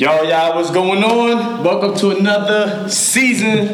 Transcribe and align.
Yo, 0.00 0.22
y'all, 0.22 0.54
what's 0.56 0.70
going 0.70 1.04
on? 1.04 1.62
Welcome 1.62 1.94
to 1.98 2.16
another 2.16 2.88
season 2.88 3.68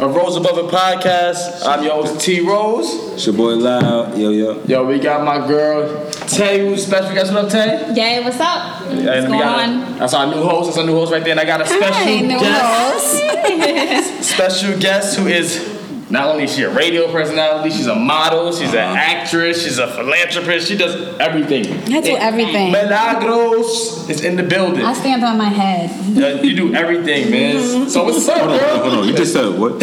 of 0.00 0.16
Rose 0.16 0.34
Above 0.36 0.56
It 0.56 0.70
podcast. 0.74 1.66
I'm 1.66 1.84
your 1.84 1.92
host 1.92 2.18
T 2.24 2.40
Rose. 2.40 2.86
It's 3.12 3.26
your 3.26 3.34
boy 3.36 3.56
Loud. 3.56 4.16
Yo, 4.16 4.30
yo. 4.30 4.62
Yo, 4.64 4.86
we 4.86 4.98
got 4.98 5.22
my 5.22 5.46
girl 5.46 6.10
Tay, 6.12 6.66
who's 6.66 6.86
special 6.86 7.12
guest. 7.12 7.30
What 7.30 7.44
up, 7.44 7.50
Tay? 7.50 7.92
Yay, 7.94 8.24
what's 8.24 8.40
up? 8.40 8.86
What's 8.86 8.92
And 9.00 9.04
going 9.04 9.30
we 9.32 9.38
got 9.38 9.68
on? 9.68 9.98
that's 9.98 10.14
our 10.14 10.26
new 10.26 10.42
host. 10.42 10.68
That's 10.68 10.78
our 10.78 10.86
new 10.86 10.94
host 10.94 11.12
right 11.12 11.22
there. 11.22 11.32
And 11.32 11.40
I 11.40 11.44
got 11.44 11.60
a 11.60 11.66
special 11.66 11.92
Hi, 11.92 12.20
new 12.22 12.40
guest. 12.40 13.22
host. 13.22 14.24
Special 14.36 14.78
guest 14.78 15.18
who 15.18 15.26
is 15.26 15.75
not 16.08 16.28
only 16.28 16.44
is 16.44 16.54
she 16.54 16.62
a 16.62 16.70
radio 16.72 17.10
personality, 17.10 17.70
she's 17.70 17.88
a 17.88 17.94
model, 17.94 18.52
she's 18.52 18.70
an 18.70 18.78
uh-huh. 18.78 18.96
actress, 18.96 19.64
she's 19.64 19.78
a 19.78 19.88
philanthropist. 19.88 20.68
She 20.68 20.76
does 20.76 21.18
everything. 21.18 21.66
I 21.92 22.00
do 22.00 22.16
everything. 22.16 22.70
Milagros 22.70 24.08
is 24.08 24.22
in 24.22 24.36
the 24.36 24.44
building. 24.44 24.84
I 24.84 24.92
stand 24.92 25.24
on 25.24 25.36
my 25.36 25.48
head. 25.48 25.90
Yeah, 26.16 26.40
you 26.40 26.54
do 26.54 26.74
everything, 26.74 27.30
man. 27.30 27.56
Mm-hmm. 27.56 27.88
So 27.88 28.04
what's 28.04 28.28
up, 28.28 28.38
Hold 28.38 28.50
on, 28.52 28.58
girl? 28.58 28.78
hold 28.78 28.94
on. 28.94 29.08
You 29.08 29.16
just 29.16 29.32
said 29.32 29.58
what? 29.58 29.82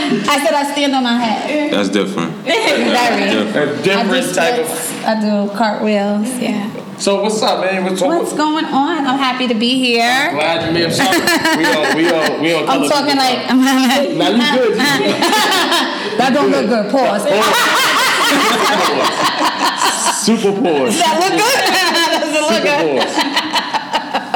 I 0.00 0.42
said 0.44 0.54
I 0.54 0.72
stand 0.72 0.94
on 0.94 1.04
my 1.04 1.18
head. 1.18 1.72
That's 1.72 1.88
different. 1.88 2.32
Very. 2.42 3.30
Different. 3.30 3.56
A 3.56 3.60
I 3.60 3.66
do 3.66 3.82
different 3.82 4.34
type 4.34 4.58
of. 4.58 5.04
I 5.04 5.20
do 5.20 5.56
cartwheels. 5.56 6.28
Yeah. 6.38 6.87
So 6.98 7.22
what's 7.22 7.40
up, 7.42 7.60
man? 7.60 7.84
What's, 7.84 8.02
What's 8.02 8.32
going 8.32 8.64
on? 8.64 9.06
I'm 9.06 9.18
happy 9.18 9.46
to 9.46 9.54
be 9.54 9.78
here. 9.78 10.32
Glad 10.32 10.66
you 10.66 10.72
made 10.74 10.92
some. 10.92 11.06
We 11.06 11.64
on, 11.64 11.96
we 11.96 12.10
on, 12.10 12.42
we 12.42 12.54
on. 12.54 12.68
I'm 12.68 12.88
talking 12.88 13.16
like 13.16 13.38
I'm 13.48 13.62
Now 13.62 14.02
you 14.02 14.58
good. 14.58 14.70
You 14.70 14.76
good. 14.78 15.20
that 16.18 16.30
don't 16.34 16.50
look 16.50 16.66
good. 16.66 16.90
Pause. 16.90 17.22
Super 20.24 20.52
pause. 20.60 20.98
That 20.98 21.14
look 21.22 21.34
good. 21.38 21.58
Doesn't 22.20 22.46
look 22.50 22.62
good. 22.66 23.02
Super 23.14 23.30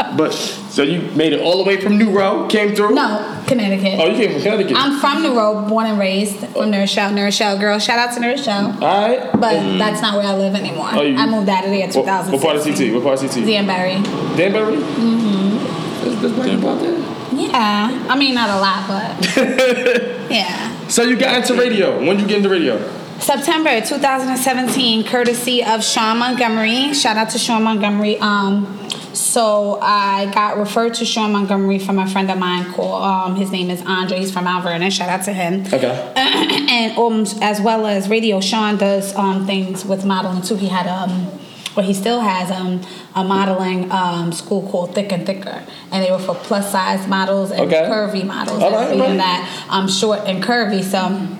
pause. 0.06 0.16
But 0.16 0.61
so 0.72 0.82
you 0.82 1.02
made 1.14 1.32
it 1.34 1.40
all 1.40 1.58
the 1.62 1.64
way 1.68 1.78
from 1.80 1.98
New 1.98 2.10
Ro, 2.10 2.46
came 2.48 2.74
through. 2.74 2.94
No, 2.94 3.42
Connecticut. 3.46 4.00
Oh, 4.00 4.06
you 4.06 4.16
came 4.16 4.32
from 4.32 4.42
Connecticut. 4.42 4.76
I'm 4.76 4.98
from 5.00 5.22
New 5.22 5.36
Ro, 5.36 5.68
born 5.68 5.86
and 5.86 5.98
raised 5.98 6.38
from 6.48 6.70
New 6.70 6.78
Rochelle, 6.78 7.12
New 7.12 7.22
Rochelle 7.24 7.58
girl. 7.58 7.78
Shout 7.78 7.98
out 7.98 8.14
to 8.14 8.20
New 8.20 8.28
Rochelle. 8.28 8.72
all 8.82 9.08
right. 9.08 9.30
But 9.32 9.78
that's 9.78 10.00
not 10.00 10.14
where 10.16 10.26
I 10.26 10.34
live 10.34 10.54
anymore. 10.54 10.88
Oh, 10.92 11.02
you- 11.02 11.16
I 11.16 11.26
moved 11.26 11.48
out 11.48 11.64
of 11.64 11.70
there 11.70 11.84
in 11.84 11.90
What, 11.90 12.04
2016. 12.06 12.32
what 12.32 12.42
part 12.42 12.56
of 12.56 12.64
CT? 12.64 12.94
What 12.94 13.02
part 13.04 13.22
of 13.22 13.30
CT? 13.30 13.46
Danbury. 13.46 14.36
Danbury. 14.36 14.76
Mm-hmm. 14.76 16.04
There's, 16.04 16.20
there's 16.20 16.32
black 16.32 16.48
people 16.50 16.68
out 16.70 16.80
there. 16.80 16.98
Yeah. 17.34 18.06
I 18.08 18.18
mean, 18.18 18.34
not 18.34 18.50
a 18.50 18.58
lot, 18.60 18.88
but 18.88 19.36
yeah. 20.30 20.86
So 20.88 21.02
you 21.02 21.16
got 21.16 21.36
into 21.38 21.54
radio. 21.60 21.98
When 21.98 22.16
did 22.16 22.22
you 22.22 22.26
get 22.28 22.36
into 22.38 22.48
radio? 22.50 22.78
September 23.22 23.80
2017, 23.80 25.04
courtesy 25.04 25.62
of 25.62 25.84
Sean 25.84 26.18
Montgomery. 26.18 26.92
Shout 26.92 27.16
out 27.16 27.30
to 27.30 27.38
Sean 27.38 27.62
Montgomery. 27.62 28.18
Um, 28.18 28.66
so 29.14 29.78
I 29.80 30.28
got 30.34 30.56
referred 30.58 30.94
to 30.94 31.04
Sean 31.04 31.30
Montgomery 31.32 31.78
from 31.78 32.00
a 32.00 32.06
friend 32.08 32.28
of 32.32 32.38
mine 32.38 32.72
called, 32.72 33.00
um, 33.04 33.36
his 33.36 33.52
name 33.52 33.70
is 33.70 33.80
Andre. 33.86 34.18
He's 34.18 34.32
from 34.32 34.44
Mount 34.44 34.64
Vernon. 34.64 34.90
Shout 34.90 35.08
out 35.08 35.24
to 35.26 35.32
him. 35.32 35.64
Okay. 35.72 36.12
and 36.16 36.98
um, 36.98 37.24
as 37.40 37.60
well 37.60 37.86
as 37.86 38.08
radio, 38.08 38.40
Sean 38.40 38.76
does 38.76 39.14
um, 39.14 39.46
things 39.46 39.84
with 39.84 40.04
modeling 40.04 40.42
too. 40.42 40.56
He 40.56 40.66
had 40.66 40.88
um, 40.88 41.30
or 41.76 41.84
he 41.84 41.94
still 41.94 42.20
has 42.20 42.50
um, 42.50 42.80
a 43.14 43.22
modeling 43.22 43.90
um, 43.92 44.32
school 44.32 44.68
called 44.68 44.96
Thick 44.96 45.12
and 45.12 45.24
Thicker, 45.24 45.62
and 45.92 46.04
they 46.04 46.10
were 46.10 46.18
for 46.18 46.34
plus 46.34 46.72
size 46.72 47.06
models 47.06 47.52
and 47.52 47.60
Okay. 47.62 47.88
curvy 47.88 48.26
models, 48.26 48.60
All 48.62 48.74
and 48.76 49.00
right, 49.00 49.16
that 49.16 49.66
I'm 49.70 49.88
short 49.88 50.20
and 50.26 50.42
curvy, 50.42 50.82
so. 50.82 51.38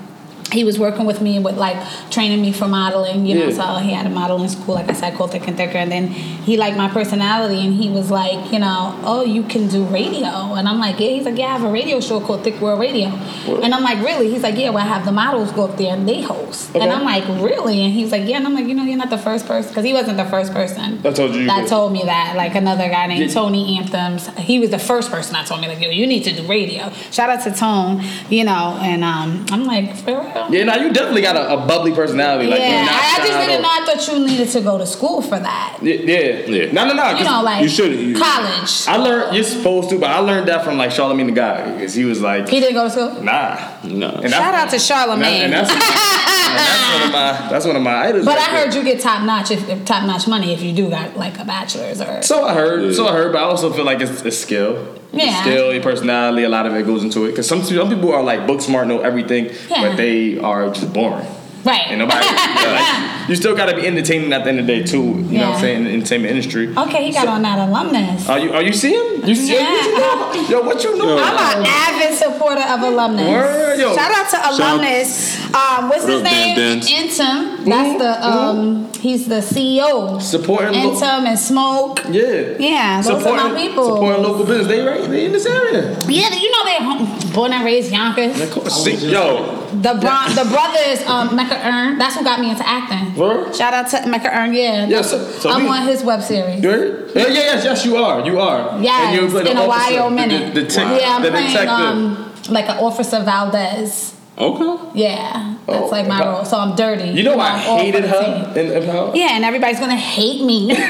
He 0.52 0.64
was 0.64 0.78
working 0.78 1.06
with 1.06 1.20
me 1.20 1.38
with 1.38 1.56
like 1.56 1.76
training 2.10 2.40
me 2.42 2.52
for 2.52 2.68
modeling, 2.68 3.26
you 3.26 3.34
know. 3.34 3.48
Yeah. 3.48 3.76
So 3.78 3.82
he 3.82 3.92
had 3.92 4.06
a 4.06 4.10
modeling 4.10 4.48
school, 4.48 4.74
like 4.74 4.88
I 4.90 4.92
said, 4.92 5.14
called 5.14 5.32
Thick 5.32 5.46
and 5.48 5.56
Thicker. 5.56 5.78
And 5.78 5.90
then 5.90 6.08
he 6.08 6.56
liked 6.56 6.76
my 6.76 6.88
personality, 6.88 7.64
and 7.64 7.74
he 7.74 7.88
was 7.90 8.10
like, 8.10 8.52
you 8.52 8.58
know, 8.58 8.98
oh, 9.02 9.24
you 9.24 9.42
can 9.44 9.68
do 9.68 9.84
radio. 9.84 10.54
And 10.54 10.68
I'm 10.68 10.78
like, 10.78 11.00
yeah. 11.00 11.10
He's 11.10 11.24
like, 11.24 11.38
yeah, 11.38 11.46
I 11.46 11.58
have 11.58 11.64
a 11.64 11.70
radio 11.72 12.00
show 12.00 12.20
called 12.20 12.44
Thick 12.44 12.60
World 12.60 12.80
Radio. 12.80 13.08
And 13.08 13.74
I'm 13.74 13.82
like, 13.82 13.98
really? 14.04 14.30
He's 14.30 14.42
like, 14.42 14.56
yeah. 14.56 14.70
Well, 14.70 14.84
I 14.84 14.86
have 14.86 15.04
the 15.04 15.12
models 15.12 15.52
go 15.52 15.64
up 15.64 15.76
there 15.78 15.94
and 15.94 16.08
they 16.08 16.20
host. 16.20 16.70
Okay. 16.70 16.80
And 16.80 16.92
I'm 16.92 17.04
like, 17.04 17.26
really? 17.42 17.80
And 17.82 17.92
he's 17.92 18.12
like, 18.12 18.26
yeah. 18.28 18.36
And 18.36 18.46
I'm 18.46 18.54
like, 18.54 18.66
you 18.66 18.74
know, 18.74 18.84
you're 18.84 18.98
not 18.98 19.10
the 19.10 19.18
first 19.18 19.46
person 19.46 19.70
because 19.70 19.84
he 19.84 19.92
wasn't 19.92 20.16
the 20.16 20.24
first 20.26 20.52
person 20.52 21.00
That 21.02 21.16
told 21.16 21.34
you 21.34 21.46
that 21.46 21.68
told 21.68 21.92
me 21.92 22.02
that. 22.04 22.36
Like 22.36 22.54
another 22.54 22.88
guy 22.88 23.06
named 23.06 23.28
Yeah. 23.28 23.34
Tony 23.34 23.78
Anthems. 23.78 24.28
He 24.38 24.58
was 24.58 24.70
the 24.70 24.78
first 24.78 25.10
person 25.10 25.32
that 25.34 25.46
told 25.46 25.60
me 25.60 25.68
like, 25.68 25.80
yo, 25.80 25.90
you 25.90 26.06
need 26.06 26.24
to 26.24 26.32
do 26.34 26.46
radio. 26.46 26.90
Shout 27.10 27.30
out 27.30 27.42
to 27.44 27.52
Tone, 27.52 28.02
you 28.28 28.44
know. 28.44 28.78
And 28.82 29.02
um, 29.04 29.46
I'm 29.50 29.64
like, 29.64 29.96
for 29.96 30.20
real. 30.20 30.41
Yeah, 30.50 30.64
now 30.64 30.76
you 30.76 30.92
definitely 30.92 31.22
got 31.22 31.36
a, 31.36 31.52
a 31.54 31.66
bubbly 31.66 31.92
personality. 31.92 32.48
Like, 32.48 32.60
yeah, 32.60 32.84
not 32.84 32.92
I, 32.92 32.96
I 33.22 33.26
just 33.26 33.38
didn't 33.48 33.62
know. 33.62 33.68
I 33.70 33.84
thought 33.86 34.08
you 34.08 34.26
needed 34.26 34.48
to 34.50 34.60
go 34.60 34.78
to 34.78 34.86
school 34.86 35.22
for 35.22 35.38
that. 35.38 35.78
Yeah, 35.82 35.94
yeah. 35.94 36.46
Yeah. 36.46 36.72
No, 36.72 36.86
no, 36.86 36.94
no. 36.94 37.02
'cause 37.02 37.18
You 37.20 37.24
know, 37.24 37.42
like 37.42 37.62
you 37.62 37.68
should- 37.68 37.92
you- 37.98 38.14
college. 38.18 38.86
I 38.88 38.96
learned 38.96 39.34
you're 39.34 39.44
supposed 39.44 39.90
to, 39.90 39.98
but 39.98 40.10
I 40.10 40.18
learned 40.18 40.48
that 40.48 40.64
from 40.64 40.76
like 40.78 40.90
Charlamagne 40.90 41.26
the 41.26 41.32
God 41.32 41.74
because 41.74 41.94
he 41.94 42.04
was 42.04 42.20
like, 42.20 42.48
He 42.48 42.60
didn't 42.60 42.74
go 42.74 42.84
to 42.84 42.90
school. 42.90 43.22
nah. 43.22 43.58
No. 43.84 44.08
And 44.08 44.30
Shout 44.30 44.54
out 44.54 44.68
to 44.70 44.74
And, 44.76 44.82
Charlamagne. 44.82 45.20
that- 45.20 45.44
and 45.44 45.52
that's, 45.52 45.70
and 45.70 46.58
that's 46.58 46.92
one 46.92 47.02
of 47.06 47.12
my 47.12 47.48
that's 47.50 47.66
one 47.66 47.76
of 47.76 47.82
my 47.82 47.94
idols. 48.08 48.24
but 48.24 48.36
right 48.36 48.48
I 48.48 48.50
heard 48.56 48.72
there. 48.72 48.78
you 48.80 48.84
get 48.84 49.00
top 49.00 49.22
notch 49.24 49.50
if, 49.50 49.68
if 49.68 49.84
top 49.84 50.04
notch 50.06 50.26
money 50.28 50.52
if 50.52 50.62
you 50.62 50.72
do 50.72 50.90
got 50.90 51.16
like 51.16 51.38
a 51.38 51.44
bachelor's 51.44 52.00
or 52.00 52.22
So 52.22 52.44
I 52.44 52.54
heard, 52.54 52.84
Yeah. 52.84 52.92
so 52.92 53.06
I 53.08 53.12
heard, 53.12 53.32
but 53.32 53.38
I 53.40 53.44
also 53.44 53.72
feel 53.72 53.84
like 53.84 54.00
it's, 54.00 54.22
a 54.22 54.30
skill. 54.30 54.86
Yeah. 55.12 55.42
skill, 55.42 55.72
your 55.72 55.82
personality, 55.82 56.44
a 56.44 56.48
lot 56.48 56.66
of 56.66 56.74
it 56.74 56.86
goes 56.86 57.04
into 57.04 57.24
it. 57.26 57.30
Because 57.30 57.46
some 57.46 57.62
some 57.62 57.88
people 57.88 58.12
are 58.12 58.22
like 58.22 58.46
book 58.46 58.60
smart, 58.60 58.86
know 58.88 59.00
everything, 59.00 59.50
Yeah. 59.70 59.88
but 59.88 59.96
they 59.96 60.38
are 60.38 60.70
just 60.70 60.92
boring. 60.92 61.26
Right. 61.64 61.86
And 61.88 61.98
nobody, 61.98 62.26
like, 62.26 63.28
you 63.28 63.36
still 63.36 63.54
got 63.56 63.66
to 63.66 63.76
be 63.76 63.86
entertaining 63.86 64.32
at 64.32 64.44
the 64.44 64.50
end 64.50 64.60
of 64.60 64.66
the 64.66 64.72
day 64.80 64.84
too. 64.84 64.98
You 65.02 65.38
know 65.38 65.50
what 65.50 65.54
I'm 65.56 65.60
saying? 65.60 65.76
In 65.78 65.84
the 65.84 65.90
entertainment 65.92 66.30
industry. 66.36 66.68
Okay, 66.76 67.06
he 67.06 67.12
got 67.12 67.28
on 67.28 67.42
that 67.42 67.58
alumnus. 67.68 68.28
Are 68.28 68.38
you 68.38 68.52
are 68.52 68.62
you 68.62 68.72
see 68.72 68.92
him? 68.94 69.24
You 69.28 69.34
see 69.34 69.52
Yeah. 69.54 69.70
what 69.70 70.34
you? 70.36 70.42
Yo, 70.48 70.60
what 70.62 70.82
you 70.84 70.96
know? 70.98 71.18
I'm 71.18 71.60
an 71.60 71.66
avid 71.66 72.18
supporter 72.18 72.62
of 72.62 72.80
alumnus. 72.82 73.28
Word, 73.28 73.78
yo. 73.78 73.94
Shout 73.94 74.10
out 74.12 74.28
to 74.30 74.50
alumnus. 74.50 75.38
Um, 75.54 75.88
what's 75.88 76.04
What 76.04 76.12
his 76.12 76.20
up, 76.22 76.24
Dan 76.24 76.56
name? 76.56 76.80
Dance? 76.80 76.90
Intim. 76.90 77.64
That's 77.64 77.98
the 78.02 78.26
um. 78.26 78.88
He's 79.02 79.26
the 79.26 79.40
CEO. 79.40 80.22
Supporting 80.22 80.72
lo- 80.74 80.94
Intim 80.94 81.26
and 81.26 81.38
Smoke. 81.38 82.00
Yeah. 82.08 82.56
Yeah, 82.58 83.02
those 83.02 83.26
are 83.26 83.34
my 83.50 83.56
people. 83.60 83.84
Supporting 83.96 84.22
local 84.22 84.44
business. 84.46 84.68
They 84.68 84.80
right. 84.80 85.02
They 85.10 85.26
in 85.26 85.32
this 85.32 85.44
area. 85.46 85.98
Yeah, 86.08 86.32
you 86.34 86.50
know 86.52 86.64
they 86.64 86.76
home, 86.84 87.32
born 87.32 87.52
and 87.52 87.64
raised 87.64 87.90
Yonkers. 87.92 88.40
Of 88.40 88.50
course. 88.52 88.84
See, 88.84 88.94
yo, 89.10 89.58
The 89.72 89.94
Bron- 90.00 90.34
the 90.36 90.44
brothers, 90.50 91.04
um, 91.08 91.34
Earn. 91.54 91.98
That's 91.98 92.14
who 92.16 92.24
got 92.24 92.40
me 92.40 92.50
into 92.50 92.66
acting. 92.66 93.14
Word? 93.16 93.54
Shout 93.54 93.74
out 93.74 93.88
to 93.90 94.06
Mecca 94.08 94.30
Earn. 94.32 94.52
Yeah. 94.54 94.86
Yeah, 94.86 95.02
so- 95.02 95.22
so 95.40 95.50
I'm 95.50 95.64
we- 95.64 95.68
on 95.70 95.86
his 95.86 96.02
web 96.04 96.22
series. 96.22 96.62
you 96.62 96.70
heard? 96.70 97.10
Yeah, 97.14 97.26
yeah, 97.28 97.34
yes, 97.34 97.64
yes, 97.64 97.84
you 97.84 97.96
are. 97.96 98.20
You 98.24 98.38
are. 98.40 98.78
Yeah. 98.80 99.12
You 99.12 99.28
the 99.28 99.50
in 99.50 99.56
a 99.56 99.60
officer, 99.62 99.94
while 99.96 100.08
the- 100.10 100.16
minute. 100.16 100.54
The, 100.54 100.60
the, 100.62 100.66
tech- 100.68 101.00
yeah, 101.00 101.16
I'm 101.16 101.22
the 101.22 101.30
playing 101.30 101.46
detective. 101.48 101.70
um 101.70 102.32
like 102.50 102.68
an 102.68 102.78
officer 102.78 103.20
Valdez. 103.22 104.10
Okay. 104.38 104.76
Yeah, 104.94 105.54
that's 105.66 105.82
Oh, 105.82 105.86
like 105.88 106.06
my 106.08 106.24
role. 106.24 106.42
So 106.44 106.56
I'm 106.56 106.74
dirty. 106.74 107.10
you 107.10 107.22
know 107.22 107.38
I 107.38 107.50
I'm 107.50 107.58
hated 107.84 108.04
the 108.04 108.08
her 108.08 108.52
in, 108.56 108.72
in 108.72 108.84
Power? 108.90 109.12
Yeah, 109.14 109.32
and 109.36 109.44
everybody's 109.44 109.78
gonna 109.78 109.94
hate 109.94 110.42
me. 110.42 110.70
and 110.72 110.78
I 110.80 110.82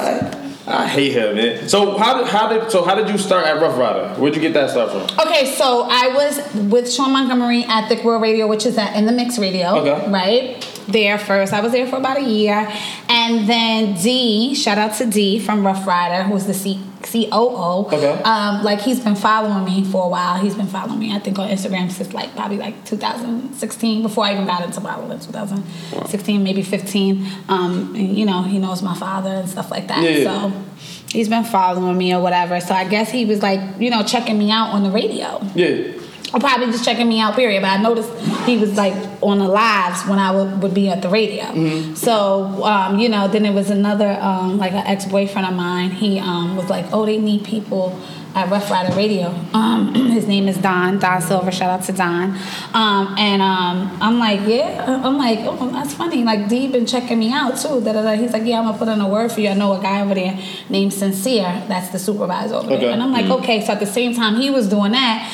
I 0.66 0.88
hate 0.88 1.12
him, 1.12 1.37
man. 1.37 1.69
So 1.69 1.97
how 1.97 2.19
did 2.19 2.27
how 2.27 2.49
did 2.49 2.71
so 2.71 2.84
how 2.84 2.94
did 2.97 3.09
you 3.09 3.19
start 3.19 3.47
at 3.47 3.60
Ruff 3.60 3.78
Ryder? 3.78 4.21
Where'd 4.21 4.34
you 4.34 4.41
get 4.41 4.53
that 4.54 4.71
start 4.71 4.91
from? 4.91 5.27
Okay, 5.27 5.54
so 5.54 5.87
I 5.88 6.09
was 6.09 6.54
with 6.71 6.93
Sean 6.93 7.12
Montgomery 7.12 7.65
at 7.65 7.88
Thick 7.88 8.03
World 8.03 8.22
Radio, 8.22 8.49
which 8.49 8.66
is 8.66 8.77
at 8.77 8.97
In 8.97 9.06
the 9.06 9.12
Mix 9.12 9.38
Radio. 9.38 9.77
Okay. 9.77 10.10
Right? 10.10 10.75
There 10.88 11.19
first. 11.19 11.52
I 11.52 11.60
was 11.60 11.72
there 11.72 11.86
for 11.86 11.97
about 11.97 12.19
a 12.19 12.24
year. 12.24 12.70
And 13.08 13.48
then 13.48 13.94
D, 13.94 14.54
shout 14.54 14.78
out 14.78 14.94
to 14.98 15.06
D 15.06 15.38
from 15.38 15.66
Ruff 15.66 15.86
Ryder, 15.86 16.24
who's 16.24 16.47
the 16.47 16.54
C- 16.54 16.80
COO. 17.02 17.86
Okay. 17.86 18.22
Um, 18.22 18.62
like 18.62 18.80
he's 18.80 19.00
been 19.00 19.16
following 19.16 19.64
me 19.64 19.84
for 19.84 20.06
a 20.06 20.08
while. 20.08 20.38
He's 20.38 20.54
been 20.54 20.66
following 20.66 20.98
me, 20.98 21.14
I 21.14 21.19
think, 21.19 21.38
on 21.38 21.48
Instagram 21.48 21.91
since 21.91 22.12
like 22.12 22.34
probably 22.34 22.58
like 22.58 22.84
2016, 22.84 24.02
before 24.02 24.24
I 24.24 24.32
even 24.32 24.47
got 24.47 24.64
into 24.64 24.80
modeling, 24.80 25.19
2016, 25.20 26.42
maybe 26.42 26.62
15. 26.62 27.26
Um, 27.48 27.94
and, 27.94 28.16
you 28.16 28.27
know, 28.27 28.42
he 28.42 28.59
knows 28.59 28.83
my 28.83 28.94
father 28.94 29.30
and 29.30 29.48
stuff 29.48 29.71
like 29.71 29.88
that. 29.88 30.03
Yeah, 30.03 30.10
yeah. 30.10 30.50
So 30.50 30.65
he's 31.10 31.28
been 31.28 31.44
following 31.44 31.97
me 31.97 32.15
or 32.15 32.21
whatever. 32.21 32.60
So 32.60 32.74
I 32.74 32.88
guess 32.88 33.10
he 33.10 33.24
was 33.24 33.42
like, 33.42 33.60
you 33.80 33.91
know, 33.91 34.03
checking 34.03 34.38
me 34.38 34.50
out 34.50 34.71
on 34.71 34.83
the 34.83 34.91
radio. 34.91 35.41
Yeah. 35.54 36.00
Or 36.34 36.40
probably 36.40 36.66
just 36.66 36.84
checking 36.84 37.08
me 37.08 37.20
out, 37.20 37.36
period. 37.36 37.62
But 37.62 37.68
I 37.68 37.76
noticed 37.80 38.10
he 38.46 38.56
was 38.58 38.76
like 38.76 38.94
on 39.22 39.38
the 39.38 39.46
lives 39.48 40.02
when 40.08 40.18
I 40.18 40.32
would, 40.32 40.60
would 40.62 40.74
be 40.74 40.88
at 40.88 41.00
the 41.00 41.08
radio. 41.08 41.44
Mm-hmm. 41.44 41.94
So, 41.94 42.64
um, 42.64 42.98
you 42.98 43.08
know, 43.08 43.28
then 43.28 43.46
it 43.46 43.54
was 43.54 43.70
another, 43.70 44.10
um, 44.20 44.58
like 44.58 44.72
an 44.72 44.86
ex 44.86 45.04
boyfriend 45.04 45.46
of 45.46 45.54
mine. 45.54 45.90
He 45.90 46.18
um, 46.18 46.56
was 46.56 46.68
like, 46.68 46.86
oh, 46.92 47.06
they 47.06 47.18
need 47.18 47.44
people 47.44 47.96
at 48.34 48.50
Ruff 48.50 48.70
Ryder 48.70 48.94
Radio. 48.96 49.28
Um, 49.54 49.94
his 50.10 50.26
name 50.26 50.46
is 50.48 50.58
Don, 50.58 50.98
Don 50.98 51.22
Silver. 51.22 51.50
Shout 51.50 51.70
out 51.70 51.86
to 51.86 51.92
Don. 51.92 52.36
Um, 52.74 53.14
and 53.16 53.40
um, 53.40 53.96
I'm 54.02 54.18
like, 54.18 54.40
yeah. 54.46 55.00
I'm 55.04 55.16
like, 55.16 55.38
oh, 55.42 55.70
that's 55.70 55.94
funny. 55.94 56.22
Like, 56.24 56.48
D 56.48 56.68
been 56.68 56.86
checking 56.86 57.18
me 57.18 57.32
out 57.32 57.56
too. 57.56 57.80
Da, 57.80 57.92
da, 57.92 58.02
da. 58.02 58.14
He's 58.16 58.32
like, 58.32 58.44
yeah, 58.44 58.58
I'm 58.58 58.66
gonna 58.66 58.78
put 58.78 58.88
in 58.88 59.00
a 59.00 59.08
word 59.08 59.32
for 59.32 59.40
you. 59.40 59.48
I 59.48 59.54
know 59.54 59.72
a 59.78 59.80
guy 59.80 60.02
over 60.02 60.14
there 60.14 60.38
named 60.68 60.92
Sincere. 60.92 61.64
That's 61.68 61.90
the 61.90 61.98
supervisor 61.98 62.56
over 62.56 62.66
Okay. 62.66 62.80
there. 62.80 62.90
And 62.90 63.02
I'm 63.02 63.12
like, 63.12 63.26
okay. 63.26 63.64
So 63.64 63.72
at 63.72 63.80
the 63.80 63.86
same 63.86 64.14
time 64.14 64.34
he 64.36 64.50
was 64.50 64.68
doing 64.68 64.92
that, 64.92 65.32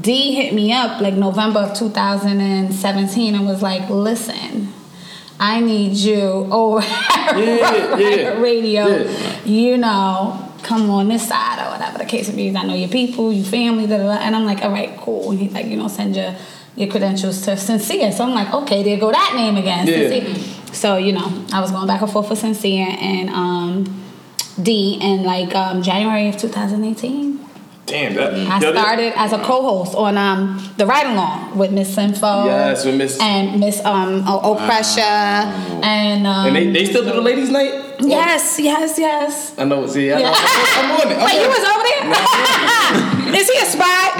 D 0.00 0.34
hit 0.34 0.54
me 0.54 0.72
up 0.72 1.00
like 1.00 1.14
November 1.14 1.60
of 1.60 1.76
2017 1.76 3.34
and 3.34 3.46
was 3.46 3.62
like, 3.62 3.88
listen. 3.90 4.72
I 5.40 5.58
need 5.58 5.94
you 5.96 6.20
over 6.20 6.80
Yeah, 6.86 7.96
yeah, 7.96 8.40
radio. 8.40 8.86
yeah. 8.86 9.40
You 9.44 9.76
know, 9.76 10.52
come 10.62 10.88
on 10.88 11.08
this 11.08 11.26
side 11.26 11.58
or 11.66 11.72
whatever 11.72 11.98
the 11.98 12.04
case 12.04 12.28
may 12.28 12.48
be. 12.50 12.56
I 12.56 12.62
know 12.62 12.74
your 12.74 12.88
people, 12.88 13.32
your 13.32 13.44
family, 13.44 13.88
da, 13.88 13.96
da, 13.96 14.04
da. 14.04 14.22
and 14.22 14.36
I'm 14.36 14.44
like, 14.44 14.62
all 14.62 14.70
right, 14.70 14.96
cool. 14.98 15.32
And 15.32 15.40
he's 15.40 15.52
like, 15.52 15.66
you 15.66 15.76
know, 15.76 15.88
send 15.88 16.14
your 16.14 16.36
your 16.76 16.88
credentials 16.88 17.42
to 17.42 17.56
Sincere. 17.56 18.12
So 18.12 18.22
I'm 18.24 18.34
like, 18.34 18.54
okay, 18.54 18.84
there 18.84 18.98
go 18.98 19.10
that 19.10 19.32
name 19.34 19.56
again. 19.56 19.86
Yeah. 19.88 20.08
Sincere. 20.08 20.74
So 20.74 20.96
you 20.96 21.12
know, 21.12 21.44
I 21.52 21.60
was 21.60 21.72
going 21.72 21.88
back 21.88 22.02
and 22.02 22.10
forth 22.10 22.30
with 22.30 22.38
Sincere 22.38 22.96
and 23.00 23.28
um, 23.30 24.02
D 24.62 24.96
in 25.00 25.24
like 25.24 25.54
um, 25.56 25.82
January 25.82 26.28
of 26.28 26.36
2018. 26.36 27.40
Damn, 27.86 28.14
that. 28.14 28.32
I 28.34 28.58
that- 28.60 28.74
started 28.74 29.12
as 29.16 29.32
a 29.32 29.38
co-host 29.38 29.94
on 29.96 30.16
um, 30.16 30.56
the 30.78 30.86
ride 30.86 31.06
along 31.06 31.58
with 31.58 31.72
Miss 31.72 31.96
Info. 31.98 32.44
Yes, 32.46 32.84
with 32.84 32.94
Miss- 32.96 33.18
and 33.20 33.58
Miss 33.60 33.84
um 33.84 34.22
O- 34.26 34.56
and 35.82 36.26
um, 36.26 36.46
And 36.46 36.56
they, 36.56 36.70
they 36.70 36.84
still 36.86 37.04
do 37.04 37.12
the 37.12 37.20
ladies' 37.20 37.50
night? 37.50 37.72
yes, 38.00 38.58
yes, 38.58 38.98
yes. 38.98 39.54
I 39.58 39.64
know. 39.64 39.86
See, 39.86 40.10
I, 40.12 40.18
Yeah. 40.20 40.32
I'm 40.34 40.90
on 40.92 41.10
it. 41.12 41.18
I'm 41.18 41.24
Wait, 41.26 41.42
you 41.42 41.48
was 41.48 41.64
over 41.66 41.82
there? 41.82 43.34
Is 43.40 43.48
he 43.50 43.58
a 43.58 43.64
spy? 43.66 44.10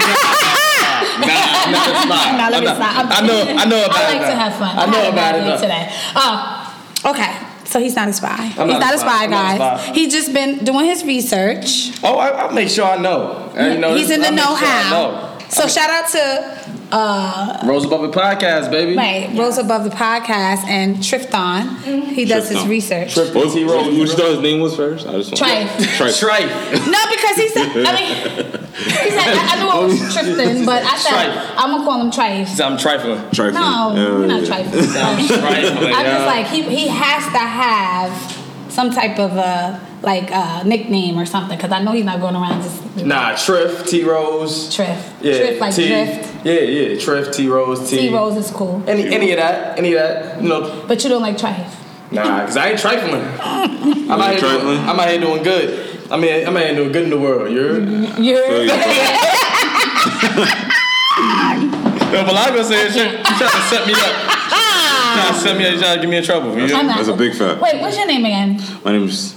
Nah, 1.19 1.27
nah. 1.71 2.37
Nah, 2.37 2.49
let 2.49 2.63
me 2.63 2.67
I 2.67 2.73
know- 2.73 2.75
stop. 2.75 3.05
I 3.09 3.27
know. 3.27 3.41
I 3.41 3.65
know 3.65 3.85
about 3.85 3.95
I 3.97 4.11
it. 4.11 4.15
I 4.15 4.19
like 4.19 4.29
to 4.31 4.35
have 4.35 4.53
fun. 4.55 4.77
I 4.77 4.85
know 4.91 5.09
about 5.09 5.35
it. 5.35 5.61
today. 5.61 5.89
Oh, 6.15 7.11
okay. 7.11 7.31
So 7.73 7.79
he's 7.79 7.95
not 7.95 8.07
a 8.07 8.13
spy. 8.13 8.35
he's 8.45 8.55
not 8.57 8.93
a 8.93 8.99
spy. 8.99 9.07
spy, 9.07 9.23
I'm 9.23 9.29
not 9.31 9.55
a 9.55 9.57
guys. 9.57 9.81
spy. 9.87 9.93
He's 9.95 10.13
just 10.13 10.31
been 10.31 10.63
doing 10.63 10.85
his 10.85 11.03
research. 11.03 11.91
Oh, 12.03 12.19
I, 12.19 12.45
I 12.47 12.53
make 12.53 12.69
sure 12.69 12.85
I 12.85 12.97
know. 13.01 13.51
You 13.57 13.79
know 13.79 13.95
he's 13.95 14.09
this- 14.09 14.17
in 14.17 14.21
the 14.21 14.27
I 14.27 14.29
know 14.29 14.55
sure 14.55 14.67
I 14.67 14.81
how. 14.83 14.91
know. 14.91 15.39
So 15.49 15.67
shout 15.67 15.89
out 15.89 16.07
to 16.11 16.72
uh, 16.93 17.59
Rose 17.65 17.85
Above 17.85 18.01
the 18.03 18.09
podcast, 18.19 18.69
baby. 18.69 18.95
right 18.95 19.29
Rose 19.35 19.57
Above 19.57 19.83
the 19.83 19.89
podcast 19.89 20.63
and 20.67 20.97
Trifton. 20.97 22.03
He 22.13 22.25
does 22.25 22.49
his 22.49 22.65
research. 22.67 23.15
Trip 23.15 23.33
What, 23.33 23.51
T. 23.53 23.65
what, 23.65 23.73
Rose. 23.73 23.85
what 23.85 23.93
you 23.93 24.07
thought 24.07 24.29
his 24.31 24.39
name 24.39 24.59
was 24.61 24.75
first? 24.75 25.07
I 25.07 25.13
just 25.13 25.31
want 25.31 25.41
Trife. 25.41 25.67
Trife. 25.97 26.21
Trife. 26.21 26.91
No, 26.91 26.99
because 27.09 27.35
he 27.37 27.49
said. 27.49 27.67
I 27.75 27.91
mean, 27.95 28.15
he 28.75 29.09
said 29.09 29.27
I, 29.27 29.55
I 29.55 29.55
knew 29.59 29.81
it 29.81 29.87
was 29.91 29.99
Trifton, 30.15 30.65
but 30.65 30.83
I 30.83 30.97
said 30.97 31.11
Trife. 31.11 31.53
I'm 31.57 31.71
gonna 31.71 31.83
call 31.83 31.99
him 32.01 32.11
Trife. 32.11 32.61
I'm 32.63 32.77
trifling. 32.77 33.17
Trifling. 33.31 33.53
No, 33.55 33.91
Oh, 33.95 34.17
you're 34.19 34.27
not 34.27 34.41
yeah. 34.43 34.47
trifling. 34.47 34.83
I'm 34.95 35.27
trifling. 35.27 35.93
I'm 35.93 36.05
just 36.05 36.25
like 36.27 36.47
he 36.47 36.61
he 36.63 36.87
has 36.89 37.23
to 37.33 37.39
have 37.39 38.71
some 38.71 38.91
type 38.91 39.17
of 39.19 39.31
a 39.37 39.81
like 40.03 40.29
uh, 40.31 40.63
nickname 40.63 41.17
or 41.17 41.25
something 41.25 41.57
because 41.57 41.71
I 41.71 41.81
know 41.81 41.93
he's 41.93 42.05
not 42.05 42.19
going 42.19 42.35
around 42.35 42.61
just 42.61 42.83
Nah, 43.05 43.31
Triff, 43.33 43.87
T 43.89 44.03
Rose. 44.03 44.69
Triff. 44.75 45.13
Yeah, 45.21 45.33
Triff 45.33 45.59
like 45.59 45.73
T, 45.73 45.87
drift. 45.87 46.45
Yeah, 46.45 46.53
yeah, 46.59 46.95
Triff, 46.97 47.33
T 47.33 47.47
Rose, 47.47 47.89
T. 47.89 47.97
T 47.97 48.13
Rose 48.13 48.35
is 48.37 48.51
cool, 48.51 48.83
Any, 48.85 49.07
any 49.13 49.31
of 49.31 49.37
that, 49.37 49.77
any 49.79 49.93
of 49.93 49.99
that, 49.99 50.41
you 50.43 50.49
know. 50.49 50.83
but 50.87 51.03
you 51.03 51.09
don't 51.09 51.21
like 51.21 51.37
Trife. 51.37 51.79
Nah, 52.11 52.45
cause 52.45 52.57
I 52.57 52.69
ain't 52.69 52.79
trifling. 52.79 53.21
I'm 53.41 54.21
out 54.21 54.31
here 54.31 54.39
doing, 54.39 54.53
trifling? 54.53 54.77
I'm 54.79 54.99
out 54.99 55.09
here 55.09 55.19
doing 55.19 55.41
good. 55.41 56.11
I 56.11 56.17
mean, 56.17 56.45
I'm 56.47 56.55
out 56.55 56.63
here 56.63 56.75
doing 56.75 56.91
good 56.91 57.03
in 57.05 57.09
the 57.09 57.19
world. 57.19 57.51
You're. 57.51 57.79
You're 58.19 58.65
Yo, 62.13 62.23
Malaga 62.25 62.63
said 62.63 62.91
she, 62.91 62.99
she 62.99 63.23
trying 63.23 63.49
to 63.49 63.61
set 63.69 63.87
me 63.87 63.93
up. 63.93 64.13
Trying 64.53 65.33
to 65.33 65.39
set 65.39 65.57
me 65.57 65.65
up. 65.65 65.73
She 65.73 65.79
trying 65.79 65.95
to 65.95 66.01
get 66.01 66.09
me 66.09 66.17
in 66.17 66.23
trouble. 66.23 66.55
You 66.55 66.75
I'm. 66.75 66.85
That's 66.87 67.07
a 67.07 67.15
big 67.15 67.33
fact. 67.33 67.59
Wait, 67.59 67.81
what's 67.81 67.97
your 67.97 68.05
name 68.05 68.23
again? 68.25 68.61
My 68.85 68.91
name's 68.91 69.33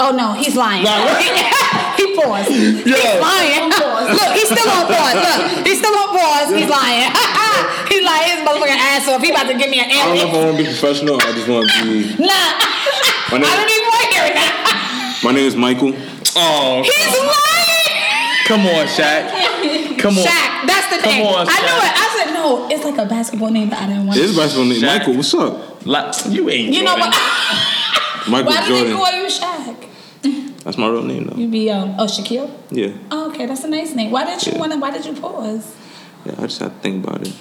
Oh 0.00 0.10
no, 0.16 0.32
he's 0.34 0.56
lying. 0.56 0.82
Nah, 0.82 1.06
he 2.00 2.16
paused. 2.16 2.48
He's 2.50 2.84
lying. 2.86 3.70
Look, 3.70 4.32
he's 4.34 4.50
still 4.50 4.68
on 4.72 4.86
pause. 4.90 5.14
Look, 5.14 5.66
he's 5.66 5.78
still 5.78 5.94
on 5.94 6.08
pause. 6.10 6.48
He's 6.50 6.68
lying. 6.68 7.06
he's 7.92 8.02
lying 8.02 8.34
his 8.34 8.40
motherfucking 8.42 8.80
ass 8.82 9.06
off. 9.08 9.22
He 9.22 9.30
about 9.30 9.46
to 9.46 9.54
give 9.56 9.70
me 9.70 9.78
an 9.80 9.90
I 9.90 10.02
don't 10.06 10.16
know 10.16 10.26
if. 10.26 10.34
I 10.34 10.44
want 10.44 10.56
to 10.56 10.62
be 10.62 10.68
professional. 10.68 11.16
I 11.22 11.30
just 11.32 11.46
want 11.48 11.70
to 11.70 11.84
be. 11.84 12.16
Nah. 12.18 12.34
My 13.30 13.38
name- 13.38 13.46
I 13.46 13.54
don't 13.54 13.70
even 13.70 13.86
want 13.86 14.02
to 14.02 14.08
hear 14.10 14.24
it 14.26 14.34
now. 14.34 15.14
My 15.22 15.30
name 15.32 15.46
is 15.46 15.54
Michael. 15.56 15.92
Oh, 16.34 16.82
He's 16.82 17.14
lying. 17.22 18.44
come 18.48 18.66
on, 18.66 18.86
Shaq. 18.90 19.98
Come 20.00 20.18
on. 20.18 20.24
Shaq, 20.24 20.66
that's 20.66 20.88
the 20.90 20.98
Come 21.02 21.12
thing. 21.12 21.26
on, 21.26 21.46
I 21.48 21.58
knew 21.62 21.78
it. 21.78 21.92
I 21.94 22.06
said 22.24 22.34
no. 22.34 22.68
It's 22.70 22.84
like 22.84 22.98
a 22.98 23.06
basketball 23.06 23.50
name, 23.50 23.68
but 23.70 23.78
I 23.78 23.86
didn't 23.86 24.06
want. 24.06 24.18
His 24.18 24.36
basketball 24.36 24.64
name, 24.66 24.80
Shaq. 24.82 24.98
Michael. 24.98 25.14
What's 25.14 25.34
up? 25.34 25.86
Like, 25.86 26.14
you 26.28 26.50
ain't. 26.50 26.74
You 26.74 26.82
know 26.82 26.94
what? 26.96 27.14
Michael 28.28 28.46
Why 28.52 28.66
do 28.66 28.74
they 28.74 28.80
Jordan. 28.92 28.96
call 28.96 29.12
you 29.12 29.26
Shaq? 29.26 30.62
That's 30.64 30.78
my 30.78 30.88
real 30.88 31.02
name, 31.02 31.24
though. 31.24 31.36
You 31.36 31.48
be 31.48 31.70
um 31.70 31.94
oh 31.98 32.04
Shaquille. 32.06 32.50
Yeah. 32.70 32.92
Oh, 33.10 33.30
okay, 33.30 33.46
that's 33.46 33.64
a 33.64 33.68
nice 33.68 33.94
name. 33.94 34.10
Why 34.12 34.24
did 34.24 34.44
you 34.46 34.52
Yeah. 34.52 34.58
wanna? 34.60 34.78
Why 34.78 34.90
did 34.92 35.04
you 35.04 35.12
pause? 35.14 35.74
Yeah, 36.24 36.34
I 36.38 36.42
just 36.42 36.60
had 36.60 36.68
to 36.72 36.78
think 36.80 37.04
about 37.04 37.26
it. 37.26 37.32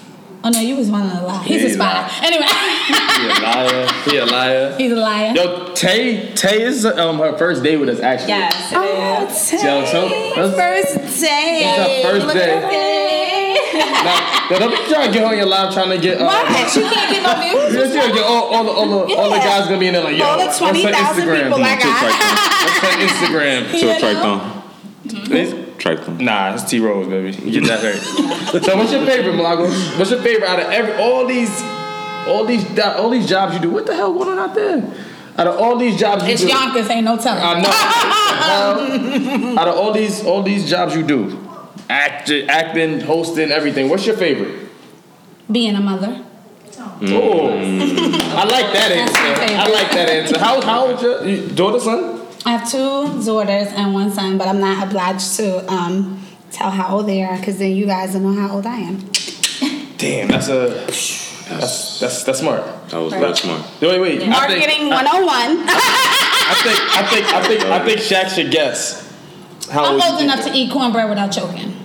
Oh 0.44 0.50
no, 0.50 0.60
you 0.60 0.76
was 0.76 0.90
running 0.90 1.12
a 1.16 1.24
lie. 1.24 1.44
He's 1.44 1.62
Yeah, 1.62 1.68
a 1.68 1.74
spy. 1.74 2.02
lied. 2.02 2.12
Anyway, 2.24 2.48
He 2.48 3.28
a 3.28 3.46
liar. 3.46 3.88
He 4.06 4.18
a 4.18 4.26
liar. 4.26 4.76
he's 4.76 4.92
a 4.92 4.96
liar. 4.96 5.34
Yo, 5.36 5.74
Tay, 5.76 6.34
Tay 6.34 6.64
is 6.64 6.84
um 6.84 7.20
her 7.20 7.38
first 7.38 7.62
day 7.62 7.78
with 7.78 7.90
us 7.90 8.00
actually. 8.00 8.30
Yes, 8.30 8.74
Oh. 8.76 9.28
Tay, 9.58 9.64
Yo, 9.64 9.86
so- 9.86 10.10
first 10.56 11.22
day. 11.22 11.62
It's 11.64 11.78
her 12.04 12.10
first 12.10 12.26
Look 12.26 12.34
day. 12.36 13.31
At. 13.76 13.92
Now, 14.52 14.58
now, 14.58 14.60
don't 14.60 14.72
be 14.72 14.92
trying 14.94 15.08
to 15.12 15.14
get 15.18 15.24
on 15.24 15.38
your 15.38 15.46
live 15.46 15.74
trying 15.74 15.90
to 15.92 15.98
get. 15.98 16.20
Uh, 16.20 16.26
Why? 16.26 16.68
She 16.68 16.82
can't 16.82 17.12
get 17.14 17.24
no 17.24 17.42
views. 17.70 17.74
You're 17.76 17.88
still 17.88 18.14
get 18.16 18.26
all, 18.26 18.44
all, 18.54 18.64
the, 18.64 18.72
all, 18.72 19.08
the, 19.08 19.16
all 19.16 19.30
the 19.30 19.38
guys 19.38 19.66
gonna 19.66 19.80
be 19.80 19.88
in 19.88 19.94
there 19.94 20.04
like, 20.04 20.18
yo, 20.18 20.26
All 20.26 20.38
the 20.38 20.46
what's 20.46 20.60
her 20.60 20.70
20,000 20.70 21.24
Instagram? 21.24 21.44
people 21.44 21.64
I 21.64 21.76
got. 21.80 22.02
What's 22.64 22.80
her 22.80 22.94
Instagram? 23.08 23.72
So 23.72 23.78
You 23.78 24.14
know? 24.14 24.64
Trifton. 25.06 25.32
It's- 25.36 25.68
Trifton. 25.82 26.20
Nah, 26.20 26.54
it's 26.54 26.64
T 26.64 26.80
Rose, 26.80 27.08
baby. 27.08 27.32
You 27.50 27.62
get 27.62 27.82
that 27.82 27.84
right. 27.84 28.64
so, 28.64 28.78
what's 28.78 28.92
your 28.92 29.04
favorite, 29.06 29.34
Malago? 29.34 29.68
What's 29.98 30.12
your 30.12 30.22
favorite 30.22 30.48
out 30.48 30.60
of 30.60 30.66
every 30.70 30.94
all 31.02 31.26
these, 31.26 31.50
all 32.28 32.46
these, 32.46 32.64
all 32.80 33.10
these 33.10 33.28
jobs 33.28 33.56
you 33.56 33.60
do? 33.62 33.72
What 33.72 33.88
the 33.88 33.96
hell 33.96 34.14
going 34.14 34.30
on 34.30 34.38
out 34.38 34.54
there? 34.54 34.78
Out 35.40 35.48
of 35.48 35.60
all 35.60 35.78
these 35.78 35.98
jobs 36.00 36.22
you 36.24 36.28
do. 36.28 36.34
It's 36.34 36.42
do, 36.44 36.50
Yonkers, 36.50 36.88
ain't 36.90 37.06
no 37.06 37.18
telling. 37.18 37.42
I 37.42 37.62
know. 37.62 39.58
out 39.60 39.68
of 39.68 39.76
all 39.76 39.92
these, 39.92 40.24
all 40.24 40.44
these 40.44 40.70
jobs 40.70 40.96
you 40.96 41.02
do, 41.04 41.30
act, 41.92 42.30
acting, 42.32 43.02
hosting, 43.02 43.52
everything. 43.52 43.90
What's 43.90 44.06
your 44.06 44.16
favorite? 44.18 44.70
Being 45.52 45.76
a 45.76 45.82
mother. 45.82 46.24
Oh, 47.04 47.50
I 47.50 48.44
like 48.46 48.72
that 48.74 48.90
That's 48.90 49.14
my 49.14 49.20
answer. 49.20 49.42
favorite. 49.42 49.60
I 49.60 49.68
like 49.70 49.92
that 49.92 50.10
answer. 50.10 50.40
How 50.40 50.62
how 50.62 50.88
old 50.88 51.02
your 51.02 51.26
you- 51.26 51.48
daughter, 51.50 51.80
son? 51.80 52.22
I 52.46 52.52
have 52.58 52.70
two 52.72 53.24
daughters 53.24 53.68
and 53.74 53.94
one 53.94 54.12
son, 54.12 54.38
but 54.38 54.48
I'm 54.48 54.60
not 54.60 54.88
obliged 54.88 55.36
to 55.38 55.72
um, 55.72 56.26
tell 56.52 56.72
how 56.72 56.96
old 56.98 57.08
they 57.08 57.22
are 57.24 57.38
because 57.38 57.58
then 57.60 57.72
you 57.76 57.86
guys 57.86 58.14
don't 58.14 58.24
know 58.24 58.34
how 58.42 58.56
old 58.56 58.66
I 58.66 58.78
am. 58.78 58.98
Damn, 59.98 60.28
that's 60.30 60.48
a 60.48 60.68
that's 60.88 61.90
that's 61.90 62.24
that's 62.24 62.40
smart. 62.40 62.64
That 62.90 62.98
was 62.98 63.14
real 63.14 63.36
smart. 63.36 63.62
Wait, 63.82 64.00
wait. 64.00 64.16
I 64.18 64.20
think, 64.20 64.30
Marketing 64.32 64.92
I, 64.92 65.04
101. 65.04 65.70
I 65.70 66.56
think 66.64 66.80
I 66.98 67.04
think 67.12 67.26
I 67.34 67.48
think 67.48 67.62
I 67.66 67.86
think 67.86 68.00
Shaq 68.00 68.30
should 68.34 68.52
guess. 68.52 69.11
How 69.72 69.86
I'm 69.86 70.02
old 70.14 70.22
enough 70.22 70.44
to 70.46 70.52
eat 70.54 70.72
cornbread 70.72 71.10
without 71.10 71.32
choking. 71.32 71.76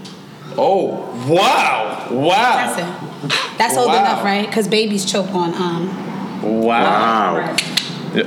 Oh 0.58 0.86
wow! 1.28 2.08
Wow! 2.10 2.30
That's 2.34 2.78
it. 2.80 3.58
That's 3.58 3.76
old 3.76 3.88
Wow. 3.88 4.00
enough, 4.00 4.24
right? 4.24 4.46
Because 4.46 4.68
babies 4.68 5.04
choke 5.04 5.30
on 5.34 5.54
um. 5.54 6.62
Wow! 6.62 7.56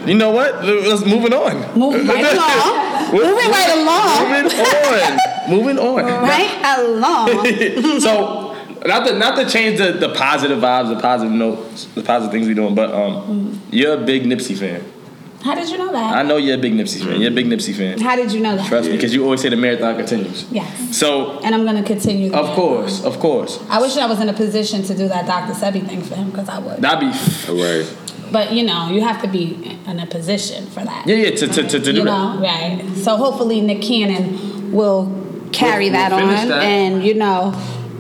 You 0.06 0.14
know 0.16 0.30
what? 0.32 0.64
Let's 0.64 1.06
moving 1.06 1.34
on. 1.34 1.78
Moving 1.78 2.06
right 2.08 2.34
along. 2.34 3.12
Moving 3.12 3.50
right 3.50 3.70
along. 3.78 4.32
Moving 4.44 4.60
on. 4.60 5.50
Moving 5.50 5.80
on. 5.80 6.06
Right 6.30 6.80
along. 6.80 8.00
so 8.00 8.56
not 8.86 9.08
to 9.08 9.18
not 9.18 9.36
to 9.38 9.50
change 9.50 9.80
the, 9.80 9.94
the 9.94 10.10
positive 10.14 10.60
vibes, 10.60 10.94
the 10.94 11.02
positive 11.02 11.34
notes, 11.34 11.86
the 11.96 12.04
positive 12.04 12.32
things 12.32 12.48
we're 12.48 12.54
doing, 12.54 12.76
but 12.76 12.92
um, 12.94 13.60
you're 13.72 13.96
a 14.02 14.06
big 14.06 14.24
Nipsey 14.26 14.56
fan. 14.58 14.84
How 15.44 15.56
did 15.56 15.70
you 15.70 15.78
know 15.78 15.92
that? 15.94 16.16
I 16.18 16.24
know 16.24 16.36
you're 16.38 16.56
a 16.56 16.62
big 16.62 16.74
Nipsey 16.74 17.00
fan. 17.04 17.22
You're 17.22 17.32
a 17.32 17.34
big 17.34 17.46
Nipsey 17.46 17.74
fan. 17.76 18.00
How 18.02 18.16
did 18.18 18.32
you 18.34 18.42
know 18.42 18.58
that? 18.58 18.68
Trust 18.68 18.90
me, 18.90 18.96
because 18.98 19.14
you 19.14 19.24
always 19.24 19.42
say 19.42 19.48
the 19.50 19.56
marathon 19.56 19.96
continues. 19.96 20.46
Yes. 20.52 20.98
So 20.98 21.40
And 21.44 21.56
I'm 21.56 21.64
gonna 21.66 21.84
continue. 21.84 22.34
of 22.34 22.48
course, 22.56 23.04
of 23.06 23.20
course, 23.20 23.60
I 23.70 23.80
wish 23.82 23.96
I 23.98 24.06
was 24.06 24.20
in 24.20 24.28
a 24.30 24.34
position 24.34 24.84
to 24.84 24.94
do 24.96 25.08
that 25.08 25.26
Dr. 25.28 25.54
Sebi 25.54 25.88
thing 25.88 26.02
for 26.02 26.16
him 26.16 26.30
because 26.32 26.50
I 26.50 26.60
would. 26.60 26.82
that'd 26.82 27.00
be 27.00 27.52
All 27.52 27.56
right. 27.64 27.88
But 28.32 28.52
you 28.52 28.64
know, 28.64 28.90
you 28.92 29.02
have 29.02 29.22
to 29.22 29.28
be 29.28 29.78
in 29.88 30.00
a 30.00 30.06
position 30.06 30.66
for 30.68 30.84
that. 30.84 31.08
yeah, 31.08 31.16
yeah. 31.16 31.36
To 31.36 31.48
to 31.48 31.64
to, 31.64 31.70
to 31.70 31.80
do 31.80 31.92
you 32.00 32.04
that. 32.04 32.36
know, 32.36 32.42
right? 32.42 32.84
So 32.98 33.16
hopefully 33.16 33.62
Nick 33.62 33.82
Cannon 33.82 34.72
will 34.74 35.10
carry 35.54 35.86
We'll- 35.86 35.94
that 35.94 36.12
we'll 36.12 36.26
on, 36.30 36.48
that. 36.50 36.62
and 36.64 37.04
you 37.04 37.14
know, 37.16 37.54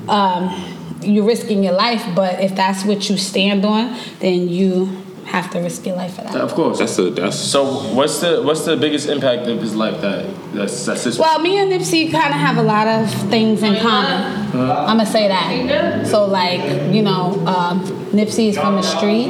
um, 0.10 0.54
you're 1.02 1.26
risking 1.26 1.64
your 1.64 1.74
life. 1.74 2.06
But 2.16 2.42
if 2.42 2.54
that's 2.56 2.84
what 2.86 3.10
you 3.10 3.18
stand 3.18 3.64
on, 3.66 3.98
then 4.20 4.50
you 4.50 4.90
have 5.30 5.50
to 5.52 5.60
risk 5.60 5.86
your 5.86 5.96
life 5.96 6.16
for 6.16 6.22
that. 6.24 6.36
Of 6.36 6.54
course. 6.54 6.80
That's 6.80 6.96
the 6.96 7.10
that's 7.12 7.38
So 7.38 7.64
what's 7.94 8.20
the 8.20 8.42
what's 8.42 8.66
the 8.66 8.76
biggest 8.76 9.08
impact 9.08 9.48
of 9.48 9.62
his 9.62 9.76
life 9.76 10.02
that 10.02 10.26
that's 10.54 10.86
that's 10.86 11.04
his 11.04 11.20
Well, 11.20 11.40
me 11.40 11.58
and 11.60 11.72
Nipsey 11.72 12.12
kind 12.12 12.34
of 12.34 12.40
have 12.40 12.58
a 12.58 12.64
lot 12.64 12.88
of 12.88 13.12
things 13.30 13.62
in 13.64 13.76
common. 13.80 14.22
I'm 14.60 14.98
gonna 14.98 15.06
say 15.06 15.28
that. 15.28 16.08
So, 16.08 16.26
like, 16.26 16.62
you 16.94 17.04
know, 17.04 17.46
um, 17.46 17.84
Nipsey 18.12 18.50
is 18.50 18.58
from 18.58 18.76
the 18.76 18.82
streets. 18.82 19.30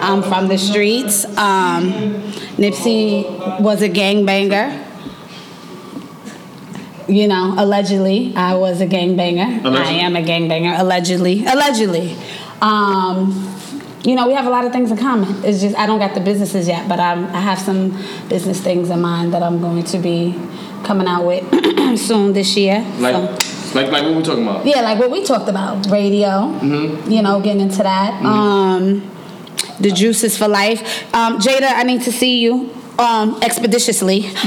I'm 0.00 0.22
from 0.22 0.46
the 0.48 0.58
streets. 0.58 1.24
Um, 1.36 1.92
Nipsey 2.56 3.60
was 3.60 3.82
a 3.82 3.88
gangbanger. 3.88 4.84
You 7.08 7.26
know, 7.26 7.54
allegedly, 7.56 8.34
I 8.36 8.54
was 8.54 8.80
a 8.80 8.86
gangbanger. 8.86 9.64
I 9.64 9.92
am 9.92 10.14
a 10.14 10.22
gangbanger. 10.22 10.78
Allegedly, 10.78 11.44
allegedly. 11.46 12.16
Um, 12.60 13.57
you 14.04 14.14
know, 14.14 14.26
we 14.28 14.34
have 14.34 14.46
a 14.46 14.50
lot 14.50 14.64
of 14.64 14.72
things 14.72 14.90
in 14.90 14.96
common. 14.96 15.44
It's 15.44 15.60
just 15.60 15.76
I 15.76 15.86
don't 15.86 15.98
got 15.98 16.14
the 16.14 16.20
businesses 16.20 16.68
yet, 16.68 16.88
but 16.88 17.00
I'm, 17.00 17.26
I 17.26 17.40
have 17.40 17.58
some 17.58 17.90
business 18.28 18.60
things 18.60 18.90
in 18.90 19.00
mind 19.00 19.32
that 19.34 19.42
I'm 19.42 19.60
going 19.60 19.82
to 19.84 19.98
be 19.98 20.34
coming 20.84 21.06
out 21.08 21.24
with 21.26 21.44
soon 22.00 22.32
this 22.32 22.56
year. 22.56 22.80
Like, 22.98 23.14
So- 23.14 23.54
like, 23.74 23.90
like 23.92 24.02
what 24.04 24.14
we 24.16 24.22
talking 24.22 24.44
about? 24.48 24.64
yeah, 24.64 24.80
like 24.80 24.98
what 24.98 25.10
we 25.10 25.22
talked 25.24 25.48
about, 25.48 25.86
radio. 25.90 26.58
You 26.62 27.20
know, 27.22 27.40
getting 27.40 27.60
into 27.60 27.82
that. 27.82 28.22
Um, 28.24 29.10
the 29.80 29.90
juices 29.90 30.38
for 30.38 30.48
life. 30.48 30.80
Um, 31.14 31.38
Jada, 31.38 31.70
I 31.74 31.82
need 31.82 32.02
to 32.02 32.10
see 32.12 32.38
you 32.40 32.70
um, 32.98 33.38
expeditiously. 33.42 34.30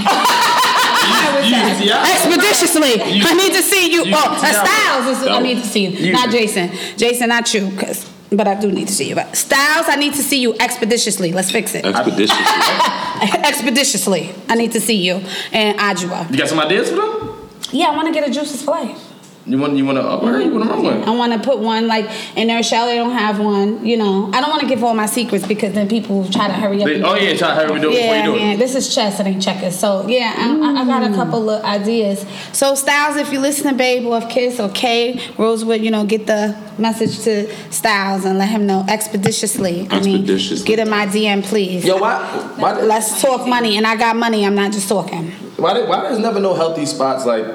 You- 1.42 1.48
yeah. 1.50 2.06
Expeditiously, 2.14 3.02
I 3.02 3.34
need 3.34 3.54
to 3.54 3.62
see 3.64 3.92
you. 3.92 4.06
you- 4.06 4.14
oh. 4.16 4.38
Styles, 4.38 5.18
is, 5.22 5.28
I 5.28 5.40
need 5.42 5.56
to 5.58 5.66
see 5.68 5.88
you. 5.88 5.90
You- 6.08 6.14
Not 6.14 6.30
Jason. 6.30 6.70
Jason, 6.98 7.30
not 7.30 7.52
you, 7.54 7.72
cause. 7.78 8.11
But 8.32 8.48
I 8.48 8.60
do 8.60 8.72
need 8.72 8.88
to 8.88 8.94
see 8.94 9.10
you. 9.10 9.16
But 9.16 9.36
Styles, 9.36 9.88
I 9.90 9.98
need 9.98 10.14
to 10.14 10.24
see 10.24 10.42
you 10.42 10.56
expeditiously. 10.58 11.34
Let's 11.34 11.52
fix 11.52 11.76
it. 11.76 11.86
Expeditiously. 11.86 12.46
expeditiously, 13.44 14.34
I 14.48 14.56
need 14.56 14.72
to 14.72 14.80
see 14.80 15.06
you. 15.06 15.22
And 15.52 15.78
Ajua. 15.78 16.32
You 16.32 16.38
got 16.38 16.48
some 16.48 16.60
ideas 16.60 16.90
for 16.90 16.96
them? 16.96 17.50
Yeah, 17.72 17.88
I 17.88 17.96
want 17.96 18.08
to 18.08 18.14
get 18.14 18.28
a 18.28 18.32
juices 18.32 18.64
for 18.64 18.72
life. 18.72 19.11
You 19.46 19.58
want 19.58 19.76
you 19.76 19.86
want 19.86 19.98
to 19.98 20.04
up 20.04 20.22
her? 20.22 20.40
You 20.40 20.52
want 20.54 20.66
to 20.66 20.70
run 20.70 20.84
one? 20.84 21.04
I 21.04 21.10
want 21.16 21.34
to 21.34 21.40
put 21.40 21.60
one 21.60 21.88
like 21.88 22.06
in 22.38 22.48
there. 22.48 22.62
Shelly 22.62 22.94
don't 22.96 23.12
have 23.12 23.40
one. 23.40 23.84
You 23.84 23.98
know, 23.98 24.30
I 24.34 24.40
don't 24.40 24.52
want 24.52 24.62
to 24.62 24.68
give 24.68 24.84
all 24.84 24.94
my 24.94 25.08
secrets 25.08 25.48
because 25.48 25.74
then 25.74 25.90
people 25.90 26.30
try 26.30 26.48
to 26.48 26.54
hurry 26.54 26.80
up. 26.82 26.86
They- 26.88 27.02
oh 27.02 27.16
do 27.18 27.24
yeah, 27.24 27.30
it. 27.32 27.40
try 27.40 27.48
to 27.50 27.56
hurry 27.56 27.72
we 27.72 27.80
do 27.80 27.90
it 27.90 27.94
before 27.96 28.06
Yeah, 28.06 28.26
you 28.28 28.34
do 28.34 28.40
yeah. 28.40 28.52
it. 28.54 28.58
This 28.58 28.76
is 28.76 28.94
chess, 28.94 29.20
it 29.20 29.26
ain't 29.26 29.42
checkers. 29.42 29.78
So 29.78 30.06
yeah, 30.08 30.34
I, 30.38 30.60
I, 30.78 30.82
I 30.82 30.86
got 30.86 31.04
a 31.04 31.08
mm. 31.08 31.16
couple 31.16 31.50
of 31.50 31.64
ideas. 31.64 32.24
So 32.54 32.76
Styles, 32.76 33.16
if 33.18 33.34
you 33.34 33.40
listen, 33.40 33.72
to 33.72 33.76
babe, 33.76 34.06
or 34.06 34.20
if 34.20 34.30
Kiss 34.30 34.60
or 34.60 34.70
Kay 34.70 35.20
Rosewood, 35.40 35.82
you 35.82 35.90
know, 35.90 36.06
get 36.06 36.28
the 36.28 36.56
message 36.78 37.20
to 37.24 37.52
Styles 37.72 38.26
and 38.26 38.38
let 38.38 38.50
him 38.50 38.68
know 38.68 38.86
expeditiously. 38.88 39.88
I 39.90 40.02
mean, 40.02 40.22
Expeditiously. 40.22 40.68
get 40.68 40.78
in 40.80 40.90
my 40.90 41.08
DM, 41.08 41.44
please. 41.44 41.84
Yo, 41.84 41.98
why? 41.98 42.24
Why? 42.58 42.80
Let's 42.82 43.20
talk 43.22 43.48
money, 43.48 43.76
and 43.78 43.88
I 43.88 43.96
got 43.96 44.16
money. 44.16 44.46
I'm 44.46 44.56
not 44.56 44.72
just 44.72 44.88
talking. 44.88 45.32
Why, 45.58 45.74
there- 45.74 45.88
why 45.88 46.02
there's 46.02 46.20
never 46.20 46.40
no 46.40 46.54
healthy 46.54 46.86
spots 46.86 47.26
like 47.26 47.46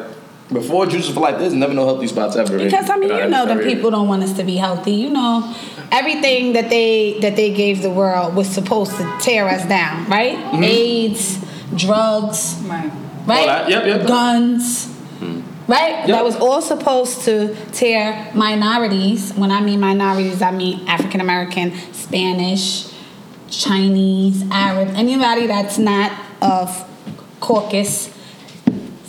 before 0.52 0.86
Juices 0.86 1.12
for 1.14 1.20
Life? 1.20 1.38
There's 1.38 1.54
never 1.54 1.74
no 1.74 1.84
healthy 1.86 2.06
spots 2.06 2.36
ever. 2.36 2.56
in- 2.58 2.64
Because 2.64 2.88
I 2.90 2.96
mean, 2.96 3.10
you 3.10 3.28
know, 3.28 3.46
the 3.46 3.62
people 3.62 3.90
don't 3.90 4.08
want 4.08 4.22
us 4.22 4.32
to 4.34 4.44
be 4.44 4.56
healthy. 4.56 4.92
You 4.92 5.10
know, 5.10 5.54
everything 5.92 6.52
that 6.54 6.70
they 6.70 7.18
that 7.20 7.36
they 7.36 7.52
gave 7.52 7.82
the 7.82 7.90
world 7.90 8.34
was 8.34 8.48
supposed 8.48 8.92
to 8.96 9.16
tear 9.20 9.48
us 9.48 9.66
down, 9.66 10.06
right? 10.08 10.36
Mm-hmm. 10.36 10.64
AIDS, 10.64 11.44
drugs, 11.74 12.56
Right. 12.64 12.90
right? 13.26 13.46
That, 13.46 13.68
yep, 13.70 13.86
yep. 13.86 14.06
Guns. 14.06 14.86
Hmm. 15.18 15.40
Right? 15.68 15.98
Yep. 16.00 16.06
That 16.08 16.24
was 16.24 16.36
all 16.36 16.62
supposed 16.62 17.22
to 17.24 17.56
tear 17.72 18.30
minorities. 18.34 19.32
When 19.32 19.50
I 19.50 19.60
mean 19.60 19.80
minorities, 19.80 20.40
I 20.42 20.52
mean 20.52 20.86
African 20.86 21.20
American, 21.20 21.72
Spanish, 21.92 22.92
Chinese, 23.50 24.44
Arab, 24.50 24.88
anybody 24.94 25.46
that's 25.46 25.78
not 25.78 26.12
of 26.42 26.84
Caucus 27.40 28.10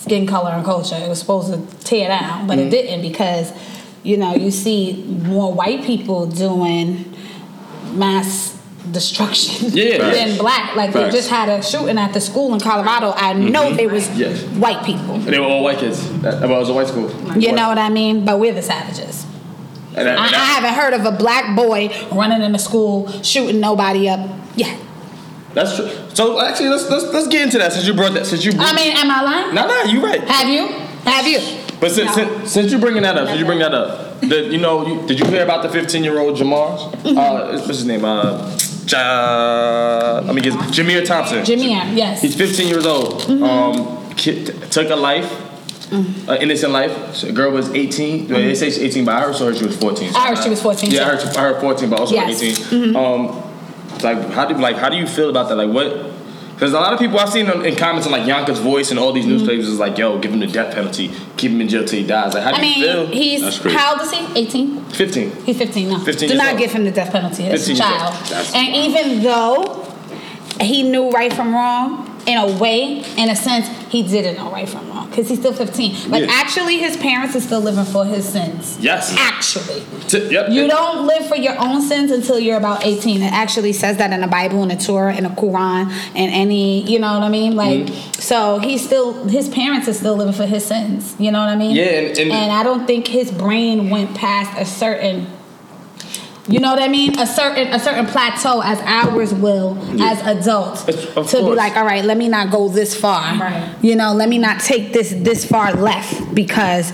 skin 0.07 0.25
color 0.27 0.51
and 0.51 0.65
culture. 0.65 0.95
It 0.95 1.07
was 1.09 1.19
supposed 1.19 1.53
to 1.53 1.83
tear 1.83 2.07
down, 2.09 2.47
but 2.47 2.57
Mm-hmm. 2.57 2.67
it 2.67 2.71
didn't 2.71 3.01
because, 3.01 3.51
you 4.03 4.17
know, 4.17 4.35
you 4.35 4.51
see 4.51 5.03
more 5.25 5.53
white 5.53 5.83
people 5.83 6.25
doing 6.27 7.13
mass 7.93 8.53
destruction 8.91 9.69
Yeah. 9.71 9.97
than 10.11 10.27
Facts. 10.29 10.37
black. 10.39 10.75
Like 10.75 10.93
they 10.93 11.09
just 11.09 11.29
had 11.29 11.49
a 11.49 11.61
shooting 11.61 11.97
at 11.97 12.13
the 12.13 12.21
school 12.21 12.53
in 12.53 12.59
Colorado. 12.59 13.11
I 13.15 13.33
know 13.33 13.73
they 13.73 13.87
was 13.87 14.07
Mm-hmm. 14.07 14.19
Yes. 14.19 14.43
white 14.57 14.85
people. 14.85 15.17
They 15.19 15.39
were 15.39 15.45
all 15.45 15.63
white 15.63 15.79
kids. 15.79 15.99
That, 16.21 16.41
well, 16.41 16.57
it 16.57 16.59
was 16.59 16.69
a 16.69 16.73
white 16.73 16.87
school. 16.87 17.09
You 17.37 17.51
know 17.51 17.67
what 17.67 17.77
I 17.77 17.89
mean? 17.89 18.23
But 18.25 18.39
we're 18.39 18.53
the 18.53 18.61
savages. 18.61 19.25
And 19.95 20.07
that, 20.07 20.17
I, 20.19 20.25
I 20.25 20.45
haven't 20.55 20.73
heard 20.75 20.93
of 20.93 21.05
a 21.11 21.17
black 21.17 21.55
boy 21.55 21.89
running 22.11 22.41
in 22.43 22.51
the 22.51 22.59
school 22.59 23.09
shooting 23.23 23.59
nobody 23.59 24.07
up 24.07 24.29
yet. 24.55 24.79
That's 25.57 25.75
true. 25.75 25.89
So 26.13 26.39
actually, 26.39 26.69
let's 26.69 26.89
let's 26.89 27.05
let's 27.13 27.27
get 27.27 27.41
into 27.41 27.57
that 27.57 27.73
since 27.73 27.87
you 27.87 27.93
brought 27.93 28.13
that. 28.13 28.25
Since 28.25 28.45
you. 28.45 28.51
Brought, 28.53 28.73
I 28.73 28.75
mean, 28.75 28.95
am 28.95 29.09
I 29.09 29.21
lying? 29.21 29.55
no, 29.55 29.67
no, 29.67 29.83
you 29.83 30.05
right. 30.05 30.21
Have 30.21 30.47
you? 30.47 30.67
Have 31.09 31.25
you? 31.25 31.39
But 31.79 31.91
since, 31.91 32.13
since, 32.13 32.51
since 32.51 32.71
you 32.71 32.79
bringing 32.79 33.03
that 33.03 33.17
up, 33.17 33.27
since 33.27 33.39
you 33.39 33.45
bring 33.45 33.59
that 33.59 33.73
up, 33.73 34.19
the, 34.21 34.45
you 34.45 34.57
know, 34.57 34.85
you, 34.85 35.07
did 35.07 35.19
you 35.19 35.25
hear 35.27 35.43
about 35.43 35.61
the 35.61 35.69
15 35.69 36.03
year 36.03 36.19
old 36.19 36.35
Jamar? 36.37 36.91
Mm-hmm. 36.91 37.17
Uh, 37.17 37.51
what's 37.53 37.67
his 37.67 37.85
name? 37.85 38.03
Uh, 38.03 38.57
ja, 38.87 40.21
let 40.25 40.33
me 40.33 40.41
get 40.41 40.53
Jameer 40.53 41.05
Thompson. 41.05 41.43
Jameer, 41.43 41.95
yes. 41.95 42.21
He's 42.21 42.35
15 42.35 42.67
years 42.67 42.85
old. 42.85 43.21
Mm-hmm. 43.21 43.43
Um, 43.43 44.13
kid, 44.15 44.47
took 44.71 44.89
a 44.89 44.95
life. 44.95 45.43
Mm. 45.89 46.27
Uh, 46.27 46.35
innocent 46.41 46.73
life. 46.73 47.15
So, 47.15 47.31
girl 47.31 47.51
was 47.51 47.69
18. 47.69 48.27
Well, 48.27 48.41
They 48.41 48.55
say 48.55 48.69
she's 48.69 48.79
18, 48.79 49.05
but 49.05 49.15
I 49.15 49.21
heard, 49.21 49.35
so 49.35 49.45
I 49.45 49.49
heard 49.49 49.57
she 49.57 49.65
was 49.65 49.77
14. 49.77 50.15
I 50.15 50.27
heard 50.27 50.43
she 50.43 50.49
was 50.49 50.61
14 50.61 50.91
Yeah, 50.91 51.03
I 51.03 51.15
heard, 51.15 51.37
I 51.37 51.41
heard 51.41 51.61
14, 51.61 51.89
but 51.89 51.99
also 52.01 52.15
Yes. 52.15 52.41
Mm-hmm. 52.41 52.75
18. 52.75 52.95
Um, 52.97 53.43
it's 53.43 53.46
like 54.03 54.29
how 54.31 54.45
do 54.45 54.55
like 54.55 54.75
how 54.77 54.89
do 54.89 54.97
you 54.97 55.07
feel 55.07 55.29
about 55.29 55.49
that? 55.49 55.55
Like 55.55 55.69
what? 55.69 56.13
Because 56.53 56.73
a 56.73 56.79
lot 56.79 56.91
of 56.91 56.97
people 56.97 57.19
I've 57.19 57.29
seen 57.29 57.47
in, 57.47 57.63
in 57.65 57.75
comments 57.75 58.07
on 58.07 58.11
like 58.11 58.25
Yonkers 58.27 58.57
Voice 58.57 58.89
and 58.89 58.99
all 58.99 59.13
these 59.13 59.25
Mm-hmm. 59.25 59.33
newspapers 59.37 59.67
is 59.67 59.77
like, 59.77 59.95
yo, 59.99 60.17
give 60.17 60.33
him 60.33 60.39
the 60.39 60.47
death 60.47 60.73
penalty, 60.73 61.11
keep 61.37 61.51
him 61.51 61.61
in 61.61 61.67
jail 61.67 61.85
till 61.85 61.99
he 61.99 62.07
dies. 62.07 62.33
Like, 62.33 62.41
how 62.43 62.49
do 62.51 62.57
I 62.57 62.63
you 62.63 62.69
mean, 62.75 62.83
feel? 62.83 63.07
he's 63.07 63.41
That's 63.41 63.59
crazy. 63.59 63.77
how 63.77 63.91
old 63.93 64.01
is 64.01 64.11
he? 64.11 64.39
18? 64.39 64.85
15. 64.85 65.31
He's 65.45 65.57
15 65.57 65.89
now. 65.89 65.99
15 65.99 66.15
Do 66.29 66.33
years 66.33 66.37
not 66.43 66.49
old. 66.53 66.59
give 66.59 66.71
him 66.71 66.83
the 66.85 66.91
death 66.91 67.11
penalty. 67.11 67.43
It's 67.43 67.67
a 67.69 67.75
15 67.75 67.75
years 67.75 67.79
old. 67.79 67.99
child. 68.11 68.25
That's- 68.25 68.55
And 68.55 68.75
even 68.75 69.21
though 69.21 69.93
he 70.59 70.81
knew 70.81 71.11
right 71.11 71.31
from 71.31 71.53
wrong, 71.53 72.06
in 72.27 72.37
a 72.37 72.57
way, 72.59 73.03
in 73.17 73.29
a 73.29 73.35
sense, 73.35 73.67
he 73.89 74.03
didn't 74.03 74.35
know 74.35 74.51
right 74.51 74.67
from 74.67 74.87
wrong 74.89 75.09
because 75.09 75.29
he's 75.29 75.39
still 75.39 75.53
15. 75.53 76.11
Like, 76.11 76.23
Yeah. 76.25 76.31
actually, 76.33 76.77
his 76.77 76.97
parents 76.97 77.35
are 77.37 77.39
still 77.39 77.61
living 77.61 77.85
for 77.85 78.03
his 78.05 78.27
sins. 78.27 78.77
Yes. 78.81 79.15
Actually. 79.17 79.81
T- 80.09 80.27
yep. 80.29 80.49
You 80.49 80.67
don't 80.67 81.07
live 81.07 81.25
for 81.27 81.37
your 81.37 81.57
own 81.57 81.81
sins 81.81 82.11
until 82.11 82.37
you're 82.37 82.57
about 82.57 82.85
18. 82.85 83.23
It 83.23 83.31
actually 83.31 83.71
says 83.71 83.95
that 83.97 84.11
in 84.11 84.19
the 84.21 84.27
Bible, 84.27 84.61
in 84.63 84.69
the 84.69 84.75
Torah, 84.75 85.15
in 85.15 85.23
the 85.23 85.29
Quran, 85.29 85.89
and 86.15 86.31
any, 86.33 86.81
you 86.83 86.99
know 86.99 87.13
what 87.13 87.23
I 87.23 87.29
mean? 87.29 87.55
Like, 87.55 87.85
Mm-hmm. 87.85 88.11
so 88.19 88.59
he's 88.59 88.83
still, 88.83 89.23
his 89.29 89.47
parents 89.47 89.87
are 89.87 89.93
still 89.93 90.15
living 90.17 90.33
for 90.33 90.45
his 90.45 90.65
sins. 90.65 91.15
You 91.17 91.31
know 91.31 91.39
what 91.39 91.49
I 91.49 91.55
mean? 91.55 91.75
Yeah, 91.77 91.83
and- 91.85 92.19
and- 92.19 92.51
I 92.51 92.63
don't 92.63 92.85
think 92.85 93.07
his 93.07 93.31
brain 93.31 93.89
went 93.89 94.15
past 94.15 94.51
a 94.59 94.65
certain. 94.65 95.27
You 96.49 96.59
know 96.59 96.71
what 96.71 96.81
I 96.81 96.87
mean? 96.87 97.19
A 97.19 97.27
certain 97.27 97.67
a 97.73 97.79
certain 97.79 98.05
plateau 98.05 98.61
as 98.63 98.79
ours 98.81 99.33
will 99.33 99.77
as 100.01 100.21
adults 100.21 100.87
It's- 100.87 101.05
of 101.17 101.29
to 101.31 101.37
be 101.37 101.55
like, 101.55 101.75
all 101.75 101.83
right, 101.85 102.05
let 102.05 102.17
me 102.17 102.27
not 102.29 102.51
go 102.51 102.69
this 102.69 102.95
far. 102.95 103.35
Right. 103.37 103.69
You 103.81 103.95
know, 103.95 104.13
let 104.13 104.29
me 104.29 104.37
not 104.37 104.61
take 104.61 104.93
this 104.93 105.13
this 105.17 105.43
far 105.45 105.73
left 105.73 106.33
because 106.33 106.91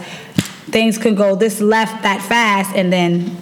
things 0.72 0.98
could 0.98 1.16
go 1.16 1.36
this 1.36 1.62
left 1.62 2.02
that 2.04 2.22
fast 2.22 2.76
and 2.76 2.92
then 2.92 3.38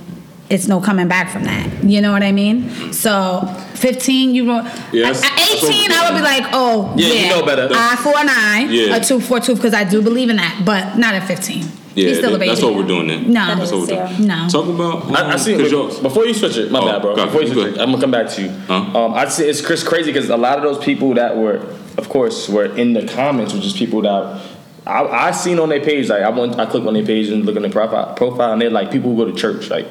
it's 0.49 0.67
no 0.67 0.81
coming 0.81 1.07
back 1.07 1.29
from 1.29 1.45
that. 1.45 1.81
You 1.81 2.01
know 2.01 2.11
what 2.11 2.23
I 2.23 2.33
mean? 2.33 2.91
So 2.91 3.45
15, 3.75 4.35
you 4.35 4.43
know, 4.43 4.69
Yes. 4.91 5.23
at 5.23 5.39
18, 5.39 5.91
I 5.93 6.09
would 6.11 6.17
be 6.17 6.21
like, 6.21 6.43
oh, 6.51 6.93
Yeah, 6.97 7.07
yeah, 7.07 7.21
you 7.21 7.29
know 7.29 7.45
better. 7.45 7.69
Eye 7.71 7.95
for 7.95 8.13
an 8.17 8.27
eye, 8.27 8.67
Yeah. 8.69 8.97
a 8.97 8.99
tooth 9.03 9.25
for 9.27 9.37
a 9.37 9.39
tooth, 9.39 9.55
because 9.59 9.73
I 9.73 9.85
do 9.85 10.01
believe 10.01 10.29
in 10.29 10.35
that, 10.35 10.63
but 10.65 10.97
not 10.97 11.13
at 11.13 11.25
15. 11.25 11.63
Yeah, 11.95 12.07
He's 12.07 12.17
still 12.19 12.29
a 12.29 12.31
that- 12.33 12.39
baby. 12.39 12.49
that's 12.49 12.61
what 12.63 12.75
we're 12.75 12.87
doing 12.87 13.07
then. 13.07 13.33
No. 13.33 13.45
That 13.47 13.57
That's 13.57 13.71
what 13.71 13.81
we're 13.81 14.07
doing. 14.07 14.27
No. 14.27 14.47
Talk 14.49 14.67
about. 14.67 15.11
I, 15.15 15.33
I 15.33 15.35
see. 15.35 15.55
um, 15.55 15.61
'cause 15.61 15.71
yours- 15.71 15.99
Before 15.99 16.25
you 16.25 16.33
switch 16.33 16.57
it, 16.57 16.71
my 16.71 16.79
Oh, 16.79 16.85
bad, 16.85 17.01
bro. 17.01 17.15
go- 17.15 17.25
Before 17.25 17.41
you 17.41 17.47
you 17.47 17.53
switch 17.53 17.65
good. 17.65 17.73
it, 17.75 17.81
I'm 17.81 17.89
gonna 17.91 18.01
come 18.01 18.11
back 18.11 18.29
to 18.29 18.41
you. 18.43 18.49
Huh? 18.67 18.75
Um, 19.05 19.13
I 19.13 19.27
see 19.27 19.43
it's 19.43 19.59
Chris 19.61 19.83
crazy 19.83 20.11
because 20.13 20.29
a 20.29 20.37
lot 20.37 20.57
of 20.57 20.63
those 20.63 20.83
people 20.83 21.13
that 21.15 21.35
were, 21.35 21.59
of 21.97 22.07
course, 22.09 22.47
were 22.47 22.65
in 22.65 22.93
the 22.93 23.05
comments, 23.07 23.53
which 23.53 23.65
is 23.65 23.73
people 23.73 24.01
that 24.03 24.39
I, 24.87 25.03
I 25.27 25.31
seen 25.31 25.59
on 25.59 25.69
their 25.69 25.81
page. 25.81 26.07
Like 26.09 26.23
I 26.23 26.29
went, 26.29 26.57
I 26.57 26.65
click 26.65 26.85
on 26.85 26.93
their 26.93 27.05
page 27.05 27.27
and 27.29 27.45
look 27.45 27.55
on 27.57 27.61
their 27.63 27.71
profile, 27.71 28.13
profile, 28.15 28.53
and 28.53 28.61
they're 28.61 28.69
like 28.69 28.89
people 28.91 29.13
who 29.13 29.25
go 29.25 29.29
to 29.31 29.37
church. 29.37 29.69
Like, 29.69 29.85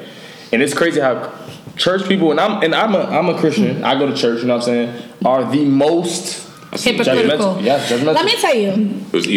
and 0.51 0.61
it's 0.63 0.73
crazy 0.73 0.99
how 0.99 1.31
church 1.77 2.03
people 2.07 2.31
and 2.31 2.39
I'm 2.39 2.61
and 2.63 2.73
I'm 2.75 2.95
a 2.95 2.99
I'm 3.03 3.29
a 3.29 3.37
Christian. 3.39 3.83
I 3.83 3.97
go 3.97 4.07
to 4.07 4.15
church. 4.15 4.41
You 4.41 4.47
know 4.47 4.55
what 4.55 4.67
I'm 4.67 4.89
saying? 4.89 5.03
Are 5.23 5.49
the 5.49 5.63
most 5.65 6.47
Hypocritical. 6.73 7.55
Judgmental. 7.55 7.63
Yeah, 7.63 7.79
judgmental. 7.85 8.13
Let 8.15 8.25
me 8.25 8.35
tell 8.39 8.55
you. 8.55 8.71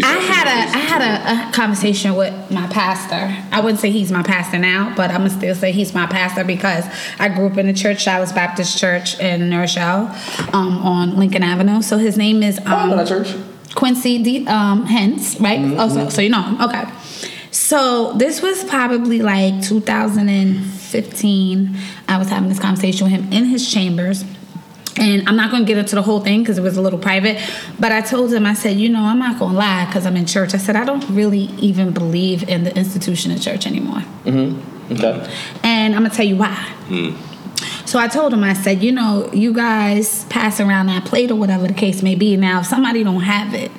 I 0.05 0.19
had 0.19 0.47
a 0.47 0.71
I 0.71 0.79
had 0.79 1.03
a, 1.03 1.49
a 1.49 1.53
conversation 1.53 2.15
with 2.15 2.33
my 2.51 2.67
pastor. 2.69 3.35
I 3.51 3.61
wouldn't 3.61 3.81
say 3.81 3.91
he's 3.91 4.13
my 4.13 4.23
pastor 4.23 4.57
now, 4.59 4.95
but 4.97 5.11
I'm 5.11 5.19
gonna 5.19 5.31
still 5.31 5.55
say 5.57 5.73
he's 5.73 5.93
my 5.95 6.07
pastor 6.07 6.45
because 6.45 6.85
I 7.19 7.29
grew 7.29 7.47
up 7.47 7.59
in 7.59 7.67
the 7.67 7.73
church, 7.73 8.05
Dallas 8.05 8.31
Baptist 8.31 8.79
Church 8.79 9.19
in 9.19 9.51
New 9.51 9.59
Rochelle, 9.59 10.15
um, 10.53 10.79
on 10.79 11.17
Lincoln 11.19 11.43
Avenue. 11.43 11.83
So 11.83 11.99
his 11.99 12.17
name 12.17 12.43
is 12.45 12.61
Oh, 12.61 12.67
I 12.67 12.83
um, 12.85 12.91
that 12.91 13.09
church. 13.09 13.35
Quincy 13.75 14.23
D, 14.23 14.47
um, 14.47 14.87
Hens, 14.87 15.37
right? 15.41 15.59
Oh, 15.77 15.89
so, 15.89 16.09
so 16.09 16.23
you 16.23 16.29
know 16.29 16.43
him. 16.43 16.61
Okay. 16.61 16.85
So 17.51 18.13
this 18.13 18.41
was 18.43 18.63
probably 18.65 19.23
like 19.23 19.61
2015. 19.63 21.77
I 22.09 22.19
was 22.19 22.29
having 22.29 22.49
this 22.49 22.61
conversation 22.61 23.11
with 23.11 23.13
him 23.13 23.33
in 23.33 23.47
his 23.47 23.69
chambers. 23.73 24.25
And 24.97 25.29
I'm 25.29 25.37
not 25.37 25.51
going 25.51 25.65
to 25.65 25.67
get 25.67 25.77
into 25.77 25.97
the 25.97 26.03
whole 26.03 26.21
thing 26.21 26.43
because 26.43 26.57
it 26.57 26.63
was 26.63 26.77
a 26.77 26.81
little 26.81 26.99
private. 26.99 27.43
But 27.81 27.91
I 27.91 28.01
told 28.01 28.33
him, 28.33 28.47
I 28.47 28.55
said, 28.55 28.77
you 28.77 28.89
know, 28.89 29.01
I'm 29.01 29.19
not 29.19 29.39
going 29.39 29.53
to 29.53 29.59
lie 29.59 29.87
because 29.87 30.07
I'm 30.07 30.17
in 30.17 30.27
church. 30.27 30.55
I 30.55 30.59
said, 30.59 30.77
I 30.77 30.85
don't 30.85 31.09
really 31.11 31.51
even 31.59 31.93
believe 31.93 32.49
in 32.49 32.65
the 32.65 32.77
institution 32.77 33.33
of 33.33 33.41
church 33.41 33.67
anymore. 33.67 34.03
Mm-hmm. 34.25 34.93
Okay. 34.93 35.35
And 35.65 35.95
I'm 35.95 36.03
going 36.03 36.11
to 36.11 36.17
tell 36.17 36.27
you 36.27 36.37
why. 36.37 36.55
Hmm. 36.87 37.17
So 37.87 37.99
I 37.99 38.09
told 38.09 38.33
him, 38.33 38.45
I 38.45 38.55
said, 38.55 38.83
you 38.83 38.93
know, 38.93 39.31
you 39.33 39.53
guys 39.53 40.25
pass 40.27 40.61
around 40.61 40.87
that 40.87 41.05
plate 41.05 41.31
or 41.31 41.37
whatever 41.37 41.67
the 41.67 41.75
case 41.75 42.03
may 42.03 42.15
be. 42.15 42.37
Now, 42.37 42.61
if 42.61 42.67
somebody 42.67 43.03
don't 43.03 43.23
have 43.23 43.53
it, 43.53 43.73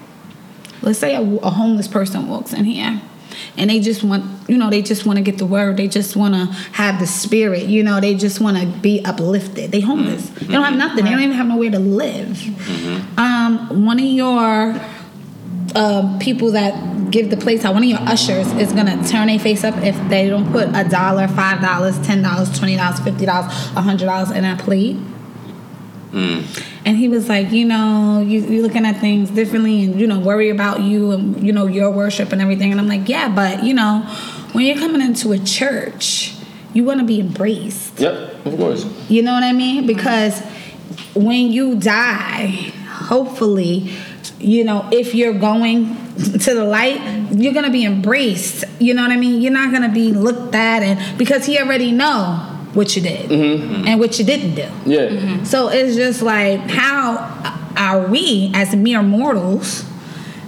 let's 0.82 1.00
say 1.00 1.16
a, 1.16 1.22
a 1.22 1.50
homeless 1.50 1.88
person 1.88 2.28
walks 2.28 2.54
in 2.54 2.66
here 2.66 3.02
and 3.58 3.70
they 3.70 3.80
just 3.80 4.04
want, 4.04 4.26
you 4.50 4.58
know, 4.58 4.70
they 4.70 4.82
just 4.82 5.06
want 5.06 5.18
to 5.18 5.24
get 5.24 5.38
the 5.38 5.46
word. 5.46 5.78
They 5.78 5.88
just 5.88 6.16
want 6.16 6.34
to 6.34 6.46
have 6.74 7.00
the 7.00 7.08
spirit. 7.08 7.64
You 7.64 7.84
know, 7.84 8.00
they 8.00 8.16
just 8.16 8.40
want 8.42 8.58
to 8.58 8.66
be 8.66 9.04
uplifted. 9.04 9.72
They 9.72 9.80
homeless. 9.82 10.30
They 10.30 10.48
don't 10.48 10.64
have 10.64 10.76
nothing. 10.78 11.06
They 11.06 11.12
don't 11.12 11.22
even 11.22 11.36
have 11.36 11.48
nowhere 11.48 11.72
to 11.72 11.80
live. 11.80 13.18
Um, 13.18 13.86
one 13.86 14.00
of 14.00 14.06
your 14.06 14.80
uh, 15.76 16.18
people 16.20 16.52
that 16.52 17.12
give 17.12 17.30
the 17.30 17.38
place 17.38 17.64
out, 17.66 17.74
one 17.74 17.84
of 17.84 17.90
your 17.90 18.00
ushers 18.00 18.52
is 18.54 18.72
gonna 18.74 19.06
turn 19.08 19.28
their 19.28 19.40
face 19.40 19.64
up 19.64 19.76
if 19.84 19.96
they 20.10 20.28
don't 20.30 20.52
put 20.52 20.68
a 20.74 20.88
dollar, 20.90 21.28
five 21.28 21.62
dollars, 21.62 21.98
ten 22.06 22.22
dollars, 22.22 22.58
twenty 22.58 22.76
dollars, 22.76 23.00
fifty 23.00 23.26
dollars, 23.26 23.52
a 23.76 23.82
hundred 23.82 24.06
dollars 24.06 24.32
in 24.32 24.44
that 24.44 24.60
plate. 24.60 24.98
Mm. 26.16 26.64
And 26.86 26.96
he 26.96 27.10
was 27.10 27.28
like, 27.28 27.52
you 27.52 27.66
know, 27.66 28.24
you, 28.26 28.40
you're 28.40 28.64
looking 28.64 28.86
at 28.86 29.02
things 29.02 29.30
differently 29.30 29.84
and, 29.84 30.00
you 30.00 30.08
know, 30.08 30.18
worry 30.18 30.50
about 30.50 30.82
you 30.82 31.12
and, 31.12 31.46
you 31.46 31.52
know, 31.52 31.68
your 31.68 31.92
worship 31.92 32.32
and 32.32 32.42
everything. 32.42 32.72
And 32.72 32.80
I'm 32.80 32.88
like, 32.88 33.10
yeah, 33.10 33.28
but, 33.28 33.64
you 33.64 33.74
know, 33.74 34.00
when 34.54 34.66
you're 34.66 34.78
coming 34.78 35.02
into 35.02 35.34
a 35.34 35.40
church, 35.40 36.34
you 36.74 36.86
want 36.86 37.02
to 37.02 37.06
be 37.06 37.20
embraced. 37.20 38.00
Yep, 38.00 38.46
of 38.46 38.56
course. 38.58 38.86
You 39.10 39.24
know 39.24 39.34
what 39.34 39.44
I 39.44 39.52
mean? 39.52 39.86
Because 39.86 40.40
when 41.14 41.52
you 41.52 41.76
die, 41.76 42.48
hopefully, 42.88 43.92
you 44.40 44.64
know, 44.64 44.88
if 44.94 45.14
you're 45.14 45.38
going 45.38 45.98
to 46.16 46.54
the 46.54 46.64
light, 46.64 47.02
you're 47.32 47.54
gonna 47.54 47.72
be 47.72 47.84
embraced. 47.84 48.64
You 48.80 48.94
know 48.94 49.02
what 49.02 49.12
I 49.12 49.18
mean? 49.18 49.42
You're 49.42 49.52
not 49.52 49.74
gonna 49.74 49.92
be 49.92 50.12
looked 50.14 50.56
at 50.56 50.82
and 50.82 51.18
because 51.18 51.46
he 51.46 51.60
already 51.60 51.92
know 51.92 52.55
what 52.76 52.96
you 52.96 53.02
did 53.02 53.30
mm-hmm. 53.30 53.88
and 53.88 54.00
what 54.00 54.20
you 54.20 54.26
didn't 54.26 54.56
do. 54.56 54.70
Yeah. 54.86 55.08
Mm-hmm. 55.08 55.46
So 55.46 55.70
it's 55.70 55.96
just 55.96 56.22
like, 56.22 56.60
how 56.70 57.64
are 57.78 58.08
we 58.08 58.52
as 58.54 58.76
mere 58.76 59.02
mortals 59.02 59.84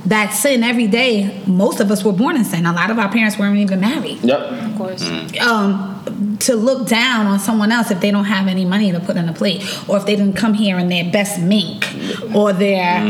that 0.05 0.34
sin 0.34 0.62
every 0.62 0.88
day? 0.88 1.41
Most 1.48 1.79
of 1.79 1.89
us 1.89 2.03
were 2.03 2.13
born 2.13 2.36
in 2.36 2.43
sin. 2.43 2.65
A 2.65 2.74
lot 2.74 2.91
of 2.91 3.00
our 3.00 3.10
parents 3.10 3.39
weren't 3.39 3.57
even 3.57 3.79
married 3.79 4.19
Yep. 4.24 4.39
Of 4.39 4.75
course. 4.77 5.03
Mm-hmm. 5.03 5.48
um, 5.48 6.38
to 6.39 6.55
look 6.55 6.88
down 6.88 7.27
on 7.27 7.39
someone 7.39 7.72
else 7.72 7.91
if 7.91 8.00
they 8.00 8.12
don't 8.12 8.25
have 8.25 8.48
any 8.48 8.65
money 8.65 8.91
to 8.91 9.00
put 9.00 9.17
in 9.17 9.27
a 9.27 9.34
plate, 9.34 9.62
or 9.88 9.98
if 9.98 10.05
they 10.05 10.15
didn't 10.15 10.36
come 10.36 10.53
here 10.53 10.77
in 10.77 10.88
their 10.88 11.12
best 11.12 11.39
mink, 11.39 11.86
or 12.34 12.53
their 12.53 13.03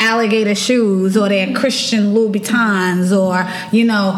alligator 0.00 0.54
shoes, 0.54 1.16
or 1.16 1.28
their 1.28 1.52
Christian 1.54 2.14
Louboutins, 2.14 3.16
or 3.16 3.48
you 3.76 3.84
know, 3.84 4.12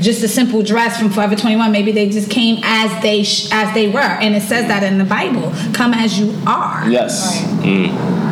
just 0.00 0.22
a 0.22 0.28
simple 0.28 0.62
dress 0.62 0.98
from 0.98 1.10
Forever 1.10 1.36
Twenty 1.36 1.56
One. 1.56 1.72
Maybe 1.72 1.92
they 1.92 2.08
just 2.08 2.30
came 2.30 2.60
as 2.62 3.02
they 3.02 3.22
sh- 3.22 3.48
as 3.52 3.72
they 3.74 3.88
were, 3.88 4.00
and 4.00 4.34
it 4.34 4.42
says 4.42 4.66
that 4.68 4.82
in 4.82 4.98
the 4.98 5.04
Bible: 5.04 5.52
"Come 5.72 5.92
as 5.94 6.18
you 6.18 6.34
are." 6.46 6.88
Yes. 6.88 7.42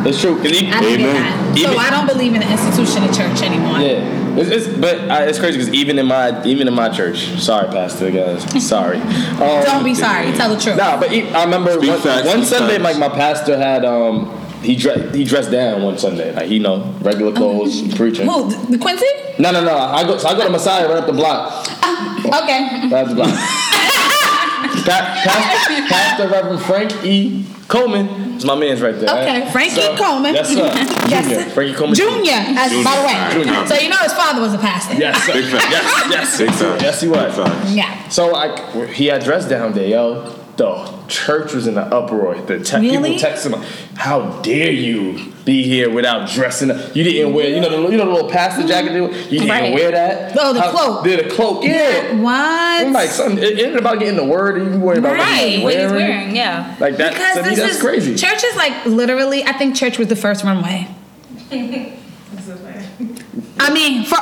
It's 0.03 0.19
true. 0.19 0.35
'Cause 0.37 0.51
e- 0.51 0.67
I 0.71 0.81
don't 0.81 0.97
get 0.97 0.99
Amen. 1.01 1.15
that. 1.15 1.57
So 1.57 1.69
Even- 1.71 1.79
I 1.79 1.89
don't 1.91 2.07
believe 2.07 2.33
in 2.33 2.41
the 2.41 2.51
institution 2.51 3.03
of 3.03 3.15
church 3.15 3.41
anymore. 3.43 3.77
Yeah, 3.79 4.35
it's, 4.37 4.49
it's 4.49 4.67
but 4.77 4.97
uh, 5.09 5.25
it's 5.27 5.37
crazy 5.37 5.57
because 5.59 5.73
even 5.73 5.99
in 5.99 6.07
my 6.07 6.43
even 6.43 6.67
in 6.67 6.73
my 6.73 6.89
church, 6.89 7.27
sorry, 7.39 7.67
pastor 7.67 8.09
guys, 8.09 8.43
sorry. 8.67 8.97
Um, 8.99 9.63
Don't 9.63 9.83
be 9.83 9.93
sorry. 9.93 10.31
Tell 10.33 10.53
the 10.53 10.59
truth. 10.59 10.77
Nah, 10.77 10.99
but 10.99 11.11
I 11.11 11.43
remember 11.43 11.77
one, 11.79 11.99
one 12.25 12.45
Sunday, 12.45 12.79
like 12.79 12.97
my 12.97 13.09
pastor 13.09 13.57
had 13.57 13.85
um 13.85 14.31
he 14.61 14.75
dressed 14.75 15.15
he 15.15 15.23
dressed 15.23 15.51
down 15.51 15.81
one 15.83 15.97
Sunday, 15.97 16.33
like 16.33 16.47
he 16.47 16.59
know 16.59 16.93
regular 17.01 17.31
um, 17.31 17.35
clothes, 17.37 17.81
preaching. 17.95 18.27
Who? 18.27 18.49
The 18.71 18.77
Quincy? 18.77 19.05
No, 19.39 19.51
no, 19.51 19.63
no. 19.63 19.75
I 19.77 20.03
go 20.03 20.17
so 20.17 20.27
I 20.29 20.33
go 20.35 20.43
to 20.45 20.49
Messiah 20.49 20.87
right 20.87 20.97
up 20.97 21.07
the 21.07 21.13
block, 21.13 21.65
ah, 21.83 22.43
Okay. 22.43 22.89
right 22.89 23.01
up 23.03 23.09
the 23.09 23.15
block. 23.15 23.29
Pa- 24.85 25.21
Pastor, 25.23 25.87
Pastor 25.87 26.27
Reverend 26.27 26.61
Frank 26.63 27.05
E. 27.05 27.45
Coleman 27.67 28.07
is 28.35 28.43
my 28.45 28.55
man's 28.55 28.81
right 28.81 28.95
there. 28.99 29.09
Okay, 29.09 29.41
right? 29.41 29.51
Frankie 29.51 29.75
So- 29.75 29.95
Coleman. 29.95 30.33
Yes, 30.35 30.49
sir. 30.49 30.55
Yes, 31.11 31.25
Junior. 31.27 31.43
sir. 31.43 31.49
Frankie 31.51 31.73
Coleman. 31.73 31.95
Junior, 31.95 32.33
as, 32.33 32.83
by 32.83 32.95
the 32.95 33.05
way. 33.05 33.43
Junior. 33.43 33.67
So 33.67 33.75
you 33.75 33.89
know 33.89 33.97
his 33.97 34.13
father 34.13 34.41
was 34.41 34.53
a 34.53 34.57
pastor. 34.57 34.95
Yes, 34.95 35.21
sir. 35.23 35.33
Big 35.33 35.45
fact. 35.51 35.71
Yes, 35.71 36.11
yes, 36.11 36.37
Big 36.39 36.49
fact. 36.51 36.81
yes, 36.81 37.01
he 37.01 37.07
was. 37.07 37.35
Big. 37.37 37.75
Yeah. 37.77 38.07
So 38.09 38.27
like 38.29 38.89
he 38.93 39.05
had 39.07 39.23
dressed 39.23 39.49
down 39.49 39.73
there, 39.73 39.87
yo. 39.87 40.35
The 40.57 40.93
church 41.07 41.53
was 41.53 41.65
in 41.65 41.77
an 41.77 41.91
uproar. 41.93 42.35
The 42.35 42.59
te- 42.59 42.77
Really? 42.77 43.13
people 43.15 43.29
texting 43.29 43.53
him, 43.55 43.63
"How 43.95 44.41
dare 44.41 44.71
you 44.71 45.31
be 45.45 45.63
here 45.63 45.89
without 45.89 46.29
dressing 46.29 46.69
up? 46.71 46.95
You 46.95 47.03
didn't 47.03 47.33
wear, 47.33 47.49
you 47.49 47.59
know, 47.61 47.69
the 47.69 47.91
you 47.91 47.97
know 47.97 48.05
the 48.05 48.11
little 48.11 48.29
pastor 48.29 48.59
mm-hmm. 48.61 48.67
jacket. 48.69 48.91
You 49.31 49.39
didn't 49.39 49.49
Right. 49.49 49.73
wear 49.73 49.91
that. 49.91 50.35
Oh, 50.39 50.53
the 50.53 50.61
How- 50.61 50.71
cloak. 50.71 51.03
Did 51.03 51.25
the 51.25 51.29
cloak. 51.33 51.63
Yeah. 51.63 52.15
What? 52.15 52.31
I'm 52.85 52.93
like, 52.93 53.09
son, 53.09 53.37
it, 53.37 53.43
it 53.43 53.67
ain't 53.69 53.77
about 53.77 53.99
getting 53.99 54.17
the 54.17 54.25
word. 54.25 54.57
and 54.61 54.73
You 54.73 54.79
worry 54.79 54.97
about 54.97 55.13
Right. 55.13 55.23
what 55.23 55.39
you're 55.51 55.63
What 55.63 55.73
he's 55.73 55.91
wearing. 55.91 56.09
wearing, 56.09 56.35
yeah. 56.35 56.75
Like 56.79 56.97
that. 56.97 57.13
because 57.13 57.37
to 57.37 57.43
me, 57.43 57.49
this 57.51 57.59
that's 57.59 57.75
is 57.75 57.81
crazy. 57.81 58.15
Church 58.15 58.43
is 58.43 58.55
like 58.55 58.85
literally. 58.85 59.43
I 59.43 59.53
think 59.53 59.75
church 59.75 59.97
was 59.97 60.09
the 60.09 60.15
first 60.15 60.43
runway. 60.43 60.87
I 63.59 63.71
mean, 63.73 64.03
for, 64.05 64.15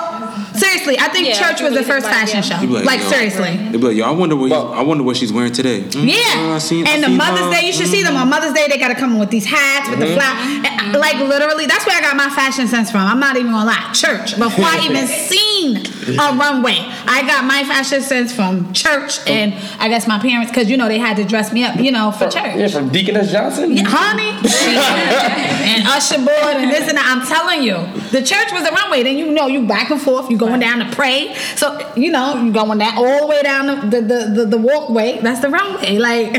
seriously, 0.59 0.99
I 0.99 1.07
think 1.09 1.27
Yeah, 1.27 1.39
church 1.39 1.61
was 1.61 1.73
the 1.73 1.83
first 1.83 2.05
fashion 2.07 2.41
show. 2.43 2.57
Like, 2.65 2.85
like, 2.85 2.99
yo. 3.01 3.09
seriously. 3.09 3.57
They 3.71 3.77
be 3.77 3.87
like, 3.89 3.95
yo, 3.97 4.05
I 4.05 4.11
wonder 4.11 4.35
what 4.35 4.49
Well- 4.49 4.73
I 4.73 4.81
wonder 4.83 5.03
what 5.03 5.17
she's 5.17 5.31
wearing 5.33 5.51
today. 5.53 5.81
Mm, 5.81 6.07
Yeah, 6.07 6.51
uh, 6.51 6.55
I 6.55 6.57
seen- 6.59 6.85
I 6.87 6.91
and 6.91 7.03
the 7.03 7.09
Mother's 7.09 7.45
her. 7.45 7.51
Day, 7.51 7.65
you 7.67 7.73
should 7.73 7.87
see 7.87 8.03
them 8.03 8.15
on 8.15 8.29
Mother's 8.29 8.53
Day. 8.53 8.67
They 8.69 8.77
gotta 8.77 8.95
come 8.95 9.13
in 9.13 9.19
with 9.19 9.29
these 9.29 9.45
hats 9.45 9.89
with 9.89 9.99
the 9.99 10.05
Mm-hmm. 10.07 10.15
flower. 10.19 10.99
Like 10.99 11.17
literally, 11.19 11.65
that's 11.65 11.85
where 11.85 11.97
I 11.97 12.01
got 12.01 12.15
my 12.15 12.29
fashion 12.29 12.67
sense 12.67 12.89
from. 12.91 13.01
I'm 13.01 13.19
not 13.19 13.37
even 13.37 13.51
gonna 13.51 13.65
lie, 13.65 13.91
church. 13.93 14.37
Before 14.37 14.65
I 14.65 14.79
even 14.89 15.07
seen 15.07 15.39
a 15.67 16.35
runway, 16.37 16.77
I 17.05 17.23
got 17.27 17.45
my 17.45 17.63
fashion 17.63 18.01
sense 18.01 18.33
from 18.33 18.71
church, 18.73 19.19
oh. 19.19 19.31
and 19.31 19.53
I 19.79 19.89
guess 19.89 20.07
my 20.07 20.19
parents, 20.19 20.51
because 20.51 20.69
you 20.69 20.77
know 20.77 20.87
they 20.87 20.99
had 20.99 21.17
to 21.17 21.23
dress 21.25 21.51
me 21.51 21.63
up, 21.63 21.77
you 21.79 21.91
know, 21.91 22.11
for 22.11 22.25
oh, 22.25 22.29
church. 22.29 22.55
Yeah, 22.55 22.67
from 22.67 22.89
Deaconess 22.89 23.31
Johnson. 23.31 23.75
Yeah, 23.75 23.83
honey, 23.85 24.29
and 25.69 25.87
usher 25.87 26.17
board 26.17 26.55
and 26.57 26.71
this 26.71 26.87
and 26.87 26.97
that. 26.97 27.07
I'm 27.09 27.25
telling 27.27 27.63
you, 27.63 27.77
the 28.11 28.25
church 28.25 28.51
was 28.51 28.67
a 28.67 28.71
runway. 28.71 29.03
Then 29.03 29.17
you 29.17 29.31
know 29.31 29.47
you 29.47 29.67
back 29.67 29.89
and 29.91 30.01
forth. 30.01 30.29
You 30.29 30.37
going 30.37 30.59
down 30.59 30.79
to 30.79 30.95
pray. 30.95 31.33
So 31.55 31.91
you 31.95 32.11
know 32.11 32.41
you 32.41 32.51
going 32.51 32.79
that 32.79 32.97
all 32.97 33.21
the 33.21 33.27
way 33.27 33.41
down 33.41 33.67
the 33.67 33.75
the 33.75 34.01
the, 34.01 34.25
the, 34.35 34.45
the 34.45 34.57
walkway. 34.57 35.19
That's 35.21 35.41
the 35.41 35.49
runway. 35.49 35.97
Like 35.97 36.37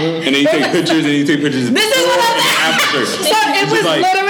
And 0.00 0.24
then 0.26 0.34
you 0.34 0.46
take 0.46 0.72
pictures 0.72 1.04
and 1.04 1.14
you 1.14 1.24
take 1.26 1.40
pictures. 1.40 1.70
This 1.70 1.96
is 1.96 2.06
what 2.06 2.20
I'm 2.20 2.36
before 2.36 2.64
and 2.64 2.74
after. 2.74 3.06
so 3.06 3.28
it 3.30 3.62
It's 3.62 3.72
was 3.72 3.84
like- 3.84 4.02
literally 4.02 4.23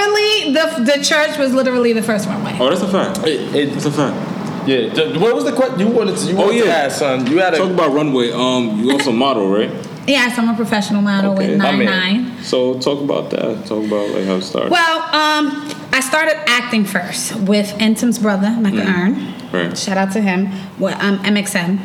the 0.53 0.91
the 0.95 1.03
church 1.03 1.37
was 1.37 1.53
literally 1.53 1.93
the 1.93 2.01
first 2.03 2.27
runway. 2.27 2.57
Oh, 2.59 2.69
that's 2.69 2.81
a 2.81 2.87
fact. 2.87 3.19
It, 3.27 3.55
it, 3.55 3.73
That's 3.73 3.85
a 3.85 3.91
fact. 3.91 4.67
yeah. 4.67 4.89
the- 4.93 5.19
What 5.19 5.35
was 5.35 5.43
the 5.45 5.51
question 5.53 5.79
you 5.79 5.87
wanted 5.87 6.17
to? 6.17 6.25
You 6.27 6.33
Oh, 6.37 6.45
wanted 6.47 6.59
to 6.61 6.65
yeah. 6.65 6.73
ask, 6.73 6.99
son. 6.99 7.27
You 7.27 7.39
had 7.39 7.53
a. 7.53 7.57
Talk 7.57 7.71
about 7.71 7.93
runway. 7.93 8.31
Um, 8.31 8.79
you 8.79 8.91
also 8.91 9.11
model, 9.11 9.49
right? 9.49 9.69
Yes, 10.07 10.37
I'm 10.37 10.49
a 10.49 10.55
professional 10.55 11.01
model 11.01 11.33
Okay. 11.33 11.49
with 11.51 11.57
nine 11.57 11.83
nine. 11.85 12.43
So 12.43 12.79
talk 12.79 13.01
about 13.01 13.31
that. 13.31 13.65
Talk 13.65 13.83
about 13.85 14.09
like 14.11 14.25
how 14.25 14.35
it 14.35 14.43
started. 14.43 14.71
Well, 14.71 14.97
um, 15.13 15.71
I 15.91 15.99
started 16.01 16.37
acting 16.47 16.85
first 16.85 17.35
with 17.37 17.73
Entom's 17.79 18.19
brother, 18.19 18.51
Micah 18.51 18.85
Earn. 18.87 19.33
Right. 19.51 19.77
Shout 19.77 19.97
out 19.97 20.11
to 20.13 20.21
him. 20.21 20.49
Well, 20.79 20.95
um, 21.01 21.17
MXM. 21.19 21.79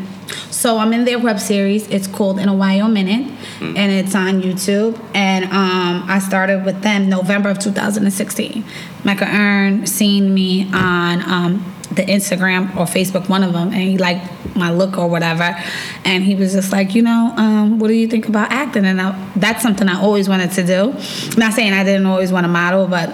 So 0.52 0.78
I'm 0.78 0.92
in 0.92 1.04
their 1.06 1.18
web 1.18 1.40
series. 1.40 1.88
It's 1.88 2.06
called 2.06 2.38
In 2.38 2.48
a 2.48 2.54
While 2.54 2.88
Minute, 2.88 3.30
and 3.60 3.92
it's 3.92 4.14
on 4.14 4.42
YouTube. 4.42 4.98
And 5.14 5.44
um, 5.46 6.04
I 6.08 6.18
started 6.18 6.64
with 6.64 6.82
them 6.82 7.08
November 7.08 7.50
of 7.50 7.58
2016. 7.58 8.64
Micah 9.04 9.26
Earn 9.26 9.86
seen 9.86 10.32
me 10.34 10.70
on 10.72 11.22
um, 11.22 11.74
the 11.92 12.02
Instagram 12.02 12.74
or 12.76 12.86
Facebook, 12.86 13.28
one 13.28 13.42
of 13.42 13.52
them, 13.52 13.68
and 13.68 13.82
he 13.82 13.98
liked 13.98 14.26
my 14.56 14.70
look 14.70 14.96
or 14.96 15.08
whatever. 15.08 15.56
And 16.04 16.22
he 16.22 16.34
was 16.34 16.52
just 16.52 16.72
like, 16.72 16.94
you 16.94 17.02
know, 17.02 17.34
um, 17.36 17.78
what 17.78 17.88
do 17.88 17.94
you 17.94 18.06
think 18.06 18.28
about 18.28 18.50
acting? 18.52 18.84
And 18.84 19.00
I, 19.00 19.32
that's 19.36 19.62
something 19.62 19.88
I 19.88 20.00
always 20.00 20.28
wanted 20.28 20.52
to 20.52 20.64
do. 20.64 20.92
Not 21.36 21.52
saying 21.54 21.72
I 21.72 21.84
didn't 21.84 22.06
always 22.06 22.32
want 22.32 22.44
to 22.44 22.48
model, 22.48 22.86
but 22.86 23.10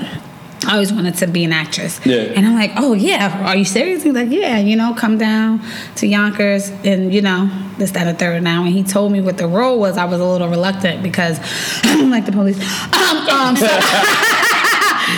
I 0.66 0.72
always 0.72 0.92
wanted 0.92 1.14
to 1.16 1.26
be 1.28 1.44
an 1.44 1.52
actress. 1.52 2.00
Yeah. 2.04 2.16
And 2.16 2.44
I'm 2.44 2.54
like, 2.54 2.72
oh 2.76 2.92
yeah, 2.92 3.46
are 3.46 3.56
you 3.56 3.64
serious? 3.64 4.02
He's 4.02 4.14
like, 4.14 4.30
yeah, 4.30 4.58
you 4.58 4.74
know, 4.76 4.94
come 4.94 5.16
down 5.16 5.62
to 5.96 6.06
Yonkers 6.06 6.70
and 6.84 7.14
you 7.14 7.22
know, 7.22 7.48
this, 7.78 7.92
that, 7.92 8.06
and 8.06 8.18
third 8.18 8.42
now. 8.42 8.64
And 8.64 8.72
he 8.74 8.82
told 8.82 9.12
me 9.12 9.20
what 9.20 9.38
the 9.38 9.46
role 9.46 9.78
was. 9.78 9.96
I 9.96 10.04
was 10.06 10.20
a 10.20 10.24
little 10.24 10.48
reluctant 10.48 11.02
because 11.02 11.38
I 11.84 11.96
don't 11.96 12.10
like 12.10 12.26
the 12.26 12.32
police. 12.32 12.58
Um, 12.58 13.16
um, 13.28 13.56
so 13.56 13.66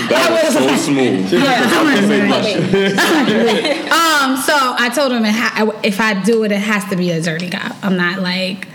that 0.08 0.26
I 0.28 0.30
was 0.30 0.44
was 0.44 0.54
so 0.54 0.66
like- 0.66 0.80
smooth. 0.80 1.32
yeah, 1.42 1.68
I'm 3.90 4.30
um, 4.32 4.36
so 4.42 4.54
I 4.54 4.90
told 4.94 5.12
him 5.12 5.24
it 5.24 5.32
ha- 5.32 5.80
if 5.82 6.00
I 6.00 6.22
do 6.22 6.44
it, 6.44 6.52
it 6.52 6.60
has 6.60 6.84
to 6.90 6.96
be 6.96 7.10
a 7.10 7.20
dirty 7.22 7.48
cop. 7.48 7.74
I'm 7.82 7.96
not 7.96 8.20
like 8.20 8.68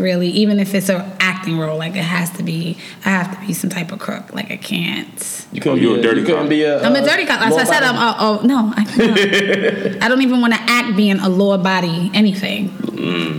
really, 0.00 0.28
even 0.28 0.58
if 0.58 0.74
it's 0.74 0.88
an 0.88 1.00
acting 1.20 1.58
role, 1.58 1.78
like 1.78 1.92
it 1.94 1.98
has 2.02 2.30
to 2.30 2.42
be. 2.42 2.76
I 3.04 3.10
have 3.10 3.38
to 3.40 3.46
be 3.46 3.52
some 3.52 3.70
type 3.70 3.92
of 3.92 3.98
crook. 4.00 4.32
Like 4.32 4.50
I 4.50 4.56
can't. 4.56 5.46
You 5.52 5.60
couldn't 5.60 5.78
Oh, 5.78 5.80
you 5.82 5.94
be 5.94 6.00
a 6.00 6.02
dirty 6.02 6.20
You 6.22 6.26
cop. 6.26 6.48
be 6.48 6.62
a. 6.64 6.82
I'm 6.82 6.94
a 6.96 7.04
dirty 7.04 7.26
cop. 7.26 7.40
As 7.42 7.56
I 7.56 7.64
said, 7.64 7.82
I'm. 7.82 7.94
law-abiding- 7.96 8.16
Oh, 8.20 8.40
oh 8.42 8.46
no, 8.46 8.72
I 8.76 8.84
can't. 8.84 10.02
I 10.02 10.08
don't 10.08 10.22
even 10.22 10.40
want 10.40 10.54
to 10.54 10.60
act 10.60 10.96
being 10.96 11.18
a 11.20 11.28
law 11.28 11.56
body 11.58 12.10
anything. 12.14 12.72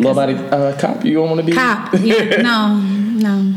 Law-abiding 0.01 0.37
uh, 0.37 0.77
cop. 0.79 1.03
You 1.03 1.15
don't 1.15 1.29
want 1.29 1.41
to 1.41 1.45
be 1.45 1.51
Cop. 1.53 1.93
Yeah, 1.99 2.41
no, 2.41 2.77
no. 2.79 3.53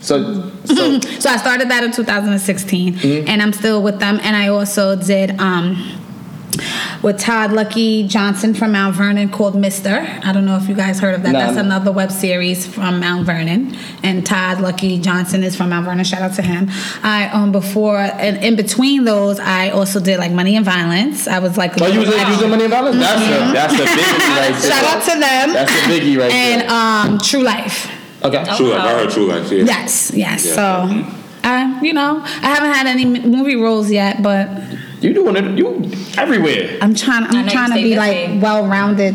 So, 0.00 0.50
so 0.64 1.00
So 1.20 1.30
I 1.30 1.36
started 1.38 1.68
that 1.70 1.82
in 1.84 1.92
2016, 1.92 3.26
and 3.28 3.42
I'm 3.42 3.52
still 3.52 3.82
with 3.82 3.98
them. 3.98 4.18
And 4.22 4.36
I 4.36 4.48
also 4.48 4.94
did 4.96 5.38
um, 5.40 5.74
with 7.02 7.18
Todd 7.18 7.52
Lucky 7.52 8.06
Johnson 8.08 8.54
from 8.54 8.72
Mount 8.72 8.94
Vernon 8.96 9.28
called 9.28 9.54
Mister. 9.54 9.90
I 10.24 10.32
don't 10.32 10.44
know 10.44 10.56
if 10.56 10.68
you 10.68 10.74
guys 10.74 10.98
heard 11.00 11.14
of 11.14 11.22
that. 11.22 11.32
Nah. 11.32 11.38
That's 11.38 11.56
another 11.56 11.92
web 11.92 12.10
series 12.10 12.66
from 12.66 13.00
Mount 13.00 13.24
Vernon, 13.26 13.76
and 14.02 14.24
Todd 14.26 14.60
Lucky 14.60 14.98
Johnson 14.98 15.42
is 15.42 15.54
from 15.56 15.70
Mount 15.70 15.84
Vernon. 15.86 16.04
Shout 16.04 16.22
out 16.22 16.34
to 16.34 16.42
him. 16.42 16.68
I 17.02 17.28
um 17.32 17.52
before 17.52 17.98
and 17.98 18.36
in 18.44 18.56
between 18.56 19.04
those, 19.04 19.38
I 19.38 19.70
also 19.70 20.00
did 20.00 20.18
like 20.18 20.32
Money 20.32 20.56
and 20.56 20.64
Violence. 20.64 21.28
I 21.28 21.38
was 21.38 21.56
like, 21.56 21.80
Oh, 21.80 21.86
you 21.86 22.00
was, 22.00 22.08
you 22.08 22.14
was 22.16 22.42
in 22.42 22.50
Money 22.50 22.64
and 22.64 22.72
Violence? 22.72 22.96
That's 22.98 23.22
a 23.22 23.52
that's 23.52 23.74
a 23.74 23.76
biggie 23.84 24.36
right 24.36 24.52
there. 24.62 24.70
shout 24.70 24.84
out 24.96 25.02
to 25.04 25.10
them. 25.20 25.52
That's 25.52 25.70
a 25.72 25.74
biggie 25.90 26.18
right 26.18 26.32
and 26.32 26.60
there. 26.62 26.70
And 26.70 27.12
um 27.12 27.18
True 27.20 27.42
Life. 27.42 27.90
Okay. 28.24 28.44
True 28.56 28.70
life. 28.70 28.80
I 28.80 28.92
heard 28.94 29.10
true 29.10 29.26
life. 29.26 29.50
Yeah. 29.52 29.62
Yes, 29.64 30.10
yes. 30.12 30.44
Yeah. 30.46 30.54
So. 30.54 31.14
I, 31.44 31.80
you 31.82 31.92
know, 31.94 32.20
I 32.20 32.48
haven't 32.52 32.72
had 32.72 32.86
any 32.88 33.04
movie 33.06 33.54
roles 33.56 33.90
yet, 33.90 34.22
but 34.22 34.48
You 35.00 35.14
doing 35.14 35.36
it? 35.36 35.58
You 35.58 35.90
everywhere. 36.16 36.78
I'm 36.80 36.94
trying. 36.94 37.24
I 37.24 37.30
know 37.30 37.38
I'm 37.40 37.48
trying 37.48 37.68
to 37.70 37.74
be 37.76 37.94
busy. 37.94 37.96
like 37.96 38.42
well-rounded. 38.42 39.14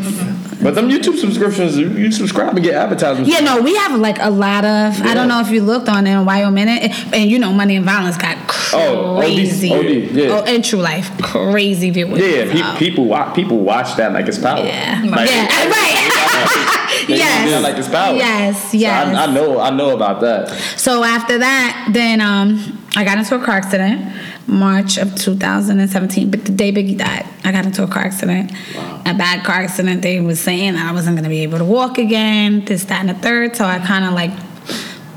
But 0.62 0.76
them 0.76 0.88
YouTube 0.88 1.18
subscriptions, 1.18 1.76
you- 1.76 1.90
you 1.90 2.10
subscribe 2.10 2.54
and 2.54 2.64
get 2.64 2.74
advertisements. 2.74 3.28
Yeah, 3.30 3.40
no, 3.40 3.60
we 3.60 3.74
have 3.76 3.98
like 4.00 4.18
a 4.20 4.30
lot 4.30 4.64
of. 4.64 5.02
I 5.02 5.12
don't 5.12 5.28
know 5.28 5.40
if 5.40 5.50
you 5.50 5.60
looked 5.62 5.90
on 5.90 6.06
it 6.06 6.12
in 6.12 6.24
Wyoming, 6.24 6.68
and, 6.68 6.92
and 7.14 7.30
you 7.30 7.38
know, 7.38 7.52
Money 7.52 7.76
and 7.76 7.84
Violence 7.84 8.16
got 8.16 8.38
Oh, 8.72 9.16
OD, 9.16 9.20
crazy. 9.24 9.70
OD, 9.72 9.84
yeah. 10.12 10.28
Oh, 10.30 10.42
and 10.44 10.64
True 10.64 10.78
Life, 10.78 11.10
crazy 11.20 11.90
viewers. 11.90 12.18
Yeah, 12.20 12.50
pe- 12.50 12.78
people 12.78 13.04
watch 13.04 13.34
people 13.36 13.58
watch 13.58 13.94
that 13.96 14.12
like 14.14 14.26
it's 14.26 14.38
power. 14.38 14.64
Yeah, 14.64 15.02
Like, 15.06 15.28
yeah, 15.28 15.68
right. 15.68 17.04
they 17.08 17.16
yes, 17.18 17.62
like 17.62 17.76
it's 17.76 17.88
power. 17.88 18.16
Yes, 18.16 18.70
So 18.70 18.78
yes. 18.78 19.14
I, 19.16 19.24
I 19.24 19.26
know, 19.26 19.60
I 19.60 19.68
know 19.70 19.90
about 19.94 20.20
that. 20.22 20.48
So 20.78 21.04
after 21.04 21.36
that, 21.38 21.90
then 21.92 22.20
um, 22.22 22.83
I 22.96 23.04
got 23.04 23.18
into 23.18 23.34
a 23.34 23.44
car 23.44 23.56
accident, 23.56 24.14
March 24.46 24.98
of 24.98 25.14
2017. 25.16 26.30
But 26.30 26.44
the 26.44 26.52
day 26.52 26.72
Biggie 26.72 26.96
died, 26.96 27.26
I 27.42 27.50
got 27.50 27.66
into 27.66 27.82
a 27.82 27.88
car 27.88 28.04
accident, 28.04 28.52
a 28.52 29.14
bad 29.14 29.44
car 29.44 29.56
accident. 29.56 30.02
They 30.02 30.20
was 30.20 30.40
saying 30.40 30.76
I 30.76 30.92
wasn't 30.92 31.16
gonna 31.16 31.28
be 31.28 31.42
able 31.42 31.58
to 31.58 31.64
walk 31.64 31.98
again, 31.98 32.64
this, 32.64 32.84
that, 32.84 33.00
and 33.00 33.08
the 33.08 33.14
third. 33.14 33.56
So 33.56 33.64
I 33.64 33.78
kind 33.80 34.04
of 34.04 34.12
like 34.12 34.30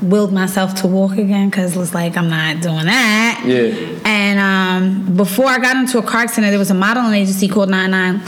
willed 0.02 0.32
myself 0.32 0.76
to 0.76 0.86
walk 0.86 1.18
again 1.18 1.50
because 1.50 1.76
it 1.76 1.78
was 1.78 1.94
like 1.94 2.16
I'm 2.16 2.28
not 2.28 2.62
doing 2.62 2.86
that. 2.86 3.42
Yeah. 3.46 3.98
And 4.04 4.38
um, 4.38 5.16
before 5.16 5.46
I 5.46 5.58
got 5.58 5.76
into 5.76 5.98
a 5.98 6.02
car 6.02 6.22
accident, 6.22 6.50
there 6.50 6.58
was 6.58 6.70
a 6.70 6.74
modeling 6.74 7.14
agency 7.14 7.48
called 7.48 7.70
99 7.70 8.20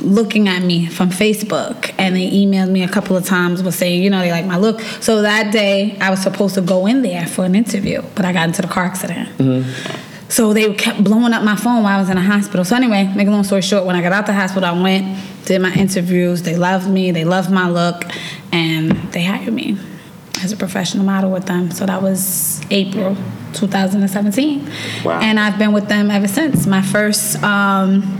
looking 0.00 0.48
at 0.48 0.62
me 0.62 0.86
from 0.86 1.10
Facebook 1.10 1.94
and 1.98 2.16
they 2.16 2.30
emailed 2.30 2.70
me 2.70 2.82
a 2.82 2.88
couple 2.88 3.16
of 3.16 3.24
times 3.24 3.62
was 3.62 3.76
saying, 3.76 4.02
you 4.02 4.10
know, 4.10 4.20
they 4.20 4.30
like 4.32 4.46
my 4.46 4.56
look. 4.56 4.80
So 5.00 5.22
that 5.22 5.52
day 5.52 5.96
I 6.00 6.10
was 6.10 6.22
supposed 6.22 6.54
to 6.54 6.60
go 6.60 6.86
in 6.86 7.02
there 7.02 7.26
for 7.26 7.44
an 7.44 7.54
interview, 7.54 8.02
but 8.14 8.24
I 8.24 8.32
got 8.32 8.48
into 8.48 8.62
the 8.62 8.68
car 8.68 8.84
accident. 8.84 9.28
So 10.28 10.52
they 10.52 10.72
kept 10.74 11.02
blowing 11.02 11.32
up 11.32 11.42
my 11.42 11.56
phone 11.56 11.82
while 11.82 11.96
I 11.96 12.00
was 12.00 12.08
in 12.08 12.14
the 12.16 12.22
hospital. 12.22 12.64
So 12.64 12.76
anyway, 12.76 13.12
make 13.16 13.26
a 13.26 13.30
long 13.30 13.42
story 13.44 13.62
short, 13.62 13.84
when 13.84 13.96
I 13.96 14.00
got 14.02 14.12
out 14.12 14.26
the 14.26 14.32
hospital, 14.32 14.68
I 14.68 14.80
went, 14.80 15.18
did 15.44 15.60
my 15.60 15.72
interviews. 15.74 16.42
They 16.42 16.56
loved 16.56 16.88
me. 16.88 17.10
They 17.10 17.24
loved 17.24 17.50
my 17.50 17.68
look, 17.68 18.04
and 18.52 18.92
they 19.12 19.24
hired 19.24 19.52
me 19.52 19.76
as 20.44 20.52
a 20.52 20.56
professional 20.56 21.04
model 21.04 21.32
with 21.32 21.46
them. 21.46 21.72
So 21.72 21.84
that 21.84 22.00
was 22.00 22.62
April 22.70 23.16
2017, 23.54 24.70
Wow. 25.04 25.18
and 25.20 25.40
I've 25.40 25.58
been 25.58 25.72
with 25.72 25.88
them 25.88 26.10
ever 26.12 26.28
since. 26.28 26.64
My 26.66 26.80
first 26.82 27.42
um, 27.42 28.19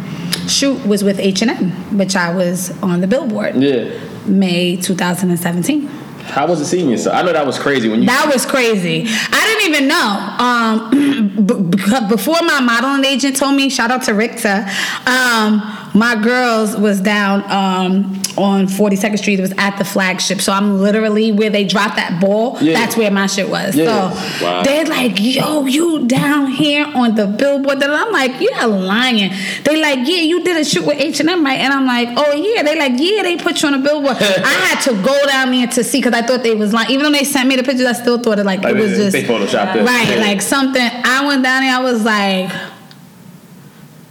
shoot 0.50 0.84
was 0.86 1.02
with 1.04 1.18
H&M, 1.18 1.70
which 1.96 2.16
I 2.16 2.34
was 2.34 2.70
on 2.82 3.00
the 3.00 3.06
billboard. 3.06 3.56
Yeah. 3.56 3.90
May 4.26 4.76
2017. 4.76 5.86
How 6.30 6.46
was 6.46 6.60
it 6.60 6.66
senior? 6.66 6.96
So 6.96 7.10
I 7.10 7.22
know 7.22 7.32
that 7.32 7.44
was 7.46 7.58
crazy 7.58 7.88
when 7.88 8.00
you. 8.02 8.06
That 8.06 8.30
was 8.32 8.46
crazy. 8.46 9.04
I 9.08 9.46
didn't 9.46 9.74
even 9.74 9.88
know. 9.88 10.36
Um, 10.38 11.44
b- 11.46 11.76
b- 11.76 12.08
before 12.08 12.40
my 12.42 12.60
modeling 12.60 13.04
agent 13.04 13.36
told 13.36 13.56
me, 13.56 13.68
shout 13.68 13.90
out 13.90 14.02
to 14.04 14.14
Richter, 14.14 14.64
um, 15.06 15.60
my 15.92 16.14
girls 16.22 16.76
was 16.76 17.00
down 17.00 17.42
um, 17.50 18.14
on 18.38 18.66
42nd 18.66 19.18
Street. 19.18 19.38
It 19.40 19.42
was 19.42 19.54
at 19.58 19.76
the 19.76 19.84
flagship. 19.84 20.40
So 20.40 20.52
I'm 20.52 20.78
literally 20.78 21.32
where 21.32 21.50
they 21.50 21.64
dropped 21.64 21.96
that 21.96 22.20
ball. 22.20 22.56
Yeah. 22.60 22.74
That's 22.74 22.96
where 22.96 23.10
my 23.10 23.26
shit 23.26 23.48
was. 23.48 23.74
Yeah. 23.74 24.10
So 24.12 24.44
Wow. 24.44 24.62
they're 24.62 24.84
like, 24.84 25.14
yo, 25.18 25.66
you 25.66 26.06
down 26.06 26.46
here 26.46 26.86
on 26.94 27.16
the 27.16 27.26
billboard. 27.26 27.82
And 27.82 27.92
I'm 27.92 28.12
like, 28.12 28.40
you're 28.40 28.66
lying. 28.68 29.32
They 29.64 29.82
like, 29.82 30.06
yeah, 30.08 30.22
you 30.22 30.44
did 30.44 30.56
a 30.58 30.64
shoot 30.64 30.86
with 30.86 31.00
H&M, 31.00 31.44
right? 31.44 31.58
And 31.58 31.72
I'm 31.72 31.86
like, 31.86 32.08
oh, 32.16 32.32
yeah. 32.34 32.62
They 32.62 32.78
like, 32.78 32.92
yeah, 32.96 33.22
they 33.22 33.36
put 33.36 33.60
you 33.62 33.68
on 33.68 33.74
a 33.74 33.78
billboard. 33.78 34.16
I 34.16 34.48
had 34.72 34.80
to 34.84 34.92
go 35.02 35.26
down 35.26 35.50
there 35.50 35.66
to 35.66 35.82
see 35.82 35.98
because 35.98 36.14
I 36.14 36.22
thought 36.22 36.42
they 36.44 36.54
was 36.54 36.72
lying. 36.72 36.90
Even 36.90 37.04
though 37.10 37.18
they 37.18 37.24
sent 37.24 37.48
me 37.48 37.56
the 37.56 37.64
pictures, 37.64 37.86
I 37.86 37.92
still 37.94 38.18
thought 38.18 38.38
it 38.38 38.46
like, 38.46 38.62
Like, 38.62 38.76
it 38.76 38.78
was 38.80 38.92
just 38.96 39.12
they 39.12 39.24
photoshopped 39.24 39.74
it. 39.76 39.84
right, 39.84 40.08
Yeah. 40.08 40.20
like 40.20 40.40
something. 40.40 40.80
I 40.82 41.26
went 41.26 41.42
down 41.42 41.62
there. 41.62 41.74
I 41.76 41.80
was 41.80 42.04
like, 42.04 42.50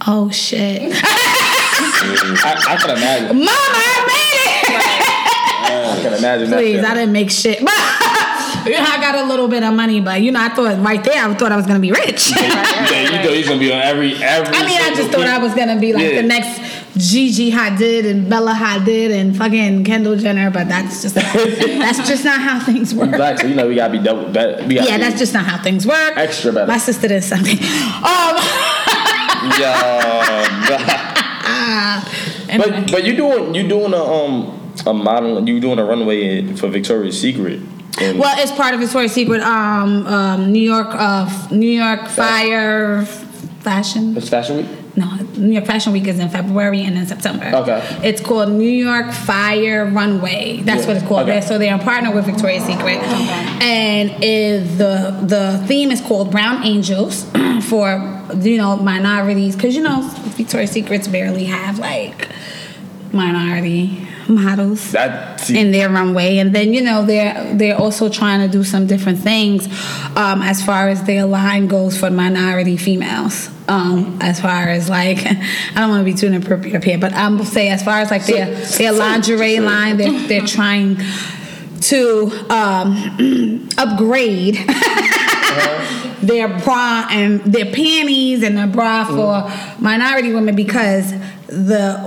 oh 0.06 0.30
shit, 0.30 0.80
I, 1.82 2.64
I 2.68 2.76
can 2.76 2.90
imagine. 2.90 3.36
mama, 3.38 3.50
I 3.50 4.04
made 4.06 4.74
it. 4.76 5.98
I 5.98 6.02
can 6.02 6.12
imagine. 6.18 6.50
that 6.50 6.56
Please. 6.58 6.84
I 6.84 6.94
didn't 6.94 7.12
make 7.12 7.30
shit. 7.30 7.62
I 8.62 8.98
got 9.00 9.14
a 9.24 9.26
little 9.28 9.48
bit 9.48 9.62
of 9.62 9.72
money, 9.74 10.00
but 10.00 10.20
you 10.20 10.32
know, 10.32 10.40
I 10.42 10.50
thought 10.50 10.78
right 10.84 11.02
there, 11.02 11.24
I 11.26 11.34
thought 11.34 11.50
I 11.52 11.56
was 11.56 11.66
gonna 11.66 11.80
be 11.80 11.92
rich. 11.92 12.30
Yeah, 12.90 13.02
you 13.02 13.08
thought 13.24 13.34
he's 13.36 13.46
gonna 13.48 13.60
be 13.60 13.72
on 13.72 13.80
every 13.80 14.14
every. 14.22 14.54
I 14.54 14.66
mean, 14.66 14.80
I 14.80 14.92
just 14.94 15.10
thought 15.10 15.26
I 15.26 15.38
was 15.38 15.54
gonna 15.54 15.78
be 15.78 15.92
like 15.92 16.02
Yeah. 16.04 16.22
the 16.22 16.26
next 16.28 16.60
Gigi 16.96 17.50
Hadid 17.52 18.04
and 18.10 18.28
Bella 18.28 18.52
Hadid 18.52 19.10
and 19.12 19.36
fucking 19.36 19.84
Kendall 19.84 20.16
Jenner, 20.16 20.50
but 20.50 20.68
that's 20.68 21.02
just 21.02 21.14
that's 21.14 21.98
just 22.08 22.24
not 22.24 22.40
how 22.40 22.58
things 22.60 22.94
work. 22.94 23.12
You 23.44 23.54
know 23.54 23.68
we 23.68 23.76
gotta 23.76 23.92
be 23.92 23.98
double. 24.00 24.30
Gotta 24.32 24.62
Yeah, 24.68 24.96
be 24.96 25.02
that's 25.02 25.18
just 25.18 25.32
not 25.32 25.44
how 25.46 25.62
things 25.62 25.86
work. 25.86 26.16
extra 26.16 26.52
better. 26.52 26.66
My 26.66 26.78
sister 26.78 27.08
did 27.08 27.22
something. 27.24 27.58
Um, 27.58 28.36
Yeah. 29.58 31.06
Anyway. 32.48 32.70
but 32.82 32.90
but 32.92 33.04
you 33.04 33.16
doing 33.16 33.54
you 33.54 33.68
doing 33.68 33.92
a 33.92 34.02
um 34.02 34.56
a 34.86 34.92
model 34.94 35.46
you 35.48 35.60
doing 35.60 35.78
a 35.78 35.84
runway 35.84 36.46
for 36.56 36.68
Victoria's 36.68 37.20
Secret. 37.20 37.60
And 38.00 38.18
Well, 38.18 38.34
it's 38.38 38.52
part 38.52 38.72
of 38.74 38.80
Victoria's 38.80 39.12
Secret. 39.12 39.40
Um, 39.42 40.06
um, 40.06 40.52
New 40.52 40.60
York, 40.62 40.86
uh, 40.90 41.28
New 41.50 41.68
York 41.68 42.06
Fire 42.08 43.04
Fashion. 43.60 44.16
it's 44.16 44.28
Fashion 44.28 44.56
Week. 44.58 44.66
No, 44.96 45.06
New 45.36 45.52
York 45.52 45.66
Fashion 45.66 45.92
Week 45.92 46.06
is 46.06 46.18
in 46.18 46.28
February 46.30 46.82
and 46.82 46.96
in 46.96 47.06
September. 47.06 47.50
Okay. 47.54 47.82
It's 48.02 48.20
called 48.20 48.50
New 48.50 48.68
York 48.70 49.12
Fire 49.12 49.86
Runway. 49.86 50.62
That's 50.62 50.82
Yeah. 50.82 50.86
what 50.88 50.96
it's 50.98 51.06
called. 51.06 51.28
Okay. 51.28 51.40
So 51.42 51.58
they're 51.58 51.74
a 51.74 51.78
partner 51.78 52.10
with 52.14 52.24
Victoria's 52.26 52.64
Secret, 52.64 52.98
and 53.60 54.10
it, 54.22 54.78
the 54.78 55.14
the 55.22 55.62
theme 55.66 55.90
is 55.90 56.00
called 56.00 56.30
Brown 56.30 56.64
Angels 56.64 57.24
for 57.62 58.19
you 58.38 58.58
know 58.58 58.76
minorities 58.76 59.56
because 59.56 59.74
you 59.74 59.82
know 59.82 60.02
Victoria's 60.36 60.70
Secrets 60.70 61.08
barely 61.08 61.44
have 61.44 61.78
like 61.78 62.28
minority 63.12 64.06
models 64.28 64.92
That 64.92 65.50
in 65.50 65.72
their 65.72 65.90
runway. 65.90 66.38
And 66.38 66.54
then 66.54 66.72
you 66.72 66.82
know 66.82 67.04
they're 67.04 67.54
they're 67.54 67.76
also 67.76 68.08
trying 68.08 68.46
to 68.46 68.52
do 68.52 68.64
some 68.64 68.86
different 68.86 69.18
things 69.18 69.66
um, 70.16 70.42
as 70.42 70.64
far 70.64 70.88
as 70.88 71.02
their 71.04 71.26
line 71.26 71.66
goes 71.66 71.98
for 71.98 72.10
minority 72.10 72.76
females. 72.76 73.50
Um, 73.68 74.18
as 74.20 74.40
far 74.40 74.68
as 74.68 74.88
like 74.88 75.18
I 75.26 75.74
don't 75.74 75.90
want 75.90 76.00
to 76.00 76.04
be 76.04 76.14
too 76.14 76.26
inappropriate 76.26 76.74
up 76.76 76.82
here 76.82 76.98
but 76.98 77.12
I'm 77.12 77.36
gonna 77.36 77.48
say 77.48 77.68
as 77.68 77.84
far 77.84 78.00
as 78.00 78.10
like 78.10 78.26
their 78.26 78.52
their 78.52 78.92
lingerie 78.92 79.60
line 79.60 79.96
they're 79.96 80.18
they're 80.26 80.46
trying 80.46 80.98
to 81.82 82.30
um, 82.50 83.68
upgrade 83.78 84.56
their 86.22 86.48
bra 86.48 87.06
and 87.10 87.40
their 87.40 87.66
panties 87.66 88.42
and 88.42 88.56
their 88.56 88.66
bra 88.66 89.04
for 89.04 89.48
mm. 89.48 89.80
minority 89.80 90.32
women 90.32 90.54
because 90.54 91.12
the 91.50 91.98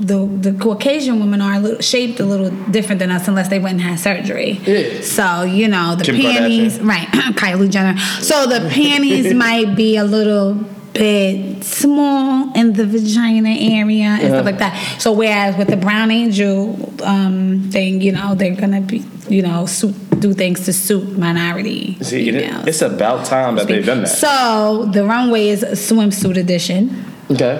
the 0.00 0.50
the 0.50 0.58
Caucasian 0.58 1.18
women 1.18 1.40
are 1.40 1.54
a 1.54 1.58
little, 1.58 1.80
shaped 1.80 2.20
a 2.20 2.24
little 2.24 2.50
different 2.70 3.00
than 3.00 3.10
us 3.10 3.26
unless 3.26 3.48
they 3.48 3.58
went 3.58 3.80
and 3.80 3.82
had 3.82 3.98
surgery. 3.98 4.52
Yeah. 4.64 5.00
So 5.00 5.42
you 5.42 5.68
know 5.68 5.96
the 5.96 6.04
Kim 6.04 6.16
panties, 6.16 6.78
Kardashian. 6.78 6.88
right? 6.88 7.08
Kylie 7.36 7.70
Jenner. 7.70 7.98
So 8.20 8.46
the 8.46 8.68
panties 8.70 9.34
might 9.46 9.74
be 9.74 9.96
a 9.96 10.04
little 10.04 10.64
bit 10.94 11.62
small 11.64 12.52
in 12.54 12.72
the 12.72 12.86
vagina 12.86 13.50
area 13.50 14.06
and 14.06 14.28
stuff 14.28 14.44
like 14.46 14.58
that. 14.58 14.74
So 15.00 15.12
whereas 15.12 15.56
with 15.56 15.68
the 15.68 15.76
brown 15.76 16.10
angel 16.10 16.92
um, 17.02 17.68
thing, 17.70 18.00
you 18.00 18.12
know 18.12 18.34
they're 18.34 18.54
gonna 18.56 18.80
be 18.80 19.04
you 19.28 19.42
know 19.42 19.66
suit, 19.66 19.94
do 20.20 20.32
things 20.32 20.64
to 20.66 20.72
suit 20.72 21.18
minority 21.18 21.98
see, 22.00 22.30
females. 22.30 22.66
it's 22.66 22.82
about 22.82 23.26
time 23.26 23.56
that 23.56 23.66
they've 23.66 23.84
done 23.84 24.02
that. 24.02 24.08
So 24.08 24.88
the 24.92 25.04
runway 25.04 25.48
is 25.48 25.62
a 25.62 25.72
swimsuit 25.72 26.36
edition, 26.38 27.04
Okay. 27.30 27.56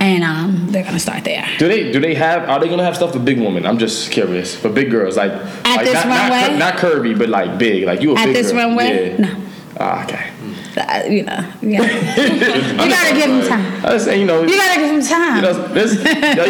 and 0.00 0.24
um, 0.24 0.68
they're 0.70 0.84
gonna 0.84 0.98
start 0.98 1.24
there. 1.24 1.46
Do 1.58 1.68
they 1.68 1.92
do 1.92 2.00
they 2.00 2.14
have 2.14 2.48
are 2.48 2.58
they 2.58 2.68
gonna 2.68 2.84
have 2.84 2.96
stuff 2.96 3.12
for 3.12 3.18
big 3.20 3.38
women? 3.38 3.66
I'm 3.66 3.78
just 3.78 4.10
curious. 4.10 4.56
For 4.56 4.70
big 4.70 4.90
girls, 4.90 5.16
like 5.16 5.32
like 5.64 5.84
this 5.84 5.94
not, 5.94 6.06
runway? 6.06 6.58
not, 6.58 6.58
not 6.58 6.74
curvy, 6.76 7.16
but 7.18 7.28
like 7.28 7.58
big. 7.58 7.84
Like 7.84 8.00
you 8.00 8.12
a 8.14 8.18
At 8.18 8.26
big 8.26 8.34
this 8.34 8.50
girl. 8.52 8.68
runway? 8.68 9.10
Yeah. 9.12 9.26
No. 9.26 9.42
Ah, 9.78 10.04
okay. 10.04 10.30
Uh, 10.76 11.02
you 11.08 11.22
know, 11.22 11.38
yeah. 11.62 11.82
you 11.82 12.90
gotta 12.90 13.14
give 13.14 13.28
them 13.30 13.46
time. 13.48 13.84
I 13.84 13.94
was 13.94 14.04
saying, 14.04 14.20
you 14.20 14.26
know, 14.26 14.42
You 14.42 14.56
gotta 14.56 14.80
give 14.80 14.90
them 14.90 15.02
time. 15.02 15.36
you 15.36 15.42
know, 15.42 15.68
this, 15.68 15.94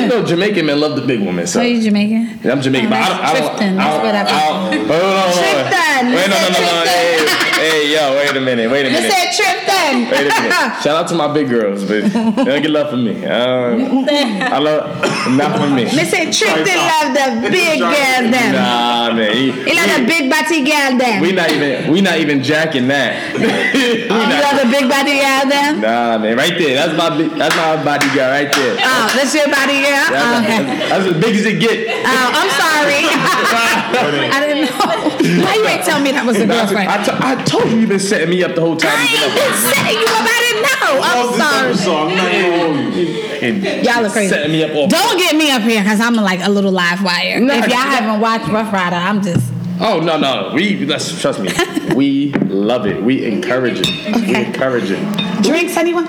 you 0.00 0.06
know, 0.08 0.24
Jamaican 0.24 0.64
men 0.64 0.80
love 0.80 0.96
the 0.96 1.06
big 1.06 1.20
women. 1.20 1.46
So 1.46 1.60
Are 1.60 1.64
you 1.64 1.82
Jamaican? 1.82 2.40
Yeah, 2.42 2.52
I'm 2.52 2.60
Jamaican, 2.62 2.88
Oh, 2.88 2.90
but 2.90 3.02
I 3.02 3.08
don't. 3.08 3.20
I 3.20 3.32
that's 3.32 3.40
don't. 3.40 3.48
Tristan. 3.58 3.78
I 3.78 3.84
That's 3.84 3.96
don't, 3.96 4.04
what 4.06 4.14
I 4.14 4.20
I 4.20 4.24
don't, 4.24 4.88
hold 4.88 5.02
on, 5.02 5.04
hold 5.04 5.14
on. 5.14 5.32
Tristan. 5.34 6.02
Wait, 6.14 6.28
no, 6.32 6.36
no, 6.40 6.48
no, 6.48 6.84
no. 6.84 7.53
Hey, 7.64 7.86
hey, 7.88 7.94
yo, 7.96 8.12
wait 8.20 8.36
a 8.36 8.40
minute, 8.44 8.70
wait 8.70 8.84
a 8.84 8.90
minute. 8.90 9.04
You 9.04 9.08
minute. 9.08 9.32
said 9.32 9.32
Trifton. 9.32 10.10
Wait 10.12 10.28
a 10.28 10.36
minute. 10.36 10.52
Shout 10.84 11.00
out 11.00 11.08
to 11.08 11.14
my 11.14 11.32
big 11.32 11.48
girls, 11.48 11.80
but 11.82 12.04
they 12.12 12.44
don't 12.44 12.60
get 12.60 12.68
love 12.70 12.90
from 12.90 13.04
me. 13.08 13.24
Um, 13.24 14.04
I 14.04 14.58
love 14.58 14.84
not 15.32 15.56
from 15.56 15.72
me. 15.74 15.84
Me 15.88 16.04
say 16.04 16.26
Trifton 16.28 16.76
love 16.76 17.16
the 17.16 17.48
big 17.48 17.80
girl 17.80 18.20
then. 18.28 18.52
Nah, 18.52 19.14
man. 19.16 19.32
He, 19.32 19.48
He 19.64 19.72
love 19.72 19.96
the 19.96 20.04
big 20.04 20.28
body 20.28 20.60
girl 20.60 20.92
then. 21.00 21.22
we 21.22 21.32
not 21.32 21.48
even 21.50 21.90
we 21.90 22.02
not 22.02 22.18
even 22.18 22.42
jacking 22.42 22.86
that. 22.88 23.32
we 23.40 23.48
You 23.48 24.08
not, 24.12 24.44
love 24.44 24.56
the 24.60 24.68
big 24.68 24.84
body 24.84 25.16
girl 25.24 25.48
then? 25.48 25.80
nah, 25.80 26.18
man. 26.20 26.36
Right 26.36 26.52
there. 26.60 26.74
That's 26.76 26.92
my 27.00 27.16
big, 27.16 27.30
that's 27.32 27.56
my 27.56 27.80
body 27.82 28.12
girl 28.12 28.28
right 28.28 28.52
there. 28.52 28.76
Oh, 28.76 29.08
that's 29.16 29.32
your 29.32 29.48
body 29.48 29.80
girl. 29.80 30.04
That's, 30.12 30.44
okay. 30.44 30.60
that's, 30.68 30.90
that's 30.92 31.06
as 31.16 31.16
big 31.16 31.32
as 31.40 31.46
it 31.48 31.56
get. 31.64 31.88
Oh, 32.04 32.28
I'm 32.28 32.50
sorry. 32.60 33.08
I 34.36 34.38
didn't 34.44 34.68
know. 34.68 35.44
Why 35.48 35.54
you 35.54 35.64
ain't 35.66 35.84
tell 35.84 36.00
me 36.00 36.12
that 36.12 36.26
was 36.26 36.36
a 36.36 36.44
Nah, 36.46 36.66
girlfriend? 36.68 36.88
I, 36.90 37.00
t- 37.04 37.16
I 37.16 37.32
told 37.58 37.70
you 37.72 37.78
you've 37.78 37.88
been 37.88 37.98
setting 38.00 38.30
me 38.30 38.42
up 38.42 38.54
the 38.54 38.60
whole 38.60 38.76
time. 38.76 38.92
I 38.94 39.02
You've 39.02 39.20
been 39.20 39.30
ain't 39.30 39.34
been 39.34 39.54
setting 39.74 39.98
you 39.98 40.06
up. 40.06 40.26
I 40.26 40.38
didn't 40.44 40.62
know. 40.62 40.94
I'm 41.02 41.30
sorry. 41.38 41.74
So 41.74 41.96
I'm 41.96 42.16
not 42.16 42.32
gonna 42.32 42.58
hold 42.58 42.94
you. 42.94 43.82
Y'all 43.82 44.06
are 44.06 44.10
crazy. 44.10 44.28
Setting 44.34 44.52
me 44.52 44.64
up 44.64 44.74
all. 44.74 44.88
Don't 44.88 45.18
get 45.18 45.36
me 45.36 45.50
up 45.50 45.62
here 45.62 45.82
because 45.82 46.00
I'm 46.00 46.14
like 46.14 46.40
a 46.42 46.50
little 46.50 46.72
live 46.72 47.02
wire. 47.02 47.40
Nah, 47.40 47.54
if 47.54 47.68
y'all 47.68 47.76
nah. 47.76 47.90
haven't 47.90 48.20
watched 48.20 48.48
Ruff 48.48 48.72
Ryder, 48.72 48.96
I'm 48.96 49.22
just 49.22 49.52
Oh 49.80 49.98
no 50.00 50.16
no 50.16 50.52
we 50.54 50.86
let's 50.86 51.20
trust 51.20 51.40
me 51.40 51.50
we 51.96 52.32
love 52.46 52.86
it 52.86 53.02
we 53.02 53.24
encourage 53.24 53.80
it 53.82 53.88
we 54.14 54.34
encourage 54.36 54.88
it 54.88 55.42
drinks. 55.42 55.76
Anyone? 55.76 56.06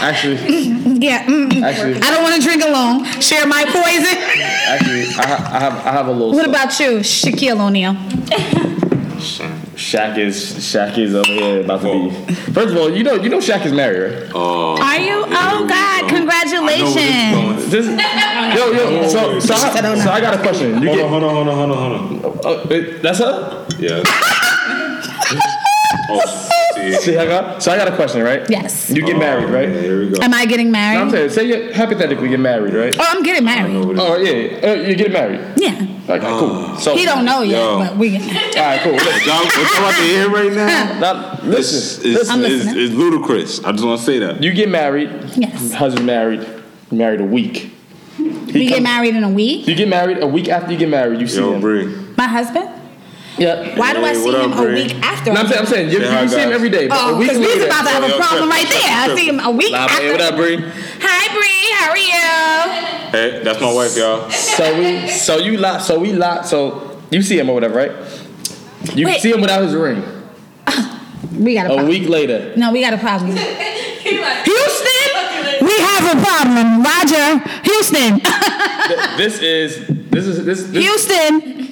actually 0.00 0.36
yeah. 0.98 1.26
mm-mm. 1.26 1.62
actually 1.62 1.96
I 2.00 2.10
don't 2.10 2.22
want 2.22 2.34
to 2.36 2.40
drink 2.40 2.64
alone. 2.64 3.04
Share 3.20 3.46
my 3.46 3.64
poison. 3.64 4.16
actually 4.16 5.02
I, 5.22 5.26
ha- 5.26 5.50
I 5.52 5.58
have 5.60 5.74
I 5.86 5.90
have 5.92 6.06
a 6.08 6.12
little 6.12 6.32
What 6.32 6.44
story. 6.44 6.50
about 6.50 6.80
you, 6.80 7.00
Shaquille 7.00 7.60
O'Neal? 7.60 7.94
Shaq 9.18 10.16
is 10.18 10.52
Shaq 10.54 10.96
is 10.98 11.14
over 11.14 11.30
here 11.30 11.60
about 11.62 11.82
to 11.82 11.92
be 11.92 12.10
first 12.52 12.72
of 12.72 12.76
all 12.78 12.90
you 12.90 13.02
know 13.04 13.14
you 13.14 13.28
know 13.28 13.38
Shaq 13.38 13.64
is 13.66 13.72
married 13.72 14.22
right 14.22 14.30
Oh. 14.34 14.76
Are 14.80 14.98
you? 14.98 15.24
Oh 15.26 15.66
God! 15.68 16.08
Congratulations. 16.08 17.66
this 17.70 17.86
yo 18.56 18.72
yo 18.72 19.06
so 19.08 19.38
so 19.40 19.54
I 19.54 19.80
don't 19.80 19.92
I, 19.92 19.94
know. 19.94 20.00
so 20.04 20.10
I 20.10 20.20
got 20.20 20.34
a 20.34 20.38
question 20.38 20.82
you 20.82 20.88
Hold 20.88 20.96
get 20.98 21.04
on, 21.04 21.10
hold 21.10 21.24
on, 21.24 21.34
hold 21.34 21.48
on, 21.48 21.56
hold 21.56 21.72
on, 21.72 21.78
hold 22.22 22.24
on. 22.24 22.40
oh, 22.44 22.68
it- 22.70 23.02
that's 23.02 23.18
her 23.18 23.66
Yeah. 23.78 24.02
oh, 26.10 26.48
see. 26.94 27.00
see 27.12 27.16
I 27.18 27.26
got 27.26 27.62
so 27.62 27.72
I 27.72 27.76
got 27.76 27.88
a 27.88 27.96
question 27.96 28.22
right 28.22 28.48
Yes. 28.50 28.90
you 28.90 29.02
get 29.04 29.16
married 29.18 29.48
Yeah, 29.48 29.54
right 29.54 29.68
here 29.68 30.00
we 30.00 30.10
go. 30.10 30.22
Am 30.22 30.32
I 30.34 30.46
getting 30.46 30.70
No, 30.70 30.78
I'm 30.78 31.10
married? 31.10 31.32
saying 31.32 31.50
say 31.50 31.66
you 31.68 31.74
hypothetically 31.74 32.28
get 32.28 32.40
married 32.40 32.74
right 32.74 32.94
Oh, 32.98 33.04
I'm 33.06 33.22
getting 33.22 33.44
married. 33.44 33.74
oh 33.98 34.16
yeah 34.16 34.70
uh, 34.70 34.74
you 34.74 34.94
get 34.96 35.12
married 35.12 35.40
Yeah. 35.56 35.86
okay 36.08 36.26
cool 36.38 36.76
so 36.76 36.96
He 36.96 37.04
don't 37.04 37.24
know 37.24 37.42
yet, 37.42 37.58
Yo. 37.58 37.78
but 37.78 37.96
we. 37.96 38.16
all 38.16 38.22
right 38.22 38.80
cool 38.82 38.92
Look, 38.92 39.26
Y'all, 39.26 39.44
what 39.44 39.54
y'all 39.54 39.78
about 39.78 39.96
to 39.96 40.02
hear 40.02 40.30
right 40.30 40.52
now? 40.52 40.98
now, 41.00 41.32
It's, 41.34 41.44
listen 41.44 42.10
it's, 42.12 42.30
I'm 42.30 42.44
it's, 42.44 42.64
listening. 42.64 42.84
it's 42.84 42.94
ludicrous. 42.94 43.64
I 43.64 43.72
just 43.72 43.84
want 43.84 43.98
to 44.00 44.04
say 44.06 44.18
that. 44.20 44.42
You 44.42 44.52
get 44.52 44.68
married. 44.68 45.10
Yes. 45.36 45.72
Husband 45.72 46.06
married. 46.06 46.46
Married 46.90 47.20
a 47.20 47.24
week. 47.24 47.72
We 48.18 48.66
get 48.66 48.82
married 48.82 49.14
in 49.14 49.22
a 49.24 49.28
week. 49.30 49.66
You 49.68 49.74
get 49.74 49.88
married 49.88 50.18
a 50.22 50.26
week 50.26 50.48
after 50.48 50.72
you 50.72 50.78
get 50.78 50.88
married. 50.88 51.20
You 51.20 51.26
see 51.28 51.40
Yo, 51.40 51.52
him. 51.54 51.60
Bree. 51.60 51.86
My 52.16 52.26
husband. 52.26 52.68
Yeah. 53.38 53.78
Why 53.78 53.92
do 53.94 54.04
I 54.04 54.12
see 54.14 54.28
him 54.28 54.34
up, 54.52 54.58
a 54.58 54.62
Bree? 54.62 54.74
week 54.84 54.94
after? 55.02 55.32
No, 55.32 55.40
I'm 55.40 55.46
saying, 55.46 55.60
I'm 55.60 55.66
saying 55.66 55.90
you, 55.90 56.00
Say 56.00 56.22
you 56.22 56.28
see 56.28 56.40
him 56.40 56.52
every 56.52 56.68
day. 56.70 56.88
But 56.88 56.98
a 56.98 57.00
Oh, 57.14 57.18
week 57.18 57.28
because 57.30 57.38
we 57.38 57.46
was 57.46 57.54
later. 57.54 57.66
about 57.66 57.82
to 57.84 57.90
have 57.90 58.02
a 58.04 58.16
problem 58.16 58.50
trip, 58.50 58.50
right 58.50 58.68
there. 58.68 59.12
I 59.12 59.16
see 59.16 59.28
him 59.28 59.40
a 59.40 59.50
week 59.50 59.72
Nah, 59.72 59.78
after. 59.78 60.02
hey, 60.02 60.10
what 60.12 60.20
up, 60.20 60.36
Bree? 60.36 60.56
Hi, 61.00 61.28
Bree. 61.34 61.72
How 61.78 61.90
are 61.90 61.96
you? 61.96 62.22
Hey, 63.38 63.42
that's 63.44 63.60
my 63.60 63.72
wife, 63.72 63.96
y'all. 63.96 64.28
So 64.30 64.78
we, 64.78 65.08
so 65.08 65.38
you 65.38 65.56
lot, 65.56 65.82
so 65.82 65.98
we 65.98 66.12
lot, 66.12 66.46
so 66.46 67.00
you 67.10 67.22
see 67.22 67.38
him 67.38 67.48
or 67.48 67.54
whatever, 67.54 67.76
right? 67.76 67.92
You 68.94 69.06
Wait. 69.06 69.20
see 69.20 69.30
him 69.32 69.40
without 69.40 69.62
his 69.62 69.74
ring. 69.74 70.02
We 71.38 71.54
got 71.54 71.66
a 71.66 71.70
A 71.70 71.74
problem. 71.74 71.88
week 71.88 72.08
later. 72.08 72.52
No, 72.56 72.72
we 72.72 72.80
got 72.80 72.92
a 72.94 72.98
problem. 72.98 73.36
Houston, 74.08 75.66
we 75.66 75.78
have 75.78 76.18
a 76.18 76.22
problem. 76.24 76.82
Roger, 76.82 77.38
Houston, 77.64 78.18
This 79.16 79.38
is 79.40 79.86
this 80.10 80.26
is 80.26 80.44
this. 80.44 80.62
this 80.64 80.84
Houston, 80.84 81.67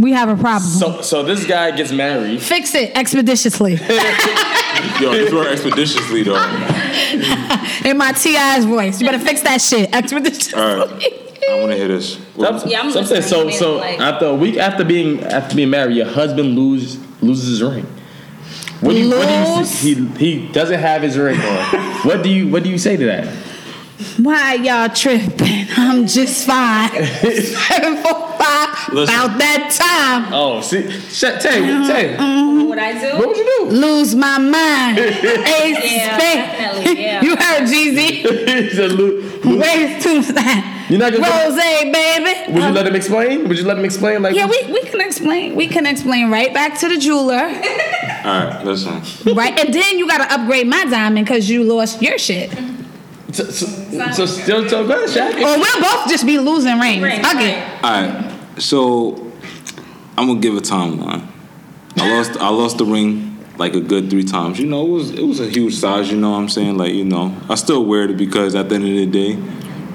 we 0.00 0.12
have 0.12 0.28
a 0.28 0.36
problem. 0.36 0.70
so 0.70 1.00
so 1.02 1.22
this 1.22 1.46
guy 1.46 1.70
gets 1.76 1.92
married. 1.92 2.42
Fix 2.42 2.74
it 2.74 2.96
expeditiously. 2.96 3.72
Yo, 5.00 5.12
this 5.12 5.32
worked 5.32 5.50
expeditiously, 5.50 6.22
though. 6.22 6.36
In 7.84 7.96
my 7.98 8.12
Ti's 8.12 8.64
voice, 8.64 9.00
you 9.00 9.06
better 9.06 9.18
fix 9.18 9.42
that 9.42 9.60
shit 9.60 9.94
expeditiously. 9.94 10.58
All 10.60 10.86
right. 10.86 11.26
I 11.50 11.58
want 11.58 11.72
to 11.72 11.76
hear 11.76 11.88
this. 11.88 12.14
So, 12.14 12.66
Yeah, 12.66 12.80
I'm 12.80 12.90
so, 12.90 13.00
I'm 13.00 13.06
saying, 13.06 13.22
so, 13.22 13.50
so 13.50 13.76
Like- 13.76 14.00
after 14.00 14.26
a 14.26 14.34
week 14.34 14.56
after 14.56 14.84
being 14.84 15.22
after 15.24 15.56
being 15.56 15.70
married, 15.70 15.96
your 15.96 16.06
husband 16.06 16.56
lose 16.56 16.98
loses 17.22 17.48
his 17.48 17.62
ring. 17.62 17.86
What 18.80 18.92
do 18.92 18.98
you, 19.00 19.10
what 19.10 19.28
do 19.82 19.88
you 19.88 20.06
He 20.16 20.38
he 20.38 20.48
doesn't 20.52 20.78
have 20.78 21.02
his 21.02 21.18
ring 21.18 21.38
on. 21.38 21.64
what 22.06 22.22
do 22.22 22.30
you 22.30 22.48
what 22.48 22.62
do 22.62 22.70
you 22.70 22.78
say 22.78 22.96
to 22.96 23.04
that? 23.06 23.26
Why 24.18 24.54
y'all 24.54 24.88
tripping? 24.88 25.66
I'm 25.76 26.06
just 26.06 26.46
fine. 26.46 26.90
Seven 27.04 28.02
four 28.02 28.29
five. 28.50 28.92
Listen. 28.94 29.14
About 29.14 29.38
that 29.38 29.70
time. 29.70 30.32
Oh, 30.34 30.60
see, 30.60 30.90
Shut, 30.90 31.40
Tay, 31.40 31.60
Tay, 31.86 32.16
what 32.16 32.66
would 32.68 32.78
I 32.78 32.92
do? 33.00 33.18
what 33.18 33.28
would 33.28 33.36
you 33.36 33.44
do? 33.58 33.64
Lose 33.70 34.14
my 34.14 34.38
mind. 34.38 34.98
Ace 34.98 35.92
Yeah, 35.92 36.18
Spade. 36.18 36.34
definitely, 36.36 37.02
yeah. 37.04 37.22
You 37.22 37.36
heard 37.36 37.62
Jeezy. 37.68 38.10
He 38.70 38.70
said, 38.70 38.92
"Look, 38.92 39.44
Where's 39.44 40.02
Tombstone? 40.02 40.62
You're 40.90 40.98
not 40.98 41.12
gonna- 41.12 41.26
Rose, 41.28 41.56
baby. 41.56 42.52
Would 42.52 42.56
you 42.56 42.62
uh-huh. 42.62 42.72
let 42.72 42.86
him 42.86 42.94
explain? 42.96 43.48
Would 43.48 43.58
you 43.58 43.64
let 43.64 43.78
him 43.78 43.84
explain? 43.84 44.22
Like, 44.22 44.34
Yeah, 44.34 44.46
we, 44.46 44.72
we 44.72 44.82
can 44.82 45.00
explain. 45.00 45.54
We 45.56 45.66
can 45.68 45.86
explain 45.86 46.30
right 46.30 46.52
back 46.52 46.78
to 46.80 46.88
the 46.88 46.98
jeweler, 46.98 47.36
All 48.24 48.44
right, 48.44 48.62
listen. 48.64 49.00
right? 49.34 49.58
And 49.58 49.72
then 49.72 49.98
you 49.98 50.06
gotta 50.08 50.32
upgrade 50.32 50.66
my 50.66 50.84
diamond 50.84 51.26
because 51.26 51.48
you 51.48 51.62
lost 51.64 52.02
your 52.02 52.18
shit. 52.18 52.50
so, 53.32 53.44
so, 53.44 53.66
so 54.12 54.26
still 54.26 54.68
so 54.68 54.86
good, 54.86 55.08
Shaq. 55.08 55.34
Or 55.34 55.58
we'll 55.58 55.80
both 55.80 56.08
just 56.08 56.26
be 56.26 56.38
losing 56.38 56.78
rings. 56.80 57.02
Rings, 57.02 57.24
Okay. 57.26 57.54
right. 57.60 57.84
All 57.84 57.90
right, 58.02 58.29
so 58.60 59.32
I'm 60.16 60.26
gonna 60.28 60.40
give 60.40 60.56
a 60.56 60.60
timeline. 60.60 61.26
I 61.96 62.16
lost 62.16 62.36
I 62.38 62.48
lost 62.50 62.78
the 62.78 62.84
ring 62.84 63.26
like 63.58 63.74
a 63.74 63.80
good 63.80 64.08
three 64.10 64.24
times. 64.24 64.58
You 64.60 64.66
know, 64.66 64.86
it 64.86 64.90
was 64.90 65.10
it 65.10 65.22
was 65.24 65.40
a 65.40 65.46
huge 65.48 65.74
size. 65.74 66.10
You 66.10 66.18
know 66.18 66.30
what 66.30 66.38
I'm 66.38 66.48
saying? 66.48 66.76
Like 66.78 66.92
you 66.94 67.04
know, 67.04 67.34
I 67.48 67.54
still 67.56 67.84
wear 67.84 68.04
it 68.04 68.16
because 68.16 68.54
at 68.54 68.68
the 68.68 68.76
end 68.76 68.84
of 68.84 68.90
the 68.90 69.06
day, 69.06 69.30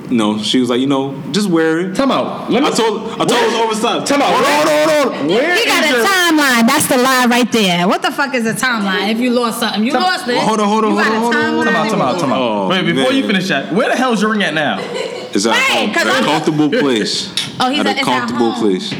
you 0.09 0.17
know, 0.17 0.37
she 0.37 0.59
was 0.59 0.69
like, 0.69 0.79
you 0.81 0.87
know, 0.87 1.19
just 1.31 1.49
wear 1.49 1.79
it. 1.79 1.95
Time 1.95 2.11
out. 2.11 2.51
Let 2.51 2.61
me. 2.63 2.69
I 2.69 2.71
told 2.71 3.09
I 3.13 3.25
told 3.25 3.31
her 3.31 3.43
it 3.45 3.47
was 3.47 3.55
oversized. 3.81 4.07
Time 4.07 4.21
out. 4.21 4.33
Hold 4.33 4.67
on, 4.69 4.89
hold 4.89 5.15
on. 5.21 5.27
Where 5.27 5.55
He 5.55 5.65
got 5.65 5.83
a 5.83 5.87
your- 5.89 6.05
timeline. 6.05 6.67
That's 6.67 6.87
the 6.87 6.97
lie 6.97 7.25
right 7.29 7.51
there. 7.51 7.87
What 7.87 8.01
the 8.03 8.11
fuck 8.11 8.33
is 8.35 8.45
a 8.45 8.53
timeline? 8.53 9.09
If 9.11 9.19
you 9.19 9.31
lost 9.31 9.59
something, 9.61 9.83
you 9.83 9.93
lost 9.93 10.27
it. 10.27 10.37
Hold 10.37 10.59
on, 10.59 10.67
hold 10.67 10.85
on, 10.85 10.91
you 10.91 10.97
got 10.97 11.13
hold 11.17 11.33
a 11.33 11.37
on, 11.37 11.53
hold 11.53 11.67
on, 11.67 11.73
timeline. 11.73 11.73
Time 11.73 11.75
out, 11.75 11.89
time 11.91 12.01
out, 12.01 12.19
time 12.19 12.33
out. 12.33 12.39
Oh, 12.41 12.69
Wait, 12.69 12.81
before 12.85 13.11
man. 13.11 13.15
you 13.15 13.25
finish 13.25 13.47
that, 13.47 13.73
where 13.73 13.89
the 13.89 13.95
hell 13.95 14.13
is 14.13 14.21
your 14.21 14.31
ring 14.31 14.43
at 14.43 14.53
now? 14.53 14.77
It's 15.35 15.45
at 15.45 15.51
Right, 15.51 15.61
home, 15.79 15.93
'cause 15.93 16.05
at 16.05 16.07
a 16.07 16.15
I'm- 16.15 16.23
comfortable 16.23 16.69
place. 16.81 17.29
Oh, 17.59 17.69
he's 17.69 17.79
at 17.81 17.87
at- 17.87 17.97
a 17.97 17.99
it's 17.99 18.07
at 18.07 18.19
comfortable 18.19 18.51
home. 18.51 18.61
place. 18.63 18.93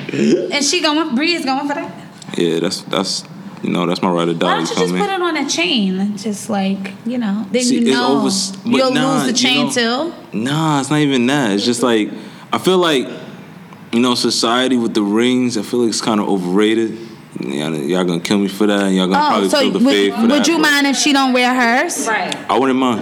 And 0.52 0.64
she 0.64 0.82
going, 0.82 1.16
Bree 1.16 1.34
is 1.34 1.46
going 1.46 1.68
for 1.68 1.76
that. 1.76 1.92
Yeah, 2.38 2.60
that's 2.60 2.82
that's 2.82 3.24
you 3.64 3.70
know 3.72 3.86
that's 3.86 4.02
my 4.02 4.10
ride 4.10 4.28
or 4.28 4.34
die. 4.34 4.46
Why 4.46 4.54
don't 4.58 4.62
you 4.70 4.76
feel 4.76 4.84
just 4.84 4.94
me? 4.94 5.00
put 5.00 5.10
it 5.10 5.22
on 5.22 5.38
a 5.38 5.50
chain? 5.50 6.18
Just 6.18 6.50
like, 6.50 6.94
you 7.06 7.18
know, 7.18 7.46
then 7.52 7.64
See, 7.64 7.76
you 7.80 7.82
it's 7.88 7.92
know 7.98 8.18
over- 8.20 8.70
you'll 8.78 8.92
nah, 8.92 9.14
lose 9.14 9.22
the 9.24 9.28
you 9.30 9.34
chain 9.38 9.66
know- 9.68 10.12
too. 10.32 10.38
Nah, 10.38 10.82
it's 10.82 10.90
not 10.90 11.00
even 11.00 11.26
that. 11.28 11.52
It's 11.52 11.64
just 11.66 11.82
like 11.82 12.12
I 12.52 12.58
feel 12.58 12.78
like 12.80 13.08
you 13.94 14.00
know 14.02 14.14
society 14.16 14.76
with 14.78 14.94
the 14.94 15.02
rings. 15.04 15.58
I 15.58 15.62
feel 15.62 15.80
like 15.82 15.90
it's 15.90 16.02
kind 16.02 16.20
of 16.20 16.28
overrated. 16.28 16.98
Y'all, 17.40 17.74
y'all 17.76 18.04
gonna 18.04 18.20
kill 18.20 18.40
me 18.40 18.48
for 18.50 18.66
that, 18.68 18.82
and 18.84 18.96
y'all 18.96 19.08
gonna 19.08 19.24
Oh, 19.24 19.28
probably 19.30 19.50
so 19.50 19.60
feel 19.60 19.72
the 19.72 19.80
would, 19.80 19.94
fade 19.94 20.14
for 20.14 20.22
would 20.22 20.30
that. 20.32 20.38
Would 20.40 20.48
you 20.48 20.56
but 20.56 20.62
mind 20.72 20.88
if 20.88 20.98
she 20.98 21.14
don't 21.14 21.32
wear 21.34 21.54
hers? 21.54 22.06
Right. 22.08 22.36
I 22.50 22.60
wouldn't 22.60 22.80
mind. 22.80 23.02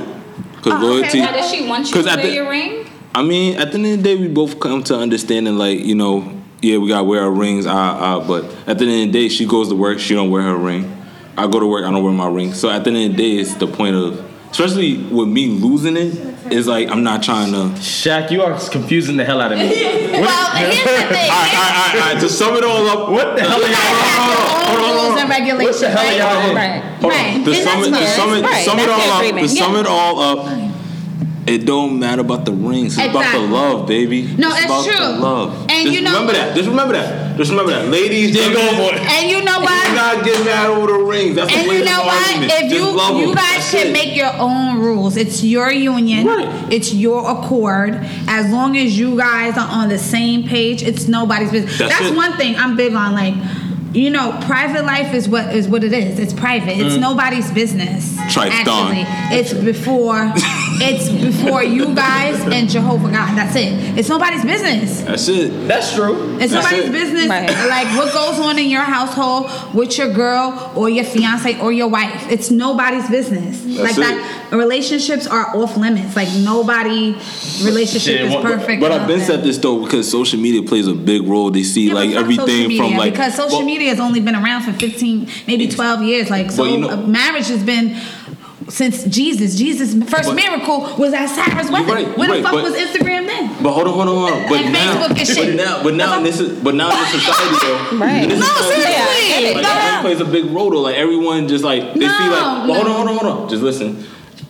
Cause 0.62 0.74
Oh, 0.74 0.78
okay. 0.78 0.86
loyalty. 0.88 1.20
Now, 1.20 1.32
does 1.34 1.52
she 1.52 1.68
want 1.68 1.88
you 1.94 2.02
to 2.02 2.08
wear 2.08 2.18
the- 2.18 2.34
your 2.34 2.50
ring? 2.50 2.86
I 3.16 3.22
mean, 3.22 3.60
at 3.60 3.72
the 3.72 3.78
end 3.78 3.86
of 3.86 3.98
the 3.98 4.04
day, 4.04 4.16
we 4.16 4.28
both 4.28 4.60
come 4.60 4.84
to 4.86 4.98
understanding, 4.98 5.56
like 5.58 5.80
you 5.80 5.94
know, 5.94 6.42
yeah, 6.62 6.78
we 6.78 6.88
gotta 6.88 7.04
wear 7.04 7.22
our 7.22 7.32
rings, 7.32 7.68
ah, 7.68 7.72
ah. 8.00 8.28
But 8.28 8.46
at 8.68 8.80
the 8.80 8.86
end 8.86 9.10
of 9.10 9.14
the 9.14 9.20
day, 9.20 9.30
she 9.30 9.46
goes 9.46 9.70
to 9.70 9.76
work, 9.76 10.00
she 10.00 10.16
don't 10.16 10.32
wear 10.32 10.42
her 10.42 10.58
ring. 10.58 10.90
I 11.38 11.46
go 11.48 11.60
to 11.60 11.68
work, 11.68 11.86
I 11.86 11.92
don't 11.92 12.04
wear 12.04 12.14
my 12.14 12.28
ring. 12.28 12.54
So 12.54 12.70
at 12.70 12.84
the 12.84 12.92
end 12.92 13.12
of 13.12 13.18
the 13.18 13.24
day, 13.24 13.42
it's 13.42 13.54
the 13.56 13.68
point 13.68 13.96
of, 13.96 14.20
especially 14.50 14.98
with 14.98 15.28
me 15.28 15.48
losing 15.48 15.96
it, 15.96 16.52
is 16.52 16.68
like 16.68 16.90
I'm 16.90 17.04
not 17.04 17.22
trying 17.22 17.52
to. 17.52 17.80
Shaq, 17.80 18.32
you 18.32 18.42
are 18.42 18.60
confusing 18.70 19.18
the 19.18 19.26
hell 19.26 19.42
out 19.42 19.52
of 19.52 19.60
me. 19.60 19.70
Well, 20.14 20.56
here's 20.58 20.78
the 20.78 20.84
thing. 20.84 21.30
All 21.30 21.42
right, 21.42 21.54
all 21.56 21.70
right, 21.70 21.96
all 21.96 22.14
right. 22.14 22.22
To 22.22 22.30
sum 22.30 22.56
it 22.56 22.64
all 22.64 22.88
up, 22.88 23.10
What 23.10 23.36
the 23.36 23.42
hell 23.42 23.64
are 23.64 23.68
y'all? 23.68 24.86
Own 24.86 25.10
rules 25.10 25.20
and 25.20 25.30
regulations. 25.30 25.82
What 25.82 25.82
the 25.82 25.90
hell 25.90 26.06
are 26.06 26.18
y'all 26.18 26.56
right? 26.56 26.76
in? 26.76 27.02
Right. 27.02 27.36
Right. 27.36 27.46
To 27.46 27.56
sum 27.56 27.84
it, 27.84 27.90
to 27.90 28.08
sum 28.08 28.34
it, 28.34 28.66
sum 28.66 28.80
it 28.80 28.90
all 28.90 29.02
up, 29.02 29.36
to 29.36 29.50
sum 29.50 29.76
it 29.76 29.88
all 29.88 30.20
up, 30.20 30.73
it 31.48 31.66
don't 31.66 32.00
matter 32.00 32.22
about 32.22 32.46
the 32.46 32.52
rings. 32.54 32.98
It's 32.98 33.10
about 33.10 33.32
the 33.34 33.40
love, 33.40 33.88
baby. 33.88 34.24
No, 34.38 34.50
it's 34.50 34.58
it's 34.60 34.66
about 34.66 34.86
true. 34.86 34.98
the 34.98 35.20
love. 35.20 35.60
And 35.70 35.70
Just 35.88 35.92
you 35.94 36.02
know 36.02 36.12
remember 36.14 36.34
that. 36.34 36.56
Just 36.56 36.70
remember 36.70 36.94
that. 36.94 37.38
Just 37.38 37.50
remember 37.52 37.72
that, 37.72 37.88
ladies. 37.90 38.36
Yeah, 38.36 38.54
go 38.54 38.62
for 38.76 38.96
it. 38.96 39.02
And 39.02 39.30
you 39.30 39.44
know 39.44 39.58
Do 39.58 39.64
what? 39.64 39.96
not 39.96 40.24
get 40.24 40.46
mad 40.46 40.70
over 40.70 40.88
the 40.94 41.00
rings. 41.00 41.36
That's 41.36 41.52
And 41.52 41.70
a 41.70 41.74
you 41.74 41.84
know 41.84 42.00
what? 42.04 42.28
argument. 42.28 42.52
If 42.54 42.70
Just 42.72 42.76
you 42.76 42.96
love 42.96 43.18
you 43.20 43.26
them. 43.28 43.36
guys 43.36 43.46
That's 43.58 43.72
can 43.72 43.88
it. 43.88 43.94
make 43.94 44.16
your 44.16 44.32
own 44.38 44.80
rules. 44.80 45.18
It's 45.18 45.44
your 45.44 45.72
union. 45.72 46.28
Right. 46.28 46.72
It's 46.72 46.94
your 46.94 47.30
accord. 47.32 47.96
As 48.28 48.52
long 48.52 48.78
as 48.78 48.98
you 48.98 49.18
guys 49.18 49.58
are 49.58 49.68
on 49.68 49.90
the 49.90 49.98
same 49.98 50.44
page, 50.48 50.84
it's 50.84 51.08
nobody's 51.08 51.52
business. 51.52 51.78
That's 51.80 51.92
That's, 52.00 52.12
it. 52.12 52.16
one 52.16 52.34
thing 52.38 52.56
I'm 52.56 52.76
big 52.78 52.94
on. 52.94 53.14
Like, 53.14 53.34
you 53.94 54.10
know, 54.10 54.40
private 54.46 54.86
life 54.86 55.14
is 55.14 55.30
what 55.30 55.56
is 55.56 55.68
what 55.68 55.84
it 55.84 55.94
is. 55.94 56.20
It's 56.20 56.34
private. 56.34 56.78
It's 56.78 56.96
mm. 56.96 57.00
nobody's 57.00 57.52
business. 57.52 58.16
Tripe 58.32 58.66
Dawn. 58.66 58.96
Actually, 58.96 59.38
it's 59.38 59.54
before 59.54 60.32
it's 60.82 61.10
before 61.10 61.64
you 61.64 61.94
guys 61.94 62.42
and 62.42 62.70
Jehovah 62.70 63.12
God. 63.12 63.38
That's 63.38 63.56
it. 63.56 63.98
It's 63.98 64.10
nobody's 64.10 64.44
business. 64.44 65.02
That's 65.02 65.28
it. 65.28 65.68
That's 65.68 65.94
true. 65.94 66.38
It's 66.40 66.52
That's 66.52 66.66
nobody's 66.66 66.90
it. 66.90 66.92
business. 66.92 67.30
Right. 67.30 67.50
Like 67.50 67.98
what 67.98 68.14
goes 68.14 68.40
on 68.40 68.58
in 68.58 68.70
your 68.70 68.82
household 68.82 69.76
with 69.76 69.98
your 69.98 70.12
girl 70.12 70.72
or 70.76 70.90
your 70.90 71.06
fiance 71.06 71.60
or 71.60 71.72
your 71.72 71.88
wife. 71.88 72.32
It's 72.32 72.50
nobody's 72.50 73.10
business. 73.10 73.64
like 73.66 73.94
it. 73.94 73.98
that. 73.98 74.43
Relationships 74.54 75.26
are 75.28 75.56
off 75.58 75.76
limits. 75.78 76.16
Like 76.16 76.30
nobody 76.36 77.14
relationship 77.64 78.02
Shit, 78.18 78.22
is 78.22 78.34
what- 78.34 78.44
perfect. 78.44 78.80
But 78.82 78.92
and 78.92 79.02
I've 79.02 79.08
been 79.08 79.20
nothing. 79.20 79.36
said 79.38 79.44
this 79.44 79.58
though 79.58 79.84
because 79.84 80.10
social 80.10 80.40
media 80.40 80.62
plays 80.64 80.88
a 80.88 80.94
big 80.94 81.24
role. 81.24 81.50
They 81.52 81.64
see 81.64 81.88
Yeah, 81.88 81.94
like 81.96 82.12
everything 82.12 82.68
media, 82.68 82.78
from 82.84 82.96
like 82.98 83.14
because 83.14 83.36
social 83.36 83.58
well, 83.60 83.66
media 83.66 83.90
has 83.90 84.00
only 84.00 84.20
been 84.20 84.36
around 84.36 84.64
for 84.64 84.74
15 84.74 85.28
maybe 85.48 85.68
12 85.68 86.04
years 86.04 86.30
like 86.30 86.52
so 86.52 86.64
you 86.66 86.78
know- 86.78 86.90
uh, 86.90 86.98
marriage 86.98 87.48
has 87.48 87.64
been 87.64 88.00
since 88.70 89.04
jesus 89.06 89.58
jesus 89.58 89.94
first 90.10 90.30
But- 90.30 90.36
miracle 90.36 90.96
was 90.98 91.14
at 91.14 91.28
sarah's 91.28 91.70
wedding 91.70 91.88
right, 91.94 92.18
when 92.18 92.30
you're 92.30 92.38
the 92.38 92.44
fuck 92.44 92.54
but- 92.54 92.64
was 92.64 92.74
instagram 92.76 93.26
then 93.28 93.48
But 93.62 93.74
hold 93.74 93.88
on, 93.88 93.94
hold 93.94 94.08
on, 94.08 94.16
hold 94.16 94.32
on. 94.44 94.50
But 94.50 94.60
And 94.62 94.74
now, 94.74 95.08
Facebook 95.08 95.48
and 95.50 95.58
but 95.58 95.66
now, 95.66 95.84
but 95.84 95.94
now 95.96 96.18
in 96.18 96.24
this, 96.24 96.40
is, 96.40 96.60
but 96.64 96.76
now 96.76 96.90
in 96.92 96.98
this 97.12 97.24
society 97.24 97.58
though, 97.62 97.98
Right. 98.06 98.30
this 98.30 98.40
No, 98.40 98.46
society, 98.46 98.84
seriously. 98.84 99.54
like 99.56 99.56
No. 99.56 99.62
that 99.64 100.02
plays 100.02 100.22
a 100.22 100.26
big 100.26 100.46
role 100.46 100.70
though. 100.72 100.82
Like 100.82 100.96
everyone 100.96 101.48
just 101.50 101.64
like 101.64 101.94
they 101.94 102.00
see 102.00 102.06
like, 102.08 102.68
No, 102.68 102.74
hold 102.74 102.88
on, 102.88 102.92
hold 102.96 103.08
on, 103.10 103.16
hold 103.18 103.42
on. 103.44 103.50
Just 103.50 103.64
listen. 103.64 104.06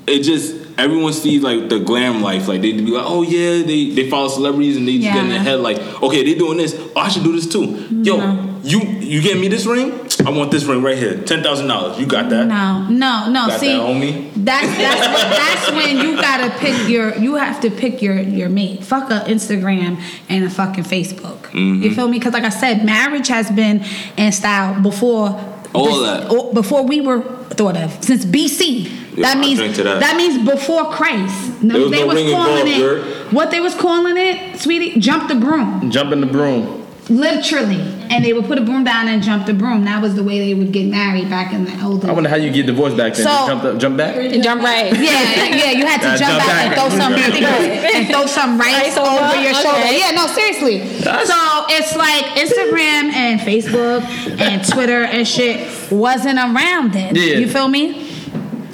It 0.06 0.24
just 0.24 0.56
everyone 0.78 1.14
sees 1.14 1.42
like 1.44 1.70
the 1.70 1.80
glam 1.80 2.22
life. 2.22 2.48
Like 2.48 2.62
they'd 2.62 2.78
be 2.78 2.92
like, 2.92 3.06
oh 3.08 3.22
yeah, 3.22 3.66
they 3.66 3.90
they 3.92 4.10
follow 4.10 4.28
celebrities 4.28 4.76
and 4.78 4.88
they 4.88 4.98
just 5.00 5.14
get 5.14 5.24
in 5.24 5.30
their 5.30 5.40
head 5.40 5.60
like, 5.62 5.78
okay, 6.04 6.24
they're 6.26 6.38
doing 6.38 6.58
this. 6.58 6.76
Oh, 6.96 7.00
I 7.00 7.10
should 7.10 7.24
do 7.24 7.32
this 7.32 7.48
too. 7.48 7.88
Yo, 8.04 8.60
you 8.64 8.80
you 8.82 9.22
get 9.22 9.38
me 9.40 9.48
this 9.48 9.66
ring? 9.66 9.92
I 10.26 10.30
want 10.30 10.52
this 10.52 10.64
ring 10.66 10.82
right 10.84 10.98
here. 10.98 11.22
Ten 11.24 11.42
thousand 11.42 11.68
dollars. 11.68 12.00
You 12.00 12.06
got 12.06 12.30
that? 12.30 12.48
no 12.48 12.88
no 12.90 13.30
no 13.30 13.48
Got 13.48 13.60
see 13.60 13.68
that, 13.68 13.80
homie? 13.80 14.32
that's 14.36 14.68
that's 14.78 15.08
when, 15.08 15.30
that's 15.30 15.72
when 15.72 15.98
you 16.06 16.16
gotta 16.16 16.50
pick 16.60 16.90
your 16.90 17.16
you 17.18 17.36
have 17.36 17.62
to 17.62 17.70
pick 17.72 18.02
your 18.02 18.20
your 18.20 18.50
mate 18.50 18.84
fuck 18.84 19.10
a 19.10 19.20
instagram 19.30 20.02
and 20.28 20.44
a 20.44 20.50
fucking 20.50 20.84
facebook 20.84 21.40
Mm-hmm. 21.54 21.84
you 21.84 21.94
feel 21.94 22.08
me 22.08 22.18
because 22.18 22.34
like 22.34 22.44
i 22.44 22.50
said 22.50 22.84
marriage 22.84 23.28
has 23.28 23.52
been 23.52 23.84
in 24.18 24.32
style 24.32 24.82
before 24.82 25.30
All 25.74 25.86
this- 26.00 26.08
that. 26.08 26.28
o- 26.30 26.52
before 26.54 26.84
we 26.86 27.02
were 27.02 27.22
thought 27.52 27.78
of 27.78 27.92
since 28.02 28.26
bc 28.26 28.90
Yeah, 29.16 29.24
that 29.28 29.38
I 29.38 29.40
means 29.40 29.60
drink 29.60 29.76
to 29.76 29.84
that. 29.84 30.00
means 30.18 30.48
before 30.50 30.86
christ 30.92 31.62
no, 31.64 31.74
There 31.74 31.82
was 31.84 31.92
they 31.92 32.00
no 32.00 32.08
was 32.08 32.32
calling 32.32 32.68
involved, 32.68 32.68
it 32.70 32.78
Gert. 32.78 33.04
what 33.34 33.52
they 33.52 33.60
was 33.60 33.76
calling 33.76 34.18
it 34.18 34.60
sweetie 34.60 35.00
jump 35.00 35.28
the 35.30 35.36
broom 35.36 35.90
Jumping 35.92 36.22
the 36.22 36.28
broom. 36.28 36.83
Literally 37.10 37.82
and 38.10 38.24
they 38.24 38.32
would 38.34 38.46
put 38.46 38.58
a 38.58 38.62
broom 38.62 38.84
down 38.84 39.08
and 39.10 39.22
jump 39.22 39.46
the 39.46 39.54
broom 39.54 39.84
that 39.86 40.02
was 40.02 40.16
the 40.16 40.24
way 40.24 40.40
they 40.40 40.54
would 40.54 40.72
get 40.72 40.88
married 40.88 41.30
back 41.30 41.54
in 41.54 41.66
the 41.66 41.84
older 41.84 42.08
I 42.10 42.14
wonder 42.14 42.30
how 42.30 42.38
you 42.38 42.50
get 42.52 42.66
divorced 42.66 42.96
back 42.96 43.14
then. 43.14 43.24
So- 43.26 43.30
Just 43.30 43.48
jump, 43.48 43.64
up, 43.64 43.78
jump 43.78 43.98
back. 43.98 44.16
Jump 44.42 44.62
right. 44.64 44.92
Yeah, 44.94 45.00
yeah, 45.02 45.72
you 45.72 45.86
had 45.86 46.00
to 46.02 46.08
Yeah, 46.08 46.18
jump 46.18 46.32
jump 46.32 46.40
back 46.40 46.66
and 46.66 46.74
throw 46.76 46.90
some 46.98 47.14
and 47.96 48.08
throw 48.08 48.26
some 48.26 48.58
rice 48.60 48.96
Rice 48.96 48.98
over, 48.98 49.10
over 49.26 49.42
your 49.42 49.54
shoulder. 49.54 49.80
okay. 49.80 50.00
Yeah, 50.00 50.12
no, 50.12 50.28
seriously. 50.28 50.80
So 51.02 51.36
it's 51.70 51.96
like 51.96 52.24
Instagram 52.40 53.12
and 53.14 53.40
Facebook 53.42 54.04
and 54.40 54.66
Twitter 54.68 55.04
and 55.04 55.28
shit 55.28 55.92
wasn't 55.92 56.40
around 56.40 56.94
then. 56.94 57.16
Yeah. 57.16 57.38
You 57.40 57.48
feel 57.50 57.68
me? 57.68 58.10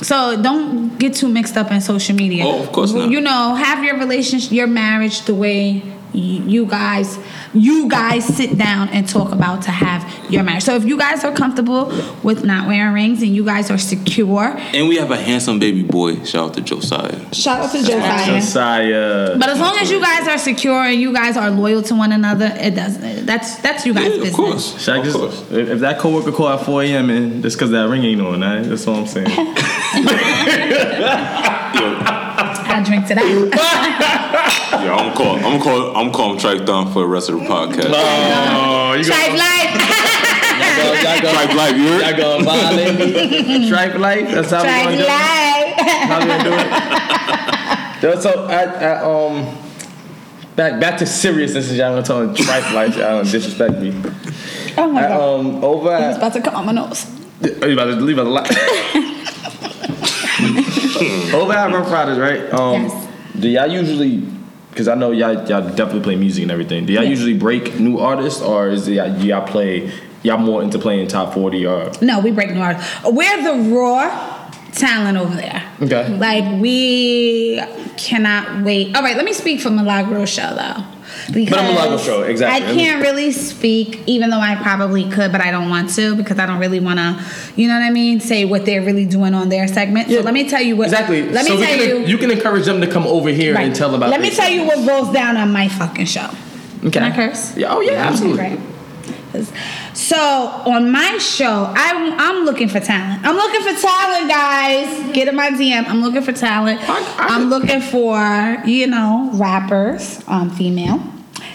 So 0.01 0.41
don't 0.41 0.97
get 0.97 1.13
too 1.15 1.27
mixed 1.27 1.57
up 1.57 1.71
in 1.71 1.81
social 1.81 2.15
media. 2.15 2.45
Oh, 2.45 2.61
of 2.63 2.71
course 2.71 2.93
not. 2.93 3.09
You 3.09 3.19
know, 3.21 3.55
have 3.55 3.83
your 3.83 3.97
relationship, 3.97 4.51
your 4.51 4.67
marriage 4.67 5.21
the 5.23 5.35
way 5.35 5.81
y- 5.83 5.93
you 6.13 6.65
guys 6.65 7.19
you 7.53 7.87
guys 7.89 8.25
sit 8.25 8.57
down 8.57 8.89
and 8.89 9.07
talk 9.07 9.31
about 9.31 9.61
to 9.63 9.71
have 9.71 10.03
your 10.31 10.43
marriage. 10.43 10.63
So 10.63 10.75
if 10.75 10.85
you 10.85 10.97
guys 10.97 11.23
are 11.23 11.31
comfortable 11.33 11.85
with 12.23 12.43
not 12.43 12.67
wearing 12.67 12.93
rings 12.93 13.21
and 13.21 13.35
you 13.35 13.43
guys 13.43 13.71
are 13.71 13.77
secure, 13.77 14.55
And 14.73 14.87
we 14.87 14.97
have 14.97 15.11
a 15.11 15.17
handsome 15.17 15.57
baby 15.59 15.81
boy. 15.83 16.23
Shout 16.23 16.49
out 16.49 16.53
to 16.55 16.61
Josiah. 16.61 17.33
shout 17.33 17.65
out 17.65 17.71
to 17.71 17.79
Josiah. 17.83 18.25
Josiah. 18.39 19.37
But 19.39 19.49
as 19.49 19.59
long 19.59 19.77
as 19.79 19.89
you 19.91 19.99
guys 19.99 20.27
are 20.27 20.37
secure 20.37 20.83
and 20.83 20.99
you 21.01 21.11
guys 21.13 21.37
are 21.37 21.49
loyal 21.49 21.81
to 21.83 21.95
one 21.95 22.11
another, 22.11 22.51
it 22.59 22.75
doesn't. 22.75 23.25
That's 23.25 23.55
that's 23.61 23.85
you 23.85 23.93
guys' 23.93 24.03
Yeah, 24.07 24.13
of 24.13 24.19
business. 24.21 24.35
course. 24.35 24.87
Of 24.87 25.03
just, 25.03 25.17
course. 25.17 25.41
if, 25.51 25.69
if 25.69 25.79
that 25.79 25.99
coworker 25.99 26.31
call 26.31 26.49
at 26.49 26.65
4 26.65 26.83
a.m. 26.83 27.09
and 27.09 27.41
just 27.43 27.57
because 27.57 27.71
that 27.71 27.87
ring 27.89 28.03
ain't 28.03 28.21
on, 28.21 28.41
right? 28.41 28.61
That's 28.63 28.85
all 28.87 28.95
I'm 28.95 29.07
saying. 29.07 29.27
I 31.71 31.98
drink 32.89 33.07
to 33.07 33.15
that. 33.15 33.25
Yeah, 34.69 34.93
I'm 34.95 35.11
gonna 35.13 35.15
call. 35.15 35.35
I'm 35.35 35.41
gonna 35.41 35.59
call. 35.63 35.97
I'm 35.97 36.11
gonna 36.11 36.39
Tripe 36.39 36.63
Down 36.65 36.85
for 36.93 36.99
the 37.01 37.07
rest 37.07 37.27
of 37.29 37.35
the 37.39 37.45
podcast. 37.45 37.89
oh, 37.91 38.93
you 38.93 39.03
Tribe 39.03 39.33
life. 39.33 39.75
Y'all 40.59 40.75
gonna, 40.77 41.01
Tripe 41.33 41.53
Life, 41.55 41.75
you 41.75 41.87
heard? 41.87 42.01
y'all 42.01 42.17
gonna 42.17 42.43
violate 42.45 42.95
me? 42.99 43.05
Tripe 43.69 43.95
life? 43.95 44.27
That's 44.29 44.51
how 44.51 44.61
we 44.61 44.67
Tribe 44.69 44.83
gonna 44.85 44.97
do 44.97 45.03
it? 45.03 45.07
life. 45.07 45.73
How 46.07 46.19
we 46.19 46.25
gonna 46.27 46.43
do 48.01 48.07
it? 48.09 48.19
So, 48.21 48.29
I, 48.45 48.63
I, 48.63 49.01
um, 49.03 49.33
back 50.55 50.79
back 50.79 50.97
to 50.99 51.05
seriousness, 51.05 51.65
since 51.67 51.77
y'all 51.77 52.01
gonna 52.01 52.05
talk 52.27 52.35
tripe 52.37 52.71
life, 52.73 52.95
y'all 52.95 53.21
don't 53.23 53.29
disrespect 53.31 53.79
me. 53.79 53.91
Oh 54.77 54.87
my 54.91 55.05
I, 55.05 55.07
god. 55.09 55.21
um, 55.39 55.45
over 55.63 55.91
It's 55.95 56.03
at, 56.03 56.17
about 56.17 56.33
to 56.33 56.41
come 56.41 56.55
on 56.55 56.65
my 56.67 56.71
nose. 56.71 57.05
are 57.61 57.67
you 57.67 57.73
about 57.73 57.85
to 57.85 57.95
leave 57.99 58.17
a 58.17 58.23
lot? 58.23 58.49
over 61.33 61.53
at 61.53 61.71
Ruff 61.73 61.91
Ryders, 61.91 62.17
right? 62.17 62.51
Um, 62.53 62.83
Yes. 62.83 63.07
Do 63.39 63.47
y'all 63.47 63.67
usually? 63.67 64.17
Because 64.69 64.87
I 64.87 64.95
know 64.95 65.11
y'all 65.11 65.33
y'all 65.47 65.61
definitely 65.69 66.01
play 66.01 66.15
music 66.15 66.43
and 66.43 66.51
everything. 66.51 66.85
Do 66.85 66.93
y'all 66.93 67.03
Yeah. 67.03 67.09
usually 67.09 67.33
break 67.33 67.79
new 67.79 67.99
artists, 67.99 68.41
or 68.41 68.69
is 68.69 68.87
it 68.87 68.93
y'all, 68.93 69.15
y'all 69.17 69.47
play 69.47 69.91
y'all 70.23 70.37
more 70.37 70.61
into 70.63 70.77
playing 70.79 71.07
top 71.07 71.33
forty 71.33 71.65
or? 71.65 71.91
No, 72.01 72.19
we 72.19 72.31
break 72.31 72.51
new 72.53 72.61
artists. 72.61 72.89
We're 73.05 73.43
the 73.43 73.69
raw 73.75 74.51
talent 74.73 75.17
over 75.17 75.35
there. 75.35 75.63
Okay. 75.81 76.09
Like 76.17 76.61
we 76.61 77.61
cannot 77.97 78.63
wait. 78.63 78.95
All 78.95 79.01
right, 79.03 79.15
let 79.15 79.25
me 79.25 79.33
speak 79.33 79.61
for 79.61 79.69
Milagro 79.69 80.25
show 80.25 80.53
though. 80.55 80.83
Because 81.33 81.61
Milagro 81.61 81.97
show, 81.97 82.23
exactly. 82.23 82.69
I 82.71 82.73
can't 82.73 83.01
really 83.01 83.31
speak, 83.31 84.01
even 84.07 84.29
though 84.29 84.39
I 84.39 84.55
probably 84.55 85.09
could, 85.09 85.31
but 85.31 85.41
I 85.41 85.51
don't 85.51 85.69
want 85.69 85.89
to 85.95 86.15
because 86.15 86.39
I 86.39 86.45
don't 86.45 86.59
really 86.59 86.79
want 86.79 86.99
to, 86.99 87.23
you 87.55 87.67
know 87.67 87.75
what 87.75 87.83
I 87.83 87.89
mean, 87.89 88.19
say 88.19 88.45
what 88.45 88.65
they're 88.65 88.81
really 88.81 89.05
doing 89.05 89.33
on 89.33 89.49
their 89.49 89.67
segment. 89.67 90.07
Yeah. 90.09 90.19
So 90.19 90.23
let 90.25 90.33
me 90.33 90.49
tell 90.49 90.61
you 90.61 90.75
what. 90.75 90.85
Exactly. 90.85 91.23
Let 91.29 91.45
me 91.45 91.51
so 91.51 91.57
we 91.57 91.65
tell 91.65 91.77
can, 91.77 91.87
you. 92.01 92.05
You 92.07 92.17
can 92.17 92.31
encourage 92.31 92.65
them 92.65 92.81
to 92.81 92.87
come 92.87 93.05
over 93.07 93.29
here 93.29 93.53
Right. 93.55 93.67
and 93.67 93.75
tell 93.75 93.93
about. 93.95 94.09
Let 94.09 94.21
me 94.21 94.29
their 94.29 94.37
tell 94.37 94.49
you 94.49 94.65
what 94.65 94.85
goes 94.85 95.13
down 95.13 95.37
on 95.37 95.51
my 95.51 95.67
fucking 95.67 96.05
show. 96.05 96.29
Okay. 96.79 96.91
Can 96.91 97.03
I 97.03 97.15
curse? 97.15 97.55
Yeah. 97.57 97.73
Oh 97.73 97.81
yeah, 97.81 97.93
absolutely. 98.07 98.43
Okay. 98.45 98.59
So 99.93 100.17
on 100.17 100.91
my 100.91 101.17
show, 101.19 101.71
I'm 101.75 102.13
I'm 102.19 102.45
looking 102.45 102.67
for 102.67 102.79
talent. 102.79 103.23
I'm 103.25 103.35
looking 103.35 103.61
for 103.61 103.79
talent, 103.79 104.29
guys. 104.29 105.13
Get 105.13 105.27
in 105.27 105.35
my 105.35 105.51
DM. 105.51 105.87
I'm 105.87 106.01
looking 106.01 106.21
for 106.23 106.31
talent. 106.31 106.79
I- 106.89 106.99
I- 107.19 107.27
I'm 107.35 107.49
looking 107.49 107.81
for 107.81 108.17
you 108.65 108.87
know 108.87 109.29
rappers, 109.33 110.21
um, 110.27 110.49
female 110.49 110.99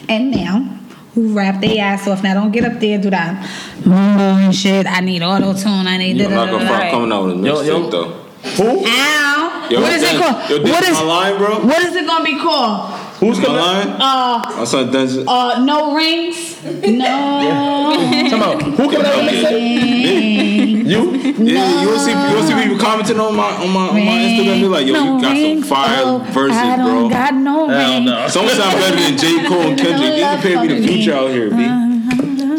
and 0.09 0.31
now 0.31 0.79
Who 1.15 1.33
rap 1.35 1.61
their 1.61 1.83
ass 1.85 2.09
off. 2.09 2.23
Now 2.23 2.35
don't 2.35 2.51
get 2.51 2.65
up 2.65 2.81
there 2.81 2.99
do 2.99 3.11
that 3.11 3.45
mm, 3.81 4.53
shit. 4.53 4.87
I 4.87 5.01
need 5.01 5.23
auto 5.23 5.53
tune. 5.55 5.87
I 5.87 5.97
need 5.97 6.21
I'm 6.21 6.31
not 6.31 6.51
gonna 6.51 6.65
da-da-da-da. 6.65 6.91
coming 6.91 7.13
out 7.13 7.25
with 7.27 7.37
a 7.37 7.47
Yo, 7.47 7.61
yo. 7.63 7.81
mixtape 7.81 7.91
though. 7.91 8.11
Who? 8.57 8.85
Ow. 8.87 9.69
Yo, 9.71 9.81
what 9.81 9.93
is 9.93 10.03
it 10.03 10.21
called? 10.21 10.51
Yo, 10.51 10.73
what 10.73 10.83
is 10.83 10.91
is 10.91 10.97
my 10.97 11.03
line, 11.03 11.39
bro. 11.39 11.65
what 11.65 11.83
is 11.83 11.95
it 11.95 12.07
gonna 12.07 12.25
be 12.25 12.39
called? 12.39 13.04
Who's 13.21 13.39
My 13.39 13.45
coming? 13.45 13.61
line. 13.63 13.89
Uh, 14.01 14.57
My 14.59 14.65
son 14.65 14.91
Denzel. 14.91 15.25
uh, 15.27 15.65
no 15.65 15.95
rings. 15.95 16.53
No. 16.65 18.29
Come 18.31 18.43
on. 18.43 18.61
Who 18.73 18.91
coming 18.91 19.05
out 19.07 19.17
with 19.25 19.45
Okay. 19.45 20.83
You? 20.85 21.13
Yeah, 21.45 21.83
you 21.83 21.89
will 21.89 21.99
see. 21.99 22.11
You 22.13 22.35
will 22.35 22.43
see 22.47 22.55
people 22.63 22.79
commenting 22.79 23.19
on 23.21 23.35
my 23.37 23.51
on 23.57 23.71
my 23.71 23.89
on 23.89 23.95
my 23.95 24.01
Instagram. 24.01 24.61
They're 24.61 24.69
like, 24.69 24.87
"Yo, 24.87 24.95
you 25.17 25.21
got 25.21 25.37
some 25.37 25.63
fire 25.63 26.03
Oh, 26.05 26.19
verses, 26.33 26.57
I 26.59 26.77
don't 26.77 27.01
bro." 27.03 27.09
got 27.11 27.35
no 27.35 27.69
Hell 27.69 27.95
ring. 27.95 28.05
no. 28.07 28.29
Someone 28.29 28.55
sound 28.55 28.75
better 28.79 28.97
than 28.97 29.17
J 29.19 29.47
Cole 29.49 29.61
and 29.63 29.79
Kendrick. 29.79 30.13
They 30.15 30.21
compare 30.23 30.61
me 30.63 30.69
the 30.81 30.87
Future 30.87 31.15
out 31.15 31.31
here, 31.31 31.51
b. 31.51 31.57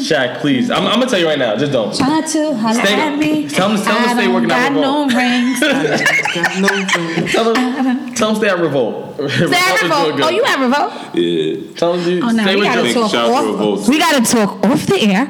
Shaq, 0.10 0.40
please. 0.42 0.70
I'm, 0.72 0.86
I'm 0.86 1.00
gonna 1.00 1.10
tell 1.10 1.20
you 1.20 1.28
right 1.28 1.40
now. 1.40 1.56
Just 1.56 1.72
don't. 1.72 1.96
Try 1.96 2.22
to 2.22 2.54
holler 2.56 2.80
Stay- 2.80 2.94
at 2.94 3.18
me. 3.18 3.48
tell 3.50 3.70
'em- 3.72 3.78
tell 3.84 3.96
'em 3.98 4.04
to 4.04 4.10
I 4.10 4.14
stay 4.14 4.26
don't 4.26 4.34
working 4.34 4.52
out 4.52 4.74
got 4.74 4.74
the 4.74 4.82
no 4.82 5.08
rings. 5.08 5.60
Got 5.60 6.60
no 6.62 6.68
friends. 6.88 7.32
Tell 7.32 7.54
them, 7.54 8.14
tell 8.16 8.28
them 8.30 8.36
stay 8.36 8.50
at 8.50 8.60
Revolt. 8.60 9.18
Revolt 9.18 9.32
Stay 9.32 9.58
at 9.58 9.82
Revolt. 9.82 10.22
Oh, 10.24 10.30
you 10.30 10.44
at 10.44 10.60
Revolt? 10.60 10.94
Yeah. 11.16 11.74
Tell 11.78 11.94
them 11.94 12.10
you 12.12 12.22
Oh, 12.24 12.30
no, 12.32 12.44
stay 12.44 12.56
we 12.56 12.62
with 12.62 12.70
gotta 12.74 12.94
Joe. 12.94 13.02
talk 13.02 13.12
Shout 13.12 13.28
to 13.28 13.34
off. 13.34 13.46
Revolt. 13.46 13.88
We 13.88 14.00
gotta 14.00 14.22
talk 14.32 14.66
off 14.66 14.86
the 14.86 15.02
air. 15.02 15.26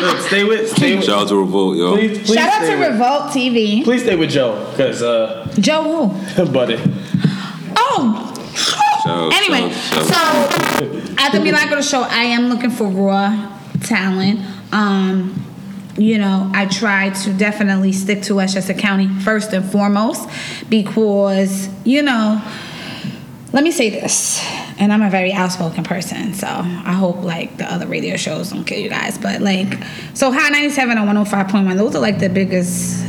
Look, 0.00 0.18
stay 0.28 0.44
with, 0.44 0.70
stay 0.76 0.96
with. 0.96 1.04
Shout 1.04 1.22
out 1.22 1.28
to 1.28 1.36
Revolt, 1.36 1.76
yo. 1.76 1.94
Please, 1.96 2.18
please 2.18 2.34
Shout 2.34 2.52
out 2.62 2.66
to 2.68 2.76
with- 2.76 2.88
Revolt 2.92 3.22
TV. 3.32 3.84
Please 3.84 4.02
stay 4.02 4.16
with 4.16 4.30
Joe, 4.30 4.72
cause 4.76 5.02
uh, 5.02 5.52
Joe 5.58 6.08
who? 6.08 6.46
buddy. 6.52 6.78
Oh. 7.76 8.27
Anyway, 9.32 9.72
so 9.72 10.02
shout- 10.04 11.18
at 11.18 11.32
the 11.32 11.40
Milagro 11.40 11.80
show, 11.82 12.02
I 12.02 12.24
am 12.24 12.48
looking 12.48 12.70
for 12.70 12.86
raw 12.88 13.50
talent. 13.82 14.40
Um, 14.72 15.44
you 15.96 16.18
know, 16.18 16.50
I 16.54 16.66
try 16.66 17.10
to 17.10 17.32
definitely 17.32 17.92
stick 17.92 18.22
to 18.22 18.34
Westchester 18.36 18.74
County 18.74 19.08
first 19.08 19.52
and 19.52 19.64
foremost 19.64 20.28
because, 20.68 21.68
you 21.84 22.02
know, 22.02 22.40
let 23.52 23.64
me 23.64 23.72
say 23.72 23.90
this. 23.90 24.40
and 24.78 24.92
I'm 24.92 25.02
a 25.02 25.10
very 25.10 25.32
outspoken 25.32 25.82
person, 25.82 26.34
so 26.34 26.46
I 26.46 26.92
hope 26.92 27.24
like 27.24 27.56
the 27.56 27.64
other 27.72 27.86
radio 27.88 28.16
shows 28.16 28.50
don't 28.52 28.64
kill 28.64 28.78
you 28.78 28.88
guys. 28.90 29.18
But 29.18 29.40
like, 29.40 29.76
so 30.14 30.30
Hot 30.30 30.52
97 30.52 30.96
and 30.96 31.08
105.1, 31.26 31.76
those 31.76 31.96
are 31.96 32.00
like 32.00 32.20
the 32.20 32.28
biggest 32.28 33.04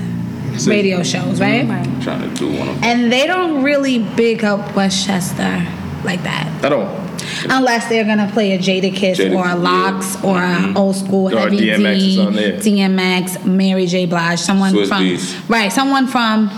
radio 0.66 1.04
shows, 1.04 1.40
right? 1.40 1.68
Trying 2.02 2.22
to 2.28 2.36
do 2.36 2.48
one 2.58 2.70
of 2.70 2.76
them. 2.76 2.84
And 2.84 3.12
they 3.12 3.28
don't 3.28 3.62
really 3.64 4.00
big 4.00 4.44
up 4.44 4.76
Westchester 4.76 5.64
like 6.04 6.24
that. 6.24 6.64
I 6.64 6.70
don't. 6.70 7.10
Unless 7.50 7.90
they're 7.90 8.06
gonna 8.06 8.30
play 8.32 8.54
a 8.54 8.58
Jadakiss 8.60 9.16
Jada- 9.18 9.36
or 9.36 9.48
a 9.50 9.56
Lox 9.56 10.22
or 10.24 10.42
a 10.42 10.74
old 10.76 10.96
school 10.96 11.28
Or 11.34 11.40
Heavy 11.40 11.58
DMX 11.58 12.00
D, 12.00 12.12
is 12.14 12.20
on 12.20 12.34
there. 12.34 12.54
DMX, 12.58 13.46
Mary 13.46 13.86
J. 13.86 14.06
Blige, 14.06 14.40
someone 14.40 14.74
Swizz 14.74 14.88
from 15.34 15.48
right, 15.54 15.72
someone 15.72 16.08
from 16.08 16.50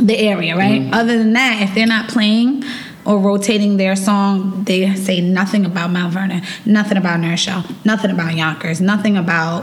the 0.00 0.16
area, 0.16 0.56
right? 0.56 0.82
Mm-hmm. 0.82 0.94
Other 0.94 1.18
than 1.18 1.32
that, 1.32 1.62
if 1.62 1.74
they're 1.74 1.86
not 1.86 2.08
playing 2.08 2.64
or 3.04 3.18
rotating 3.18 3.76
their 3.78 3.96
song, 3.96 4.64
they 4.64 4.94
say 4.94 5.20
nothing 5.20 5.64
about 5.64 5.90
Mount 5.90 6.12
Vernon, 6.12 6.42
nothing 6.64 6.98
about 6.98 7.20
New 7.20 7.30
Rochelle, 7.30 7.64
nothing 7.84 8.10
about 8.10 8.34
Yonkers, 8.34 8.80
nothing 8.80 9.16
about 9.16 9.62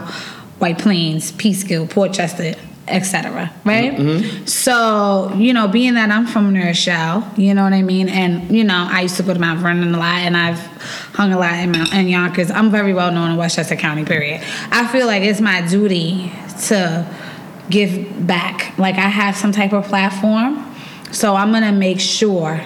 White 0.58 0.78
Plains, 0.78 1.32
Peekskill, 1.32 1.88
Port 1.88 2.12
Chester, 2.12 2.54
etc. 2.88 3.52
Right? 3.64 3.92
Mm-hmm. 3.92 4.46
So 4.46 5.32
you 5.36 5.52
know, 5.52 5.68
being 5.68 5.94
that 5.94 6.10
I'm 6.10 6.26
from 6.26 6.52
New 6.52 6.62
Rochelle, 6.62 7.30
you 7.36 7.54
know 7.54 7.64
what 7.64 7.72
I 7.72 7.82
mean, 7.82 8.08
and 8.08 8.54
you 8.54 8.64
know, 8.64 8.86
I 8.90 9.02
used 9.02 9.16
to 9.16 9.22
go 9.22 9.34
to 9.34 9.40
Mount 9.40 9.60
Vernon 9.60 9.94
a 9.94 9.98
lot, 9.98 10.20
and 10.20 10.36
I've 10.36 10.58
hung 11.14 11.32
a 11.32 11.38
lot 11.38 11.54
in 11.54 11.72
Mount 11.72 11.92
in 11.92 12.08
Yonkers. 12.08 12.50
I'm 12.50 12.70
very 12.70 12.92
well 12.92 13.12
known 13.12 13.32
in 13.32 13.36
Westchester 13.36 13.76
County. 13.76 14.04
Period. 14.04 14.40
I 14.70 14.86
feel 14.88 15.06
like 15.06 15.22
it's 15.22 15.40
my 15.40 15.66
duty 15.66 16.32
to 16.68 17.06
give 17.70 18.26
back. 18.26 18.78
Like 18.78 18.96
I 18.96 19.08
have 19.08 19.36
some 19.36 19.52
type 19.52 19.72
of 19.72 19.84
platform, 19.84 20.74
so 21.12 21.34
I'm 21.34 21.52
gonna 21.52 21.72
make 21.72 22.00
sure 22.00 22.60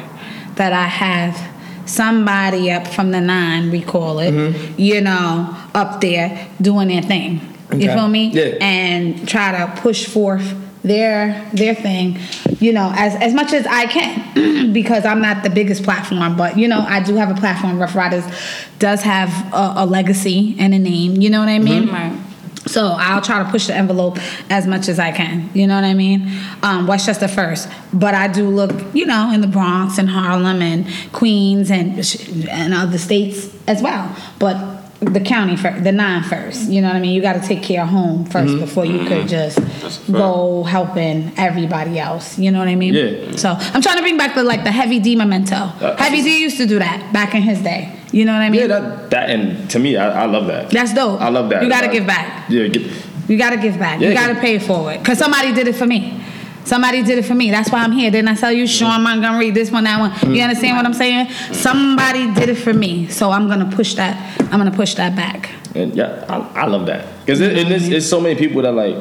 that 0.57 0.73
I 0.73 0.87
have 0.87 1.51
somebody 1.87 2.71
up 2.71 2.87
from 2.87 3.11
the 3.11 3.21
nine, 3.21 3.71
we 3.71 3.83
call 3.83 4.21
it, 4.21 4.33
you 4.79 5.01
know, 5.01 5.57
up 5.75 6.01
there 6.01 6.49
doing 6.61 6.89
their 6.89 7.03
thing. 7.03 7.41
You 7.73 7.93
feel 7.93 8.09
me? 8.09 8.29
Yeah. 8.29 8.57
And 8.61 9.29
try 9.29 9.53
to 9.53 9.81
push 9.81 10.07
forth 10.07 10.57
their 10.83 11.51
their 11.53 11.75
thing, 11.75 12.18
you 12.59 12.73
know, 12.73 12.91
as 12.95 13.14
as 13.16 13.35
much 13.35 13.53
as 13.53 13.66
I 13.66 13.87
can, 13.87 14.73
because 14.73 15.05
I'm 15.05 15.21
not 15.21 15.43
the 15.43 15.51
biggest 15.51 15.83
platform, 15.83 16.37
but 16.37 16.59
you 16.59 16.68
know, 16.68 16.81
I 16.81 17.03
do 17.03 17.16
have 17.16 17.31
a 17.31 17.39
platform. 17.39 17.79
Ruff 17.79 17.95
Ryders 17.95 18.25
does 18.79 19.03
have 19.03 19.31
a, 19.53 19.85
a 19.85 19.87
legacy 19.87 20.57
and 20.59 20.73
a 20.73 20.79
name. 20.79 21.21
You 21.21 21.31
know 21.31 21.41
what 21.41 21.49
I 21.49 21.59
mean? 21.59 21.89
Right. 21.89 22.18
So 22.66 22.95
I'll 22.97 23.23
try 23.23 23.43
to 23.43 23.51
push 23.51 23.66
the 23.66 23.75
envelope 23.75 24.18
as 24.51 24.66
much 24.66 24.89
as 24.89 24.99
I 24.99 25.12
can. 25.12 25.51
You 25.55 25.66
know 25.66 25.75
what 25.75 25.85
I 25.85 25.95
mean? 25.95 26.31
Um, 26.62 26.87
Westchester 26.87 27.27
first, 27.27 27.68
but 27.93 28.14
I 28.14 28.29
do 28.29 28.49
look, 28.49 28.73
you 28.95 29.07
know, 29.07 29.33
in 29.33 29.41
the 29.41 29.47
Bronx 29.47 29.99
and 29.99 30.09
Harlem 30.09 30.62
and 30.62 30.87
Queens 31.12 31.71
and 31.71 31.99
and 32.51 32.75
other 32.75 32.99
states 32.99 33.55
as 33.66 33.83
well. 33.83 34.14
But 34.39 34.80
the 35.01 35.20
county 35.20 35.57
first, 35.57 35.82
the 35.82 35.92
nine 35.92 36.22
first. 36.22 36.68
You 36.68 36.82
know 36.82 36.88
what 36.88 36.96
I 36.96 37.01
mean? 37.01 37.14
You 37.14 37.22
got 37.22 37.40
to 37.40 37.40
take 37.40 37.62
care 37.62 37.82
of 37.82 37.88
home 37.88 38.26
1st 38.26 38.32
mm-hmm. 38.32 38.61
before 38.61 38.84
you 38.84 38.98
could 39.01 39.26
mm-hmm. 39.26 39.26
just 39.26 39.57
That's 39.57 39.96
a 39.96 40.01
fact. 40.01 40.12
go 40.12 40.62
helping 40.64 41.32
everybody 41.38 41.98
else. 41.98 42.38
You 42.38 42.51
know 42.51 42.59
what 42.59 42.68
I 42.68 42.74
mean? 42.74 42.94
Yeah. 42.94 43.36
So 43.36 43.51
I'm 43.51 43.80
trying 43.80 43.96
to 43.96 44.03
bring 44.03 44.18
back 44.18 44.34
the 44.34 44.44
like 44.44 44.62
the 44.62 44.70
Heavy 44.70 45.01
D 45.01 45.16
memento. 45.16 45.57
Uh, 45.57 45.78
uh, 45.80 45.96
heavy 45.96 46.22
D 46.22 46.40
used 46.40 46.59
to 46.59 46.66
do 46.66 46.78
that 46.78 47.12
back 47.12 47.34
in 47.34 47.42
his 47.42 47.62
day. 47.62 47.96
You 48.12 48.24
know 48.24 48.32
what 48.32 48.42
I 48.42 48.51
mean? 48.51 48.62
Yeah, 48.62 48.66
that 48.66 49.11
that 49.11 49.30
and 49.30 49.70
to 49.70 49.78
me, 49.78 49.96
I, 49.96 50.24
I 50.24 50.26
love 50.26 50.46
that. 50.48 50.70
That's 50.70 50.92
dope. 50.92 51.20
I 51.20 51.28
love 51.28 51.48
that. 51.51 51.62
You 51.62 51.68
gotta 51.68 51.88
give 51.88 52.07
back. 52.07 52.51
Yeah, 52.51 52.66
get, 52.66 52.82
You 53.28 53.38
gotta 53.38 53.57
give 53.57 53.78
back. 53.78 54.01
Yeah, 54.01 54.09
you 54.09 54.14
gotta 54.14 54.34
cause- 54.34 54.42
pay 54.42 54.57
it 54.57 54.62
forward. 54.62 55.05
Cause 55.05 55.18
somebody 55.18 55.53
did 55.53 55.68
it 55.68 55.76
for 55.76 55.86
me. 55.86 56.20
Somebody 56.71 57.03
did 57.03 57.18
it 57.18 57.25
for 57.25 57.35
me. 57.35 57.51
That's 57.51 57.68
why 57.73 57.81
I'm 57.83 57.91
here. 57.91 58.12
Didn't 58.12 58.29
I 58.29 58.37
tell 58.37 58.53
you 58.53 58.64
Sean 58.64 59.03
Montgomery, 59.03 59.51
this 59.51 59.73
one, 59.73 59.83
that 59.85 59.99
one? 59.99 60.12
You 60.33 60.41
understand 60.41 60.77
what 60.77 60.87
I'm 60.87 60.95
saying? 60.95 61.29
Somebody 61.53 62.33
did 62.33 62.49
it 62.49 62.55
for 62.55 62.73
me. 62.73 63.09
So 63.09 63.33
I'm 63.33 63.49
gonna 63.49 63.68
push 63.75 63.95
that. 63.95 64.14
I'm 64.53 64.59
gonna 64.61 64.71
push 64.71 64.95
that 64.95 65.16
back. 65.16 65.51
and 65.75 65.93
yeah, 65.97 66.25
I, 66.29 66.62
I 66.62 66.66
love 66.66 66.87
that 66.87 67.07
because 67.27 67.41
it, 67.41 67.59
it 67.59 67.73
is, 67.73 67.89
it's 67.89 68.09
so 68.09 68.21
many 68.21 68.37
people 68.37 68.62
that 68.62 68.73
like 68.73 68.97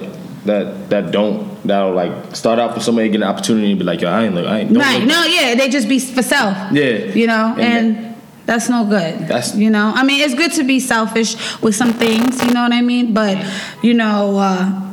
that 0.45 0.89
that 0.89 1.11
don't 1.11 1.61
that'll 1.67 1.93
like 1.93 2.35
start 2.35 2.57
out 2.57 2.73
for 2.73 2.79
somebody 2.79 3.07
get 3.09 3.17
an 3.21 3.27
opportunity 3.27 3.69
and 3.69 3.77
be 3.77 3.85
like, 3.85 4.01
yo, 4.01 4.09
I 4.09 4.23
ain't 4.25 4.33
look, 4.33 4.47
I 4.47 4.59
ain't. 4.61 4.73
don't 4.73 4.81
Right. 4.81 4.99
look- 5.01 5.07
No, 5.07 5.23
yeah, 5.25 5.53
they 5.53 5.69
just 5.69 5.87
be 5.87 5.99
for 5.99 6.23
self. 6.23 6.57
Yeah. 6.71 7.13
You 7.21 7.27
know, 7.27 7.53
And 7.59 7.97
and, 7.97 8.15
that's 8.47 8.67
no 8.67 8.83
good. 8.85 9.13
That's- 9.27 9.55
you 9.55 9.69
know, 9.69 9.91
I 9.95 10.03
mean, 10.03 10.21
it's 10.25 10.33
good 10.33 10.53
to 10.53 10.63
be 10.63 10.79
selfish 10.79 11.35
with 11.61 11.75
some 11.75 11.93
things, 11.93 12.43
you 12.43 12.51
know 12.51 12.63
what 12.63 12.73
I 12.73 12.81
mean? 12.81 13.13
But 13.13 13.37
you 13.83 13.93
know, 13.93 14.39
uh, 14.39 14.88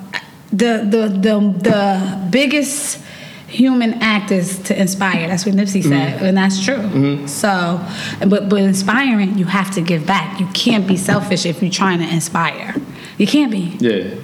the 0.57 0.87
the 0.89 1.09
the 1.09 1.35
the 1.71 2.29
biggest 2.31 3.01
human 3.47 3.95
act 4.03 4.31
is 4.31 4.59
to 4.65 4.79
inspire. 4.79 5.29
That's 5.29 5.47
what 5.47 5.55
Nipsey 5.55 5.83
said, 5.83 6.23
and 6.23 6.37
that's 6.37 6.65
true. 6.65 7.27
So, 7.29 7.81
but 8.27 8.49
but 8.49 8.61
inspiring, 8.61 9.39
you 9.39 9.45
have 9.47 9.71
to 9.73 9.81
give 9.81 10.07
back. 10.07 10.41
You 10.41 10.47
can't 10.49 10.87
be 10.87 10.97
selfish 10.97 11.47
if 11.47 11.63
you're 11.63 11.71
trying 11.71 12.01
to 12.01 12.09
inspire. 12.13 12.75
You 13.19 13.27
can't 13.27 13.51
be. 13.51 13.77
Yeah. 13.81 14.15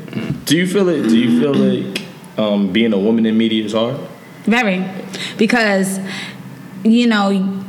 Do 0.45 0.57
you 0.57 0.66
feel 0.66 0.89
it? 0.89 1.09
Do 1.09 1.16
you 1.16 1.41
feel 1.41 1.55
like 1.55 2.03
um, 2.37 2.72
being 2.72 2.93
a 2.93 2.99
woman 2.99 3.26
in 3.26 3.39
media 3.39 3.64
is 3.64 3.72
hard? 3.72 3.97
Very. 4.45 4.85
Because, 5.39 6.01
you 6.85 7.07
know, 7.07 7.64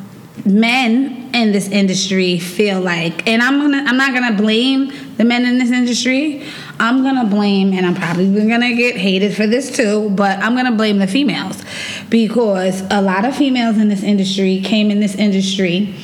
men 0.46 1.23
in 1.34 1.52
this 1.52 1.68
industry 1.70 2.38
feel 2.38 2.80
like 2.80 3.28
and 3.28 3.42
I'm 3.42 3.60
gonna 3.60 3.84
I'm 3.88 3.98
not 3.98 4.14
gonna 4.14 4.38
blame 4.38 4.94
the 5.18 5.24
men 5.24 5.46
in 5.46 5.58
this 5.58 5.72
industry. 5.72 6.44
I'm 6.80 7.04
gonna 7.04 7.26
blame 7.26 7.74
and 7.74 7.86
I'm 7.86 7.96
probably 7.96 8.48
gonna 8.48 8.76
get 8.76 8.96
hated 8.96 9.36
for 9.36 9.48
this 9.48 9.76
too, 9.76 10.10
but 10.12 10.40
I'm 10.40 10.56
gonna 10.56 10.76
blame 10.76 11.00
the 11.00 11.08
females. 11.08 11.64
Because 12.10 12.84
a 12.92 13.02
lot 13.02 13.26
of 13.26 13.36
females 13.36 13.78
in 13.78 13.90
this 13.90 14.04
industry 14.04 14.62
came 14.62 14.92
in 14.92 15.00
this 15.00 15.16
industry 15.16 15.96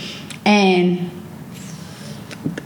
and 0.46 1.12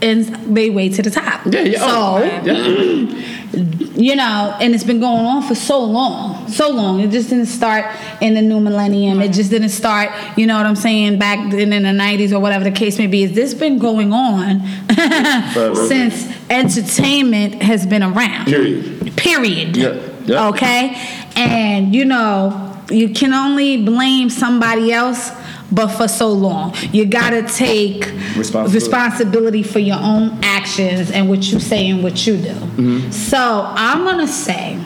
and 0.00 0.24
they 0.56 0.70
way 0.70 0.88
to 0.88 1.02
the 1.02 1.10
top. 1.10 1.46
Yeah, 1.46 1.60
yeah. 1.60 1.78
Oh, 1.80 2.18
so 2.18 2.24
oh, 2.24 2.44
yeah. 2.44 3.30
you 3.54 4.16
know, 4.16 4.56
and 4.60 4.74
it's 4.74 4.84
been 4.84 5.00
going 5.00 5.24
on 5.24 5.42
for 5.42 5.54
so 5.54 5.82
long, 5.82 6.48
so 6.48 6.70
long. 6.70 7.00
It 7.00 7.10
just 7.10 7.30
didn't 7.30 7.46
start 7.46 7.84
in 8.20 8.34
the 8.34 8.42
new 8.42 8.60
millennium. 8.60 9.20
It 9.20 9.32
just 9.32 9.50
didn't 9.50 9.68
start, 9.68 10.10
you 10.36 10.46
know 10.46 10.56
what 10.56 10.66
I'm 10.66 10.76
saying, 10.76 11.18
back 11.18 11.38
in, 11.52 11.72
in 11.72 11.82
the 11.82 11.90
90s 11.90 12.32
or 12.32 12.40
whatever 12.40 12.64
the 12.64 12.70
case 12.70 12.98
may 12.98 13.06
be. 13.06 13.22
Is 13.22 13.32
this 13.32 13.54
been 13.54 13.78
going 13.78 14.12
on 14.12 14.60
since 15.88 16.26
entertainment 16.50 17.62
has 17.62 17.86
been 17.86 18.02
around? 18.02 18.46
Period. 18.46 19.16
Period. 19.16 19.76
Yeah, 19.76 20.00
yeah. 20.24 20.48
Okay? 20.48 20.94
And, 21.36 21.94
you 21.94 22.04
know, 22.04 22.82
you 22.90 23.10
can 23.10 23.32
only 23.32 23.84
blame 23.84 24.30
somebody 24.30 24.92
else. 24.92 25.30
But 25.74 25.88
for 25.88 26.06
so 26.06 26.30
long, 26.30 26.74
you 26.92 27.04
gotta 27.06 27.42
take 27.42 28.04
Responsibility. 28.36 28.74
responsibility 28.74 29.62
for 29.62 29.80
your 29.80 29.98
own 29.98 30.38
actions 30.42 31.10
and 31.10 31.28
what 31.28 31.50
you 31.50 31.58
say 31.58 31.88
and 31.88 32.02
what 32.02 32.26
you 32.26 32.36
do. 32.36 32.48
Mm-hmm. 32.54 33.10
So 33.10 33.64
I'm 33.66 34.04
gonna 34.04 34.28
say 34.28 34.78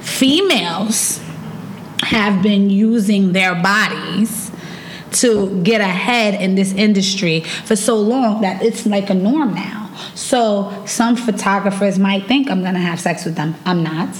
females 0.00 1.20
have 2.02 2.42
been 2.42 2.70
using 2.70 3.32
their 3.32 3.54
bodies 3.54 4.50
to 5.12 5.60
get 5.62 5.80
ahead 5.80 6.40
in 6.40 6.54
this 6.54 6.72
industry 6.72 7.40
for 7.40 7.76
so 7.76 7.96
long 7.96 8.42
that 8.42 8.62
it's 8.62 8.84
like 8.86 9.10
a 9.10 9.14
norm 9.14 9.54
now. 9.54 9.90
So 10.14 10.84
some 10.86 11.16
photographers 11.16 11.98
might 11.98 12.26
think 12.26 12.50
I'm 12.50 12.62
gonna 12.62 12.80
have 12.80 13.00
sex 13.00 13.24
with 13.24 13.36
them. 13.36 13.54
I'm 13.64 13.82
not. 13.82 14.14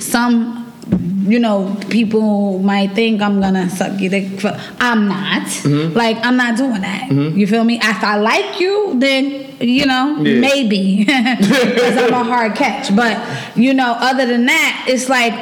Some 0.00 0.67
you 0.90 1.38
know, 1.38 1.76
people 1.90 2.58
might 2.60 2.92
think 2.92 3.20
I'm 3.20 3.40
gonna 3.40 3.68
suck 3.68 4.00
your 4.00 4.10
dick. 4.10 4.40
For, 4.40 4.58
I'm 4.80 5.08
not. 5.08 5.42
Mm-hmm. 5.42 5.94
Like 5.96 6.16
I'm 6.24 6.36
not 6.36 6.56
doing 6.56 6.80
that. 6.80 7.10
You 7.12 7.46
feel 7.46 7.64
me? 7.64 7.76
If 7.82 8.02
I 8.04 8.16
like 8.16 8.60
you, 8.60 8.94
then 8.98 9.46
you 9.60 9.84
know 9.86 10.16
Yeah. 10.22 10.40
maybe 10.40 11.04
because 11.04 11.96
I'm 11.98 12.12
a 12.14 12.24
hard 12.24 12.54
catch. 12.54 12.94
But 12.96 13.18
you 13.56 13.74
know, 13.74 13.94
other 13.98 14.24
than 14.26 14.46
that, 14.46 14.86
it's 14.88 15.08
like 15.08 15.34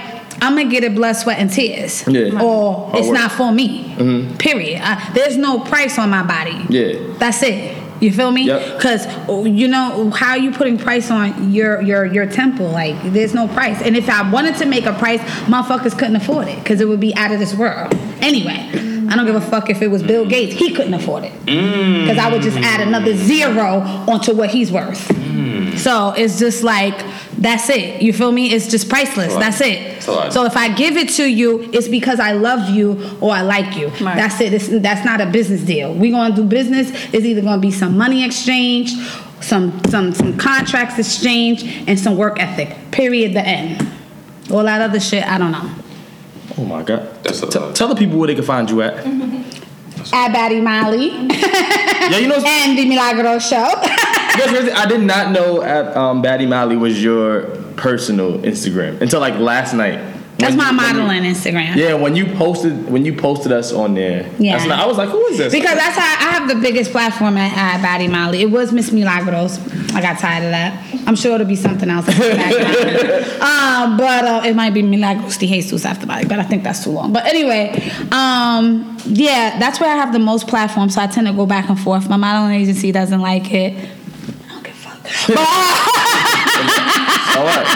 I'm 0.42 0.56
gonna 0.56 0.68
get 0.68 0.82
it 0.84 0.94
blood, 0.94 1.14
sweat, 1.14 1.38
and 1.38 1.50
tears. 1.50 2.06
Yeah. 2.08 2.42
Or 2.42 2.88
Hard 2.90 2.96
it's 2.98 3.08
work. 3.08 3.14
not 3.18 3.32
for 3.32 3.52
me. 3.52 4.34
Period. 4.38 4.80
I, 4.82 5.10
there's 5.14 5.36
no 5.36 5.60
price 5.60 5.98
on 5.98 6.10
my 6.10 6.22
body. 6.24 6.66
Yeah. 6.68 7.14
That's 7.18 7.42
it. 7.42 7.76
You 8.00 8.12
feel 8.12 8.30
me? 8.30 8.48
Cause 8.80 9.06
oh, 9.28 9.44
you 9.44 9.68
know 9.68 10.10
how 10.10 10.34
you 10.34 10.52
putting 10.52 10.78
price 10.78 11.10
on 11.10 11.52
your 11.52 11.80
your 11.80 12.04
your 12.04 12.26
temple? 12.26 12.68
Like 12.68 13.00
there's 13.12 13.34
no 13.34 13.48
price. 13.48 13.80
And 13.82 13.96
if 13.96 14.08
I 14.08 14.28
wanted 14.30 14.56
to 14.56 14.66
make 14.66 14.86
a 14.86 14.92
price, 14.92 15.20
motherfuckers 15.46 15.98
couldn't 15.98 16.16
afford 16.16 16.48
it 16.48 16.58
because 16.58 16.80
it 16.80 16.88
would 16.88 17.00
be 17.00 17.14
out 17.14 17.32
of 17.32 17.38
this 17.38 17.54
world. 17.54 17.94
Anyway, 18.20 18.70
I 19.08 19.16
don't 19.16 19.26
give 19.26 19.36
a 19.36 19.40
fuck 19.40 19.70
if 19.70 19.82
it 19.82 19.88
was 19.88 20.02
Bill 20.02 20.26
Gates. 20.26 20.54
He 20.54 20.74
couldn't 20.74 20.94
afford 20.94 21.24
it 21.24 21.32
mm. 21.46 22.02
because 22.02 22.18
I 22.18 22.30
would 22.30 22.42
just 22.42 22.58
add 22.58 22.86
another 22.86 23.14
zero 23.16 23.80
onto 24.08 24.34
what 24.34 24.50
he's 24.50 24.72
worth. 24.72 25.08
Mm. 25.08 25.78
So 25.78 26.12
it's 26.12 26.38
just 26.38 26.62
like 26.62 26.98
that's 27.38 27.68
it. 27.68 28.00
You 28.02 28.12
feel 28.12 28.32
me? 28.32 28.52
It's 28.52 28.66
just 28.68 28.88
priceless. 28.88 29.32
Right. 29.34 29.40
That's 29.40 29.60
it. 29.60 30.02
So 30.32 30.44
if 30.44 30.56
I 30.56 30.72
give 30.74 30.96
it 30.96 31.08
to 31.10 31.24
you, 31.30 31.68
it's 31.72 31.88
because 31.88 32.18
I 32.20 32.32
love 32.32 32.70
you 32.70 32.98
or 33.20 33.32
I 33.32 33.42
like 33.42 33.76
you. 33.76 33.88
Right. 33.88 34.16
That's 34.16 34.40
it. 34.40 34.54
It's, 34.54 34.68
that's 34.68 35.04
not 35.04 35.20
a 35.20 35.26
business 35.26 35.62
deal. 35.62 35.92
We 35.94 36.10
gonna 36.10 36.34
do 36.34 36.44
business. 36.44 36.90
It's 37.12 37.24
either 37.24 37.42
gonna 37.42 37.60
be 37.60 37.70
some 37.70 37.96
money 37.98 38.24
exchange, 38.24 38.92
some 39.40 39.82
some 39.90 40.14
some 40.14 40.36
contracts 40.38 40.98
exchange, 40.98 41.62
and 41.88 41.98
some 41.98 42.16
work 42.16 42.40
ethic. 42.40 42.74
Period. 42.90 43.34
The 43.34 43.46
end. 43.46 43.86
All 44.50 44.62
that 44.64 44.80
other 44.80 45.00
shit, 45.00 45.24
I 45.26 45.38
don't 45.38 45.52
know. 45.52 45.70
Oh 46.58 46.64
my 46.64 46.82
god. 46.82 47.22
That's 47.22 47.42
a 47.42 47.46
T- 47.50 47.58
lot. 47.58 47.74
tell 47.76 47.88
the 47.88 47.96
people 47.96 48.18
where 48.18 48.28
they 48.28 48.34
can 48.34 48.44
find 48.44 48.70
you 48.70 48.80
at. 48.80 48.94
at 49.04 50.32
Batty 50.32 50.60
Molly 50.60 51.08
Yeah, 51.10 52.16
you 52.18 52.28
know, 52.28 52.36
and 52.46 52.78
the 52.78 52.86
Milagro 52.88 53.38
Show. 53.40 53.72
I 54.42 54.86
did 54.86 55.02
not 55.02 55.32
know 55.32 55.62
at 55.62 55.96
um, 55.96 56.22
Batty 56.22 56.46
Molly 56.46 56.76
was 56.76 57.02
your 57.02 57.42
personal 57.76 58.38
Instagram 58.38 59.00
until 59.00 59.20
like 59.20 59.34
last 59.38 59.74
night. 59.74 60.14
That's 60.38 60.54
my 60.54 60.70
you- 60.70 60.76
when 60.76 60.86
you- 60.96 61.02
modeling 61.02 61.22
Instagram. 61.22 61.76
Yeah, 61.76 61.94
when 61.94 62.14
you 62.14 62.26
posted 62.34 62.90
when 62.90 63.04
you 63.06 63.14
posted 63.14 63.52
us 63.52 63.72
on 63.72 63.94
there, 63.94 64.28
Yeah. 64.38 64.62
I 64.70 64.84
was 64.86 64.98
like, 64.98 65.08
who 65.08 65.24
is 65.28 65.38
this? 65.38 65.52
Because 65.52 65.74
that's 65.76 65.96
how 65.96 66.28
I 66.28 66.32
have 66.38 66.48
the 66.48 66.56
biggest 66.56 66.90
platform 66.92 67.38
at, 67.38 67.56
at 67.56 67.80
Batty 67.82 68.06
Molly. 68.08 68.42
It 68.42 68.50
was 68.50 68.70
Miss 68.70 68.92
Milagros. 68.92 69.58
I 69.94 70.02
got 70.02 70.18
tired 70.18 70.44
of 70.44 70.50
that. 70.50 70.84
I'm 71.06 71.16
sure 71.16 71.36
it'll 71.36 71.46
be 71.46 71.56
something 71.56 71.88
else. 71.88 72.06
um, 73.40 73.96
but 73.96 74.24
uh, 74.24 74.42
it 74.44 74.54
might 74.54 74.74
be 74.74 74.82
Milagros 74.82 75.38
de 75.38 75.46
Jesus 75.46 75.86
after 75.86 76.06
Body, 76.06 76.26
but 76.26 76.38
I 76.38 76.42
think 76.42 76.64
that's 76.64 76.84
too 76.84 76.90
long. 76.90 77.12
But 77.14 77.24
anyway, 77.24 77.70
um, 78.12 78.98
yeah, 79.06 79.58
that's 79.58 79.80
where 79.80 79.90
I 79.90 79.94
have 79.96 80.12
the 80.12 80.18
most 80.18 80.48
platform. 80.48 80.90
So 80.90 81.00
I 81.00 81.06
tend 81.06 81.26
to 81.28 81.32
go 81.32 81.46
back 81.46 81.68
and 81.70 81.78
forth. 81.80 82.08
My 82.10 82.16
modeling 82.16 82.60
agency 82.60 82.92
doesn't 82.92 83.20
like 83.20 83.52
it. 83.54 83.72
I 83.74 84.52
don't 84.52 84.64
give 84.64 84.74
a 84.74 84.76
fuck. 84.76 84.94
But, 84.94 84.95
so 85.06 85.34
what? 87.44 87.66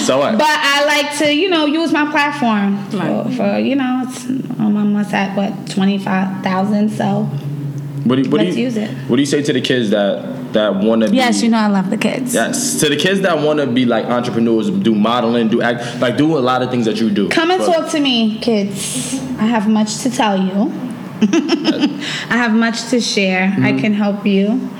So 0.00 0.18
what? 0.18 0.38
but 0.38 0.46
I 0.48 0.84
like 0.86 1.18
to, 1.18 1.34
you 1.34 1.48
know, 1.48 1.66
use 1.66 1.92
my 1.92 2.10
platform 2.10 2.78
for, 2.90 3.30
for 3.36 3.58
you 3.58 3.76
know, 3.76 4.04
it's, 4.06 4.24
I'm 4.24 4.76
almost 4.76 5.12
at 5.12 5.36
what 5.36 5.70
twenty 5.70 5.98
five 5.98 6.42
thousand. 6.42 6.90
So 6.90 7.28
what 8.04 8.16
do 8.16 8.22
you, 8.22 8.30
what 8.30 8.40
let's 8.40 8.56
you, 8.56 8.64
use 8.64 8.76
it. 8.76 8.90
What 9.08 9.16
do 9.16 9.22
you 9.22 9.26
say 9.26 9.42
to 9.42 9.52
the 9.52 9.60
kids 9.60 9.90
that 9.90 10.52
that 10.52 10.74
want 10.74 11.02
to? 11.02 11.10
Be 11.10 11.16
Yes, 11.16 11.40
be, 11.40 11.46
you 11.46 11.52
know, 11.52 11.58
I 11.58 11.66
love 11.68 11.90
the 11.90 11.98
kids. 11.98 12.34
Yes, 12.34 12.80
to 12.80 12.88
the 12.88 12.96
kids 12.96 13.20
that 13.20 13.38
want 13.38 13.60
to 13.60 13.66
be 13.66 13.84
like 13.84 14.06
entrepreneurs, 14.06 14.70
do 14.70 14.94
modeling, 14.94 15.48
do 15.48 15.62
act, 15.62 16.00
like 16.00 16.16
do 16.16 16.36
a 16.36 16.40
lot 16.40 16.62
of 16.62 16.70
things 16.70 16.86
that 16.86 17.00
you 17.00 17.10
do. 17.10 17.28
Come 17.28 17.50
and 17.50 17.60
But- 17.60 17.72
talk 17.72 17.90
to 17.90 18.00
me, 18.00 18.38
kids. 18.40 19.14
I 19.38 19.44
have 19.44 19.68
much 19.68 19.98
to 19.98 20.10
tell 20.10 20.36
you. 20.36 20.72
I 21.22 22.36
have 22.36 22.54
much 22.54 22.88
to 22.88 23.00
share. 23.00 23.44
I 23.44 23.72
mm-hmm. 23.72 23.78
can 23.78 23.92
help 23.92 24.26
you. 24.26 24.70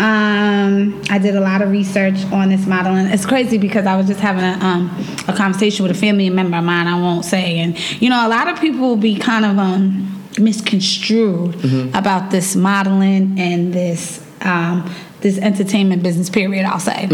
Um, 0.00 1.02
I 1.08 1.18
did 1.18 1.36
a 1.36 1.40
lot 1.40 1.62
of 1.62 1.70
research 1.70 2.24
on 2.32 2.48
this 2.48 2.66
modeling. 2.66 3.06
It's 3.06 3.24
crazy 3.24 3.58
because 3.58 3.86
I 3.86 3.96
was 3.96 4.06
just 4.06 4.20
having 4.20 4.42
a 4.42 4.64
um, 4.64 4.90
a 5.28 5.32
conversation 5.32 5.84
with 5.84 5.96
a 5.96 5.98
family 5.98 6.28
member 6.30 6.56
of 6.56 6.64
mine. 6.64 6.88
I 6.88 7.00
won't 7.00 7.24
say, 7.24 7.58
and 7.58 7.78
you 8.02 8.10
know, 8.10 8.26
a 8.26 8.28
lot 8.28 8.48
of 8.48 8.60
people 8.60 8.80
will 8.80 8.96
be 8.96 9.16
kind 9.16 9.44
of 9.44 9.58
um, 9.58 10.28
misconstrued 10.38 11.64
about 11.94 12.30
this 12.30 12.56
modeling 12.56 13.38
and 13.38 13.72
this 13.72 14.24
um, 14.40 14.92
this 15.20 15.38
entertainment 15.38 16.02
business. 16.02 16.28
Period. 16.28 16.66
I'll 16.66 16.80
say. 16.80 17.08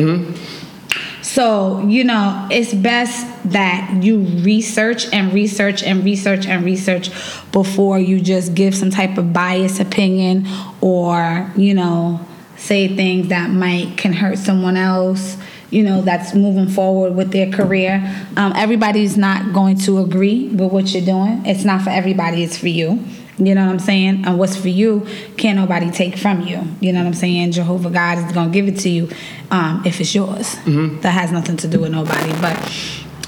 So, 1.22 1.86
you 1.86 2.02
know, 2.02 2.48
it's 2.50 2.74
best 2.74 3.26
that 3.52 4.02
you 4.02 4.20
research 4.42 5.06
and 5.12 5.32
research 5.32 5.82
and 5.82 6.02
research 6.02 6.46
and 6.46 6.64
research 6.64 7.10
before 7.52 7.98
you 7.98 8.20
just 8.20 8.54
give 8.54 8.74
some 8.74 8.90
type 8.90 9.18
of 9.18 9.32
biased 9.32 9.80
opinion 9.80 10.48
or, 10.80 11.50
you 11.56 11.74
know, 11.74 12.26
say 12.60 12.94
things 12.94 13.28
that 13.28 13.50
might 13.50 13.96
can 13.96 14.12
hurt 14.12 14.38
someone 14.38 14.76
else, 14.76 15.36
you 15.70 15.82
know, 15.82 16.02
that's 16.02 16.34
moving 16.34 16.68
forward 16.68 17.14
with 17.14 17.32
their 17.32 17.50
career. 17.50 18.26
Um, 18.36 18.52
everybody's 18.54 19.16
not 19.16 19.52
going 19.52 19.78
to 19.78 19.98
agree 19.98 20.48
with 20.48 20.70
what 20.70 20.92
you're 20.92 21.04
doing. 21.04 21.44
It's 21.46 21.64
not 21.64 21.82
for 21.82 21.90
everybody, 21.90 22.42
it's 22.42 22.58
for 22.58 22.68
you. 22.68 23.02
You 23.38 23.54
know 23.54 23.64
what 23.64 23.72
I'm 23.72 23.78
saying? 23.78 24.26
And 24.26 24.38
what's 24.38 24.54
for 24.54 24.68
you 24.68 25.06
can't 25.38 25.56
nobody 25.56 25.90
take 25.90 26.18
from 26.18 26.42
you. 26.42 26.62
You 26.80 26.92
know 26.92 27.00
what 27.00 27.06
I'm 27.06 27.14
saying? 27.14 27.52
Jehovah 27.52 27.88
God 27.88 28.18
is 28.18 28.32
gonna 28.32 28.50
give 28.50 28.68
it 28.68 28.78
to 28.80 28.90
you 28.90 29.08
um, 29.50 29.82
if 29.86 29.98
it's 29.98 30.14
yours. 30.14 30.56
That 31.00 31.12
has 31.12 31.32
nothing 31.32 31.56
to 31.58 31.68
do 31.68 31.80
with 31.80 31.92
nobody. 31.92 32.32
But 32.40 32.58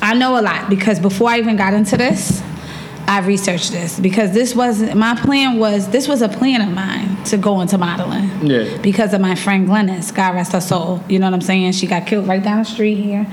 I 0.03 0.13
know 0.15 0.39
a 0.39 0.43
lot 0.43 0.69
because 0.69 1.01
before 1.01 1.31
I 1.31 1.39
even 1.39 1.57
got 1.57 1.73
into 1.73 1.97
this, 1.97 2.43
I 3.13 3.19
researched 3.21 3.73
this 3.73 4.01
because 4.01 4.33
this 4.33 4.55
wasn't 4.55 4.97
my 4.97 5.15
plan 5.15 5.59
was 5.59 5.87
this 5.91 6.09
was 6.09 6.23
a 6.23 6.31
plan 6.31 6.63
of 6.63 6.75
mine 6.75 7.23
to 7.25 7.37
go 7.37 7.61
into 7.61 7.77
modeling. 7.77 8.31
Yeah. 8.47 8.79
Because 8.79 9.13
of 9.13 9.21
my 9.21 9.35
friend 9.35 9.69
Glennis, 9.69 10.15
God 10.15 10.35
rest 10.35 10.53
her 10.53 10.63
soul. 10.63 11.05
You 11.11 11.19
know 11.19 11.27
what 11.27 11.35
I'm 11.35 11.43
saying? 11.43 11.73
She 11.73 11.87
got 11.87 12.07
killed 12.07 12.27
right 12.27 12.43
down 12.43 12.61
the 12.61 12.65
street 12.65 12.95
here. 12.95 13.27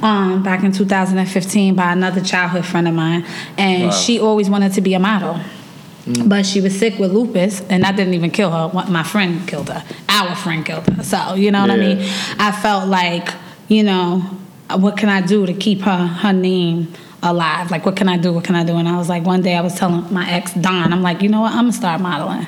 Um, 0.00 0.42
back 0.42 0.64
in 0.64 0.72
2015 0.72 1.74
by 1.74 1.92
another 1.92 2.22
childhood 2.22 2.64
friend 2.64 2.88
of 2.88 2.94
mine, 2.94 3.26
and 3.58 3.84
Wow. 3.84 3.90
she 3.90 4.18
always 4.18 4.48
wanted 4.48 4.72
to 4.72 4.80
be 4.80 4.94
a 4.94 4.98
model. 4.98 5.38
But 6.24 6.46
she 6.46 6.62
was 6.62 6.78
sick 6.78 6.98
with 6.98 7.12
lupus, 7.12 7.60
and 7.68 7.82
that 7.82 7.94
didn't 7.96 8.14
even 8.14 8.30
kill 8.30 8.50
her. 8.50 8.84
My 8.88 9.02
friend 9.02 9.46
killed 9.46 9.68
her. 9.68 9.84
Our 10.08 10.34
friend 10.34 10.64
killed 10.64 10.86
her. 10.86 11.02
So 11.02 11.34
you 11.34 11.50
know 11.50 11.60
what 11.60 11.70
I 11.70 11.76
mean. 11.76 11.98
I 12.38 12.52
felt 12.52 12.88
like, 12.88 13.28
you 13.68 13.82
know, 13.82 14.20
what 14.70 14.96
can 14.96 15.10
I 15.10 15.20
do 15.20 15.44
to 15.44 15.52
keep 15.52 15.82
her 15.82 16.06
her 16.06 16.32
name 16.32 16.94
alive? 17.26 17.70
Like, 17.70 17.84
what 17.84 17.96
can 17.96 18.08
I 18.08 18.16
do? 18.16 18.32
What 18.32 18.44
can 18.44 18.54
I 18.54 18.64
do? 18.64 18.76
And 18.76 18.88
I 18.88 18.96
was 18.96 19.08
like, 19.08 19.24
one 19.24 19.42
day 19.42 19.54
I 19.56 19.60
was 19.60 19.74
telling 19.74 20.12
my 20.12 20.28
ex 20.30 20.52
Don, 20.54 20.92
I'm 20.92 21.02
like, 21.02 21.22
you 21.22 21.28
know 21.28 21.42
what? 21.42 21.52
I'm 21.52 21.64
gonna 21.64 21.72
start 21.72 22.00
modeling. 22.00 22.46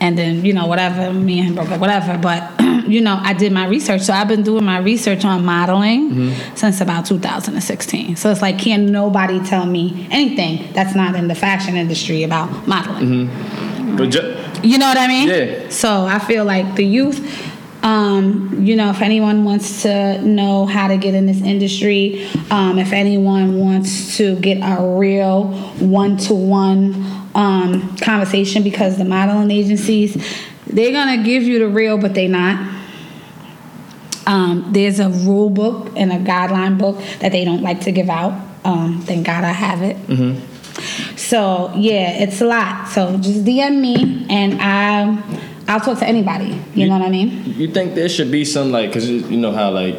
And 0.00 0.18
then 0.18 0.44
you 0.44 0.52
know 0.52 0.66
whatever, 0.66 1.12
me 1.12 1.38
and 1.38 1.48
him 1.48 1.54
broke 1.54 1.70
up, 1.70 1.80
whatever. 1.80 2.18
But 2.18 2.60
you 2.88 3.00
know, 3.00 3.18
I 3.22 3.32
did 3.34 3.52
my 3.52 3.66
research. 3.66 4.02
So 4.02 4.12
I've 4.12 4.28
been 4.28 4.42
doing 4.42 4.64
my 4.64 4.78
research 4.78 5.24
on 5.24 5.44
modeling 5.44 6.10
mm-hmm. 6.10 6.56
since 6.56 6.80
about 6.80 7.06
2016. 7.06 8.16
So 8.16 8.30
it's 8.30 8.42
like, 8.42 8.58
can 8.58 8.86
nobody 8.86 9.38
tell 9.40 9.66
me 9.66 10.08
anything 10.10 10.72
that's 10.72 10.94
not 10.94 11.14
in 11.14 11.28
the 11.28 11.34
fashion 11.34 11.76
industry 11.76 12.24
about 12.24 12.66
modeling? 12.66 13.28
Mm-hmm. 13.28 14.10
Ju- 14.10 14.38
You 14.62 14.78
know 14.78 14.86
what 14.86 14.98
I 14.98 15.06
mean? 15.06 15.28
Yeah. 15.28 15.68
So 15.68 16.06
I 16.06 16.18
feel 16.18 16.44
like 16.44 16.76
the 16.76 16.84
youth, 16.84 17.20
um, 17.82 18.64
you 18.64 18.76
know, 18.76 18.90
if 18.90 19.02
anyone 19.02 19.44
wants 19.44 19.82
to 19.82 20.20
know 20.22 20.66
how 20.66 20.88
to 20.88 20.96
get 20.96 21.14
in 21.14 21.26
this 21.26 21.40
industry, 21.40 22.28
um, 22.50 22.78
if 22.78 22.92
anyone 22.92 23.58
wants 23.58 24.16
to 24.18 24.36
get 24.36 24.58
a 24.58 24.98
real 24.98 25.48
one 25.78 26.16
to 26.18 26.34
one 26.34 27.04
um, 27.34 27.96
conversation, 27.96 28.62
because 28.62 28.98
the 28.98 29.04
modeling 29.04 29.50
agencies, 29.50 30.14
they're 30.66 30.92
gonna 30.92 31.22
give 31.22 31.42
you 31.42 31.58
the 31.58 31.68
real, 31.68 31.98
but 31.98 32.14
they're 32.14 32.28
not. 32.28 32.72
Um, 34.26 34.68
there's 34.72 35.00
a 35.00 35.08
rule 35.08 35.50
book 35.50 35.92
and 35.96 36.12
a 36.12 36.18
guideline 36.18 36.78
book 36.78 37.02
that 37.18 37.32
they 37.32 37.44
don't 37.44 37.62
like 37.62 37.80
to 37.82 37.92
give 37.92 38.08
out. 38.08 38.32
Um, 38.64 39.00
thank 39.00 39.26
God 39.26 39.42
I 39.42 39.50
have 39.50 39.82
it. 39.82 39.96
So 41.16 41.72
yeah, 41.76 42.22
it's 42.22 42.40
a 42.40 42.44
lot. 42.44 42.88
So 42.88 43.16
just 43.16 43.44
DM 43.44 43.80
me 43.80 44.26
and 44.30 44.60
I, 44.60 45.20
I'll 45.72 45.80
talk 45.80 45.98
to 46.00 46.06
anybody. 46.06 46.60
You 46.74 46.86
know 46.88 46.98
what 46.98 47.06
I 47.06 47.10
mean? 47.10 47.44
You 47.56 47.68
think 47.72 47.94
there 47.94 48.08
should 48.10 48.30
be 48.30 48.44
some 48.44 48.70
like, 48.72 48.92
cause 48.92 49.08
you 49.08 49.38
know 49.38 49.52
how 49.52 49.70
like 49.70 49.96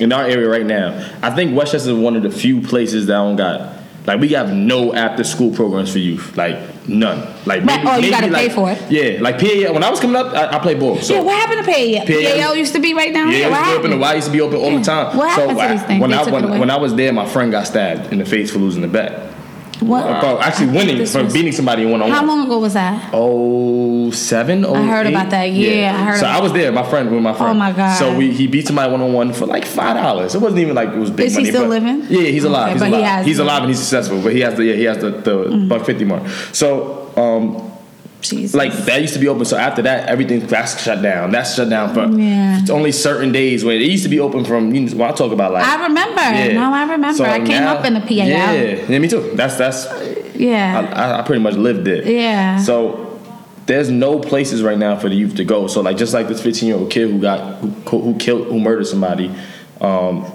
in 0.00 0.12
our 0.12 0.24
area 0.24 0.48
right 0.48 0.66
now, 0.66 1.12
I 1.22 1.30
think 1.30 1.56
Westchester 1.56 1.90
is 1.90 1.96
one 1.96 2.16
of 2.16 2.24
the 2.24 2.30
few 2.30 2.60
places 2.60 3.06
that 3.06 3.14
don't 3.14 3.36
got 3.36 3.76
like 4.04 4.20
we 4.20 4.30
have 4.30 4.52
no 4.52 4.92
after 4.92 5.22
school 5.22 5.54
programs 5.54 5.92
for 5.92 5.98
youth, 6.00 6.36
like 6.36 6.58
none. 6.88 7.18
Like 7.46 7.62
Right, 7.64 7.86
oh, 7.86 7.98
you 7.98 8.10
gotta 8.10 8.32
pay 8.32 8.48
for 8.48 8.72
it. 8.72 8.82
Yeah, 8.90 9.20
like 9.22 9.38
PAL. 9.38 9.72
When 9.74 9.84
I 9.84 9.90
was 9.90 10.00
coming 10.00 10.16
up, 10.16 10.34
I, 10.34 10.56
I 10.56 10.58
played 10.58 10.80
ball. 10.80 10.96
So 10.98 11.14
yeah, 11.14 11.20
what 11.20 11.38
happened 11.38 11.64
to 11.64 11.72
PAL? 11.72 12.06
PAL 12.06 12.36
PAL 12.40 12.56
used 12.56 12.72
to 12.72 12.80
be 12.80 12.92
right 12.94 13.14
down 13.14 13.28
Yeah, 13.30 13.34
here. 13.36 13.46
it 13.46 13.50
What 13.52 13.58
to 13.60 13.70
be 13.70 13.78
open. 13.78 13.90
The? 13.92 13.96
Y 13.98 14.14
used 14.14 14.26
to 14.26 14.32
be 14.32 14.40
open 14.40 14.56
all 14.58 14.76
the 14.76 14.82
time. 14.84 15.16
What 15.16 15.36
so 15.36 15.42
happened 15.42 15.58
to 15.58 15.62
I- 15.64 15.72
these 15.72 15.82
things? 15.84 16.00
when 16.00 16.10
They 16.10 16.16
I 16.16 16.22
it 16.26 16.32
when, 16.32 16.58
when 16.58 16.70
I 16.70 16.76
was 16.78 16.96
there, 16.96 17.12
my 17.12 17.28
friend 17.28 17.52
got 17.52 17.68
stabbed 17.68 18.12
in 18.12 18.18
the 18.18 18.24
face 18.24 18.50
for 18.50 18.58
losing 18.58 18.82
the 18.82 18.88
bet. 18.88 19.32
What? 19.82 20.04
Uh, 20.04 20.38
actually 20.40 20.66
winning 20.68 20.86
think 20.86 20.98
this 20.98 21.12
for 21.12 21.24
was- 21.24 21.32
beating 21.32 21.52
somebody 21.52 21.84
one 21.84 22.00
on 22.02 22.08
one. 22.08 22.10
How 22.10 22.24
long 22.24 22.46
ago 22.46 22.58
was 22.58 22.74
that? 22.74 23.10
Oh 23.12 24.10
seven, 24.10 24.64
oh 24.64 24.74
I 24.74 24.82
heard 24.82 25.06
eight? 25.06 25.10
about 25.10 25.30
that. 25.30 25.44
Yeah, 25.50 25.94
I 25.96 26.04
heard 26.04 26.18
So 26.18 26.26
about 26.26 26.40
I 26.40 26.42
was 26.42 26.52
there, 26.52 26.70
my 26.72 26.82
friend 26.88 27.10
with 27.10 27.22
my 27.22 27.32
friend. 27.32 27.50
Oh, 27.50 27.54
my 27.54 27.72
God. 27.72 27.96
So 27.98 28.16
we 28.16 28.32
he 28.32 28.46
beat 28.46 28.66
somebody 28.66 28.90
one 28.90 29.00
on 29.00 29.12
one 29.12 29.32
for 29.32 29.46
like 29.46 29.64
five 29.64 29.96
dollars. 29.96 30.34
It 30.34 30.40
wasn't 30.40 30.60
even 30.60 30.74
like 30.74 30.90
it 30.90 30.98
was 30.98 31.10
big 31.10 31.26
Is 31.26 31.36
he 31.36 31.46
still 31.46 31.66
living? 31.66 32.02
Yeah, 32.08 32.22
he's 32.22 32.44
alive. 32.44 32.64
Okay, 32.64 32.72
he's 32.74 32.80
but 32.80 32.88
he 32.88 32.94
alive. 32.96 33.04
has- 33.04 33.26
he's 33.26 33.38
alive 33.38 33.62
and 33.62 33.70
he's 33.70 33.78
successful. 33.78 34.20
But 34.22 34.32
he 34.34 34.40
has 34.40 34.54
the 34.56 34.64
yeah 34.64 34.74
he 34.74 34.84
has 34.84 34.98
the, 34.98 35.10
the 35.10 35.32
Mm-hmm. 35.44 35.68
buck 35.68 35.84
fifty 35.86 36.04
mark. 36.04 36.26
So 36.52 37.10
um 37.16 37.71
Jesus. 38.22 38.54
like 38.54 38.72
that 38.72 39.00
used 39.00 39.14
to 39.14 39.20
be 39.20 39.28
open. 39.28 39.44
So 39.44 39.56
after 39.56 39.82
that, 39.82 40.08
everything 40.08 40.40
that's 40.46 40.82
shut 40.82 41.02
down. 41.02 41.30
That's 41.32 41.54
shut 41.54 41.68
down 41.68 41.92
for 41.92 42.06
Yeah. 42.18 42.60
it's 42.60 42.70
only 42.70 42.92
certain 42.92 43.32
days 43.32 43.64
when 43.64 43.76
it 43.76 43.84
used 43.84 44.04
to 44.04 44.08
be 44.08 44.20
open 44.20 44.44
from. 44.44 44.74
You 44.74 44.80
know, 44.82 44.96
well, 44.96 45.10
I 45.10 45.12
talk 45.12 45.32
about 45.32 45.52
like 45.52 45.64
I 45.64 45.82
remember. 45.82 46.54
No, 46.54 46.72
I 46.72 46.82
remember. 46.82 47.12
So 47.16 47.24
I 47.24 47.38
came 47.38 47.48
now- 47.62 47.74
up 47.74 47.84
in 47.84 47.94
the 47.94 48.00
PAL. 48.00 48.08
Yeah, 48.28 48.52
yeah, 48.88 48.98
me 48.98 49.08
too. 49.08 49.32
That's 49.34 49.56
that's 49.56 49.86
Yeah. 50.34 50.90
I, 50.94 51.18
I 51.18 51.22
pretty 51.22 51.42
much 51.42 51.54
lived 51.54 51.86
it. 51.88 52.06
Yeah. 52.06 52.58
So 52.58 53.20
there's 53.66 53.90
no 53.90 54.18
places 54.18 54.62
right 54.62 54.78
now 54.78 54.96
for 54.96 55.08
the 55.08 55.14
youth 55.14 55.36
to 55.36 55.44
go. 55.44 55.66
So 55.66 55.80
like 55.82 55.96
just 55.96 56.14
like 56.14 56.28
this 56.28 56.42
15 56.42 56.66
year 56.68 56.76
old 56.78 56.90
kid 56.90 57.10
who 57.10 57.20
got 57.20 57.56
who, 57.88 58.00
who 58.00 58.16
killed 58.18 58.48
who 58.48 58.58
murdered 58.60 58.86
somebody, 58.86 59.30
um, 59.80 60.26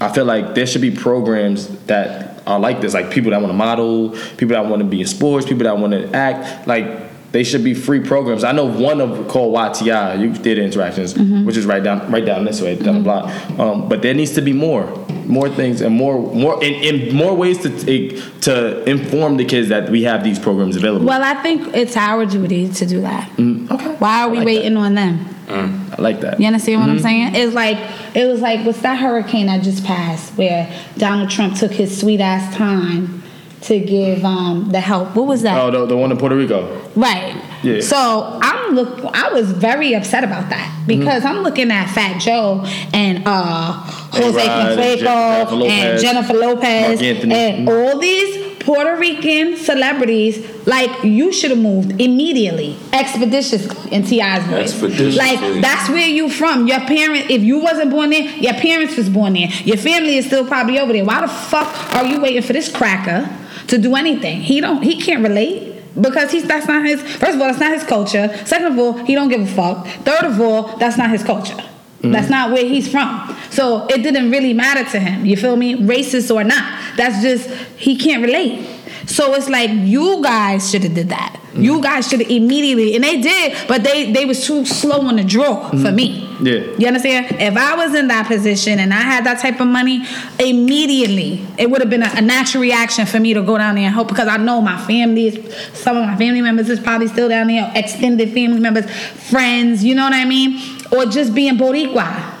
I 0.00 0.08
feel 0.12 0.24
like 0.24 0.54
there 0.54 0.66
should 0.66 0.80
be 0.82 0.90
programs 0.90 1.68
that 1.86 2.42
are 2.46 2.58
like 2.58 2.80
this, 2.80 2.94
like 2.94 3.10
people 3.10 3.30
that 3.32 3.40
want 3.40 3.52
to 3.52 3.56
model, 3.56 4.10
people 4.36 4.48
that 4.56 4.66
want 4.66 4.80
to 4.82 4.88
be 4.88 5.00
in 5.02 5.06
sports, 5.06 5.46
people 5.46 5.64
that 5.64 5.78
want 5.78 5.92
to 5.92 6.12
act, 6.14 6.66
like. 6.66 7.09
They 7.32 7.44
should 7.44 7.62
be 7.62 7.74
free 7.74 8.00
programs. 8.00 8.42
I 8.42 8.50
know 8.52 8.64
one 8.64 9.00
of 9.00 9.28
called 9.28 9.54
YTI, 9.54 10.20
Youth 10.20 10.38
Theater 10.38 10.62
Interactions, 10.62 11.14
Mm-hmm. 11.14 11.44
which 11.44 11.56
is 11.56 11.64
right 11.64 11.82
down 11.82 12.10
right 12.10 12.24
down 12.24 12.44
this 12.44 12.60
way, 12.60 12.74
down 12.76 12.94
the 12.96 13.00
block. 13.02 13.30
Um, 13.58 13.88
but 13.88 14.02
there 14.02 14.14
needs 14.14 14.32
to 14.32 14.40
be 14.42 14.52
more, 14.52 14.84
more 15.26 15.48
things, 15.48 15.80
and 15.80 15.94
more, 15.94 16.18
more, 16.34 16.62
in, 16.62 16.74
in 16.74 17.14
more 17.14 17.34
ways 17.36 17.58
to 17.58 17.70
take, 17.84 18.40
to 18.42 18.82
inform 18.90 19.36
the 19.36 19.44
kids 19.44 19.68
that 19.68 19.90
we 19.90 20.02
have 20.02 20.24
these 20.24 20.38
programs 20.40 20.74
available. 20.74 21.06
Well, 21.06 21.22
I 21.22 21.40
think 21.42 21.72
it's 21.74 21.96
our 21.96 22.26
duty 22.26 22.68
to 22.68 22.86
do 22.86 23.00
that. 23.02 23.30
Mm, 23.36 23.70
okay. 23.70 23.94
Why 23.96 24.22
are 24.22 24.28
we 24.30 24.38
like 24.38 24.46
waiting 24.46 24.76
on 24.76 24.94
them? 24.94 25.24
That. 25.24 25.98
I 25.98 26.02
like 26.02 26.20
that. 26.20 26.38
You 26.40 26.46
understand 26.46 26.80
what 26.80 26.86
Mm-hmm. 26.88 26.96
I'm 26.96 27.02
saying? 27.02 27.34
It's 27.36 27.54
like 27.54 27.76
it 28.16 28.26
was 28.26 28.40
like 28.40 28.64
what's 28.66 28.82
that 28.82 28.98
hurricane 28.98 29.46
that 29.46 29.62
just 29.62 29.84
passed 29.84 30.32
where 30.36 30.68
Donald 30.96 31.28
Trump 31.30 31.56
took 31.56 31.72
his 31.72 31.96
sweet 32.00 32.20
ass 32.20 32.54
time 32.56 33.19
to 33.62 33.78
give 33.78 34.24
um, 34.24 34.70
the 34.70 34.80
help. 34.80 35.14
What 35.14 35.26
was 35.26 35.42
that? 35.42 35.60
Oh, 35.60 35.70
the, 35.70 35.86
the 35.86 35.96
one 35.96 36.10
in 36.10 36.18
Puerto 36.18 36.36
Rico. 36.36 36.80
Right. 36.96 37.42
Yeah. 37.62 37.80
So 37.80 38.38
I'm 38.42 38.74
look. 38.74 39.04
I 39.14 39.30
was 39.32 39.50
very 39.52 39.94
upset 39.94 40.24
about 40.24 40.48
that 40.50 40.84
because 40.86 41.24
I'm 41.24 41.42
looking 41.42 41.70
at 41.70 41.90
Fat 41.90 42.20
Joe 42.20 42.64
and 42.94 43.22
uh, 43.26 43.72
Jose 44.12 45.02
A-Rod, 45.02 45.48
Jennifer 45.48 45.52
Canseco 45.52 45.58
Lopez, 45.58 45.70
and 45.70 46.00
Jennifer 46.00 46.34
Lopez 46.34 47.02
and 47.02 47.68
all 47.68 47.98
these 47.98 48.50
Puerto 48.60 48.96
Rican 48.96 49.56
celebrities. 49.56 50.46
Like 50.66 51.04
you 51.04 51.32
should 51.32 51.50
have 51.50 51.60
moved 51.60 52.00
immediately, 52.00 52.78
expeditiously 52.92 53.92
in 53.92 54.04
T.I.'s 54.04 54.44
voice. 54.44 54.72
Expeditiously. 54.72 55.18
Like 55.18 55.62
that's 55.62 55.88
where 55.90 56.08
you 56.08 56.30
from. 56.30 56.66
Your 56.66 56.80
parents, 56.80 57.26
If 57.28 57.42
you 57.42 57.58
wasn't 57.58 57.90
born 57.90 58.10
there, 58.10 58.22
your 58.22 58.54
parents 58.54 58.96
was 58.96 59.10
born 59.10 59.34
there. 59.34 59.48
Your 59.64 59.76
family 59.76 60.16
is 60.16 60.26
still 60.26 60.46
probably 60.46 60.78
over 60.78 60.92
there. 60.92 61.04
Why 61.04 61.20
the 61.20 61.28
fuck 61.28 61.94
are 61.94 62.06
you 62.06 62.20
waiting 62.20 62.42
for 62.42 62.52
this 62.52 62.70
cracker 62.70 63.28
to 63.70 63.78
do 63.78 63.96
anything? 63.96 64.40
He 64.40 64.60
don't. 64.60 64.82
He 64.82 65.00
can't 65.00 65.22
relate. 65.22 65.68
Because 66.00 66.30
he's 66.30 66.46
that's 66.46 66.68
not 66.68 66.84
his 66.84 67.02
first 67.02 67.34
of 67.34 67.40
all, 67.40 67.48
that's 67.48 67.58
not 67.58 67.72
his 67.72 67.82
culture. 67.82 68.28
Second 68.44 68.72
of 68.72 68.78
all, 68.78 68.92
he 69.04 69.14
don't 69.16 69.28
give 69.28 69.40
a 69.40 69.46
fuck. 69.46 69.86
Third 70.04 70.24
of 70.24 70.40
all, 70.40 70.76
that's 70.76 70.96
not 70.96 71.10
his 71.10 71.24
culture. 71.24 71.60
Mm. 72.02 72.12
That's 72.12 72.30
not 72.30 72.52
where 72.52 72.64
he's 72.64 72.88
from. 72.90 73.36
So 73.50 73.86
it 73.88 74.02
didn't 74.02 74.30
really 74.30 74.54
matter 74.54 74.88
to 74.92 75.00
him. 75.00 75.26
You 75.26 75.36
feel 75.36 75.56
me? 75.56 75.74
Racist 75.74 76.32
or 76.34 76.44
not. 76.44 76.96
That's 76.96 77.20
just 77.22 77.50
he 77.76 77.96
can't 77.96 78.22
relate. 78.22 78.66
So 79.10 79.34
it's 79.34 79.48
like 79.48 79.70
you 79.72 80.22
guys 80.22 80.70
should 80.70 80.84
have 80.84 80.94
did 80.94 81.08
that. 81.08 81.40
You 81.52 81.82
guys 81.82 82.08
should 82.08 82.20
have 82.20 82.30
immediately 82.30 82.94
and 82.94 83.02
they 83.02 83.20
did, 83.20 83.56
but 83.66 83.82
they 83.82 84.12
they 84.12 84.24
was 84.24 84.46
too 84.46 84.64
slow 84.64 85.00
on 85.00 85.16
the 85.16 85.24
draw 85.24 85.68
for 85.70 85.90
me. 85.90 86.28
Yeah. 86.40 86.60
You 86.78 86.86
understand? 86.86 87.26
If 87.40 87.56
I 87.56 87.74
was 87.74 87.92
in 87.94 88.06
that 88.06 88.28
position 88.28 88.78
and 88.78 88.94
I 88.94 89.00
had 89.00 89.26
that 89.26 89.40
type 89.40 89.60
of 89.60 89.66
money, 89.66 90.06
immediately 90.38 91.44
it 91.58 91.68
would 91.68 91.80
have 91.80 91.90
been 91.90 92.04
a, 92.04 92.10
a 92.14 92.20
natural 92.20 92.62
reaction 92.62 93.04
for 93.04 93.18
me 93.18 93.34
to 93.34 93.42
go 93.42 93.58
down 93.58 93.74
there 93.74 93.84
and 93.86 93.94
help 93.94 94.08
because 94.08 94.28
I 94.28 94.36
know 94.36 94.60
my 94.60 94.80
family 94.86 95.26
is 95.26 95.54
some 95.74 95.96
of 95.96 96.06
my 96.06 96.16
family 96.16 96.40
members 96.40 96.68
is 96.68 96.78
probably 96.78 97.08
still 97.08 97.28
down 97.28 97.48
there, 97.48 97.70
extended 97.74 98.32
family 98.32 98.60
members, 98.60 98.88
friends, 98.88 99.82
you 99.82 99.96
know 99.96 100.04
what 100.04 100.14
I 100.14 100.24
mean? 100.24 100.60
Or 100.92 101.04
just 101.04 101.34
being 101.34 101.58
Boricua. 101.58 102.36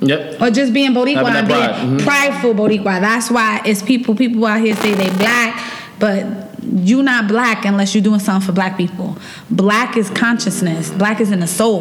Yep. 0.00 0.40
Or 0.40 0.50
just 0.50 0.72
being 0.72 0.92
Boricua 0.92 1.30
and 1.30 1.48
being 1.48 1.98
mhm. 1.98 2.02
prideful 2.02 2.54
Boricua. 2.54 3.00
That's 3.00 3.30
why 3.30 3.60
it's 3.64 3.82
people 3.82 4.14
people 4.14 4.44
out 4.46 4.60
here 4.60 4.74
say 4.76 4.94
they 4.94 5.10
black, 5.16 5.83
but 6.04 6.26
you're 6.62 7.02
not 7.02 7.28
black 7.28 7.64
unless 7.64 7.94
you're 7.94 8.04
doing 8.04 8.20
something 8.20 8.46
for 8.46 8.52
black 8.52 8.76
people. 8.76 9.16
Black 9.50 9.96
is 9.96 10.10
consciousness. 10.10 10.90
Black 10.90 11.18
is 11.18 11.30
in 11.30 11.40
the 11.40 11.46
soul. 11.46 11.80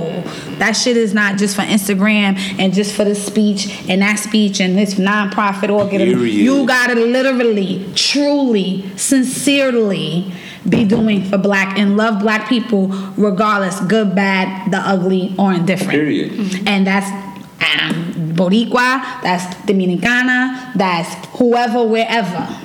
That 0.60 0.78
shit 0.78 0.96
is 0.96 1.14
not 1.14 1.38
just 1.38 1.58
for 1.58 1.64
Instagram 1.64 2.38
and 2.58 2.74
just 2.74 2.96
for 2.96 3.04
the 3.04 3.16
speech 3.16 3.68
and 3.90 4.02
that 4.02 4.20
speech 4.20 4.62
and 4.62 4.78
this 4.78 4.94
nonprofit 4.94 5.70
organization. 5.70 6.40
You 6.40 6.66
gotta 6.66 6.96
literally, 6.96 7.86
truly, 7.96 8.90
sincerely 8.96 10.32
be 10.70 10.86
doing 10.86 11.26
for 11.26 11.38
black 11.38 11.78
and 11.78 11.98
love 11.98 12.22
black 12.22 12.48
people 12.48 12.88
regardless, 13.18 13.82
good, 13.82 14.16
bad, 14.16 14.72
the 14.72 14.78
ugly, 14.78 15.36
or 15.38 15.52
indifferent. 15.52 15.92
Period. 15.92 16.32
And 16.66 16.88
that's 16.88 17.10
um, 17.10 18.14
Boricua, 18.38 19.22
that's 19.22 19.54
Dominicana, 19.66 20.74
that's 20.76 21.14
whoever, 21.38 21.86
wherever. 21.86 22.62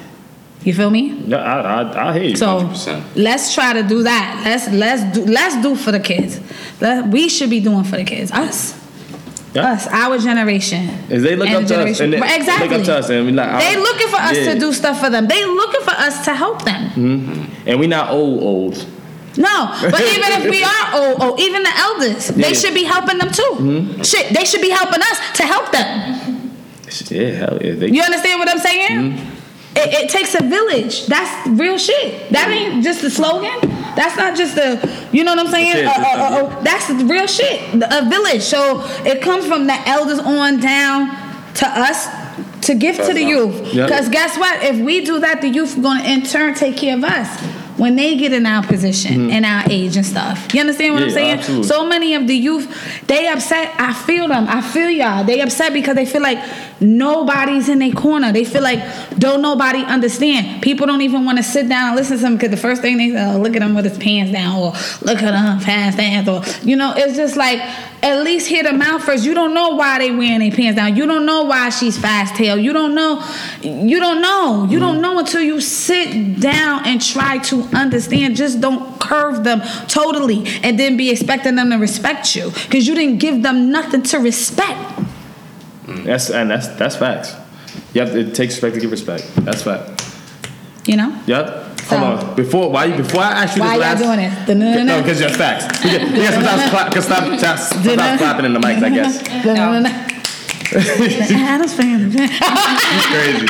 You 0.68 0.74
feel 0.74 0.90
me? 0.90 1.12
No, 1.12 1.38
I, 1.38 1.80
I, 1.80 2.10
I 2.10 2.12
hear 2.12 2.28
you. 2.28 2.36
So 2.36 2.60
100%. 2.60 3.16
let's 3.16 3.54
try 3.54 3.72
to 3.72 3.82
do 3.82 4.02
that. 4.02 4.42
Let's 4.44 4.68
let's 4.68 5.02
do 5.16 5.24
let's 5.24 5.56
do 5.62 5.74
for 5.74 5.92
the 5.92 5.98
kids. 5.98 6.38
Let, 6.78 7.06
we 7.08 7.30
should 7.30 7.48
be 7.48 7.60
doing 7.60 7.84
for 7.84 7.96
the 7.96 8.04
kids. 8.04 8.30
Us. 8.32 8.76
Yeah. 9.54 9.72
Us, 9.72 9.86
our 9.86 10.18
generation. 10.18 10.90
Is 11.08 11.22
they 11.22 11.36
look 11.36 11.48
And 11.48 11.64
up 11.64 11.68
to 11.68 11.80
us 11.88 12.00
and 12.00 12.12
they, 12.12 12.18
exactly. 12.18 12.68
they 12.68 12.76
look 12.76 12.80
up 12.80 12.84
to 12.84 12.96
us 12.98 13.08
and 13.08 13.24
we 13.24 13.32
like 13.32 13.60
They 13.64 13.76
looking 13.80 14.08
for 14.08 14.16
us 14.16 14.36
yeah. 14.36 14.52
to 14.52 14.60
do 14.60 14.74
stuff 14.74 15.00
for 15.00 15.08
them. 15.08 15.26
They 15.26 15.42
looking 15.46 15.80
for 15.80 15.92
us 16.06 16.26
to 16.26 16.34
help 16.34 16.62
them. 16.66 17.48
and 17.66 17.80
we 17.80 17.86
not 17.86 18.10
old 18.10 18.42
old. 18.42 18.86
No, 19.38 19.72
but 19.80 20.02
even 20.02 20.30
if 20.36 20.50
we 20.50 20.62
are 20.74 20.86
old, 21.00 21.16
oh, 21.22 21.36
even 21.38 21.62
the 21.62 21.72
elders, 21.78 22.28
Yeah. 22.28 22.32
Mm-hmm. 22.32 22.40
they 22.42 22.52
should 22.52 22.74
be 22.74 22.84
helping 22.84 23.16
them 23.16 23.30
too. 23.32 24.04
Shit, 24.04 24.34
they 24.36 24.44
should 24.44 24.60
be 24.60 24.68
helping 24.68 25.00
us 25.00 25.18
to 25.38 25.44
help 25.44 25.72
them. 25.72 26.52
Yeah, 27.08 27.30
hell 27.40 27.58
yeah. 27.62 27.72
They, 27.72 27.88
You 27.90 28.02
understand 28.02 28.38
what 28.38 28.50
I'm 28.50 28.58
saying? 28.58 28.90
Mm-hmm. 29.16 29.37
It, 29.78 30.04
it 30.04 30.10
takes 30.10 30.34
a 30.34 30.42
village. 30.42 31.06
That's 31.06 31.48
real 31.48 31.78
shit. 31.78 32.30
That 32.30 32.50
ain't 32.50 32.82
just 32.82 33.02
a 33.04 33.10
slogan. 33.10 33.60
That's 33.94 34.16
not 34.16 34.36
just 34.36 34.56
a, 34.56 35.08
you 35.12 35.24
know 35.24 35.34
what 35.34 35.46
I'm 35.46 35.52
saying? 35.52 35.86
Uh, 35.86 35.90
uh, 35.90 35.94
uh, 35.94 36.46
uh, 36.46 36.62
that's 36.62 36.90
real 36.90 37.26
shit. 37.26 37.60
A 37.74 38.08
village. 38.08 38.42
So 38.42 38.82
it 39.04 39.22
comes 39.22 39.46
from 39.46 39.66
the 39.66 39.76
elders 39.88 40.18
on 40.18 40.60
down 40.60 41.08
to 41.54 41.66
us 41.66 42.06
to 42.66 42.74
give 42.74 42.96
to 42.96 43.12
the 43.14 43.22
youth. 43.22 43.72
Because 43.72 44.08
guess 44.08 44.36
what? 44.36 44.62
If 44.62 44.78
we 44.84 45.04
do 45.04 45.20
that, 45.20 45.40
the 45.40 45.48
youth 45.48 45.78
are 45.78 45.82
going 45.82 46.02
to 46.02 46.10
in 46.10 46.22
turn 46.22 46.54
take 46.54 46.76
care 46.76 46.96
of 46.96 47.04
us 47.04 47.57
when 47.78 47.96
they 47.96 48.16
get 48.16 48.32
in 48.32 48.44
our 48.44 48.62
position 48.66 49.30
and 49.30 49.44
our 49.46 49.62
age 49.70 49.96
and 49.96 50.04
stuff. 50.04 50.52
You 50.52 50.60
understand 50.60 50.94
what 50.94 51.02
I'm 51.02 51.08
Mm-hmm. 51.08 51.16
Yeah, 51.18 51.24
saying? 51.24 51.38
absolutely. 51.38 51.68
So 51.68 51.86
many 51.86 52.14
of 52.14 52.26
the 52.26 52.34
youth, 52.34 53.06
they 53.06 53.28
upset. 53.28 53.72
I 53.78 53.92
feel 53.94 54.28
them. 54.28 54.46
I 54.48 54.60
feel 54.60 54.90
y'all. 54.90 55.24
They 55.24 55.40
upset 55.40 55.72
because 55.72 55.94
they 55.94 56.04
feel 56.04 56.22
like 56.22 56.38
nobody's 56.80 57.68
in 57.68 57.78
their 57.78 57.92
corner. 57.92 58.32
They 58.32 58.44
feel 58.44 58.62
like 58.62 58.80
don't 59.18 59.42
nobody 59.42 59.80
understand. 59.82 60.62
People 60.62 60.86
don't 60.86 61.02
even 61.02 61.24
want 61.24 61.38
to 61.38 61.44
sit 61.44 61.68
down 61.68 61.88
and 61.88 61.96
listen 61.96 62.16
to 62.18 62.22
them 62.22 62.34
because 62.34 62.50
the 62.50 62.56
first 62.56 62.82
thing 62.82 62.98
they 62.98 63.10
say, 63.10 63.24
oh, 63.34 63.38
look 63.38 63.54
at 63.56 63.62
him 63.62 63.74
with 63.74 63.84
his 63.84 63.98
pants 63.98 64.32
down, 64.32 64.56
or 64.56 64.72
look 65.02 65.22
at 65.22 65.34
him 65.34 65.60
fast 65.60 65.96
dance, 65.98 66.28
or 66.28 66.42
you 66.66 66.76
know, 66.76 66.94
it's 66.96 67.16
just 67.16 67.36
like 67.36 67.58
at 68.02 68.22
least 68.22 68.46
hear 68.48 68.62
them 68.62 68.80
out 68.80 69.02
first. 69.02 69.24
You 69.24 69.34
don't 69.34 69.54
know 69.54 69.70
why 69.74 69.98
they 69.98 70.10
wearing 70.12 70.38
their 70.40 70.52
pants 70.52 70.76
down. 70.76 70.96
You 70.96 71.06
don't 71.06 71.26
know 71.26 71.42
why 71.44 71.70
she's 71.70 71.98
fast 71.98 72.36
tail. 72.36 72.56
You 72.56 72.72
don't 72.72 72.94
know. 72.94 73.24
You 73.62 73.98
don't 73.98 74.20
know. 74.22 74.66
You 74.70 74.78
don't 74.78 75.00
know 75.00 75.18
until 75.18 75.42
you 75.42 75.60
sit 75.60 76.38
down 76.40 76.86
and 76.86 77.00
try 77.04 77.38
to 77.38 77.67
understand. 77.74 78.36
Just 78.36 78.60
don't 78.60 79.00
curve 79.00 79.44
them 79.44 79.60
totally 79.88 80.44
and 80.62 80.78
then 80.78 80.96
be 80.96 81.10
expecting 81.10 81.56
them 81.56 81.70
to 81.70 81.76
respect 81.76 82.34
you 82.34 82.50
because 82.50 82.86
you 82.86 82.94
didn't 82.94 83.18
give 83.18 83.42
them 83.42 83.70
nothing 83.70 84.02
to 84.02 84.18
respect. 84.18 84.78
Mm, 85.86 86.04
that's 86.04 86.30
and 86.30 86.50
that's 86.50 86.68
that's 86.68 86.96
facts. 86.96 87.34
You 87.94 88.02
have 88.02 88.12
to, 88.12 88.20
it 88.20 88.34
takes 88.34 88.54
respect 88.54 88.74
to 88.74 88.80
give 88.80 88.90
respect. 88.90 89.24
That's 89.36 89.62
fact. 89.62 90.04
You 90.86 90.96
know. 90.96 91.22
Yep. 91.26 91.80
Hold 91.88 92.02
on. 92.02 92.36
Before 92.36 92.70
why 92.70 92.84
you 92.84 92.96
before 92.96 93.22
I 93.22 93.44
ask 93.44 93.56
you 93.56 93.62
Why 93.62 93.78
this 93.78 94.00
y'all 94.00 94.10
last 94.16 94.46
doing 94.46 94.60
it? 94.60 94.84
No, 94.84 95.00
because 95.00 95.20
you're 95.20 95.30
facts. 95.30 95.82
Get, 95.82 96.02
sometimes 96.34 96.70
clap, 96.70 96.92
cause 96.92 97.06
stop, 97.06 97.38
stop, 97.38 97.58
stop 97.58 98.18
clapping 98.18 98.44
in 98.44 98.52
the 98.52 98.60
mics, 98.60 98.82
I 98.82 98.90
guess. 98.90 99.22
The 100.70 101.34
Addams 101.34 101.72
family. 101.74 102.28
Crazy. 103.08 103.46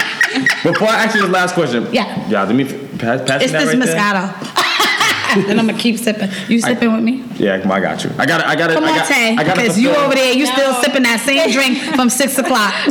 Before 0.62 0.88
I 0.88 1.04
ask 1.04 1.16
you 1.16 1.22
this 1.22 1.30
last 1.30 1.54
question. 1.54 1.88
Yeah. 1.92 2.28
Yeah, 2.28 2.44
let 2.44 2.54
me 2.54 2.64
pass, 2.99 3.22
pass 3.28 3.42
It's 3.42 3.53
me 3.53 3.59
that 3.59 3.64
this 3.66 3.74
right 3.74 3.86
there. 3.86 4.24
Moscato. 4.26 5.49
and 5.51 5.61
I'm 5.61 5.66
gonna 5.66 5.78
keep 5.78 5.99
sipping. 5.99 6.30
You 6.49 6.61
sipping 6.61 6.92
with 6.92 7.03
me? 7.05 7.22
Yeah, 7.36 7.61
I 7.70 7.80
got 7.80 8.03
you. 8.05 8.11
I 8.18 8.26
got 8.26 8.40
it. 8.40 8.46
I 8.46 8.57
got 8.57 8.70
it. 8.70 8.74
Come 8.74 8.84
I 8.84 8.99
on, 8.99 9.07
Tay. 9.07 9.36
I 9.36 9.44
got 9.44 9.57
Because 9.57 9.78
you 9.78 9.90
over 9.94 10.14
there, 10.14 10.32
you 10.32 10.46
still 10.46 10.74
sipping 10.82 11.03
that 11.05 11.20
same 11.20 11.51
drink 11.57 11.78
from 11.96 12.09
six 12.11 12.38
o'clock. 12.38 12.72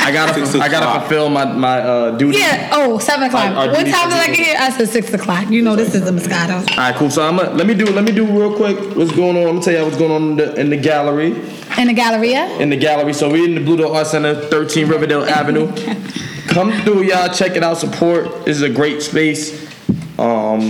I 0.00 0.10
gotta, 0.12 0.34
Six 0.46 0.54
I 0.54 0.68
gotta 0.68 0.86
o'clock. 0.86 1.02
fulfill 1.02 1.28
my 1.28 1.44
my 1.44 1.80
uh, 1.80 2.10
duty. 2.16 2.38
yeah. 2.38 2.70
Oh, 2.72 2.98
seven 2.98 3.24
o'clock. 3.28 3.50
Our- 3.56 3.66
our 3.66 3.68
what 3.68 3.86
time 3.86 4.08
did 4.10 4.18
I 4.18 4.26
get 4.28 4.46
here? 4.46 4.56
I 4.58 4.70
said 4.70 4.88
six 4.88 5.12
o'clock. 5.12 5.50
You 5.50 5.60
know 5.62 5.76
this 5.76 5.94
is 5.94 6.04
the 6.04 6.10
Moscato. 6.10 6.60
All 6.70 6.76
right, 6.76 6.94
cool. 6.94 7.10
So 7.10 7.22
I'm 7.26 7.36
gonna, 7.36 7.50
let 7.54 7.66
me 7.66 7.74
do 7.74 7.84
let 7.86 8.04
me 8.04 8.12
do 8.12 8.24
real 8.24 8.54
quick 8.56 8.78
what's 8.96 9.12
going 9.12 9.36
on. 9.36 9.42
I'm 9.42 9.48
gonna 9.54 9.62
tell 9.62 9.74
you 9.74 9.84
what's 9.84 9.96
going 9.98 10.10
on 10.12 10.22
in 10.30 10.36
the, 10.36 10.54
in 10.60 10.70
the 10.70 10.76
gallery. 10.76 11.32
In 11.78 11.88
the 11.88 11.92
Galleria. 11.94 12.46
In 12.58 12.70
the 12.70 12.76
gallery. 12.76 13.12
So 13.12 13.30
we're 13.30 13.44
in 13.44 13.54
the 13.54 13.60
Blue 13.60 13.76
Door 13.76 13.94
Art 13.96 14.06
Center, 14.06 14.34
13 14.34 14.88
Riverdale 14.88 15.24
Avenue. 15.24 15.70
Come 16.58 16.72
through, 16.82 17.02
y'all. 17.02 17.32
Check 17.32 17.54
it 17.54 17.62
out. 17.62 17.78
Support. 17.78 18.44
This 18.44 18.56
is 18.56 18.62
a 18.62 18.68
great 18.68 19.00
space. 19.00 19.64
Um, 20.18 20.62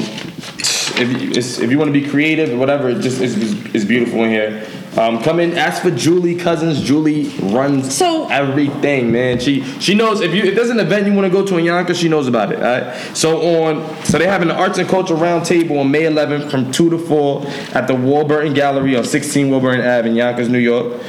if 1.01 1.23
you, 1.23 1.31
if 1.31 1.71
you 1.71 1.79
want 1.79 1.89
to 1.89 1.99
be 1.99 2.07
creative 2.07 2.51
or 2.51 2.59
whatever, 2.59 2.91
it 2.91 3.01
just 3.01 3.23
is 3.23 3.65
it's 3.75 3.87
beautiful 3.87 4.23
in 4.25 4.29
here. 4.29 4.69
Um, 4.99 5.23
come 5.23 5.41
in, 5.41 5.57
ask 5.57 5.81
for 5.81 5.91
Julie 5.91 6.35
Cousins. 6.35 6.83
Julie 6.83 7.29
runs 7.41 7.97
So- 7.97 8.29
everything, 8.29 9.13
man. 9.13 9.41
She 9.41 9.63
she 9.81 9.95
knows 9.95 10.21
if 10.21 10.35
you 10.35 10.43
if 10.43 10.57
there's 10.57 10.69
an 10.69 10.79
event 10.79 11.07
you 11.07 11.15
want 11.15 11.25
to 11.25 11.33
go 11.33 11.43
to 11.47 11.57
in 11.57 11.65
Yonkers, 11.65 11.99
she 11.99 12.11
knows 12.11 12.29
about 12.29 12.53
it. 12.53 12.59
All 12.59 12.65
right. 12.65 13.17
So 13.17 13.65
on 13.65 14.05
so 14.05 14.19
they 14.19 14.27
having 14.27 14.49
the 14.49 14.57
Arts 14.57 14.77
and 14.77 14.87
Culture 14.87 15.15
Roundtable 15.15 15.81
on 15.81 15.91
May 15.91 16.03
11th 16.03 16.51
from 16.51 16.71
two 16.71 16.91
to 16.91 16.99
four 16.99 17.47
at 17.73 17.87
the 17.87 17.95
Warburton 17.95 18.53
Gallery 18.53 18.95
on 18.95 19.05
16 19.05 19.49
Warburton 19.49 19.81
Ave 19.81 20.07
in 20.11 20.17
Yonkers, 20.17 20.51
New 20.51 20.59
York. 20.59 21.01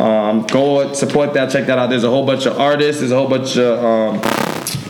Um, 0.00 0.42
go 0.46 0.92
support 0.92 1.32
that. 1.34 1.50
Check 1.50 1.66
that 1.66 1.78
out. 1.78 1.88
There's 1.90 2.04
a 2.04 2.10
whole 2.10 2.26
bunch 2.26 2.46
of 2.46 2.58
artists. 2.58 3.00
There's 3.00 3.12
a 3.12 3.16
whole 3.16 3.28
bunch 3.28 3.56
of 3.56 3.78
um, 3.82 4.14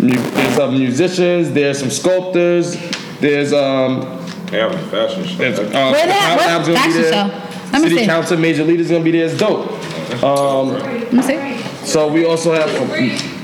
mu- 0.06 0.12
there's 0.14 0.54
some 0.56 0.74
musicians. 0.76 1.52
There's 1.52 1.78
some 1.78 1.90
sculptors. 1.90 2.76
There's 3.20 3.52
um, 3.52 4.00
They 4.50 4.58
have 4.58 4.72
a 4.72 4.78
fashion 4.88 5.24
show. 5.24 5.36
there's, 5.38 5.58
uh, 5.58 5.62
Where 5.62 6.06
that? 6.06 6.38
Crowd 6.38 6.38
Where? 6.38 6.46
Lab's 6.48 6.68
gonna 6.68 6.78
be 6.86 6.92
Fashion 6.92 7.30
show. 7.30 7.72
Let 7.72 7.82
me 7.82 7.88
City 7.88 8.00
see. 8.00 8.06
Council, 8.06 8.36
major 8.38 8.64
leaders 8.64 8.90
gonna 8.90 9.04
be 9.04 9.10
there. 9.12 9.26
It's 9.26 9.36
dope. 9.38 9.70
Um, 10.24 10.68
Let 10.70 11.12
me 11.12 11.22
see. 11.22 11.58
so 11.86 12.08
we 12.12 12.24
also 12.24 12.52
have. 12.52 13.35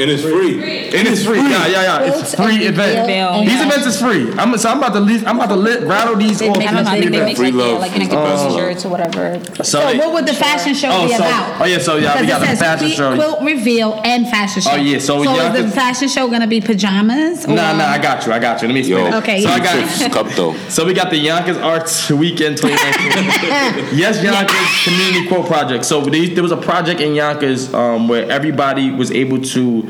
And 0.00 0.08
it's 0.10 0.22
free. 0.22 0.54
And 0.94 0.94
It 0.94 1.06
is 1.08 1.26
free. 1.26 1.38
Yeah, 1.38 1.66
yeah, 1.66 1.82
yeah. 1.82 2.02
It's 2.06 2.34
Quotes 2.34 2.34
free 2.36 2.54
and 2.66 2.74
event. 2.74 3.00
reveal. 3.08 3.40
These 3.44 3.60
events 3.62 3.86
is 3.86 4.00
free. 4.00 4.30
I'm 4.38 4.56
so 4.56 4.70
I'm 4.70 4.78
about 4.78 4.92
to 4.94 5.00
leave, 5.00 5.26
I'm 5.26 5.36
about 5.36 5.48
to 5.48 5.56
lit, 5.56 5.82
rattle 5.82 6.14
these 6.16 6.38
They 6.38 6.48
off. 6.48 6.56
make, 6.58 6.68
I 6.68 6.72
don't 6.72 6.84
know, 6.84 6.90
I 6.90 6.94
they 6.96 7.00
think 7.02 7.12
they 7.12 7.18
make 7.18 7.26
make 7.26 7.36
free 7.36 7.50
like, 7.50 7.66
yeah, 7.66 7.72
love 7.72 7.80
like 7.80 7.92
you 7.92 7.98
know, 7.98 8.02
is 8.04 8.08
get 8.08 8.16
the 8.16 8.22
best 8.30 8.42
those 8.44 8.52
one. 8.54 8.62
shirts 8.62 8.84
whatever. 8.84 9.40
So 9.56 9.62
So 9.64 9.86
they- 9.86 9.98
what 9.98 10.12
would 10.14 10.26
the 10.26 10.34
fashion 10.34 10.74
show 10.74 10.88
Oh, 10.92 11.06
be 11.06 11.12
so- 11.14 11.18
about? 11.18 11.60
oh, 11.60 11.64
yeah, 11.64 11.78
so, 11.78 11.96
yeah, 11.96 12.14
we 12.20 12.26
Because 12.26 12.28
got 12.28 12.36
it 12.38 12.40
the 12.42 12.46
says 12.46 12.58
fashion 12.60 12.86
quilt- 12.86 12.96
show. 12.96 13.14
Quilt 13.16 13.42
reveal 13.42 14.00
and 14.04 14.28
fashion 14.28 14.62
show. 14.62 14.70
Oh, 14.70 14.76
yeah, 14.76 14.98
so 14.98 15.22
so 15.22 15.22
y'all 15.24 15.40
is 15.40 15.52
the 15.52 15.62
could- 15.64 15.72
fashion 15.74 16.08
show 16.08 16.28
gonna 16.28 16.46
be 16.46 16.60
pajamas? 16.60 17.44
or- 17.46 17.48
Nah, 17.54 17.76
nah, 17.76 17.86
I 17.88 17.98
got 17.98 18.24
you. 18.24 18.32
I 18.32 18.38
got 18.38 18.62
you. 18.62 18.68
Let 18.68 18.74
me 18.74 18.80
explain. 18.80 19.04
Yo, 19.04 19.08
it. 19.08 19.14
Okay, 19.22 19.42
So 19.42 19.48
I 19.50 19.58
got. 19.58 19.98
Chips 19.98 20.14
cup 20.14 20.28
though. 20.36 20.54
So 20.68 20.84
we 20.84 20.92
got 20.94 21.10
the 21.10 21.16
Yonkers 21.18 21.56
Arts 21.56 22.08
Weekend 22.10 22.56
2019. 22.58 23.88
yes, 23.98 24.22
Yonkers 24.22 24.84
Community 24.84 25.26
Quote 25.28 25.46
Project. 25.46 25.84
So 25.84 26.02
these, 26.02 26.34
there 26.34 26.42
was 26.42 26.52
a 26.52 26.56
project 26.56 27.00
in 27.00 27.14
Yonkers 27.14 27.72
um, 27.74 28.06
where 28.08 28.30
everybody 28.30 28.90
was 28.90 29.10
able 29.10 29.40
to 29.40 29.87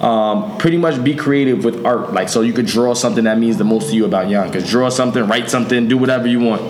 um, 0.00 0.56
pretty 0.58 0.78
much 0.78 1.02
be 1.04 1.14
creative 1.14 1.64
with 1.64 1.84
art. 1.84 2.12
Like, 2.12 2.28
so 2.28 2.40
you 2.40 2.52
could 2.52 2.66
draw 2.66 2.94
something 2.94 3.24
that 3.24 3.38
means 3.38 3.58
the 3.58 3.64
most 3.64 3.90
to 3.90 3.96
you 3.96 4.04
about 4.04 4.28
Yonkers. 4.28 4.68
Draw 4.68 4.88
something, 4.88 5.26
write 5.26 5.50
something, 5.50 5.88
do 5.88 5.98
whatever 5.98 6.26
you 6.26 6.40
want 6.40 6.62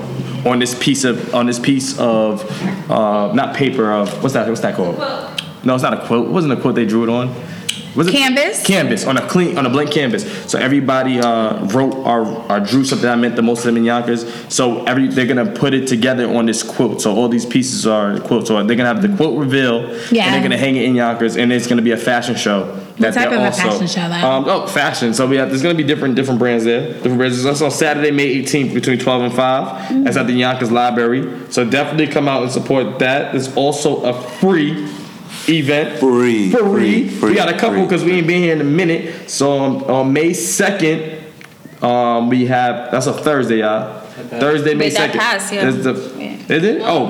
on 0.47 0.59
this 0.59 0.75
piece 0.83 1.05
of 1.05 1.35
on 1.35 1.47
this 1.47 1.59
piece 1.59 1.99
of 1.99 2.45
uh, 2.91 3.33
not 3.35 3.55
paper 3.55 3.93
of 3.93 4.23
what's 4.23 4.35
that 4.35 4.49
what's 4.49 4.63
that 4.63 4.75
called? 4.75 4.99
No, 5.65 5.75
it's 5.75 5.83
not 5.83 5.95
a 5.95 6.07
quote. 6.07 6.27
It 6.27 6.31
wasn't 6.31 6.55
a 6.55 6.61
quote 6.61 6.75
they 6.75 6.87
drew 6.87 7.05
it 7.05 7.09
on. 7.09 7.29
Was 7.97 8.07
it 8.07 8.13
Canvas? 8.13 8.65
Canvas 8.65 9.05
on 9.05 9.17
a 9.17 9.29
clean 9.29 9.59
on 9.59 9.67
a 9.67 9.71
blank 9.71 9.91
canvas. 9.91 10.25
So 10.51 10.59
everybody 10.59 11.19
uh, 11.19 11.65
wrote 11.67 11.95
or, 11.95 12.27
or 12.51 12.61
drew 12.61 12.85
something 12.85 13.07
that 13.07 13.19
meant 13.19 13.37
the 13.37 13.43
most 13.43 13.63
to 13.63 13.67
them 13.69 13.77
in 13.77 13.85
Yonkers. 13.85 14.25
So 14.53 14.85
every 14.85 15.09
they're 15.09 15.27
gonna 15.27 15.51
put 15.51 15.75
it 15.75 15.89
together 15.89 16.33
on 16.33 16.47
this 16.47 16.63
quilt. 16.63 17.01
So 17.03 17.15
all 17.15 17.29
these 17.29 17.47
pieces 17.47 17.87
are 17.87 18.19
the 18.19 18.21
quilts. 18.21 18.49
So 18.49 18.63
they're 18.65 18.77
gonna 18.77 18.93
have 18.93 19.03
the 19.03 19.15
quilt 19.17 19.39
reveal. 19.39 19.91
Yeah. 20.13 20.27
And 20.27 20.35
they're 20.35 20.43
gonna 20.43 20.59
hang 20.59 20.77
it 20.77 20.85
in 20.85 20.95
Yonkers, 20.95 21.37
and 21.37 21.53
it's 21.53 21.67
gonna 21.67 21.83
be 21.83 21.93
a 21.93 21.97
fashion 21.97 22.37
show. 22.37 22.77
What 22.99 23.15
type 23.15 23.33
of 23.33 23.41
a 23.41 23.51
fashion 23.53 23.87
show? 23.87 24.03
Um, 24.03 24.45
oh, 24.47 24.67
fashion. 24.67 25.15
So 25.15 25.27
we 25.27 25.37
have 25.37 25.49
there's 25.49 25.63
gonna 25.63 25.75
be 25.75 25.85
different 25.85 26.15
different 26.15 26.39
brands 26.39 26.65
there. 26.65 26.93
Different 26.93 27.19
brands. 27.19 27.43
That's 27.43 27.63
on 27.63 27.71
Saturday, 27.71 28.11
May 28.11 28.43
18th, 28.43 28.75
between 28.75 28.99
12 28.99 29.23
and 29.23 29.35
5. 29.35 29.67
Mm-hmm. 29.67 30.05
That's 30.05 30.17
at 30.17 30.27
the 30.27 30.35
Yonkers 30.35 30.71
Library. 30.71 31.51
So 31.51 31.69
definitely 31.69 32.09
come 32.09 32.29
out 32.29 32.43
and 32.43 32.53
support 32.53 32.99
that. 32.99 33.33
There's 33.33 33.55
also 33.57 34.03
a 34.03 34.13
free 34.13 34.87
event. 35.49 35.99
Free, 35.99 36.51
Free. 36.51 36.61
free, 36.61 37.09
free, 37.09 37.31
we 37.31 37.35
got 37.37 37.49
a 37.49 37.57
couple 37.59 37.83
because 37.83 38.05
we 38.05 38.13
ain't 38.13 38.27
been 38.27 38.43
here 38.43 38.53
in 38.55 38.61
a 38.61 38.65
minute. 38.65 39.31
So 39.31 39.59
on, 39.59 39.85
on 39.85 40.13
May 40.13 40.31
2nd, 40.31 41.23
um, 41.83 42.29
we 42.29 42.47
have 42.47 42.91
that's 42.91 43.07
a 43.07 43.13
Thursday, 43.13 43.59
y'all. 43.59 44.01
Thursday, 44.01 44.75
May 44.75 44.87
Wait, 44.87 44.95
that 44.95 45.11
2nd. 45.13 45.19
passed, 45.19 45.53
yeah. 45.53 45.69
Is, 45.69 45.85
the, 45.85 45.93
is 45.93 46.63
it? 46.65 46.83
Oh. 46.85 47.09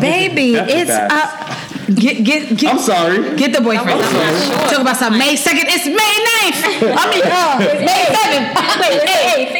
Baby, 0.00 0.54
it's 0.54 0.90
passed. 0.90 1.12
up. 1.12 1.67
Get 1.94 2.22
get 2.22 2.54
get. 2.58 2.74
I'm 2.74 2.78
sorry. 2.78 3.34
Get 3.36 3.54
the 3.54 3.62
boyfriend. 3.62 4.00
I'm 4.00 4.12
sorry. 4.12 4.68
Talk 4.68 4.80
about 4.82 4.96
something. 4.98 5.18
May 5.18 5.36
second. 5.36 5.64
It's 5.68 5.86
May 5.86 5.94
9th. 5.96 6.84
I 6.84 7.04
mean, 7.08 7.24
uh, 7.24 7.58
May 7.80 8.04
seventh. 8.12 8.48
Wait, 8.76 9.00
May 9.08 9.24
8th. 9.48 9.56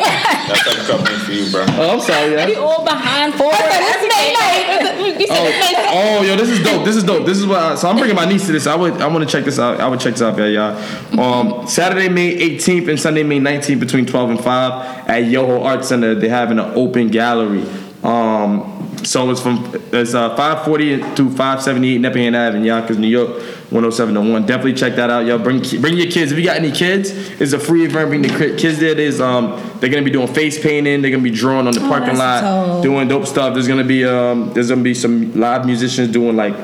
That's 0.49 0.67
like 0.67 0.77
a 0.77 0.85
couple 0.85 1.07
for 1.25 1.33
you, 1.33 1.51
bro. 1.51 1.65
Oh, 1.81 1.95
I'm 1.95 2.01
sorry, 2.01 2.33
Yeah. 2.35 2.45
We 2.47 2.53
yeah. 2.53 2.59
all 2.59 2.85
behind 2.85 3.33
forward. 3.35 3.57
It's 3.59 4.03
May 4.13 4.35
9th. 4.37 5.21
You 5.21 5.27
said 5.27 5.47
it's 5.47 5.73
May 5.73 5.79
2nd. 5.79 5.89
Oh, 5.89 6.23
yo, 6.23 6.37
this 6.37 6.51
is 6.51 6.63
dope. 6.63 6.85
This 6.85 6.97
is 6.97 7.05
dope. 7.05 7.25
This 7.25 7.39
is 7.39 7.47
what. 7.47 7.61
I, 7.61 7.75
so 7.77 7.89
I'm 7.89 7.97
bringing 7.97 8.15
my 8.17 8.27
niece 8.27 8.45
to 8.45 8.53
this. 8.53 8.67
I 8.67 8.75
would. 8.75 9.01
I 9.01 9.07
want 9.07 9.27
to 9.27 9.31
check 9.31 9.47
this 9.47 9.59
out. 9.59 9.81
I 9.81 9.89
would 9.89 9.99
check 10.01 10.13
this 10.13 10.23
out, 10.23 10.37
yeah, 10.37 10.75
y'all. 11.17 11.19
Um, 11.19 11.67
Saturday, 11.67 12.11
May 12.11 12.37
18th 12.59 12.89
and 12.89 13.01
Sunday, 13.01 13.23
May 13.23 13.41
19th, 13.41 13.81
between 13.81 14.05
12 14.05 14.31
and 14.31 14.41
5 14.45 15.09
at 15.09 15.25
Yoho 15.25 15.63
Art 15.63 15.83
Center. 15.83 16.15
They're 16.15 16.29
having 16.29 16.59
an 16.59 16.73
open 16.75 17.09
gallery. 17.09 17.65
Um, 18.05 18.78
so 19.07 19.31
it's 19.31 19.41
from 19.41 19.71
it's 19.93 20.15
uh, 20.15 20.35
540 20.37 20.99
to 21.17 21.31
578 21.31 22.01
Nepperhan 22.01 22.35
Ave 22.49 22.57
in 22.59 22.65
Yonkers, 22.65 22.99
New 22.99 23.09
York, 23.09 23.41
10701. 23.71 24.47
Definitely 24.47 24.75
check 24.75 24.97
that 24.97 25.11
out, 25.11 25.27
y'all. 25.27 25.39
Bring 25.39 25.61
bring 25.81 25.97
your 25.97 26.11
kids. 26.11 26.33
If 26.33 26.39
you 26.39 26.45
got 26.45 26.57
any 26.57 26.71
kids, 26.73 27.11
it's 27.41 27.53
a 27.53 27.59
free 27.59 27.85
event. 27.85 28.09
Bring 28.09 28.23
the 28.23 28.57
kids 28.57 28.79
there. 28.79 28.95
There's 28.95 29.21
um 29.21 29.61
they're 29.81 29.91
gonna 29.91 30.03
be 30.03 30.11
doing 30.11 30.29
face 30.29 30.61
painting. 30.63 31.03
They're 31.03 31.11
gonna 31.11 31.23
be 31.23 31.31
drawing 31.31 31.67
on 31.67 31.75
the 31.75 31.85
Oh, 31.85 31.89
parking 31.89 32.17
lot, 32.17 32.41
dope. 32.43 32.83
doing 32.83 33.09
dope 33.09 33.27
stuff. 33.27 33.55
There's 33.55 33.69
gonna 33.69 33.85
be 33.85 34.05
um 34.05 34.53
there's 34.55 34.69
gonna 34.71 34.83
be 34.83 34.95
some 34.95 35.35
live 35.39 35.65
musicians 35.67 36.09
doing 36.13 36.37
like 36.37 36.55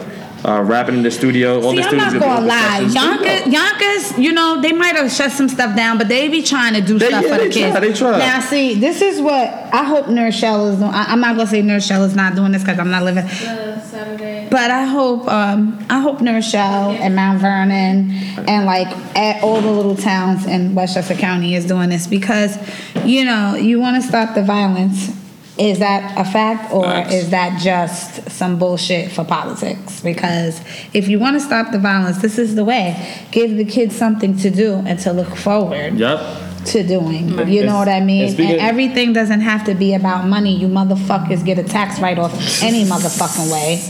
uh, 0.45 0.63
rapping 0.63 0.97
in 0.97 1.03
the 1.03 1.11
studio. 1.11 1.61
All 1.63 1.71
See, 1.71 1.77
the 1.79 1.83
I'm 1.83 1.89
studios 1.89 2.13
not 2.15 2.21
gonna 2.23 2.49
gonna 2.49 2.83
be 2.83 2.93
open 2.93 2.95
lie. 2.95 3.25
Yonkers, 3.41 3.53
Yonkers, 3.53 4.19
you 4.19 4.33
know, 4.33 4.61
they 4.61 4.73
might 4.73 4.95
have 4.97 5.11
shut 5.11 5.33
some 5.33 5.49
stuff 5.49 5.75
down, 5.75 5.97
but 5.99 6.09
they 6.09 6.29
be 6.29 6.43
trying 6.43 6.75
to 6.75 6.81
do 6.81 6.99
They- 6.99 7.09
stuff 7.09 7.25
yeah, 7.25 7.33
for 7.37 7.43
the 7.43 7.49
they 7.49 7.55
kids. 7.55 7.71
try, 7.73 7.81
they 7.81 7.93
try. 7.93 8.19
Now, 8.19 8.41
see, 8.41 8.75
this 8.75 9.01
is 9.01 9.21
what 9.21 9.49
I 9.73 9.85
hope 9.85 10.09
New 10.09 10.23
Rochelle 10.23 10.69
is 10.69 10.79
doing. 10.79 10.91
I, 10.91 11.05
I'm 11.13 11.21
not 11.21 11.37
gonna 11.37 11.49
say 11.49 11.63
New 11.63 11.75
Rochelle 11.75 12.05
is 12.05 12.15
not 12.15 12.35
doing 12.35 12.53
this 12.53 12.63
because 12.63 12.79
I'm 12.79 12.91
not 12.91 13.03
living. 13.05 13.27
Saturday. 13.29 14.49
But 14.51 14.71
I 14.71 14.85
hope, 14.85 15.29
um, 15.29 15.85
I 15.89 16.01
hope 16.01 16.21
New 16.21 16.33
Rochelle 16.33 16.91
and 16.91 17.15
Mount 17.17 17.41
Vernon 17.41 18.11
and 18.49 18.67
like 18.67 18.89
at 19.17 19.43
all 19.43 19.61
the 19.61 19.71
little 19.71 19.97
towns 19.97 20.47
in 20.47 20.75
Westchester 20.75 21.15
County 21.15 21.55
is 21.55 21.65
doing 21.65 21.91
this 21.91 22.07
because, 22.07 22.57
you 23.05 23.25
know, 23.25 23.55
you 23.55 23.81
want 23.81 24.01
to 24.03 24.07
stop 24.07 24.35
the 24.35 24.43
violence. 24.43 25.11
Is 25.57 25.79
that 25.79 26.19
a 26.19 26.25
fact 26.25 26.73
or 26.73 26.83
Facts. 26.85 27.15
is 27.15 27.31
that 27.31 27.61
just 27.63 28.29
some 28.31 28.59
bullshit 28.59 29.13
for 29.13 29.23
politics? 29.25 30.01
Because 30.01 30.61
if 30.93 31.07
you 31.07 31.21
want 31.21 31.37
to 31.37 31.41
stop 31.41 31.71
the 31.71 31.79
violence, 31.79 32.19
this 32.21 32.39
is 32.39 32.57
the 32.57 32.65
way. 32.65 32.97
Give 33.31 33.57
the 33.57 33.65
kids 33.65 33.95
something 33.95 34.37
to 34.39 34.51
do 34.51 34.75
and 34.85 34.99
to 35.01 35.13
look 35.13 35.37
forward 35.37 35.95
Yep. 35.97 36.21
to 36.67 36.83
doing. 36.83 37.29
You 37.29 37.37
know 37.37 37.43
It's- 37.43 37.73
what 37.73 37.89
I 37.89 38.01
mean? 38.01 38.35
And 38.41 38.61
everything 38.61 39.13
doesn't 39.13 39.43
have 39.43 39.65
to 39.67 39.75
be 39.75 39.95
about 39.95 40.27
money. 40.27 40.57
You 40.57 40.67
motherfuckers 40.67 41.45
get 41.45 41.57
a 41.59 41.63
tax 41.63 42.01
write 42.01 42.19
off 42.19 42.33
any 42.61 42.85
motherfucking 42.85 43.53
way. 43.53 43.81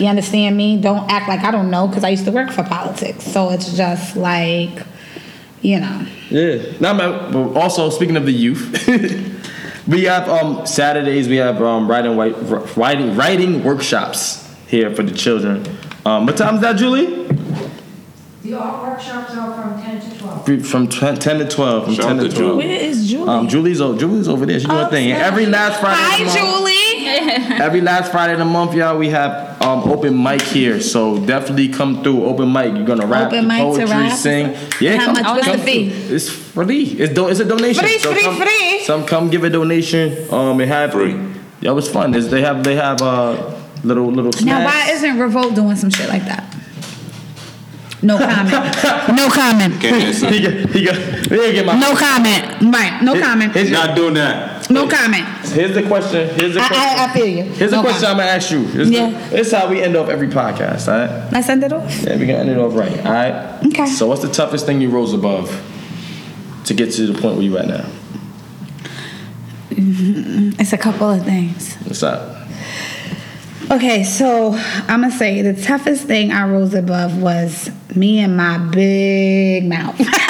You 0.00 0.06
understand 0.08 0.56
me? 0.56 0.76
Don't 0.78 1.08
act 1.08 1.28
like 1.28 1.44
I 1.44 1.52
don't 1.52 1.70
know 1.70 1.86
because 1.86 2.02
I 2.02 2.08
used 2.08 2.24
to 2.24 2.32
work 2.32 2.50
for 2.50 2.64
politics. 2.64 3.22
So 3.24 3.50
it's 3.50 3.76
just 3.76 4.16
like, 4.16 4.70
you 5.60 5.78
know. 5.78 6.00
Yeah. 6.30 6.56
Now, 6.80 6.94
man, 6.94 7.54
also 7.56 7.90
speaking 7.90 8.16
of 8.16 8.26
the 8.26 8.32
youth, 8.32 8.88
we 9.86 10.04
have 10.04 10.28
um 10.28 10.66
Saturdays. 10.66 11.28
We 11.28 11.36
have 11.36 11.62
um 11.62 11.88
writing 11.90 12.16
writing 12.16 13.16
writing 13.16 13.64
workshops 13.64 14.48
here 14.66 14.94
for 14.94 15.02
the 15.02 15.12
children. 15.12 15.64
Um, 16.04 16.26
what 16.26 16.36
time's 16.36 16.60
that, 16.62 16.76
Julie? 16.76 17.22
The 18.42 18.54
art 18.54 18.82
workshops 18.82 19.34
are 19.36 19.54
from 19.54 19.80
10 19.80 20.00
to 20.00 20.18
12. 20.18 20.66
From 20.66 20.88
10 20.88 21.38
to 21.38 21.48
12. 21.48 21.84
From 21.84 21.94
Shout 21.94 22.04
10 22.06 22.18
out 22.18 22.22
to 22.24 22.28
to 22.28 22.36
12. 22.36 22.56
Where 22.56 22.66
is 22.68 23.08
Julie? 23.08 23.28
Um, 23.28 23.48
Julie's 23.48 23.80
over, 23.80 23.96
Julie's 23.98 24.26
over 24.26 24.46
there. 24.46 24.58
She's 24.58 24.68
doing 24.68 24.82
her 24.82 24.90
thing. 24.90 25.12
And 25.12 25.22
every 25.22 25.46
last 25.46 25.80
Friday. 25.80 25.96
Hi, 26.00 26.22
of 26.24 26.32
Julie. 26.34 26.91
Every 27.62 27.80
last 27.80 28.12
Friday 28.12 28.32
of 28.34 28.38
the 28.38 28.44
month, 28.44 28.74
y'all, 28.74 28.98
we 28.98 29.08
have 29.10 29.60
um, 29.62 29.80
open 29.90 30.20
mic 30.22 30.42
here. 30.42 30.80
So 30.80 31.24
definitely 31.24 31.68
come 31.68 32.02
through. 32.02 32.24
Open 32.24 32.52
mic. 32.52 32.74
You're 32.74 32.84
gonna 32.84 33.06
rap, 33.06 33.28
Open 33.28 33.42
do 33.42 33.48
mic 33.48 33.58
to 33.58 33.64
poetry, 33.64 33.84
rap? 33.86 34.16
sing. 34.16 34.56
Yeah, 34.80 34.96
How 34.96 35.04
come, 35.06 35.14
much 35.14 35.22
come 35.24 35.36
was 35.36 35.46
the 35.46 35.52
through. 35.54 35.62
fee? 35.64 35.88
It's 36.14 36.28
free. 36.28 36.82
It's 36.84 37.14
do, 37.14 37.28
it's 37.28 37.40
a 37.40 37.44
donation. 37.44 37.84
Free, 37.84 37.98
free, 37.98 38.22
come, 38.22 38.36
free. 38.36 38.84
Some 38.84 39.06
come 39.06 39.30
give 39.30 39.44
a 39.44 39.50
donation. 39.50 40.32
Um, 40.32 40.60
and 40.60 40.68
have 40.70 40.92
Free. 40.92 41.12
Yeah, 41.60 41.70
it 41.70 41.74
was 41.74 41.88
fun. 41.88 42.14
It's, 42.14 42.26
they 42.28 42.42
have 42.42 42.62
they 42.64 42.74
have 42.76 43.00
uh 43.02 43.54
little 43.84 44.10
little 44.10 44.32
snacks. 44.32 44.44
Now, 44.44 44.64
why 44.64 44.90
isn't 44.92 45.18
Revolt 45.18 45.54
doing 45.54 45.76
some 45.76 45.90
shit 45.90 46.08
like 46.08 46.24
that? 46.24 46.44
No 48.04 48.18
comment. 48.28 49.16
no 49.16 49.28
comment. 49.30 49.80
Can't 49.80 50.02
answer. 50.02 50.28
he 50.28 50.40
got 50.42 50.52
he 50.74 50.84
got 50.84 50.96
he 50.96 51.28
didn't 51.28 51.54
get 51.54 51.66
my 51.66 51.78
No 51.78 51.94
comment. 51.94 52.74
Right. 52.74 53.00
No 53.00 53.20
comment. 53.20 53.52
Here's, 53.54 53.70
Not 53.70 53.94
doing 53.94 54.14
that. 54.14 54.61
No 54.72 54.88
comment. 54.88 55.24
here's 55.48 55.74
the 55.74 55.82
question. 55.86 56.28
Here's 56.38 56.54
the 56.54 56.60
question. 56.60 56.76
I, 56.76 57.04
I, 57.04 57.12
feel 57.12 57.26
you. 57.26 57.42
Here's 57.44 57.70
no 57.72 57.78
the 57.82 57.88
question 57.88 58.04
I'm 58.06 58.16
comment. 58.16 58.18
gonna 58.18 58.30
ask 58.30 58.50
you. 58.50 58.64
Here's 58.66 58.90
Yeah. 58.90 59.10
the, 59.10 59.36
this 59.36 59.46
is 59.48 59.52
how 59.52 59.68
we 59.68 59.82
end 59.82 59.96
off 59.96 60.08
every 60.08 60.28
podcast, 60.28 60.88
all 60.88 60.98
right? 60.98 61.32
Let's 61.32 61.48
end 61.48 61.62
it 61.64 61.72
off. 61.72 62.02
Yeah, 62.02 62.16
we 62.16 62.26
gonna 62.26 62.38
end 62.38 62.50
it 62.50 62.58
off 62.58 62.74
right, 62.74 62.98
all 63.06 63.12
right? 63.12 63.66
Okay. 63.66 63.86
So 63.86 64.06
what's 64.06 64.22
the 64.22 64.30
toughest 64.32 64.66
thing 64.66 64.80
you 64.80 64.90
rose 64.90 65.12
above 65.12 65.50
to 66.64 66.74
get 66.74 66.92
to 66.92 67.06
the 67.06 67.20
point 67.20 67.34
where 67.36 67.44
you 67.44 67.58
at 67.58 67.68
now? 67.68 67.84
Mm-hmm. 69.70 70.60
It's 70.60 70.72
a 70.72 70.78
couple 70.78 71.10
of 71.10 71.24
things. 71.24 71.74
What's 71.84 72.02
up? 72.02 72.38
Okay, 73.70 74.04
so 74.04 74.52
I'm 74.54 75.00
gonna 75.02 75.10
say 75.10 75.40
the 75.42 75.54
toughest 75.60 76.04
thing 76.06 76.30
I 76.30 76.46
rose 76.48 76.74
above 76.74 77.16
was 77.22 77.70
me 77.94 78.18
and 78.20 78.36
my 78.36 78.58
big 78.58 79.64
mouth. 79.66 79.98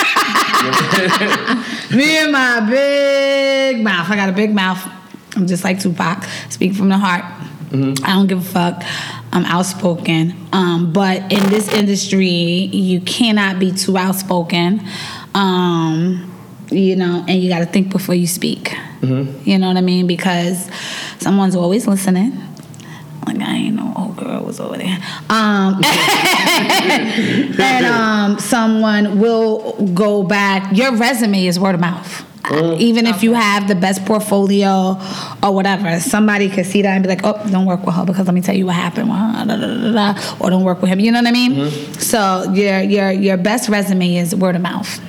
me 1.96 2.18
and 2.18 2.32
my 2.32 2.66
big 2.68 3.82
mouth. 3.82 4.10
I 4.10 4.16
got 4.16 4.28
a 4.28 4.32
big 4.32 4.54
mouth. 4.54 4.82
I'm 5.36 5.46
just 5.46 5.64
like 5.64 5.80
Tupac. 5.80 6.24
Speak 6.50 6.74
from 6.74 6.88
the 6.88 6.98
heart. 6.98 7.24
I 8.04 8.14
don't 8.14 8.26
give 8.26 8.38
a 8.38 8.42
fuck. 8.42 8.82
I'm 9.32 9.44
outspoken. 9.46 10.34
Um, 10.52 10.92
but 10.92 11.32
in 11.32 11.48
this 11.48 11.72
industry, 11.72 12.28
you 12.28 13.00
cannot 13.00 13.58
be 13.58 13.72
too 13.72 13.96
outspoken. 13.96 14.86
Um, 15.34 16.28
you 16.70 16.96
know, 16.96 17.24
and 17.26 17.42
you 17.42 17.48
got 17.48 17.60
to 17.60 17.66
think 17.66 17.90
before 17.90 18.14
you 18.14 18.26
speak. 18.26 18.74
You 19.44 19.58
know 19.58 19.68
what 19.68 19.76
I 19.76 19.80
mean? 19.80 20.06
Because 20.06 20.70
someone's 21.18 21.56
always 21.56 21.86
listening. 21.86 22.32
Like 23.26 23.40
I 23.40 23.54
ain't 23.54 23.76
know 23.76 23.92
old 23.96 24.16
girl 24.16 24.42
was 24.44 24.60
over 24.60 24.76
there. 24.76 24.98
Um, 25.30 25.80
and 27.60 27.86
um, 27.86 28.38
someone 28.38 29.20
will 29.20 29.86
go 29.94 30.22
back. 30.22 30.76
Your 30.76 30.96
resume 30.96 31.46
is 31.46 31.58
word 31.58 31.74
of 31.74 31.80
mouth. 31.80 32.26
Even 32.50 33.06
if 33.06 33.22
you 33.22 33.32
have 33.34 33.68
the 33.68 33.74
best 33.74 34.04
portfolio 34.04 35.00
or 35.42 35.54
whatever, 35.54 36.00
somebody 36.00 36.50
could 36.50 36.66
see 36.66 36.82
that 36.82 36.90
and 36.90 37.02
be 37.02 37.08
like, 37.08 37.20
"Oh, 37.24 37.40
don't 37.50 37.66
work 37.66 37.86
with 37.86 37.94
her 37.94 38.04
because 38.04 38.26
let 38.26 38.34
me 38.34 38.42
tell 38.42 38.54
you 38.54 38.66
what 38.66 38.74
happened." 38.74 39.08
with 39.08 39.16
da, 39.16 39.44
da, 39.44 39.56
da, 39.56 39.92
da, 39.92 40.12
da," 40.12 40.36
Or 40.40 40.50
don't 40.50 40.64
work 40.64 40.82
with 40.82 40.90
him. 40.90 41.00
You 41.00 41.12
know 41.12 41.20
what 41.20 41.28
I 41.28 41.32
mean? 41.32 41.70
So 41.94 42.52
your 42.52 42.80
your 42.80 43.10
your 43.10 43.36
best 43.36 43.68
resume 43.68 44.16
is 44.16 44.34
word 44.34 44.56
of 44.56 44.62
mouth. 44.62 45.00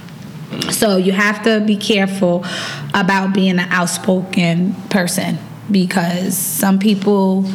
So 0.72 0.98
you 0.98 1.12
have 1.12 1.44
to 1.44 1.62
be 1.66 1.76
careful 1.76 2.46
about 2.94 3.34
being 3.34 3.60
an 3.60 3.68
outspoken 3.72 4.76
person 4.90 5.40
because 5.72 6.38
some 6.38 6.78
people 6.78 7.46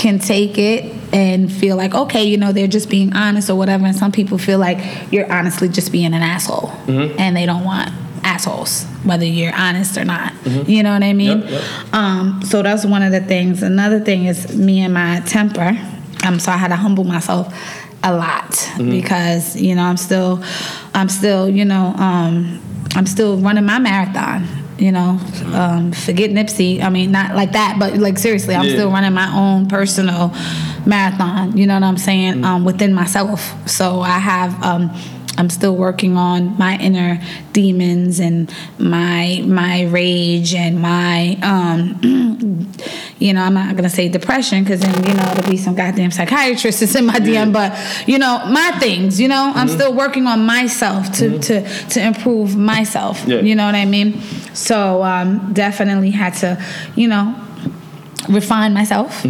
can 0.00 0.18
take 0.18 0.56
it 0.56 0.84
and 1.12 1.52
feel 1.52 1.76
like 1.76 1.94
okay, 1.94 2.24
you 2.24 2.38
know, 2.38 2.52
they're 2.52 2.66
just 2.66 2.88
being 2.88 3.14
honest 3.14 3.50
or 3.50 3.54
whatever, 3.54 3.84
and 3.84 3.94
some 3.94 4.10
people 4.10 4.38
feel 4.38 4.58
like 4.58 4.78
you're 5.12 5.30
honestly 5.30 5.68
just 5.68 5.92
being 5.92 6.14
an 6.14 6.22
asshole, 6.22 6.70
and 7.18 7.36
they 7.36 7.44
don't 7.46 7.64
want 7.64 7.90
assholes 8.24 8.84
whether 9.04 9.24
you're 9.24 9.54
honest 9.54 9.96
or 9.98 10.04
not. 10.04 10.32
You 10.68 10.82
know 10.82 10.92
what 10.92 11.02
I 11.02 11.12
mean? 11.12 11.40
Yep, 11.42 11.50
yep. 11.50 11.94
Um, 11.94 12.40
so 12.44 12.62
that's 12.62 12.84
one 12.84 13.02
of 13.02 13.12
the 13.12 13.20
things. 13.20 13.62
Another 13.62 14.00
thing 14.00 14.24
is 14.24 14.56
me 14.56 14.80
and 14.80 14.94
my 14.94 15.20
temper. 15.26 15.78
Um, 16.26 16.38
so 16.38 16.50
I 16.52 16.56
had 16.56 16.68
to 16.68 16.76
humble 16.76 17.04
myself 17.04 17.52
a 18.02 18.14
lot 18.14 18.70
because 18.78 19.60
you 19.60 19.74
know 19.74 19.82
I'm 19.82 19.98
still, 19.98 20.42
I'm 20.94 21.10
still 21.10 21.48
you 21.48 21.66
know 21.66 21.94
um, 21.98 22.62
I'm 22.94 23.06
still 23.06 23.36
running 23.36 23.66
my 23.66 23.78
marathon. 23.78 24.46
You 24.80 24.92
know, 24.92 25.18
um, 25.52 25.92
forget 25.92 26.30
Nipsey. 26.30 26.82
I 26.82 26.88
mean, 26.88 27.12
not 27.12 27.36
like 27.36 27.52
that, 27.52 27.76
but 27.78 27.98
like 27.98 28.16
seriously, 28.18 28.54
I'm 28.54 28.64
Yeah. 28.64 28.72
still 28.72 28.90
running 28.90 29.12
my 29.12 29.30
own 29.36 29.66
personal 29.68 30.32
marathon. 30.86 31.56
You 31.56 31.66
know 31.66 31.74
what 31.74 31.82
I'm 31.82 31.98
saying? 31.98 32.44
Um, 32.44 32.64
within 32.64 32.94
myself. 32.94 33.54
So 33.68 34.00
I 34.00 34.18
have. 34.18 34.90
I'm 35.40 35.48
still 35.50 35.74
working 35.74 36.16
on 36.16 36.56
my 36.58 36.76
inner 36.78 37.20
demons 37.54 38.20
and 38.20 38.52
my 38.78 39.42
my 39.46 39.84
rage 39.84 40.54
and 40.54 40.80
my 40.80 41.36
um 41.42 41.78
you 43.18 43.32
know 43.32 43.42
I'm 43.42 43.54
not 43.54 43.74
gonna 43.74 43.88
say 43.88 44.08
depression 44.08 44.62
because 44.62 44.80
then 44.80 44.94
you 45.08 45.14
know 45.14 45.24
there'll 45.34 45.50
be 45.50 45.56
some 45.56 45.74
goddamn 45.74 46.10
psychiatrist 46.10 46.80
that's 46.80 46.94
in 46.94 47.06
my 47.06 47.14
DM 47.26 47.52
but 47.52 47.70
you 48.06 48.18
know 48.18 48.44
my 48.46 48.70
things 48.78 49.18
you 49.18 49.28
know? 49.28 49.52
I'm 49.54 49.68
still 49.68 49.94
working 49.94 50.26
on 50.26 50.44
myself 50.44 51.10
to 51.18 51.38
to 51.38 51.66
to 51.88 51.98
improve 52.10 52.56
myself 52.56 53.24
Yeah. 53.26 53.40
you 53.40 53.54
know 53.54 53.66
what 53.66 53.74
I 53.74 53.86
mean? 53.86 54.20
So 54.54 55.02
um 55.02 55.52
definitely 55.54 56.10
had 56.10 56.34
to 56.42 56.62
you 56.96 57.08
know 57.08 57.34
refine 58.28 58.72
myself 58.74 59.24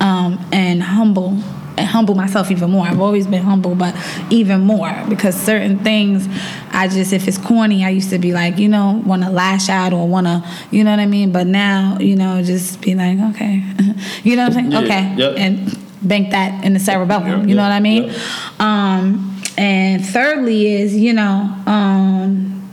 um, 0.00 0.38
and 0.52 0.82
humble 0.82 1.30
and 1.76 1.86
humble 1.86 2.14
myself 2.14 2.50
even 2.50 2.70
more. 2.70 2.86
I've 2.86 3.00
always 3.00 3.26
been 3.26 3.42
humble, 3.42 3.74
but 3.74 3.94
even 4.30 4.60
more 4.62 4.92
because 5.08 5.34
certain 5.34 5.78
things 5.80 6.28
I 6.72 6.88
just 6.88 7.12
if 7.12 7.26
it's 7.26 7.38
corny, 7.38 7.84
I 7.84 7.90
used 7.90 8.10
to 8.10 8.18
be 8.18 8.32
like, 8.32 8.58
you 8.58 8.68
know, 8.68 9.02
want 9.06 9.22
to 9.22 9.30
lash 9.30 9.68
out 9.68 9.92
or 9.92 10.06
want 10.06 10.26
to, 10.26 10.44
you 10.70 10.84
know 10.84 10.90
what 10.90 11.00
I 11.00 11.06
mean. 11.06 11.32
But 11.32 11.46
now, 11.46 11.96
you 11.98 12.16
know, 12.16 12.42
just 12.42 12.80
be 12.82 12.94
like, 12.94 13.18
okay, 13.34 13.62
you 14.22 14.36
know 14.36 14.44
what 14.48 14.56
I'm 14.56 14.70
saying? 14.70 14.72
Yeah, 14.72 14.80
Okay, 14.80 15.14
yep. 15.16 15.34
and 15.38 15.78
bank 16.02 16.30
that 16.30 16.64
in 16.64 16.74
the 16.74 16.78
cerebellum. 16.78 17.40
Yep, 17.40 17.48
you 17.48 17.54
know 17.54 17.62
yep, 17.62 17.70
what 17.70 17.72
I 17.72 17.80
mean? 17.80 18.14
Um, 18.58 19.40
and 19.58 20.04
thirdly 20.04 20.74
is 20.74 20.94
you 20.94 21.14
know 21.14 21.54
um, 21.66 22.70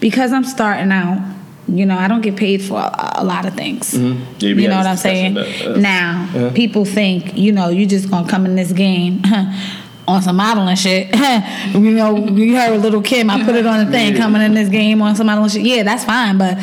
because 0.00 0.32
I'm 0.32 0.44
starting 0.44 0.92
out. 0.92 1.36
You 1.68 1.84
know, 1.86 1.96
I 1.98 2.08
don't 2.08 2.22
get 2.22 2.36
paid 2.36 2.62
for 2.62 2.78
a, 2.78 3.12
a 3.16 3.24
lot 3.24 3.44
of 3.46 3.54
things. 3.54 3.92
Mm-hmm. 3.92 4.22
Yeah, 4.38 4.48
you 4.48 4.68
know 4.68 4.76
what 4.78 4.86
I'm 4.86 4.96
saying? 4.96 5.34
that, 5.34 5.66
uh, 5.66 5.76
now, 5.78 6.28
Yeah. 6.34 6.50
people 6.54 6.84
think, 6.84 7.36
you 7.36 7.52
know, 7.52 7.68
you're 7.68 7.88
just 7.88 8.10
gonna 8.10 8.28
come 8.28 8.46
in 8.46 8.56
this 8.56 8.72
game 8.72 9.22
on 10.08 10.22
some 10.22 10.36
modeling 10.36 10.76
shit. 10.76 11.14
you 11.74 11.90
know, 11.90 12.16
you 12.16 12.56
heard 12.56 12.74
a 12.74 12.78
Lil' 12.78 13.02
Kim, 13.02 13.28
I 13.30 13.44
put 13.44 13.54
it 13.54 13.66
on 13.66 13.84
the 13.84 13.92
thing, 13.92 14.16
coming 14.16 14.40
in 14.42 14.54
this 14.54 14.68
game 14.70 15.02
on 15.02 15.14
some 15.14 15.26
modeling 15.26 15.50
shit. 15.50 15.62
Yeah, 15.62 15.82
that's 15.82 16.04
fine, 16.04 16.38
but 16.38 16.58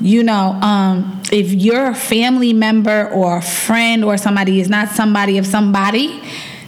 you 0.00 0.22
know, 0.22 0.52
um, 0.62 1.20
if 1.32 1.52
your 1.52 1.94
family 1.94 2.52
member 2.52 3.08
or 3.10 3.38
a 3.38 3.42
friend 3.42 4.04
or 4.04 4.16
somebody 4.16 4.60
is 4.60 4.68
not 4.68 4.88
somebody 4.90 5.38
of 5.38 5.46
somebody 5.46 6.22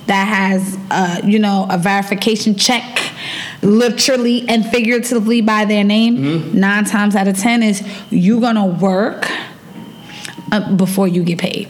that 0.06 0.24
has, 0.26 0.78
uh, 0.90 1.20
you 1.24 1.38
know, 1.38 1.66
a 1.70 1.76
verification 1.78 2.54
check, 2.56 2.98
literally 3.62 4.48
and 4.48 4.64
figuratively 4.66 5.40
by 5.40 5.64
their 5.64 5.84
name, 5.84 6.58
nine 6.58 6.84
times 6.84 7.16
out 7.16 7.28
of 7.28 7.36
ten 7.36 7.62
is 7.62 7.82
you're 8.10 8.40
gonna 8.40 8.66
work 8.66 9.30
uh, 10.52 10.74
before 10.76 11.08
you 11.08 11.22
get 11.22 11.38
paid. 11.38 11.68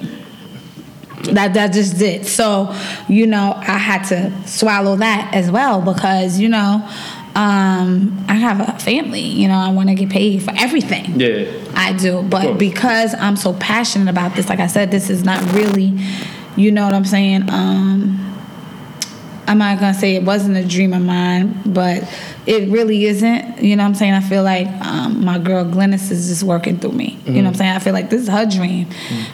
That 1.32 1.54
that 1.54 1.72
just 1.72 1.98
did. 1.98 2.26
So, 2.26 2.74
you 3.08 3.26
know, 3.26 3.54
I 3.56 3.78
had 3.78 4.04
to 4.04 4.32
swallow 4.46 4.96
that 4.96 5.34
as 5.34 5.50
well 5.50 5.80
because 5.80 6.38
you 6.38 6.48
know, 6.48 6.88
um, 7.34 8.24
I 8.28 8.34
have 8.34 8.60
a 8.60 8.78
family. 8.78 9.20
You 9.20 9.48
know, 9.48 9.56
I 9.56 9.70
want 9.70 9.88
to 9.88 9.94
get 9.94 10.10
paid 10.10 10.42
for 10.42 10.52
everything. 10.56 11.20
Yeah. 11.20 11.50
I 11.74 11.92
do, 11.92 12.22
but 12.22 12.58
because 12.58 13.14
I'm 13.14 13.36
so 13.36 13.52
passionate 13.54 14.10
about 14.10 14.34
this, 14.34 14.48
like 14.48 14.60
I 14.60 14.66
said, 14.66 14.90
this 14.90 15.10
is 15.10 15.24
not 15.24 15.40
really, 15.52 15.96
you 16.56 16.72
know 16.72 16.84
what 16.84 16.94
I'm 16.94 17.04
saying. 17.04 17.48
Um, 17.50 18.27
I'm 19.48 19.58
not 19.58 19.80
gonna 19.80 19.94
say 19.94 20.14
it 20.14 20.22
wasn't 20.22 20.56
a 20.58 20.64
dream 20.64 20.92
of 20.92 21.02
mine, 21.02 21.60
but 21.64 22.04
it 22.46 22.68
really 22.68 23.06
isn't. 23.06 23.62
You 23.62 23.76
know 23.76 23.82
what 23.82 23.88
I'm 23.88 23.94
saying? 23.94 24.12
I 24.12 24.20
feel 24.20 24.42
like 24.42 24.68
um, 24.86 25.24
my 25.24 25.38
girl 25.38 25.64
Glennis 25.64 26.10
is 26.10 26.28
just 26.28 26.42
working 26.42 26.78
through 26.78 26.92
me. 26.92 27.18
You 27.24 27.32
know 27.32 27.40
what 27.42 27.46
I'm 27.48 27.54
saying? 27.54 27.72
I 27.72 27.78
feel 27.78 27.94
like 27.94 28.10
this 28.10 28.22
is 28.22 28.28
her 28.28 28.44
dream. 28.46 28.88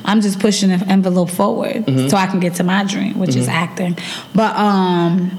I'm 0.05 0.21
just 0.21 0.39
pushing 0.39 0.71
the 0.71 0.85
envelope 0.87 1.31
forward 1.31 1.85
so 2.11 2.17
I 2.17 2.27
can 2.29 2.41
get 2.41 2.55
to 2.55 2.63
my 2.65 2.85
dream, 2.85 3.19
which 3.19 3.35
is 3.37 3.49
acting. 3.49 3.99
But 4.35 4.55
um, 4.57 5.31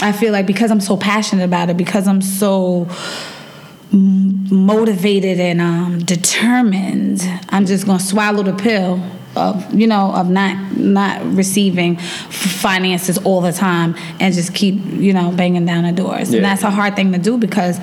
I 0.00 0.12
feel 0.12 0.32
like 0.32 0.46
because 0.46 0.70
I'm 0.70 0.80
so 0.80 0.96
passionate 0.96 1.44
about 1.44 1.68
it, 1.68 1.76
because 1.76 2.06
I'm 2.08 2.22
so 2.22 2.86
motivated 3.92 5.40
and 5.40 5.60
um, 5.60 5.98
determined, 5.98 7.20
I'm 7.48 7.66
just 7.66 7.84
gonna 7.86 7.98
swallow 7.98 8.42
the 8.44 8.54
pill 8.54 9.02
of 9.36 9.72
you 9.72 9.86
know 9.86 10.12
of 10.14 10.28
not 10.28 10.76
not 10.76 11.24
receiving 11.34 11.96
finances 11.96 13.18
all 13.18 13.40
the 13.40 13.52
time 13.52 13.94
and 14.18 14.34
just 14.34 14.54
keep 14.54 14.74
you 14.86 15.12
know 15.12 15.30
banging 15.32 15.66
down 15.66 15.84
the 15.84 15.92
doors. 15.92 16.30
Yeah. 16.30 16.36
And 16.36 16.44
that's 16.44 16.62
a 16.62 16.70
hard 16.70 16.96
thing 16.96 17.12
to 17.12 17.18
do 17.18 17.38
because 17.38 17.78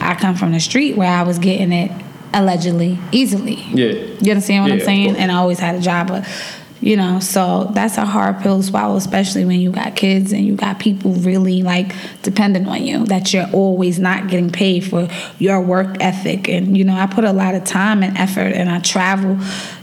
I 0.00 0.14
come 0.14 0.36
from 0.36 0.52
the 0.52 0.60
street 0.60 0.96
where 0.96 1.10
I 1.10 1.22
was 1.22 1.38
getting 1.38 1.72
it 1.72 1.90
allegedly 2.32 2.98
easily. 3.12 3.54
Yeah. 3.72 3.92
You 4.20 4.32
understand 4.32 4.64
what 4.64 4.68
Yeah, 4.68 4.74
I'm 4.74 4.80
saying? 4.80 5.16
And 5.16 5.30
I 5.30 5.36
always 5.36 5.58
had 5.58 5.76
a 5.76 5.80
job, 5.80 6.08
but 6.08 6.28
you 6.80 6.98
know, 6.98 7.18
so 7.18 7.70
that's 7.72 7.96
a 7.96 8.04
hard 8.04 8.40
pill 8.40 8.58
to 8.58 8.62
swallow, 8.62 8.96
especially 8.96 9.46
when 9.46 9.58
you 9.58 9.70
got 9.70 9.96
kids 9.96 10.32
and 10.32 10.44
you 10.44 10.54
got 10.54 10.78
people 10.78 11.12
really 11.12 11.62
like 11.62 11.94
dependent 12.22 12.66
on 12.68 12.84
you. 12.84 13.06
That 13.06 13.32
you're 13.32 13.48
always 13.52 13.98
not 13.98 14.28
getting 14.28 14.50
paid 14.50 14.84
for 14.84 15.08
your 15.38 15.62
work 15.62 15.96
ethic, 16.00 16.48
and 16.48 16.76
you 16.76 16.84
know, 16.84 16.94
I 16.94 17.06
put 17.06 17.24
a 17.24 17.32
lot 17.32 17.54
of 17.54 17.64
time 17.64 18.02
and 18.02 18.18
effort, 18.18 18.52
and 18.52 18.68
I 18.68 18.80
travel, 18.80 19.38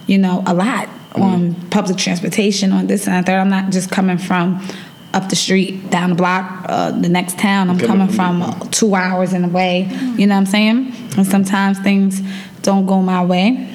you 0.05 0.19
know, 0.19 0.43
a 0.45 0.53
lot 0.53 0.89
on 1.15 1.55
public 1.69 1.97
transportation, 1.97 2.71
on 2.71 2.87
this 2.87 3.07
and 3.07 3.15
that. 3.15 3.25
Third. 3.25 3.39
I'm 3.39 3.49
not 3.49 3.71
just 3.71 3.91
coming 3.91 4.17
from 4.17 4.65
up 5.13 5.29
the 5.29 5.35
street, 5.35 5.89
down 5.89 6.09
the 6.11 6.15
block, 6.15 6.65
uh, 6.69 6.91
the 6.91 7.09
next 7.09 7.37
town. 7.37 7.69
I'm 7.69 7.77
Coming 7.77 8.07
coming 8.07 8.15
from- 8.15 8.41
from 8.41 8.61
uh, 8.61 8.69
two 8.71 8.95
hours 8.95 9.33
in 9.33 9.43
a 9.43 9.47
way. 9.49 9.89
You 10.17 10.25
know 10.27 10.35
what 10.35 10.41
I'm 10.41 10.45
saying? 10.45 10.93
And 11.17 11.27
sometimes 11.27 11.79
things 11.79 12.21
don't 12.61 12.85
go 12.85 13.01
my 13.01 13.23
way. 13.23 13.67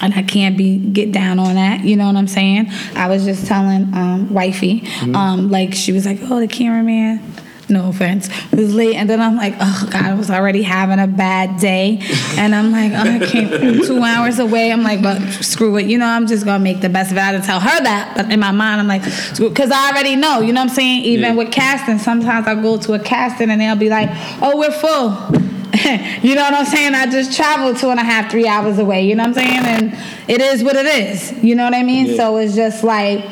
And 0.00 0.14
I 0.14 0.22
can't 0.22 0.56
be 0.56 0.78
get 0.78 1.12
down 1.12 1.38
on 1.38 1.54
that. 1.56 1.84
You 1.84 1.94
know 1.96 2.06
what 2.06 2.16
I'm 2.16 2.26
saying? 2.26 2.70
I 2.96 3.06
was 3.08 3.24
just 3.24 3.46
telling 3.46 3.94
um, 3.94 4.32
wifey, 4.34 4.82
um, 5.14 5.48
like 5.50 5.74
she 5.74 5.92
was 5.92 6.06
like, 6.06 6.18
"Oh, 6.22 6.40
the 6.40 6.48
cameraman." 6.48 7.20
No 7.68 7.88
offense, 7.88 8.28
it 8.52 8.56
was 8.58 8.74
late, 8.74 8.96
and 8.96 9.08
then 9.08 9.20
I'm 9.20 9.36
like, 9.36 9.54
"Oh 9.58 9.88
God, 9.90 10.04
I 10.04 10.14
was 10.14 10.30
already 10.30 10.62
having 10.62 10.98
a 10.98 11.06
bad 11.06 11.58
day," 11.60 12.00
and 12.36 12.54
I'm 12.54 12.70
like, 12.72 12.92
oh, 12.92 13.24
"I 13.24 13.26
came 13.26 13.48
two 13.86 14.02
hours 14.02 14.38
away." 14.40 14.70
I'm 14.72 14.82
like, 14.82 15.00
"But 15.00 15.20
screw 15.42 15.76
it," 15.76 15.86
you 15.86 15.96
know. 15.96 16.06
I'm 16.06 16.26
just 16.26 16.44
gonna 16.44 16.62
make 16.62 16.80
the 16.80 16.88
best 16.88 17.12
of 17.12 17.16
it. 17.16 17.20
I 17.20 17.32
didn't 17.32 17.44
tell 17.44 17.60
her 17.60 17.82
that, 17.82 18.12
but 18.16 18.30
in 18.30 18.40
my 18.40 18.50
mind, 18.50 18.80
I'm 18.80 18.88
like, 18.88 19.04
"Because 19.38 19.70
I 19.70 19.90
already 19.90 20.16
know." 20.16 20.40
You 20.40 20.52
know 20.52 20.60
what 20.60 20.70
I'm 20.70 20.74
saying? 20.74 21.04
Even 21.04 21.24
Yeah. 21.30 21.34
with 21.34 21.52
casting, 21.52 21.98
sometimes 21.98 22.46
I 22.46 22.54
go 22.56 22.76
to 22.78 22.92
a 22.94 22.98
casting 22.98 23.48
and 23.48 23.60
they'll 23.60 23.76
be 23.76 23.88
like, 23.88 24.10
"Oh, 24.42 24.58
we're 24.58 24.70
full." 24.72 25.38
you 26.22 26.34
know 26.34 26.42
what 26.42 26.54
I'm 26.54 26.66
saying? 26.66 26.94
I 26.94 27.06
just 27.06 27.34
traveled 27.34 27.78
two 27.78 27.88
and 27.90 27.98
a 27.98 28.04
half, 28.04 28.30
three 28.30 28.46
hours 28.46 28.78
away. 28.78 29.06
You 29.06 29.14
know 29.14 29.22
what 29.28 29.38
I'm 29.38 29.44
saying? 29.46 29.64
And 29.64 29.98
it 30.28 30.40
is 30.42 30.62
what 30.62 30.76
it 30.76 30.84
is. 30.86 31.32
You 31.42 31.54
know 31.54 31.64
what 31.64 31.74
I 31.74 31.82
mean? 31.82 32.06
Yeah. 32.06 32.16
So 32.16 32.36
it's 32.36 32.54
just 32.54 32.84
like 32.84 33.24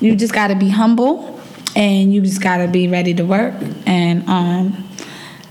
you 0.00 0.16
just 0.16 0.32
got 0.32 0.48
to 0.48 0.54
be 0.54 0.68
humble, 0.70 1.35
and 1.76 2.12
you 2.12 2.22
just 2.22 2.42
got 2.42 2.56
to 2.58 2.68
be 2.68 2.88
ready 2.88 3.14
to 3.14 3.22
work, 3.24 3.54
and 3.86 4.26
um, 4.28 4.88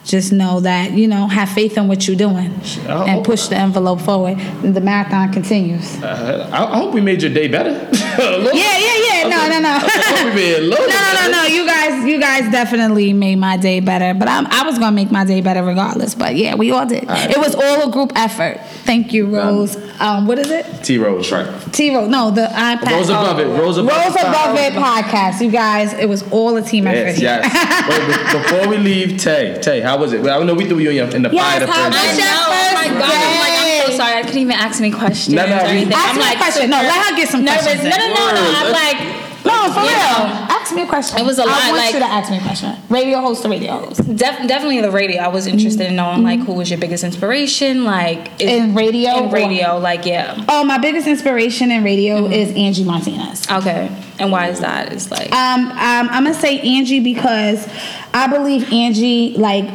just 0.04 0.32
know 0.34 0.60
that 0.60 0.92
you 0.92 1.08
know 1.08 1.28
have 1.28 1.50
faith 1.50 1.78
in 1.78 1.88
what 1.88 2.08
you're 2.08 2.18
doing, 2.18 2.52
and 2.88 3.24
push 3.24 3.48
the 3.48 3.56
envelope 3.56 4.02
forward. 4.02 4.38
And 4.64 4.76
the 4.76 4.82
marathon 4.82 5.32
continues. 5.32 6.02
Uh, 6.04 6.50
I, 6.52 6.74
I 6.74 6.78
hope 6.78 6.94
we 6.94 7.02
made 7.02 7.22
your 7.22 7.34
day 7.34 7.48
better. 7.48 7.90
Yeah, 8.16 8.78
yeah, 8.78 9.24
yeah. 9.24 9.28
No, 9.28 9.50
no, 9.50 9.60
no. 9.60 9.70
I 9.70 9.80
hope 9.80 10.30
we 10.30 10.36
made 10.36 10.52
it 10.54 10.64
a 10.64 10.68
little 10.68 10.88
No, 10.88 11.14
no, 11.14 11.32
no. 11.32 11.44
You 11.48 11.66
guys, 11.66 12.06
you 12.08 12.20
guys 12.20 12.50
definitely 12.52 13.12
made 13.12 13.36
my 13.36 13.58
day 13.58 13.82
better. 13.82 14.18
But 14.18 14.30
I'm, 14.30 14.48
I 14.48 14.64
was 14.64 14.80
gonna 14.80 14.96
make 14.96 15.12
my 15.12 15.26
day 15.26 15.42
better 15.42 15.64
regardless. 15.64 16.16
But 16.16 16.36
yeah, 16.38 16.56
we 16.56 16.72
all 16.72 16.86
did. 16.86 17.08
right. 17.08 17.30
It 17.30 17.38
was 17.38 17.56
all 17.56 17.90
a 17.90 17.92
group 17.92 18.14
effort. 18.16 18.62
Thank 18.86 19.12
you, 19.12 19.28
Rose. 19.28 19.76
Um, 20.00 20.28
what 20.28 20.40
is 20.40 20.50
it? 20.52 20.66
T 20.84 20.98
Rose. 20.98 21.32
Right. 21.32 21.48
T 21.74 21.96
Rose. 21.96 22.10
No, 22.10 22.32
the 22.32 22.46
iPad. 22.48 22.92
Rose 22.92 23.10
above 23.10 23.40
it. 23.40 23.46
Rose 23.48 23.78
above 23.78 23.92
Rose 23.98 24.16
it. 24.16 24.22
above 24.22 24.56
it 24.58 24.74
podcast. 24.74 25.42
You 25.42 25.52
guys, 25.52 25.94
it 25.94 26.08
was 26.10 26.24
all 26.32 26.56
a 26.58 26.62
team 26.62 26.88
effort. 26.88 27.20
Yes, 27.20 27.20
yes. 27.20 27.90
Wait, 27.90 28.42
before 28.44 28.68
we 28.70 28.78
leave, 28.78 29.18
Tay, 29.20 29.60
Tay, 29.62 29.82
how 29.82 29.98
was 29.98 30.14
it? 30.14 30.22
Well, 30.22 30.34
I 30.36 30.38
don't 30.38 30.48
know 30.48 30.54
we 30.54 30.66
threw 30.66 30.80
you 30.80 30.90
in, 30.92 31.22
the 31.24 31.30
Yes, 31.32 31.44
fire 31.44 31.60
the 31.60 31.68
how 31.68 31.90
first 31.90 31.98
was 31.98 32.18
day. 32.18 32.24
your 32.24 32.26
know. 32.26 32.46
Oh 32.48 32.72
my 32.74 32.88
god! 32.88 33.14
I'm 33.14 33.40
like, 33.40 33.60
I'm 33.86 33.92
so 33.92 33.98
sorry. 33.98 34.14
I 34.20 34.22
couldn't 34.24 34.42
even 34.42 34.52
ask 34.54 34.80
any 34.80 34.92
questions 34.92 35.34
No, 35.36 35.46
no, 35.46 35.58
or 35.58 35.60
anything. 35.62 35.94
Ask 35.94 36.10
I'm 36.12 36.18
a 36.18 36.20
like 36.20 36.38
question. 36.38 36.70
No, 36.70 36.78
let 36.78 37.06
her 37.08 37.16
get 37.16 37.30
some 37.30 37.44
nervous. 37.44 37.64
questions 37.64 37.84
No, 37.84 37.98
no, 37.98 38.06
in. 38.06 38.14
no, 38.14 38.32
no. 38.34 38.54
I'm 38.56 38.72
like. 38.72 39.25
No, 39.46 39.72
for 39.72 39.82
You 39.82 39.88
real. 39.88 39.98
know. 39.98 40.48
Ask 40.50 40.74
me 40.76 40.82
a 40.82 40.88
question. 40.88 41.20
It 41.20 41.26
was 41.26 41.38
a 41.38 41.46
lot, 41.46 41.52
want 41.70 41.78
like- 41.78 41.94
you 41.94 42.00
to 42.00 42.06
ask 42.06 42.32
me 42.32 42.38
a 42.38 42.42
question. 42.42 42.76
Radio 42.90 43.22
host 43.22 43.44
to 43.44 43.50
radio 43.50 43.74
host. 43.80 43.98
Def- 44.16 44.48
definitely 44.48 44.82
the 44.82 44.90
radio. 44.92 45.22
I 45.22 45.28
was 45.28 45.46
interested 45.48 45.88
in 45.88 45.96
knowing 45.96 46.24
like 46.24 46.40
who 46.40 46.54
was 46.54 46.70
your 46.72 46.80
biggest 46.80 47.04
inspiration, 47.04 47.84
like 47.86 48.30
is- 48.42 48.50
In 48.50 48.74
radio 48.74 49.18
In 49.18 49.26
or- 49.26 49.32
radio, 49.32 49.78
like 49.78 50.06
yeah. 50.06 50.44
Oh, 50.50 50.64
my 50.64 50.78
biggest 50.80 51.08
inspiration 51.08 51.70
in 51.72 51.84
radio 51.84 52.26
is 52.26 52.56
Angie 52.56 52.84
Martinez. 52.84 53.46
Okay, 53.52 53.90
and 54.20 54.32
why 54.32 54.48
is 54.48 54.60
that? 54.62 54.92
It's 54.92 55.12
like 55.12 55.32
Um, 55.32 55.68
um, 55.72 55.76
I'm 56.12 56.24
gonna 56.24 56.34
say 56.34 56.60
Angie 56.60 57.00
because 57.02 57.68
I 58.14 58.28
believe 58.28 58.72
Angie 58.74 59.36
like 59.38 59.66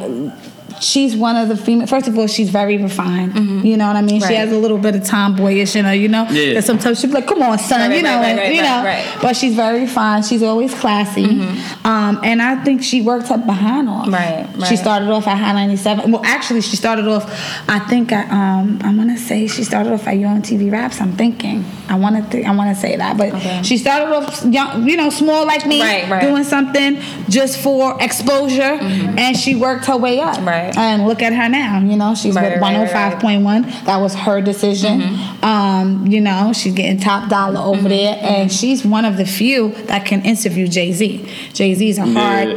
she's 0.81 1.15
one 1.17 1.37
of 1.37 1.49
the 1.49 1.57
female. 1.57 1.87
First 1.87 2.09
of 2.09 2.19
all, 2.19 2.27
she's 2.27 2.51
very 2.51 2.77
refined. 2.79 3.65
You 3.65 3.77
know 3.77 3.87
what 3.87 3.97
I 3.97 4.03
mean? 4.03 4.21
She 4.21 4.27
Mm-hmm. 4.31 4.35
Has 4.35 4.53
a 4.53 4.59
little 4.59 4.79
bit 4.79 4.95
of 4.95 5.03
tomboyish 5.05 5.77
in 5.77 5.85
her. 5.85 5.95
You 5.95 6.09
know. 6.09 6.27
Yeah. 6.31 6.55
That 6.55 6.65
sometimes 6.65 7.01
she'll 7.01 7.11
be 7.11 7.15
like, 7.15 7.27
"Come 7.27 7.43
on, 7.43 7.59
son," 7.59 7.91
Right, 7.91 7.97
you 7.97 8.03
know, 8.03 8.17
right, 8.21 8.25
and, 8.31 8.39
right, 8.39 8.55
you 8.55 8.61
right, 8.63 8.69
know. 8.79 8.85
right. 8.85 9.05
Mm-hmm. 9.05 9.21
But 9.23 9.37
she's 9.37 9.55
very 9.55 9.87
fine. 9.87 10.23
She's 10.23 10.43
always 10.43 10.73
classy. 10.75 11.25
Mm. 11.27 11.85
Um, 11.85 12.21
and 12.25 12.41
I 12.41 12.63
think 12.65 12.83
she 12.83 13.03
worked 13.03 13.29
her 13.29 13.39
behind 13.39 13.89
off. 13.89 14.09
Right, 14.09 14.49
She 14.69 14.77
started 14.77 15.09
off 15.11 15.27
at 15.27 15.37
Hot 15.37 15.55
97. 15.55 16.11
Well, 16.13 16.23
actually, 16.25 16.61
she 16.63 16.77
started 16.77 17.07
off. 17.09 17.25
I 17.69 17.79
think 17.81 18.13
I, 18.13 18.23
um, 18.31 18.79
I 18.83 18.95
want 18.95 19.11
to 19.11 19.19
say 19.19 19.47
she 19.47 19.65
started 19.65 19.93
off 19.93 20.07
at 20.07 20.17
Yo! 20.19 20.29
MTV 20.29 20.71
Raps. 20.73 21.01
I'm 21.01 21.13
thinking. 21.13 21.65
I 21.89 21.97
want 21.97 22.17
to. 22.25 22.31
Th- 22.31 22.47
I 22.47 22.55
want 22.55 22.75
to 22.75 22.81
say 22.81 22.97
that, 22.97 23.17
but 23.19 23.35
Okay. 23.35 23.63
she 23.65 23.77
started 23.77 24.15
off 24.15 24.45
young, 24.45 24.89
you 24.89 24.97
know, 24.97 25.11
small 25.11 25.45
like 25.45 25.67
me, 25.67 25.81
Right, 25.83 26.09
right. 26.09 26.23
doing 26.23 26.45
something 26.45 27.01
just 27.29 27.59
for 27.59 28.01
exposure, 28.01 28.79
and 28.81 29.37
she 29.37 29.57
worked 29.57 29.87
her 29.87 29.97
way 29.97 30.21
up. 30.21 30.37
Mm-hmm. 30.37 30.70
Right. 30.77 30.79
And 30.79 31.07
look 31.07 31.23
at 31.23 31.33
her 31.33 31.49
now. 31.49 31.81
You 31.81 31.97
know, 31.97 32.15
she's 32.15 32.35
Right, 32.35 32.53
with 32.55 32.61
right, 32.63 32.77
right, 32.93 32.93
right. 32.93 33.23
105.1. 33.23 33.85
That 33.85 33.99
was 34.01 34.15
her 34.15 34.41
decision. 34.41 35.01
Mm-hmm. 35.01 35.45
Um, 35.45 36.07
you 36.07 36.21
know, 36.21 36.53
she's 36.53 36.75
getting 36.75 36.99
top 36.99 37.29
dollar 37.29 37.61
over 37.61 37.89
there, 37.89 38.19
and 38.21 38.51
she's 38.53 38.85
one 38.85 39.05
of 39.05 39.17
the 39.17 39.25
few 39.25 39.71
that 39.87 40.05
can 40.07 40.23
interview 40.23 40.67
Jay 40.69 40.93
Z. 40.93 41.29
Jay 41.53 41.75
Z's 41.75 41.99
a 41.99 42.07
hard, 42.07 42.49
a 42.49 42.53
In- 42.53 42.57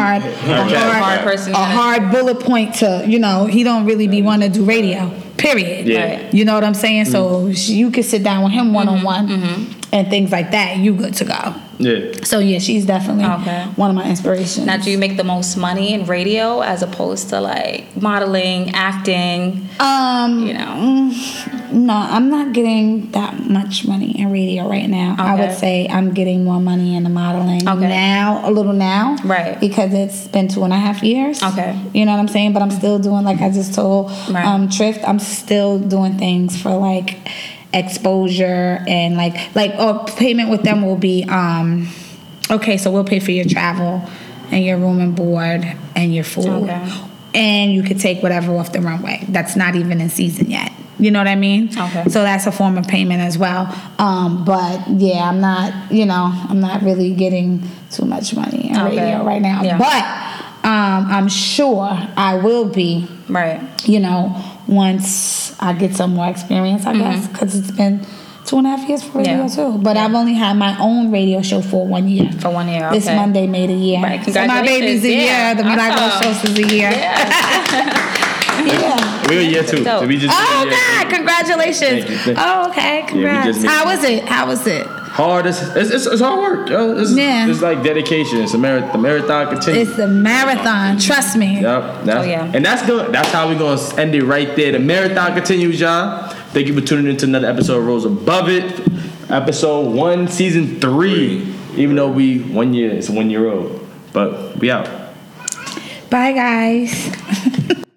hard, 0.00 0.22
a 0.22 0.28
Okay. 0.28 0.74
hard, 0.74 1.02
Hard 1.02 1.20
person, 1.20 1.52
a 1.52 1.56
hard 1.56 2.10
bullet 2.10 2.40
point 2.40 2.74
to. 2.76 3.04
You 3.06 3.18
know, 3.18 3.46
he 3.46 3.62
don't 3.64 3.84
really 3.86 4.06
be 4.08 4.22
want 4.22 4.42
to 4.42 4.48
do 4.48 4.64
radio. 4.64 5.10
Period. 5.36 5.86
Yeah. 5.86 6.22
Right. 6.24 6.34
You 6.34 6.44
know 6.44 6.54
what 6.54 6.64
I'm 6.64 6.74
saying? 6.74 7.06
So 7.06 7.46
you 7.46 7.90
could 7.90 8.04
sit 8.04 8.22
down 8.22 8.44
with 8.44 8.52
him 8.52 8.72
one 8.74 8.88
on 8.88 9.02
one 9.02 9.28
Mm-hmm. 9.28 9.72
and 9.94 10.08
things 10.08 10.30
like 10.30 10.50
that. 10.50 10.76
You 10.76 10.92
good 10.94 11.14
to 11.14 11.24
go. 11.24 11.54
Yeah. 11.80 12.12
So 12.24 12.38
yeah, 12.40 12.58
she's 12.58 12.84
definitely 12.84 13.24
Okay. 13.24 13.64
one 13.76 13.88
of 13.90 13.96
my 13.96 14.06
inspirations. 14.08 14.66
now, 14.66 14.76
do 14.76 14.90
you 14.90 14.98
make 14.98 15.16
the 15.16 15.24
most 15.24 15.56
money 15.56 15.94
in 15.94 16.04
radio 16.04 16.60
as 16.60 16.82
opposed 16.82 17.30
to 17.30 17.40
like 17.40 17.84
modeling, 17.96 18.70
acting? 18.74 19.66
um, 19.80 20.46
You 20.46 20.54
know, 20.54 21.10
no, 21.72 21.94
I'm 21.94 22.28
not 22.28 22.52
getting 22.52 23.10
that 23.12 23.48
much 23.48 23.86
money 23.86 24.10
in 24.20 24.30
radio 24.30 24.68
right 24.68 24.88
now. 24.88 25.16
I 25.18 25.34
would 25.40 25.56
say 25.56 25.88
I'm 25.88 26.12
getting 26.12 26.44
more 26.44 26.60
money 26.60 26.96
in 26.96 27.02
the 27.04 27.10
modeling 27.10 27.66
Okay. 27.66 27.88
now, 27.88 28.42
a 28.44 28.50
little 28.50 28.74
now, 28.74 29.16
Right. 29.24 29.58
Because 29.58 29.94
it's 29.94 30.28
been 30.28 30.48
two 30.48 30.62
and 30.64 30.72
a 30.72 30.76
half 30.76 31.02
years. 31.02 31.42
Okay. 31.42 31.78
you 31.94 32.04
know 32.04 32.12
what 32.12 32.20
I'm 32.20 32.28
saying. 32.28 32.52
But 32.52 32.60
I'm 32.62 32.70
still 32.70 32.98
doing 32.98 33.24
like 33.24 33.40
I 33.40 33.50
just 33.50 33.72
told 33.74 34.10
Right. 34.30 34.44
um, 34.44 34.68
Trift. 34.68 35.00
I'm 35.08 35.18
still 35.18 35.78
doing 35.78 36.18
things 36.18 36.60
for 36.60 36.76
like 36.76 37.16
exposure 37.72 38.82
and 38.88 39.16
like 39.16 39.54
like 39.54 39.72
oh 39.78 40.04
payment 40.16 40.50
with 40.50 40.62
them 40.62 40.82
will 40.84 40.96
be 40.96 41.24
um 41.28 41.88
okay 42.50 42.76
so 42.76 42.90
we'll 42.90 43.04
pay 43.04 43.20
for 43.20 43.30
your 43.30 43.44
travel 43.44 44.02
and 44.50 44.64
your 44.64 44.76
room 44.76 45.00
and 45.00 45.14
board 45.14 45.64
and 45.94 46.14
your 46.14 46.24
food 46.24 46.46
Okay. 46.68 46.92
and 47.34 47.72
you 47.72 47.82
could 47.82 48.00
take 48.00 48.22
whatever 48.22 48.56
off 48.56 48.72
the 48.72 48.80
runway 48.80 49.24
that's 49.28 49.54
not 49.56 49.76
even 49.76 50.00
in 50.00 50.08
season 50.10 50.50
yet 50.50 50.72
you 50.98 51.10
know 51.10 51.20
what 51.20 51.28
i 51.28 51.36
mean 51.36 51.68
Okay. 51.78 52.04
so 52.08 52.22
that's 52.22 52.46
a 52.46 52.52
form 52.52 52.76
of 52.76 52.86
payment 52.88 53.20
as 53.20 53.38
well 53.38 53.72
um 53.98 54.44
but 54.44 54.80
yeah 54.90 55.28
i'm 55.28 55.40
not 55.40 55.92
you 55.92 56.06
know 56.06 56.30
i'm 56.48 56.60
not 56.60 56.82
really 56.82 57.14
getting 57.14 57.62
too 57.90 58.04
much 58.04 58.34
money 58.34 58.70
in 58.70 58.76
Okay. 58.76 58.96
radio 59.00 59.24
right 59.24 59.40
now 59.42 59.62
Yeah. 59.62 59.78
but 59.78 60.68
um 60.68 61.06
i'm 61.10 61.28
sure 61.28 61.88
i 62.16 62.34
will 62.34 62.68
be 62.68 63.06
right? 63.28 63.60
you 63.88 64.00
know, 64.00 64.34
once 64.70 65.54
I 65.60 65.72
get 65.72 65.94
some 65.94 66.14
more 66.14 66.28
experience, 66.28 66.86
I 66.86 66.96
guess, 66.96 67.26
because 67.28 67.54
it's 67.56 67.70
been 67.72 68.06
two 68.46 68.58
and 68.58 68.66
a 68.66 68.70
half 68.76 68.88
years 68.88 69.02
for 69.02 69.18
radio 69.18 69.44
Mm-hmm. 69.44 69.60
Yeah. 69.60 69.72
too. 69.72 69.78
But 69.82 69.96
I've 69.96 70.14
only 70.14 70.34
had 70.34 70.54
my 70.56 70.78
own 70.80 71.10
radio 71.10 71.42
show 71.42 71.60
for 71.60 71.86
one 71.86 72.08
year. 72.08 72.30
For 72.40 72.50
one 72.50 72.68
year, 72.68 72.88
This. 72.90 73.06
Monday 73.06 73.46
made 73.46 73.70
a 73.70 73.74
year. 73.74 74.00
Right, 74.02 74.24
So 74.24 74.46
my 74.46 74.62
baby's 74.62 75.04
a 75.04 75.08
congratulations, 75.08 75.26
yeah. 75.26 75.46
year. 75.48 75.54
The 75.56 75.64
Monaco 75.64 76.00
Awesome. 76.00 76.34
shows 76.34 76.44
is 76.44 76.58
a 76.58 76.74
year. 76.76 76.90
Yeah. 76.90 78.06
We 79.30 79.36
were 79.36 79.42
year 79.42 79.62
two. 79.64 79.82
Dope. 79.84 80.02
So 80.02 80.06
we 80.06 80.18
just 80.18 80.36
Oh 80.38 80.62
year. 80.64 80.72
God! 80.72 81.10
Congratulations. 81.14 82.04
Thank 82.04 82.10
you, 82.10 82.16
thank 82.18 82.36
you. 82.38 82.44
Oh 82.44 82.68
okay. 82.70 83.04
Congrats. 83.06 83.46
just 83.46 83.66
How 83.66 83.84
was 83.86 84.04
it? 84.04 84.24
How 84.28 84.46
was 84.46 84.66
it? 84.66 84.86
Hard. 85.12 85.46
It's, 85.46 85.60
it's, 85.60 85.90
it's, 85.90 86.06
it's 86.06 86.20
hard 86.20 86.38
work. 86.38 86.68
Yo. 86.70 86.96
It's, 86.98 87.12
Yeah. 87.12 87.48
it's 87.48 87.60
like 87.60 87.82
dedication. 87.82 88.38
It's 88.38 88.54
a 88.54 88.58
marathon. 88.58 88.92
The 88.92 88.98
marathon 88.98 89.48
continues. 89.48 89.88
It's 89.90 89.98
a 89.98 90.06
marathon. 90.06 90.98
Trust 90.98 91.36
me. 91.36 91.60
Yep. 91.60 92.04
That's, 92.04 92.26
Oh, 92.26 92.28
yeah. 92.28 92.50
And 92.54 92.64
that's 92.64 92.86
good. 92.86 93.12
That's 93.12 93.28
how 93.30 93.48
we're 93.48 93.58
gonna 93.58 93.80
end 94.00 94.14
it 94.14 94.24
right 94.24 94.54
there. 94.56 94.72
The 94.72 94.78
marathon 94.78 95.34
continues, 95.34 95.80
y'all. 95.80 96.28
Thank 96.52 96.68
you 96.68 96.74
for 96.74 96.80
tuning 96.86 97.08
into 97.08 97.26
another 97.26 97.48
episode 97.48 97.78
of 97.78 97.86
Rose 97.86 98.04
Above 98.04 98.48
It, 98.48 98.80
episode 99.30 99.92
one, 99.94 100.28
season 100.28 100.80
three. 100.80 101.54
Even 101.76 101.96
though 101.96 102.10
we 102.10 102.38
one 102.40 102.72
year, 102.74 102.90
it's 102.90 103.10
one 103.10 103.30
year 103.30 103.48
old, 103.50 103.86
but 104.12 104.56
we 104.58 104.70
out. 104.70 104.88
Bye 106.08 106.32
guys. 106.32 107.80